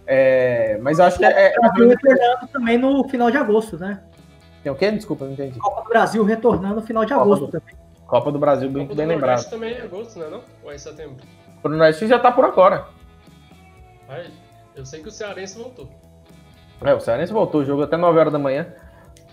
É, 0.06 0.78
mas 0.82 0.98
eu 0.98 1.06
acho 1.06 1.18
que 1.18 1.24
é. 1.24 1.54
O 1.56 1.60
Brasil 1.62 1.88
retornando 1.88 2.46
também 2.52 2.78
no 2.78 3.08
final 3.08 3.30
de 3.30 3.36
agosto, 3.38 3.76
né? 3.78 4.00
Tem 4.62 4.70
o 4.70 4.76
quê? 4.76 4.90
Desculpa, 4.90 5.24
não 5.24 5.32
entendi. 5.32 5.58
Copa 5.58 5.82
do 5.82 5.88
Brasil 5.88 6.24
retornando 6.24 6.74
no 6.76 6.82
final 6.82 7.04
de 7.04 7.12
Copa 7.12 7.24
agosto 7.24 7.46
do, 7.46 7.52
também. 7.52 7.74
Copa 8.06 8.32
do 8.32 8.38
Brasil, 8.38 8.70
bem, 8.70 8.84
Copa 8.84 8.96
bem 8.96 9.06
do 9.06 9.12
lembrado. 9.12 9.50
Também 9.50 9.74
é 9.74 9.82
agosto, 9.82 10.18
né? 10.18 10.26
Não? 10.30 10.42
Ou 10.62 10.72
é 10.72 10.78
setembro? 10.78 11.16
O 11.62 11.68
Nordeste 11.68 12.06
já 12.06 12.18
tá 12.18 12.30
por 12.30 12.44
agora. 12.44 12.86
eu 14.74 14.84
sei 14.84 15.02
que 15.02 15.08
o 15.08 15.10
Cearense 15.10 15.58
voltou. 15.58 15.88
É, 16.84 16.94
o 16.94 17.00
Cearense 17.00 17.32
voltou, 17.32 17.64
jogo 17.64 17.82
até 17.82 17.96
9 17.96 18.18
horas 18.18 18.32
da 18.32 18.38
manhã. 18.38 18.66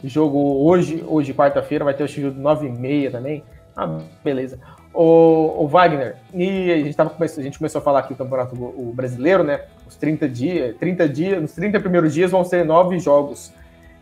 Jogo 0.03 0.65
hoje, 0.65 1.03
hoje 1.07 1.33
quarta-feira, 1.33 1.85
vai 1.85 1.93
ter 1.93 2.03
o 2.03 2.07
jogo 2.07 2.31
de 2.31 2.39
9 2.39 2.67
e 2.67 2.71
meia 2.71 3.09
também. 3.09 3.43
Ah, 3.75 3.99
beleza. 4.23 4.59
O, 4.93 5.63
o, 5.63 5.67
Wagner, 5.67 6.17
e 6.33 6.71
a 6.71 6.77
gente, 6.77 6.95
tava, 6.95 7.15
a 7.19 7.41
gente 7.41 7.57
começou 7.57 7.79
a 7.79 7.83
falar 7.83 7.99
aqui 7.99 8.13
o 8.13 8.15
campeonato 8.15 8.53
o 8.55 8.93
brasileiro, 8.93 9.43
né? 9.43 9.65
Os 9.87 9.95
30 9.95 10.29
dias, 10.29 10.75
30 10.77 11.09
dias, 11.09 11.41
nos 11.41 11.53
30 11.53 11.79
primeiros 11.79 12.13
dias 12.13 12.29
vão 12.29 12.43
ser 12.43 12.63
nove 12.63 12.99
jogos. 12.99 13.51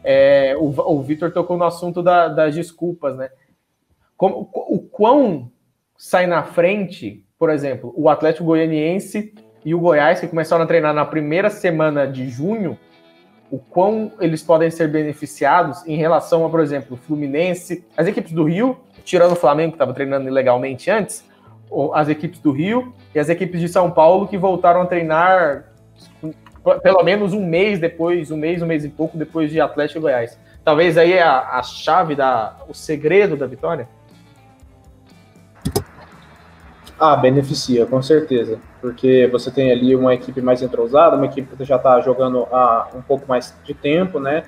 É, 0.03 0.55
o 0.57 0.65
o 0.67 1.01
Vitor 1.01 1.31
tocou 1.31 1.57
no 1.57 1.63
assunto 1.63 2.03
da, 2.03 2.27
das 2.27 2.53
desculpas, 2.53 3.15
né? 3.15 3.29
Como, 4.17 4.49
o 4.53 4.79
quão 4.79 5.49
sai 5.97 6.27
na 6.27 6.43
frente, 6.43 7.23
por 7.39 7.49
exemplo, 7.49 7.93
o 7.95 8.09
Atlético 8.09 8.45
Goianiense 8.45 9.33
e 9.63 9.73
o 9.73 9.79
Goiás, 9.79 10.19
que 10.19 10.27
começaram 10.27 10.63
a 10.63 10.67
treinar 10.67 10.93
na 10.93 11.05
primeira 11.05 11.49
semana 11.49 12.05
de 12.05 12.27
junho, 12.27 12.77
o 13.51 13.59
quão 13.59 14.13
eles 14.21 14.41
podem 14.41 14.71
ser 14.71 14.87
beneficiados 14.87 15.85
em 15.85 15.97
relação 15.97 16.45
a, 16.45 16.49
por 16.49 16.61
exemplo, 16.61 16.95
o 16.95 16.97
Fluminense, 16.97 17.85
as 17.97 18.07
equipes 18.07 18.31
do 18.31 18.45
Rio, 18.45 18.77
tirando 19.03 19.33
o 19.33 19.35
Flamengo, 19.35 19.73
que 19.73 19.75
estava 19.75 19.93
treinando 19.93 20.27
ilegalmente 20.27 20.89
antes, 20.89 21.29
as 21.93 22.07
equipes 22.07 22.39
do 22.39 22.51
Rio 22.51 22.93
e 23.13 23.19
as 23.19 23.27
equipes 23.27 23.59
de 23.59 23.67
São 23.67 23.91
Paulo 23.91 24.27
que 24.27 24.37
voltaram 24.37 24.81
a 24.81 24.85
treinar 24.85 25.65
pelo 26.83 27.03
menos 27.03 27.33
um 27.33 27.45
mês 27.45 27.79
depois, 27.79 28.31
um 28.31 28.37
mês, 28.37 28.61
um 28.61 28.65
mês 28.65 28.85
e 28.85 28.89
pouco 28.89 29.17
depois 29.17 29.51
de 29.51 29.59
Atlético 29.59 29.99
e 29.99 30.01
Goiás. 30.01 30.39
Talvez 30.63 30.97
aí 30.97 31.13
é 31.13 31.23
a, 31.23 31.57
a 31.57 31.63
chave, 31.63 32.15
da, 32.15 32.55
o 32.69 32.73
segredo 32.73 33.35
da 33.35 33.47
vitória? 33.47 33.87
Ah, 37.03 37.15
beneficia, 37.15 37.83
com 37.87 37.99
certeza. 37.99 38.59
Porque 38.79 39.27
você 39.31 39.49
tem 39.49 39.71
ali 39.71 39.95
uma 39.95 40.13
equipe 40.13 40.39
mais 40.39 40.61
entrosada, 40.61 41.15
uma 41.15 41.25
equipe 41.25 41.57
que 41.57 41.65
já 41.65 41.77
está 41.77 41.99
jogando 41.99 42.47
há 42.51 42.89
um 42.93 43.01
pouco 43.01 43.27
mais 43.27 43.57
de 43.63 43.73
tempo, 43.73 44.19
né? 44.19 44.43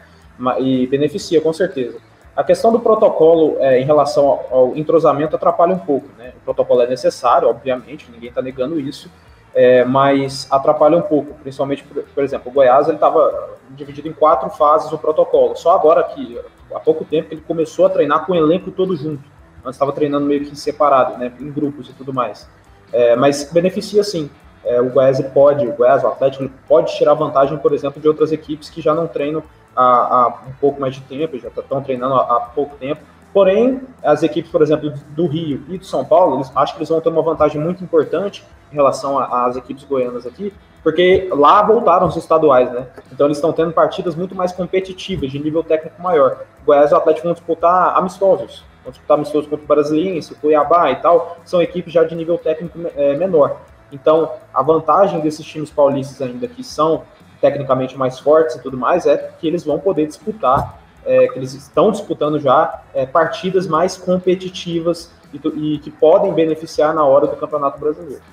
E 0.59 0.85
beneficia, 0.85 1.41
com 1.41 1.51
certeza. 1.51 1.97
A 2.35 2.43
questão 2.43 2.71
do 2.71 2.79
protocolo 2.79 3.57
é, 3.57 3.79
em 3.79 3.85
relação 3.85 4.39
ao, 4.51 4.77
entrosamento 4.77 5.35
atrapalha 5.35 5.73
um 5.73 5.79
pouco, 5.79 6.07
né? 6.15 6.31
O 6.37 6.41
protocolo 6.41 6.83
é 6.83 6.87
necessário, 6.87 7.49
obviamente, 7.49 8.11
ninguém 8.11 8.29
está 8.29 8.39
negando 8.39 8.79
isso, 8.79 9.09
é, 9.55 9.83
mas 9.83 10.47
atrapalha 10.51 10.95
um 10.95 11.01
pouco, 11.01 11.33
principalmente, 11.41 11.83
por, 11.83 12.03
por 12.03 12.23
exemplo, 12.23 12.51
o 12.51 12.53
Goiás 12.53 12.87
ele 12.87 12.97
estava 12.97 13.57
dividido 13.71 14.07
em 14.07 14.13
quatro 14.13 14.51
fases 14.51 14.91
o 14.91 14.97
protocolo. 14.99 15.55
Só 15.55 15.71
agora 15.71 16.03
que, 16.03 16.39
há 16.71 16.79
pouco 16.79 17.03
tempo, 17.03 17.29
que 17.29 17.33
ele 17.33 17.41
começou 17.41 17.87
a 17.87 17.89
treinar 17.89 18.27
com 18.27 18.33
o 18.33 18.35
elenco 18.35 18.69
todo 18.69 18.95
junto. 18.95 19.32
Antes 19.63 19.75
estava 19.75 19.91
treinando 19.91 20.25
meio 20.25 20.45
que 20.45 20.55
separado, 20.55 21.17
né, 21.17 21.31
em 21.39 21.51
grupos 21.51 21.89
e 21.89 21.93
tudo 21.93 22.13
mais. 22.13 22.47
É, 22.91 23.15
mas 23.15 23.49
beneficia 23.51 24.03
sim. 24.03 24.29
É, 24.63 24.79
o 24.79 24.89
Goiás 24.89 25.19
pode, 25.33 25.67
o 25.67 25.73
Goiás, 25.73 26.03
o 26.03 26.07
Atlético, 26.07 26.49
pode 26.67 26.95
tirar 26.95 27.13
vantagem, 27.15 27.57
por 27.57 27.73
exemplo, 27.73 28.01
de 28.01 28.07
outras 28.07 28.31
equipes 28.31 28.69
que 28.69 28.81
já 28.81 28.93
não 28.93 29.07
treinam 29.07 29.43
há, 29.75 29.83
há 29.83 30.27
um 30.47 30.53
pouco 30.59 30.79
mais 30.79 30.95
de 30.95 31.01
tempo, 31.01 31.37
já 31.37 31.49
estão 31.49 31.81
treinando 31.81 32.13
há, 32.13 32.37
há, 32.37 32.39
pouco 32.39 32.75
tempo. 32.77 33.01
Porém, 33.33 33.81
as 34.03 34.21
equipes, 34.21 34.51
por 34.51 34.61
exemplo, 34.61 34.93
do 35.09 35.25
Rio 35.25 35.63
e 35.67 35.77
do 35.77 35.85
São 35.85 36.05
Paulo, 36.05 36.37
eles, 36.37 36.51
acho 36.55 36.73
que 36.73 36.79
eles 36.79 36.89
vão 36.89 37.01
ter 37.01 37.09
uma 37.09 37.23
vantagem 37.23 37.59
muito 37.59 37.83
importante 37.83 38.45
em 38.71 38.75
relação 38.75 39.17
às 39.19 39.55
equipes 39.55 39.83
goianas 39.83 40.25
aqui, 40.25 40.53
porque 40.83 41.29
lá 41.31 41.61
voltaram 41.63 42.07
os 42.07 42.15
estaduais, 42.15 42.71
né? 42.71 42.87
Então 43.11 43.25
eles 43.25 43.37
estão 43.37 43.51
tendo 43.51 43.71
partidas 43.73 44.15
muito 44.15 44.35
mais 44.35 44.51
competitivas, 44.51 45.31
de 45.31 45.39
nível 45.39 45.63
técnico 45.63 46.01
maior. 46.01 46.43
O 46.61 46.65
Goiás 46.65 46.91
e 46.91 46.93
o 46.93 46.97
Atlético 46.97 47.27
vão 47.27 47.33
disputar 47.33 47.97
amistosos 47.97 48.63
vão 48.83 48.91
disputar 48.91 49.17
amistosos 49.17 49.49
contra 49.49 49.63
o 49.63 49.67
Brasiliense, 49.67 50.33
o 50.33 50.35
Cuiabá 50.35 50.91
e 50.91 50.97
tal, 50.97 51.37
são 51.45 51.61
equipes 51.61 51.93
já 51.93 52.03
de 52.03 52.15
nível 52.15 52.37
técnico 52.37 52.79
é, 52.95 53.15
menor. 53.15 53.61
Então, 53.91 54.31
a 54.53 54.61
vantagem 54.61 55.19
desses 55.21 55.45
times 55.45 55.69
paulistas 55.69 56.21
ainda, 56.21 56.47
que 56.47 56.63
são 56.63 57.03
tecnicamente 57.39 57.97
mais 57.97 58.19
fortes 58.19 58.55
e 58.55 58.61
tudo 58.61 58.77
mais, 58.77 59.05
é 59.05 59.17
que 59.39 59.47
eles 59.47 59.63
vão 59.63 59.79
poder 59.79 60.07
disputar, 60.07 60.81
é, 61.05 61.27
que 61.27 61.37
eles 61.37 61.53
estão 61.53 61.91
disputando 61.91 62.39
já 62.39 62.81
é, 62.93 63.05
partidas 63.05 63.67
mais 63.67 63.97
competitivas 63.97 65.11
e, 65.33 65.73
e, 65.73 65.79
que 65.79 65.91
podem 65.91 66.33
beneficiar 66.33 66.93
na 66.93 67.05
hora 67.05 67.27
do 67.27 67.35
Campeonato 67.35 67.79
Brasileiro. 67.79 68.23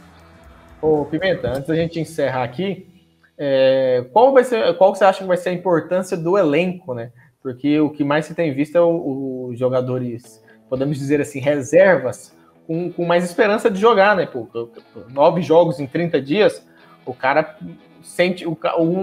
Ô, 0.80 1.04
Pimenta, 1.04 1.48
antes 1.48 1.66
da 1.66 1.74
gente 1.74 2.00
encerrar 2.00 2.44
aqui, 2.44 2.88
é, 3.36 4.06
qual, 4.12 4.32
vai 4.32 4.44
ser, 4.44 4.76
qual 4.76 4.94
você 4.94 5.04
acha 5.04 5.20
que 5.20 5.28
vai 5.28 5.36
ser 5.36 5.50
a 5.50 5.52
importância 5.52 6.16
do 6.16 6.38
elenco, 6.38 6.94
né? 6.94 7.10
Porque 7.42 7.80
o 7.80 7.90
que 7.90 8.04
mais 8.04 8.26
se 8.26 8.34
tem 8.34 8.52
visto 8.52 8.76
é 8.76 8.80
os 8.80 9.58
jogadores 9.58 10.39
podemos 10.70 10.96
dizer 10.96 11.20
assim, 11.20 11.40
reservas, 11.40 12.34
com, 12.66 12.92
com 12.92 13.04
mais 13.04 13.24
esperança 13.24 13.68
de 13.68 13.80
jogar, 13.80 14.14
né? 14.14 14.24
Pô, 14.24 14.48
nove 15.12 15.42
jogos 15.42 15.80
em 15.80 15.86
30 15.86 16.22
dias, 16.22 16.64
o 17.04 17.12
cara 17.12 17.56
sente 18.00 18.46
o, 18.46 18.56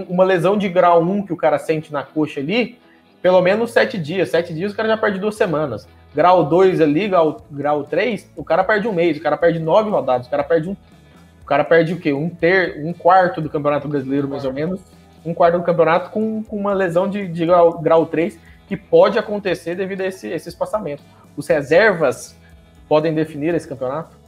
uma 0.08 0.24
lesão 0.24 0.56
de 0.56 0.68
grau 0.70 1.02
1 1.02 1.26
que 1.26 1.32
o 1.34 1.36
cara 1.36 1.58
sente 1.58 1.92
na 1.92 2.02
coxa 2.02 2.40
ali, 2.40 2.78
pelo 3.20 3.42
menos 3.42 3.70
sete 3.70 3.98
dias. 3.98 4.30
Sete 4.30 4.54
dias 4.54 4.72
o 4.72 4.76
cara 4.76 4.88
já 4.88 4.96
perde 4.96 5.20
duas 5.20 5.34
semanas. 5.34 5.86
Grau 6.14 6.44
2 6.46 6.80
ali, 6.80 7.06
grau, 7.06 7.36
grau 7.50 7.84
3, 7.84 8.30
o 8.34 8.42
cara 8.42 8.64
perde 8.64 8.88
um 8.88 8.92
mês, 8.92 9.18
o 9.18 9.20
cara 9.20 9.36
perde 9.36 9.58
nove 9.58 9.90
rodadas, 9.90 10.26
o 10.26 10.30
cara 10.30 10.42
perde 10.42 10.70
um. 10.70 10.76
O 11.42 11.44
cara 11.44 11.64
perde 11.64 11.92
o 11.92 12.00
quê? 12.00 12.12
Um 12.12 12.30
ter, 12.30 12.82
um 12.84 12.92
quarto 12.94 13.40
do 13.40 13.50
Campeonato 13.50 13.86
Brasileiro, 13.86 14.26
mais 14.26 14.44
ou 14.44 14.52
menos. 14.52 14.80
Um 15.24 15.34
quarto 15.34 15.58
do 15.58 15.64
campeonato 15.64 16.10
com, 16.10 16.42
com 16.42 16.56
uma 16.56 16.72
lesão 16.72 17.08
de, 17.08 17.28
de 17.28 17.44
grau, 17.44 17.78
grau 17.78 18.06
3 18.06 18.38
que 18.66 18.76
pode 18.76 19.18
acontecer 19.18 19.74
devido 19.74 20.02
a 20.02 20.06
esse, 20.06 20.28
esse 20.28 20.48
espaçamento 20.48 21.02
os 21.38 21.46
reservas 21.46 22.34
podem 22.88 23.14
definir 23.14 23.54
esse 23.54 23.68
campeonato? 23.68 24.18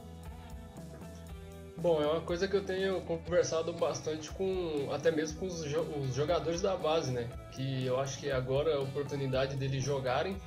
Bom, 1.75 2.01
é 2.01 2.05
uma 2.05 2.21
coisa 2.21 2.47
que 2.47 2.55
eu 2.55 2.63
tenho 2.63 3.01
conversado 3.01 3.73
bastante 3.73 4.31
com, 4.31 4.87
até 4.93 5.11
mesmo 5.11 5.39
com 5.39 5.47
os, 5.47 5.61
os 5.61 6.15
jogadores 6.15 6.61
da 6.61 6.77
base, 6.77 7.11
né? 7.11 7.27
Que 7.51 7.85
eu 7.85 7.99
acho 7.99 8.17
que 8.19 8.31
agora 8.31 8.75
a 8.75 8.79
oportunidade 8.79 9.57
deles 9.57 9.83
jogarem 9.83 10.37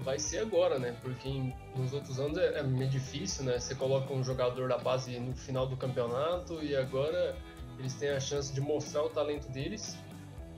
vai 0.00 0.18
ser 0.18 0.40
agora, 0.40 0.78
né? 0.78 0.94
Porque 1.00 1.26
em, 1.26 1.54
nos 1.74 1.94
outros 1.94 2.20
anos 2.20 2.36
é, 2.36 2.58
é, 2.58 2.62
meio 2.62 2.90
difícil, 2.90 3.44
né? 3.44 3.58
Você 3.58 3.74
coloca 3.74 4.12
um 4.12 4.22
jogador 4.22 4.68
da 4.68 4.76
base 4.76 5.18
no 5.18 5.34
final 5.34 5.66
do 5.66 5.76
campeonato 5.76 6.62
e 6.62 6.76
agora 6.76 7.34
eles 7.78 7.94
têm 7.94 8.10
a 8.10 8.20
chance 8.20 8.52
de 8.52 8.60
mostrar 8.60 9.04
o 9.04 9.08
talento 9.08 9.48
deles. 9.50 9.96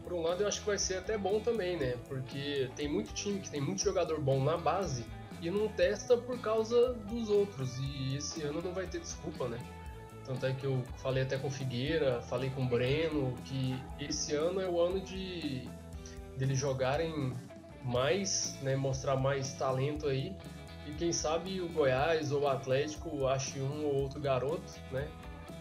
Por 0.02 0.12
um 0.14 0.22
lado, 0.22 0.42
eu 0.42 0.48
acho 0.48 0.60
que 0.60 0.66
vai 0.66 0.78
ser 0.78 0.96
até 0.96 1.16
bom 1.16 1.38
também, 1.38 1.76
né? 1.76 1.94
Porque 2.08 2.68
tem 2.74 2.88
muito 2.88 3.12
time 3.12 3.38
que 3.38 3.50
tem 3.50 3.60
muito 3.60 3.82
jogador 3.82 4.18
bom 4.20 4.42
na 4.42 4.56
base 4.56 5.04
e 5.46 5.50
não 5.50 5.68
testa 5.68 6.16
por 6.16 6.40
causa 6.40 6.94
dos 6.94 7.28
outros. 7.28 7.78
E 7.78 8.16
esse 8.16 8.42
ano 8.42 8.60
não 8.60 8.72
vai 8.72 8.86
ter 8.86 9.00
desculpa, 9.00 9.48
né? 9.48 9.58
Tanto 10.24 10.44
é 10.44 10.52
que 10.52 10.64
eu 10.64 10.82
falei 10.96 11.22
até 11.22 11.38
com 11.38 11.48
Figueira, 11.48 12.20
falei 12.22 12.50
com 12.50 12.64
o 12.64 12.68
Breno, 12.68 13.32
que 13.44 13.80
esse 14.00 14.34
ano 14.34 14.60
é 14.60 14.68
o 14.68 14.80
ano 14.80 15.00
de 15.00 15.68
deles 16.36 16.58
jogarem 16.58 17.32
mais, 17.84 18.58
né, 18.60 18.74
mostrar 18.74 19.16
mais 19.16 19.52
talento 19.54 20.08
aí. 20.08 20.36
E 20.86 20.92
quem 20.94 21.12
sabe 21.12 21.60
o 21.60 21.68
Goiás 21.68 22.32
ou 22.32 22.42
o 22.42 22.48
Atlético 22.48 23.26
ache 23.28 23.60
um 23.60 23.84
ou 23.84 23.94
outro 24.02 24.20
garoto, 24.20 24.72
né? 24.90 25.08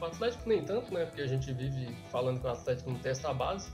O 0.02 0.06
Atlético 0.06 0.50
nem 0.50 0.64
tanto, 0.64 0.92
né? 0.92 1.06
Porque 1.06 1.22
a 1.22 1.28
gente 1.28 1.54
vive 1.54 1.96
falando 2.12 2.40
que 2.40 2.48
o 2.48 2.50
Atlético 2.50 2.90
não 2.90 3.00
testa 3.00 3.30
a 3.30 3.34
base. 3.34 3.70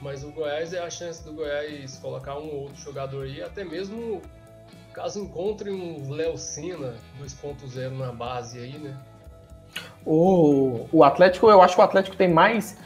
Mas 0.00 0.24
o 0.24 0.32
Goiás 0.32 0.72
é 0.72 0.78
a 0.78 0.88
chance 0.88 1.22
do 1.22 1.34
Goiás 1.34 1.98
colocar 1.98 2.38
um 2.38 2.48
ou 2.48 2.62
outro 2.62 2.82
jogador 2.82 3.26
aí, 3.26 3.42
até 3.42 3.62
mesmo 3.62 4.22
Caso 4.92 5.20
encontre 5.20 5.70
um 5.70 6.10
Léo 6.10 6.36
Sina 6.36 6.94
2.0 7.22 7.96
na 7.96 8.12
base 8.12 8.58
aí, 8.58 8.78
né? 8.78 8.96
O, 10.04 10.86
o 10.92 11.04
Atlético, 11.04 11.48
eu 11.48 11.62
acho 11.62 11.74
que 11.74 11.80
o 11.80 11.84
Atlético 11.84 12.16
tem 12.16 12.28
mais 12.28 12.76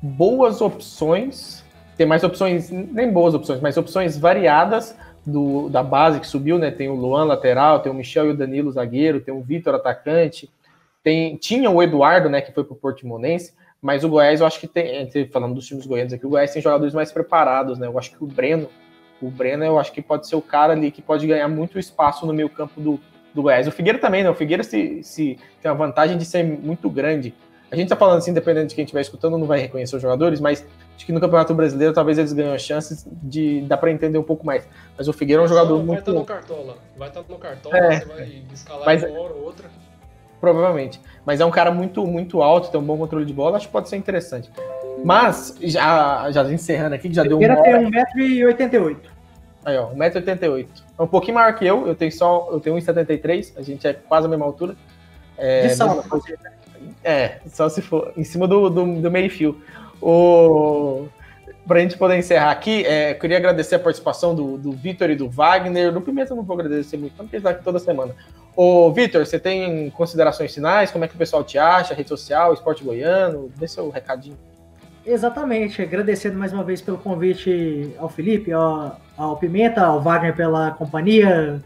boas 0.00 0.60
opções, 0.60 1.64
tem 1.96 2.06
mais 2.06 2.22
opções, 2.22 2.70
nem 2.70 3.10
boas 3.10 3.34
opções, 3.34 3.60
mas 3.60 3.76
opções 3.76 4.16
variadas 4.16 4.96
do, 5.26 5.68
da 5.68 5.82
base 5.82 6.20
que 6.20 6.26
subiu, 6.26 6.58
né? 6.58 6.70
Tem 6.70 6.88
o 6.88 6.94
Luan 6.94 7.24
lateral, 7.24 7.80
tem 7.80 7.90
o 7.90 7.94
Michel 7.94 8.26
e 8.26 8.30
o 8.30 8.36
Danilo 8.36 8.70
zagueiro, 8.70 9.20
tem 9.20 9.34
o 9.34 9.42
Vitor 9.42 9.74
atacante, 9.74 10.48
tem, 11.02 11.36
tinha 11.36 11.70
o 11.70 11.82
Eduardo, 11.82 12.28
né, 12.28 12.40
que 12.40 12.52
foi 12.52 12.64
pro 12.64 12.74
Portimonense, 12.74 13.54
mas 13.80 14.04
o 14.04 14.08
Goiás 14.08 14.40
eu 14.40 14.46
acho 14.46 14.60
que 14.60 14.66
tem, 14.66 15.08
falando 15.30 15.54
dos 15.54 15.66
times 15.66 15.86
goianos 15.86 16.12
aqui, 16.12 16.26
o 16.26 16.30
Goiás 16.30 16.52
tem 16.52 16.60
jogadores 16.60 16.94
mais 16.94 17.12
preparados, 17.12 17.78
né? 17.78 17.86
Eu 17.86 17.98
acho 17.98 18.10
que 18.10 18.22
o 18.22 18.26
Breno, 18.26 18.68
o 19.20 19.30
Breno 19.30 19.64
eu 19.64 19.78
acho 19.78 19.92
que 19.92 20.00
pode 20.02 20.26
ser 20.28 20.36
o 20.36 20.42
cara 20.42 20.72
ali 20.72 20.90
que 20.90 21.02
pode 21.02 21.26
ganhar 21.26 21.48
muito 21.48 21.78
espaço 21.78 22.24
no 22.26 22.32
meio 22.32 22.48
campo 22.48 22.80
do, 22.80 23.00
do 23.34 23.42
Goiás. 23.42 23.66
O 23.66 23.70
Figueira 23.72 23.98
também, 23.98 24.22
né? 24.22 24.30
O 24.30 24.34
Figueira 24.34 24.62
se, 24.62 25.02
se 25.02 25.38
tem 25.60 25.70
a 25.70 25.74
vantagem 25.74 26.16
de 26.16 26.24
ser 26.24 26.42
muito 26.44 26.88
grande. 26.88 27.34
A 27.70 27.76
gente 27.76 27.88
tá 27.88 27.96
falando 27.96 28.18
assim, 28.18 28.32
dependendo 28.32 28.66
de 28.68 28.74
quem 28.74 28.84
estiver 28.84 29.02
escutando, 29.02 29.36
não 29.36 29.46
vai 29.46 29.58
reconhecer 29.60 29.94
os 29.94 30.00
jogadores, 30.00 30.40
mas 30.40 30.66
acho 30.96 31.04
que 31.04 31.12
no 31.12 31.20
Campeonato 31.20 31.52
Brasileiro 31.52 31.92
talvez 31.92 32.16
eles 32.16 32.32
ganhem 32.32 32.58
chances 32.58 33.06
de 33.22 33.60
dar 33.62 33.76
para 33.76 33.90
entender 33.90 34.16
um 34.16 34.22
pouco 34.22 34.46
mais. 34.46 34.66
Mas 34.96 35.06
o 35.06 35.12
Figueira 35.12 35.42
é 35.42 35.44
um 35.44 35.48
jogador 35.48 35.76
vai 35.76 35.84
muito. 35.84 36.12
Vai 36.12 36.22
estar 36.22 36.34
no 36.34 36.40
cartola. 36.40 36.76
Vai 36.96 37.08
estar 37.08 37.24
no 37.28 37.38
cartola, 37.38 37.76
É. 37.76 37.98
você 38.00 38.04
vai 38.06 38.42
escalar 38.54 38.86
Mas- 38.86 39.02
uma 39.02 39.20
hora 39.20 39.34
ou 39.34 39.44
outra. 39.44 39.68
Provavelmente. 40.40 41.00
Mas 41.26 41.40
é 41.40 41.44
um 41.44 41.50
cara 41.50 41.70
muito, 41.70 42.06
muito 42.06 42.40
alto, 42.42 42.70
tem 42.70 42.80
um 42.80 42.84
bom 42.84 42.96
controle 42.96 43.24
de 43.26 43.32
bola, 43.32 43.56
acho 43.56 43.66
que 43.66 43.72
pode 43.72 43.88
ser 43.88 43.96
interessante. 43.96 44.48
Mas, 45.04 45.54
já, 45.62 46.30
já 46.30 46.44
encerrando 46.52 46.94
aqui, 46.94 47.08
que 47.08 47.14
já 47.14 47.22
deu 47.22 47.38
Figueira 47.38 47.54
uma 47.54 47.62
hora. 47.62 48.06
tem 48.14 48.40
1,88m. 48.40 48.96
Aí, 49.64 49.76
ó, 49.76 49.90
1,88m. 49.90 50.66
É 50.98 51.02
um 51.02 51.06
pouquinho 51.06 51.34
maior 51.34 51.54
que 51.54 51.66
eu, 51.66 51.86
eu 51.86 51.94
tenho 51.94 52.10
só, 52.12 52.48
eu 52.50 52.60
tenho 52.60 52.76
1,73m, 52.76 53.52
a 53.56 53.62
gente 53.62 53.86
é 53.86 53.92
quase 53.92 54.26
a 54.26 54.30
mesma 54.30 54.46
altura. 54.46 54.74
É, 55.36 55.62
De 55.62 55.68
mesma 55.68 56.02
coisa. 56.02 56.26
É, 57.04 57.38
só 57.48 57.68
se 57.68 57.80
for 57.82 58.12
em 58.16 58.24
cima 58.24 58.46
do, 58.46 58.68
do, 58.68 59.00
do 59.00 59.10
meio-fio. 59.10 59.60
O... 60.00 61.06
Pra 61.66 61.80
gente 61.80 61.98
poder 61.98 62.16
encerrar 62.16 62.50
aqui, 62.50 62.84
é, 62.86 63.10
eu 63.10 63.18
queria 63.18 63.36
agradecer 63.36 63.74
a 63.74 63.78
participação 63.78 64.34
do, 64.34 64.56
do 64.56 64.72
Vitor 64.72 65.10
e 65.10 65.16
do 65.16 65.28
Wagner. 65.28 65.92
No 65.92 66.00
Pimenta 66.00 66.32
eu 66.32 66.36
não 66.36 66.42
vou 66.42 66.58
agradecer 66.58 66.96
muito, 66.96 67.14
porque 67.14 67.36
eles 67.36 67.40
estão 67.40 67.52
aqui 67.52 67.62
toda 67.62 67.78
semana. 67.78 68.14
Ô, 68.56 68.90
Vitor, 68.90 69.26
você 69.26 69.38
tem 69.38 69.90
considerações 69.90 70.54
finais? 70.54 70.90
Como 70.90 71.04
é 71.04 71.08
que 71.08 71.14
o 71.14 71.18
pessoal 71.18 71.44
te 71.44 71.58
acha? 71.58 71.94
Rede 71.94 72.08
social, 72.08 72.54
esporte 72.54 72.82
goiano? 72.82 73.52
Dê 73.56 73.68
seu 73.68 73.90
recadinho. 73.90 74.38
Exatamente, 75.10 75.80
agradecendo 75.80 76.38
mais 76.38 76.52
uma 76.52 76.62
vez 76.62 76.82
pelo 76.82 76.98
convite 76.98 77.94
ao 77.98 78.10
Felipe, 78.10 78.52
ao, 78.52 79.00
ao 79.16 79.38
Pimenta, 79.38 79.80
ao 79.80 80.02
Wagner 80.02 80.36
pela 80.36 80.72
companhia, 80.72 81.62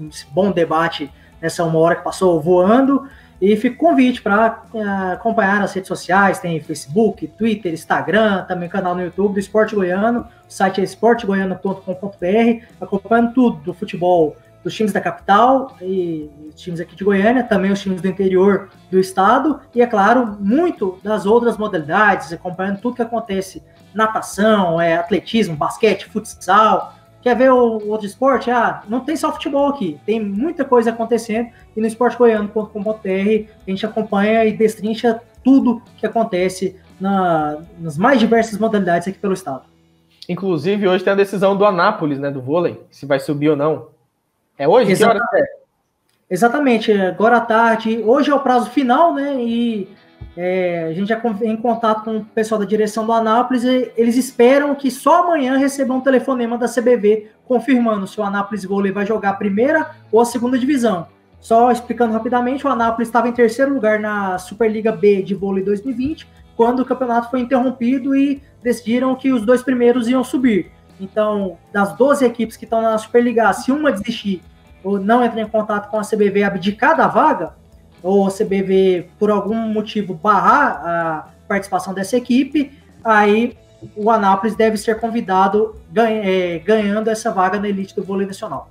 um 0.00 0.08
bom 0.30 0.52
debate 0.52 1.10
nessa 1.42 1.64
uma 1.64 1.76
hora 1.80 1.96
que 1.96 2.04
passou 2.04 2.40
voando. 2.40 3.08
E 3.42 3.56
fica 3.56 3.76
convite 3.76 4.22
para 4.22 4.62
acompanhar 5.12 5.60
as 5.60 5.72
redes 5.72 5.88
sociais, 5.88 6.38
tem 6.38 6.60
Facebook, 6.60 7.26
Twitter, 7.26 7.72
Instagram, 7.72 8.44
também 8.44 8.68
canal 8.68 8.94
no 8.94 9.02
YouTube 9.02 9.32
do 9.32 9.40
Esporte 9.40 9.74
Goiano, 9.74 10.28
o 10.48 10.52
site 10.52 10.80
é 10.80 10.84
esportegoiano.com.br, 10.84 12.64
acompanhando 12.80 13.34
tudo 13.34 13.56
do 13.58 13.74
futebol 13.74 14.36
dos 14.62 14.74
times 14.74 14.92
da 14.92 15.00
capital 15.00 15.76
e 15.80 16.28
times 16.54 16.80
aqui 16.80 16.96
de 16.96 17.04
Goiânia, 17.04 17.44
também 17.44 17.70
os 17.70 17.80
times 17.80 18.00
do 18.00 18.08
interior 18.08 18.68
do 18.90 18.98
estado 18.98 19.60
e, 19.74 19.80
é 19.80 19.86
claro, 19.86 20.36
muito 20.40 20.98
das 21.02 21.26
outras 21.26 21.56
modalidades, 21.56 22.32
acompanhando 22.32 22.80
tudo 22.80 22.96
que 22.96 23.02
acontece, 23.02 23.62
natação, 23.94 24.80
é, 24.80 24.96
atletismo, 24.96 25.56
basquete, 25.56 26.06
futsal. 26.06 26.94
Quer 27.20 27.36
ver 27.36 27.50
o, 27.50 27.78
o 27.78 27.88
outro 27.88 28.06
esporte? 28.06 28.50
Ah, 28.50 28.82
não 28.88 29.00
tem 29.00 29.16
só 29.16 29.32
futebol 29.32 29.68
aqui, 29.68 29.98
tem 30.06 30.20
muita 30.20 30.64
coisa 30.64 30.90
acontecendo 30.90 31.48
e 31.76 31.80
no 31.80 31.86
esportegoiano.com.br 31.86 33.50
a 33.66 33.70
gente 33.70 33.86
acompanha 33.86 34.44
e 34.44 34.52
destrincha 34.52 35.20
tudo 35.42 35.82
que 35.96 36.06
acontece 36.06 36.76
na, 37.00 37.58
nas 37.78 37.96
mais 37.96 38.20
diversas 38.20 38.58
modalidades 38.58 39.08
aqui 39.08 39.18
pelo 39.18 39.34
estado. 39.34 39.62
Inclusive, 40.28 40.86
hoje 40.86 41.02
tem 41.02 41.12
a 41.12 41.16
decisão 41.16 41.56
do 41.56 41.64
Anápolis, 41.64 42.18
né, 42.18 42.30
do 42.30 42.42
vôlei, 42.42 42.80
se 42.90 43.06
vai 43.06 43.18
subir 43.18 43.48
ou 43.48 43.56
não. 43.56 43.97
É 44.58 44.66
hoje? 44.66 45.04
Hora 45.04 45.20
é? 45.34 45.44
Exatamente, 46.28 46.92
agora 46.92 47.36
à 47.36 47.40
tarde. 47.40 48.02
Hoje 48.04 48.30
é 48.30 48.34
o 48.34 48.40
prazo 48.40 48.70
final, 48.70 49.14
né? 49.14 49.36
E 49.40 49.88
é, 50.36 50.88
a 50.90 50.92
gente 50.92 51.08
já 51.08 51.22
em 51.42 51.56
contato 51.56 52.04
com 52.04 52.18
o 52.18 52.24
pessoal 52.24 52.60
da 52.60 52.66
direção 52.66 53.06
do 53.06 53.12
Anápolis. 53.12 53.62
E 53.62 53.92
eles 53.96 54.16
esperam 54.16 54.74
que 54.74 54.90
só 54.90 55.22
amanhã 55.22 55.56
recebam 55.56 55.98
um 55.98 56.00
telefonema 56.00 56.58
da 56.58 56.66
CBV 56.66 57.30
confirmando 57.46 58.06
se 58.06 58.20
o 58.20 58.24
Anápolis 58.24 58.64
Vôlei 58.64 58.90
vai 58.90 59.06
jogar 59.06 59.30
a 59.30 59.34
primeira 59.34 59.92
ou 60.10 60.20
a 60.20 60.24
segunda 60.24 60.58
divisão. 60.58 61.06
Só 61.40 61.70
explicando 61.70 62.12
rapidamente, 62.12 62.66
o 62.66 62.70
Anápolis 62.70 63.08
estava 63.08 63.28
em 63.28 63.32
terceiro 63.32 63.72
lugar 63.72 64.00
na 64.00 64.38
Superliga 64.38 64.90
B 64.90 65.22
de 65.22 65.36
vôlei 65.36 65.62
2020, 65.62 66.28
quando 66.56 66.80
o 66.80 66.84
campeonato 66.84 67.30
foi 67.30 67.38
interrompido 67.38 68.16
e 68.16 68.42
decidiram 68.60 69.14
que 69.14 69.32
os 69.32 69.46
dois 69.46 69.62
primeiros 69.62 70.08
iam 70.08 70.24
subir. 70.24 70.72
Então, 71.00 71.56
das 71.72 71.96
12 71.96 72.24
equipes 72.24 72.56
que 72.56 72.64
estão 72.64 72.82
na 72.82 72.98
Superliga 72.98 73.48
A, 73.48 73.52
se 73.52 73.70
uma 73.70 73.92
desistir 73.92 74.42
ou 74.82 74.98
não 74.98 75.24
entrar 75.24 75.40
em 75.40 75.48
contato 75.48 75.90
com 75.90 75.98
a 75.98 76.02
CBV 76.02 76.42
abdicar 76.42 76.96
da 76.96 77.06
vaga, 77.06 77.54
ou 78.02 78.26
a 78.26 78.30
CBV, 78.30 79.10
por 79.18 79.30
algum 79.30 79.56
motivo, 79.56 80.14
barrar 80.14 80.82
a 80.86 81.28
participação 81.48 81.92
dessa 81.92 82.16
equipe, 82.16 82.78
aí 83.02 83.56
o 83.96 84.10
Anápolis 84.10 84.56
deve 84.56 84.76
ser 84.76 84.98
convidado 85.00 85.76
ganha, 85.90 86.22
é, 86.24 86.58
ganhando 86.58 87.08
essa 87.08 87.30
vaga 87.30 87.58
na 87.58 87.68
elite 87.68 87.94
do 87.94 88.02
vôlei 88.02 88.26
nacional. 88.26 88.68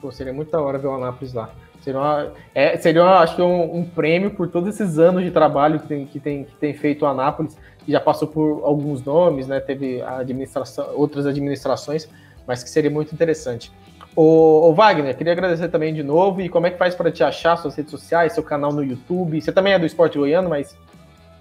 Pô, 0.00 0.10
seria 0.10 0.32
muito 0.32 0.50
da 0.50 0.60
hora 0.60 0.78
ver 0.78 0.86
o 0.86 0.94
Anápolis 0.94 1.32
lá. 1.32 1.50
Seria, 1.80 2.00
uma, 2.00 2.32
é, 2.54 2.76
seria 2.78 3.02
uma, 3.02 3.18
acho 3.20 3.36
que 3.36 3.42
um, 3.42 3.76
um, 3.76 3.84
prêmio 3.84 4.32
por 4.32 4.48
todos 4.48 4.68
esses 4.74 4.98
anos 4.98 5.22
de 5.22 5.30
trabalho 5.30 5.78
que 5.78 5.86
tem, 5.86 6.06
que 6.06 6.18
tem, 6.18 6.44
que 6.44 6.54
tem 6.56 6.74
feito 6.74 7.04
o 7.04 7.06
Anápolis, 7.06 7.56
que 7.84 7.92
já 7.92 8.00
passou 8.00 8.26
por 8.26 8.62
alguns 8.64 9.04
nomes, 9.04 9.46
né? 9.46 9.60
Teve 9.60 10.02
administração, 10.02 10.88
outras 10.94 11.26
administrações, 11.26 12.08
mas 12.46 12.62
que 12.62 12.70
seria 12.70 12.90
muito 12.90 13.14
interessante. 13.14 13.72
O, 14.16 14.70
o, 14.70 14.74
Wagner, 14.74 15.14
queria 15.14 15.34
agradecer 15.34 15.68
também 15.68 15.92
de 15.92 16.02
novo. 16.02 16.40
E 16.40 16.48
como 16.48 16.66
é 16.66 16.70
que 16.70 16.78
faz 16.78 16.94
para 16.94 17.12
te 17.12 17.22
achar 17.22 17.58
suas 17.58 17.74
redes 17.76 17.90
sociais, 17.90 18.32
seu 18.32 18.42
canal 18.42 18.72
no 18.72 18.82
YouTube? 18.82 19.38
Você 19.38 19.52
também 19.52 19.74
é 19.74 19.78
do 19.78 19.84
Esporte 19.84 20.16
Goiano, 20.16 20.48
mas 20.48 20.74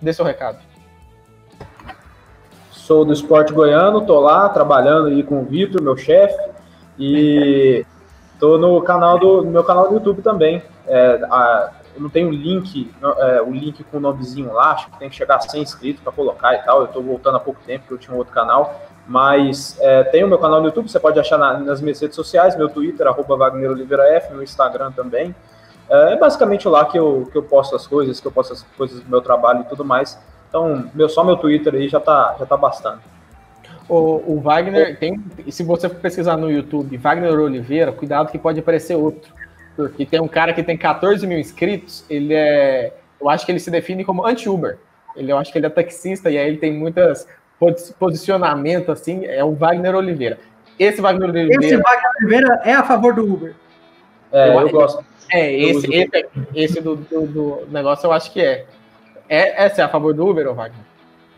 dê 0.02 0.12
seu 0.12 0.26
recado. 0.26 0.60
Sou 2.70 3.06
do 3.06 3.14
Esporte 3.14 3.54
Goiano, 3.54 4.06
tô 4.06 4.20
lá 4.20 4.50
trabalhando 4.50 5.08
aí 5.08 5.24
com 5.24 5.42
o 5.42 5.46
Vitor, 5.46 5.82
meu 5.82 5.96
chefe, 5.96 6.38
e 7.00 7.86
tô 8.40 8.58
no 8.58 8.80
canal 8.82 9.18
do 9.18 9.42
no 9.42 9.50
meu 9.50 9.64
canal 9.64 9.88
do 9.88 9.96
YouTube 9.96 10.22
também. 10.22 10.62
É, 10.86 11.20
a, 11.32 11.72
eu 11.96 12.02
não 12.02 12.10
tenho 12.10 12.30
link, 12.30 12.92
é, 13.20 13.42
o 13.42 13.52
link 13.52 13.84
com 13.86 13.98
o 13.98 14.00
nomezinho 14.02 14.52
lá, 14.52 14.74
acho 14.74 14.92
que 14.92 15.00
tem 15.00 15.10
que 15.10 15.16
chegar 15.16 15.38
a 15.38 15.40
100 15.40 15.62
inscritos 15.62 16.04
para 16.04 16.12
colocar 16.12 16.54
e 16.54 16.58
tal. 16.64 16.82
Eu 16.82 16.88
tô 16.90 17.02
voltando 17.02 17.38
há 17.38 17.40
pouco 17.40 17.62
tempo, 17.66 17.86
porque 17.88 17.94
eu 17.94 17.98
tinha 17.98 18.14
um 18.14 18.18
outro 18.18 18.34
canal. 18.34 18.85
Mas 19.08 19.78
é, 19.80 20.04
tem 20.04 20.24
o 20.24 20.28
meu 20.28 20.38
canal 20.40 20.60
no 20.60 20.68
YouTube, 20.68 20.90
você 20.90 21.00
pode 21.00 21.20
achar 21.20 21.38
na, 21.38 21.60
nas 21.60 21.80
minhas 21.80 22.00
redes 22.00 22.16
sociais, 22.16 22.58
meu 22.58 22.70
Twitter, 22.70 23.06
arroba 23.08 23.38
Wagner 23.38 23.70
Oliveira 23.70 24.08
F, 24.16 24.34
meu 24.34 24.42
Instagram 24.42 24.92
também. 24.92 25.36
É 25.88 26.16
basicamente 26.16 26.68
lá 26.68 26.86
que 26.86 26.98
eu, 26.98 27.30
que 27.32 27.38
eu 27.38 27.44
posto 27.44 27.76
as 27.76 27.86
coisas, 27.86 28.20
que 28.20 28.26
eu 28.26 28.32
posto 28.32 28.54
as 28.54 28.64
coisas 28.76 29.02
do 29.02 29.10
meu 29.10 29.22
trabalho 29.22 29.62
e 29.62 29.66
tudo 29.66 29.86
mais. 29.86 30.20
Então, 30.50 30.90
meu, 30.94 31.08
só 31.08 31.24
meu 31.24 31.38
Twitter 31.38 31.76
aí 31.76 31.88
já 31.88 32.00
tá, 32.00 32.36
já 32.40 32.46
tá 32.46 32.58
bastando. 32.58 33.02
O, 33.88 34.34
o 34.34 34.40
Wagner, 34.40 34.98
tem, 34.98 35.24
se 35.50 35.64
você 35.64 35.88
pesquisar 35.88 36.38
no 36.38 36.50
YouTube, 36.50 36.98
Wagner 36.98 37.40
Oliveira, 37.40 37.92
cuidado 37.92 38.32
que 38.32 38.40
pode 38.40 38.60
aparecer 38.60 38.96
outro. 38.96 39.32
Porque 39.76 40.06
tem 40.06 40.20
um 40.20 40.28
cara 40.28 40.54
que 40.54 40.64
tem 40.64 40.78
14 40.78 41.28
mil 41.28 41.38
inscritos, 41.38 42.04
ele 42.10 42.34
é. 42.34 42.94
Eu 43.20 43.30
acho 43.30 43.46
que 43.46 43.52
ele 43.52 43.60
se 43.60 43.70
define 43.70 44.04
como 44.04 44.26
anti-Uber. 44.26 44.80
Ele, 45.16 45.32
eu 45.32 45.38
acho 45.38 45.52
que 45.52 45.58
ele 45.58 45.68
é 45.68 45.70
taxista 45.70 46.30
e 46.30 46.38
aí 46.38 46.48
ele 46.48 46.58
tem 46.58 46.74
muitas 46.74 47.28
posicionamento 48.00 48.92
assim, 48.92 49.26
é 49.26 49.44
o 49.44 49.54
Wagner 49.54 49.96
Oliveira. 49.96 50.38
Esse 50.78 51.02
Wagner 51.02 51.30
Oliveira. 51.30 51.66
Esse 51.66 51.78
Wagner 51.78 52.12
Oliveira 52.20 52.62
é 52.64 52.74
a 52.74 52.84
favor 52.84 53.14
do 53.14 53.24
Uber. 53.24 53.56
É, 54.32 54.50
eu, 54.50 54.62
eu 54.62 54.70
gosto. 54.70 55.04
É, 55.32 55.52
esse, 55.54 55.94
esse, 55.94 56.28
esse 56.54 56.82
do, 56.82 56.96
do, 56.96 57.28
do, 57.28 57.68
negócio 57.70 58.08
eu 58.08 58.12
acho 58.12 58.32
que 58.32 58.42
é. 58.42 58.66
é. 59.30 59.66
Essa 59.66 59.82
é 59.82 59.86
a 59.86 59.90
favor 59.90 60.14
do 60.14 60.28
Uber, 60.28 60.48
ou 60.48 60.54
Wagner? 60.54 60.82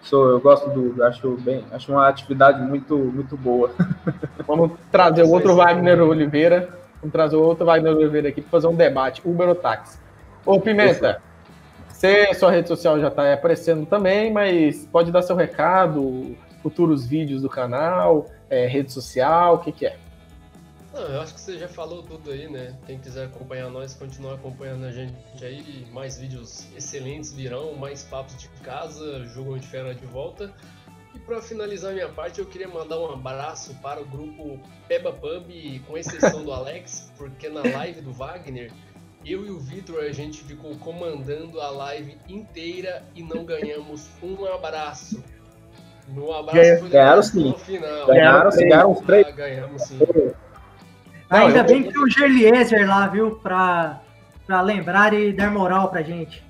Sou, 0.01 0.29
eu 0.29 0.39
gosto 0.39 0.69
do 0.69 0.89
Uber, 0.89 1.05
acho 1.05 1.31
bem, 1.37 1.65
acho 1.71 1.91
uma 1.91 2.07
atividade 2.07 2.61
muito, 2.61 2.97
muito 2.97 3.37
boa. 3.37 3.71
Vamos 4.47 4.71
trazer 4.91 5.23
o 5.23 5.29
outro 5.29 5.55
Wagner 5.55 6.01
Oliveira. 6.01 6.69
Vamos 7.01 7.11
trazer 7.11 7.35
o 7.35 7.41
outro 7.41 7.65
Wagner 7.65 7.95
Oliveira 7.95 8.29
aqui 8.29 8.41
para 8.41 8.49
fazer 8.49 8.67
um 8.67 8.75
debate, 8.75 9.21
Uber 9.23 9.49
ou 9.49 9.55
táxi. 9.55 9.99
Ô, 10.45 10.59
Pimenta, 10.59 11.21
você, 11.97 12.31
sua 12.35 12.51
rede 12.51 12.67
social 12.67 12.99
já 12.99 13.07
está 13.07 13.33
aparecendo 13.33 13.85
também, 13.85 14.31
mas 14.31 14.85
pode 14.91 15.11
dar 15.11 15.23
seu 15.23 15.35
recado, 15.35 16.37
futuros 16.61 17.07
vídeos 17.07 17.41
do 17.41 17.49
canal, 17.49 18.29
é, 18.49 18.67
rede 18.67 18.93
social, 18.93 19.55
o 19.55 19.59
que, 19.59 19.71
que 19.71 19.87
é? 19.87 19.97
Não, 20.93 21.01
eu 21.01 21.21
acho 21.21 21.33
que 21.33 21.41
você 21.41 21.57
já 21.57 21.67
falou 21.67 22.03
tudo 22.03 22.31
aí, 22.31 22.47
né? 22.49 22.75
Quem 22.85 22.99
quiser 22.99 23.25
acompanhar 23.25 23.69
nós, 23.69 23.95
continuar 23.95 24.35
acompanhando 24.35 24.85
a 24.85 24.91
gente 24.91 25.13
aí, 25.41 25.87
mais 25.91 26.19
vídeos 26.19 26.67
excelentes 26.75 27.33
virão, 27.33 27.73
mais 27.73 28.03
papos 28.03 28.37
de 28.37 28.47
casa, 28.63 29.25
jogo 29.25 29.57
de 29.57 29.67
fera 29.67 29.93
de 29.93 30.05
volta. 30.05 30.53
E 31.15 31.19
para 31.19 31.41
finalizar 31.41 31.93
minha 31.93 32.09
parte, 32.09 32.39
eu 32.39 32.45
queria 32.45 32.67
mandar 32.67 32.99
um 32.99 33.11
abraço 33.11 33.73
para 33.81 33.99
o 33.99 34.05
grupo 34.05 34.59
Peba 34.87 35.11
Pub, 35.11 35.49
com 35.87 35.97
exceção 35.97 36.43
do 36.43 36.51
Alex, 36.51 37.11
porque 37.17 37.49
na 37.49 37.61
live 37.63 38.01
do 38.01 38.13
Wagner, 38.13 38.71
eu 39.31 39.45
e 39.45 39.49
o 39.49 39.59
Vitor 39.59 40.03
a 40.03 40.11
gente 40.11 40.43
ficou 40.43 40.75
comandando 40.77 41.59
a 41.59 41.69
live 41.69 42.17
inteira 42.29 43.03
e 43.15 43.21
não 43.21 43.43
ganhamos 43.43 44.07
um 44.21 44.45
abraço. 44.45 45.23
No 46.07 46.33
abraço 46.33 46.87
ganharam 46.89 47.21
sim. 47.21 47.53
final. 47.65 48.07
Ganharam, 48.07 48.49
ganharam 48.51 48.91
os 48.91 48.99
três. 49.01 49.27
Ah, 49.27 49.31
ganhamos 49.31 49.81
sim. 49.81 49.99
Não, 51.29 51.47
Ainda 51.47 51.59
eu... 51.59 51.63
bem 51.65 51.83
que 51.83 51.91
tem 51.91 52.01
o 52.01 52.09
Gerliezer 52.09 52.87
lá, 52.87 53.07
viu? 53.07 53.35
Pra, 53.37 54.01
pra 54.45 54.61
lembrar 54.61 55.13
e 55.13 55.33
dar 55.33 55.51
moral 55.51 55.89
pra 55.89 56.01
gente. 56.01 56.43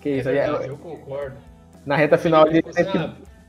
Que 0.00 0.10
isso, 0.10 0.28
é, 0.28 0.48
eu, 0.48 0.56
eu 0.62 0.76
concordo. 0.76 1.36
Na 1.86 1.96
reta 1.96 2.18
final 2.18 2.46
ali. 2.46 2.62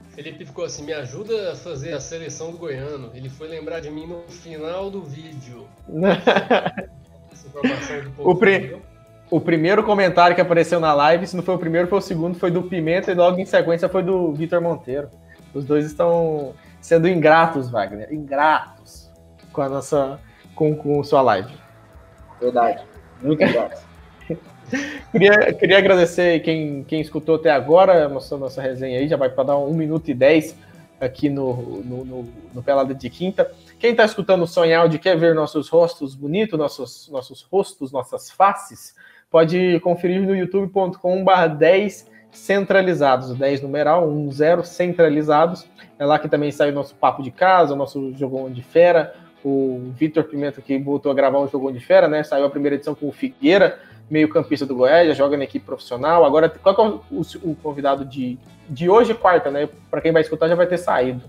Felipe 0.10 0.46
ficou 0.46 0.66
assim, 0.66 0.86
me 0.86 0.94
ajuda 0.94 1.52
a 1.52 1.56
fazer 1.56 1.92
a 1.92 2.00
seleção 2.00 2.52
do 2.52 2.58
Goiano. 2.58 3.12
Ele 3.16 3.30
foi 3.30 3.48
lembrar 3.48 3.80
de 3.80 3.90
mim 3.90 4.06
no 4.06 4.22
final 4.30 4.90
do 4.90 5.02
vídeo. 5.02 5.68
o, 8.18 8.36
pri 8.36 8.78
o 9.30 9.40
primeiro 9.40 9.84
comentário 9.84 10.36
que 10.36 10.42
apareceu 10.42 10.80
na 10.80 10.94
live, 10.94 11.28
se 11.28 11.36
não 11.36 11.44
foi 11.44 11.56
o 11.56 11.60
primeiro, 11.60 11.88
foi 11.88 12.00
o 12.00 12.02
segundo, 12.02 12.38
foi 12.38 12.52
do 12.52 12.64
Pimenta 12.64 13.12
e 13.12 13.16
logo 13.16 13.40
em 13.40 13.46
sequência 13.46 13.90
foi 13.90 14.04
do 14.04 14.34
Vitor 14.34 14.62
Monteiro. 14.62 15.10
Os 15.54 15.66
dois 15.66 15.86
estão 15.86 16.54
sendo 16.82 17.08
ingratos, 17.08 17.70
Wagner. 17.70 18.14
Ingratos 18.14 19.10
com 19.52 19.62
a 19.62 19.70
nossa. 19.70 20.20
com, 20.56 20.76
com 20.76 21.04
sua 21.04 21.22
live. 21.22 21.54
Verdade. 22.40 22.84
Muito 23.22 23.44
ingratos. 23.44 23.82
queria, 25.12 25.54
queria 25.54 25.78
agradecer 25.78 26.40
quem, 26.42 26.84
quem 26.84 27.00
escutou 27.02 27.36
até 27.36 27.52
agora, 27.52 28.10
nossa, 28.10 28.38
nossa 28.38 28.62
resenha 28.62 29.00
aí, 29.00 29.08
já 29.08 29.18
vai 29.18 29.30
para 29.30 29.44
dar 29.44 29.58
um 29.58 29.74
minuto 29.74 30.10
e 30.10 30.14
dez 30.14 30.56
aqui 31.00 31.30
no, 31.30 31.82
no, 31.84 32.06
no, 32.06 32.30
no 32.54 32.64
Pelada 32.64 32.94
de 32.94 33.10
Quinta. 33.10 33.52
Quem 33.84 33.92
está 33.92 34.06
escutando 34.06 34.46
o 34.46 34.64
em 34.64 34.74
áudio 34.74 34.98
quer 34.98 35.18
ver 35.18 35.36
nossos 35.36 35.68
rostos 35.68 36.16
bonitos, 36.16 36.58
nossos, 36.58 37.10
nossos 37.12 37.42
rostos, 37.42 37.92
nossas 37.92 38.32
faces, 38.32 38.96
pode 39.30 39.78
conferir 39.82 40.22
no 40.22 40.34
youtube.com.br 40.34 41.48
10 41.58 42.10
centralizados, 42.32 43.36
10 43.36 43.62
numeral, 43.62 44.10
10 44.10 44.66
centralizados. 44.66 45.68
É 46.00 46.06
lá 46.06 46.18
que 46.18 46.30
também 46.30 46.50
sai 46.50 46.70
o 46.70 46.74
nosso 46.74 46.96
papo 46.96 47.22
de 47.22 47.30
casa, 47.30 47.74
o 47.74 47.76
nosso 47.76 48.14
jogão 48.16 48.50
de 48.50 48.64
fera. 48.64 49.16
O 49.44 49.92
Vitor 49.98 50.24
Pimenta 50.24 50.62
que 50.62 50.78
voltou 50.78 51.12
a 51.12 51.14
gravar 51.16 51.40
o 51.40 51.50
jogão 51.50 51.74
de 51.74 51.82
fera, 51.82 52.08
né? 52.08 52.24
Saiu 52.24 52.46
a 52.46 52.50
primeira 52.50 52.78
edição 52.78 52.96
com 52.96 53.10
o 53.10 53.12
Figueira 53.12 53.80
meio-campista 54.10 54.66
do 54.66 54.78
Goiás, 54.78 55.18
joga 55.18 55.36
na 55.36 55.44
equipe 55.44 55.66
profissional. 55.66 56.24
Agora, 56.24 56.48
qual 56.48 56.74
é 56.74 57.14
o, 57.14 57.22
o, 57.52 57.56
convidado 57.56 58.06
de, 58.06 58.40
de 58.70 58.90
hoje, 58.90 59.14
quarta, 59.14 59.52
né? 59.52 59.68
Para 59.92 60.00
quem 60.00 60.14
vai 60.14 60.22
escutar, 60.22 60.48
já 60.48 60.56
vai 60.56 60.68
ter 60.68 60.78
saído. 60.78 61.22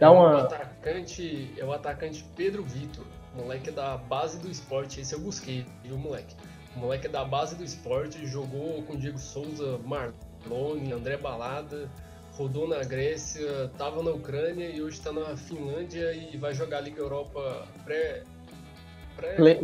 É 0.00 0.08
o, 0.08 0.48
atacante, 0.80 1.50
é 1.58 1.64
o 1.64 1.72
atacante 1.72 2.24
Pedro 2.34 2.62
Vitor, 2.62 3.04
moleque 3.36 3.70
da 3.70 3.98
base 3.98 4.38
do 4.38 4.50
esporte. 4.50 5.00
Esse 5.00 5.14
eu 5.14 5.20
busquei, 5.20 5.66
viu, 5.84 5.98
moleque? 5.98 6.34
O 6.74 6.80
moleque 6.80 7.06
é 7.06 7.10
da 7.10 7.24
base 7.24 7.54
do 7.54 7.62
esporte, 7.62 8.26
jogou 8.26 8.82
com 8.84 8.96
Diego 8.96 9.18
Souza, 9.18 9.78
Marlone, 9.84 10.92
André 10.92 11.16
Balada, 11.16 11.90
rodou 12.32 12.66
na 12.66 12.82
Grécia, 12.82 13.64
estava 13.64 14.02
na 14.02 14.10
Ucrânia 14.10 14.70
e 14.70 14.80
hoje 14.80 14.98
está 14.98 15.12
na 15.12 15.36
Finlândia 15.36 16.12
e 16.12 16.36
vai 16.38 16.54
jogar 16.54 16.78
a 16.78 16.80
Liga 16.80 17.00
Europa 17.00 17.66
pré, 17.84 18.22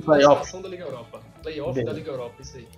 Playoff. 0.04 0.62
da 0.62 0.68
Liga 0.68 0.84
Europa. 0.84 1.20
Playoff 1.42 1.82
da 1.82 1.92
Liga 1.92 2.10
Europa, 2.10 2.42
isso 2.42 2.58
aí. 2.58 2.68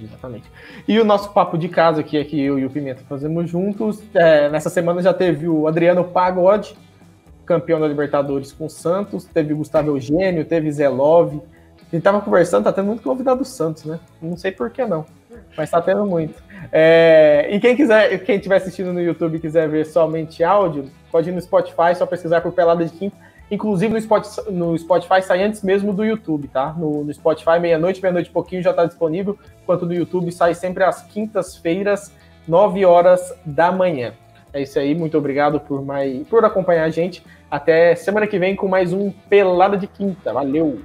Exatamente. 0.00 0.50
E 0.88 0.98
o 0.98 1.04
nosso 1.04 1.32
papo 1.32 1.56
de 1.56 1.68
casa 1.68 2.00
aqui, 2.00 2.16
é 2.16 2.24
que 2.24 2.40
eu 2.40 2.58
e 2.58 2.64
o 2.64 2.70
Pimenta 2.70 3.04
fazemos 3.08 3.48
juntos. 3.48 4.02
É, 4.12 4.48
nessa 4.48 4.68
semana 4.68 5.00
já 5.00 5.14
teve 5.14 5.46
o 5.46 5.68
Adriano 5.68 6.02
Pagode, 6.02 6.74
campeão 7.44 7.80
da 7.80 7.86
Libertadores 7.86 8.52
com 8.52 8.66
o 8.66 8.70
Santos, 8.70 9.24
teve 9.24 9.54
Gustavo 9.54 9.90
Eugênio, 9.90 10.44
teve 10.44 10.70
Zé 10.72 10.88
Love. 10.88 11.40
A 11.80 11.94
gente 11.94 12.02
tava 12.02 12.20
conversando, 12.20 12.64
tá 12.64 12.72
tendo 12.72 12.86
muito 12.86 13.02
convidado 13.02 13.40
do 13.40 13.44
Santos, 13.44 13.84
né? 13.84 14.00
Não 14.20 14.36
sei 14.36 14.50
por 14.50 14.70
que 14.70 14.84
não, 14.84 15.04
mas 15.56 15.70
tá 15.70 15.80
tendo 15.80 16.04
muito. 16.06 16.42
É, 16.72 17.48
e 17.50 17.60
quem 17.60 17.76
quiser, 17.76 18.18
quem 18.24 18.36
estiver 18.36 18.56
assistindo 18.56 18.92
no 18.92 19.00
YouTube 19.00 19.36
e 19.36 19.40
quiser 19.40 19.68
ver 19.68 19.86
somente 19.86 20.42
áudio, 20.42 20.90
pode 21.12 21.28
ir 21.28 21.32
no 21.32 21.40
Spotify, 21.40 21.94
só 21.94 22.06
pesquisar 22.06 22.40
por 22.40 22.52
Pelada 22.52 22.84
de 22.84 22.90
Quinta 22.90 23.16
Inclusive 23.50 23.92
no 23.92 24.00
Spotify, 24.00 24.50
no 24.50 24.78
Spotify 24.78 25.22
sai 25.22 25.42
antes 25.42 25.62
mesmo 25.62 25.92
do 25.92 26.04
YouTube, 26.04 26.48
tá? 26.48 26.74
No, 26.76 27.04
no 27.04 27.12
Spotify, 27.12 27.60
meia-noite, 27.60 28.00
meia-noite 28.00 28.30
pouquinho 28.30 28.62
já 28.62 28.70
está 28.70 28.86
disponível, 28.86 29.38
enquanto 29.62 29.84
no 29.84 29.92
YouTube 29.92 30.32
sai 30.32 30.54
sempre 30.54 30.82
às 30.82 31.02
quintas-feiras, 31.02 32.10
9 32.48 32.84
horas 32.84 33.34
da 33.44 33.70
manhã. 33.70 34.14
É 34.54 34.62
isso 34.62 34.78
aí, 34.78 34.94
muito 34.94 35.18
obrigado 35.18 35.58
por, 35.58 35.84
mais, 35.84 36.24
por 36.28 36.44
acompanhar 36.44 36.84
a 36.84 36.88
gente. 36.88 37.24
Até 37.50 37.96
semana 37.96 38.24
que 38.24 38.38
vem 38.38 38.54
com 38.54 38.68
mais 38.68 38.92
um 38.92 39.10
Pelada 39.10 39.76
de 39.76 39.88
Quinta. 39.88 40.32
Valeu! 40.32 40.80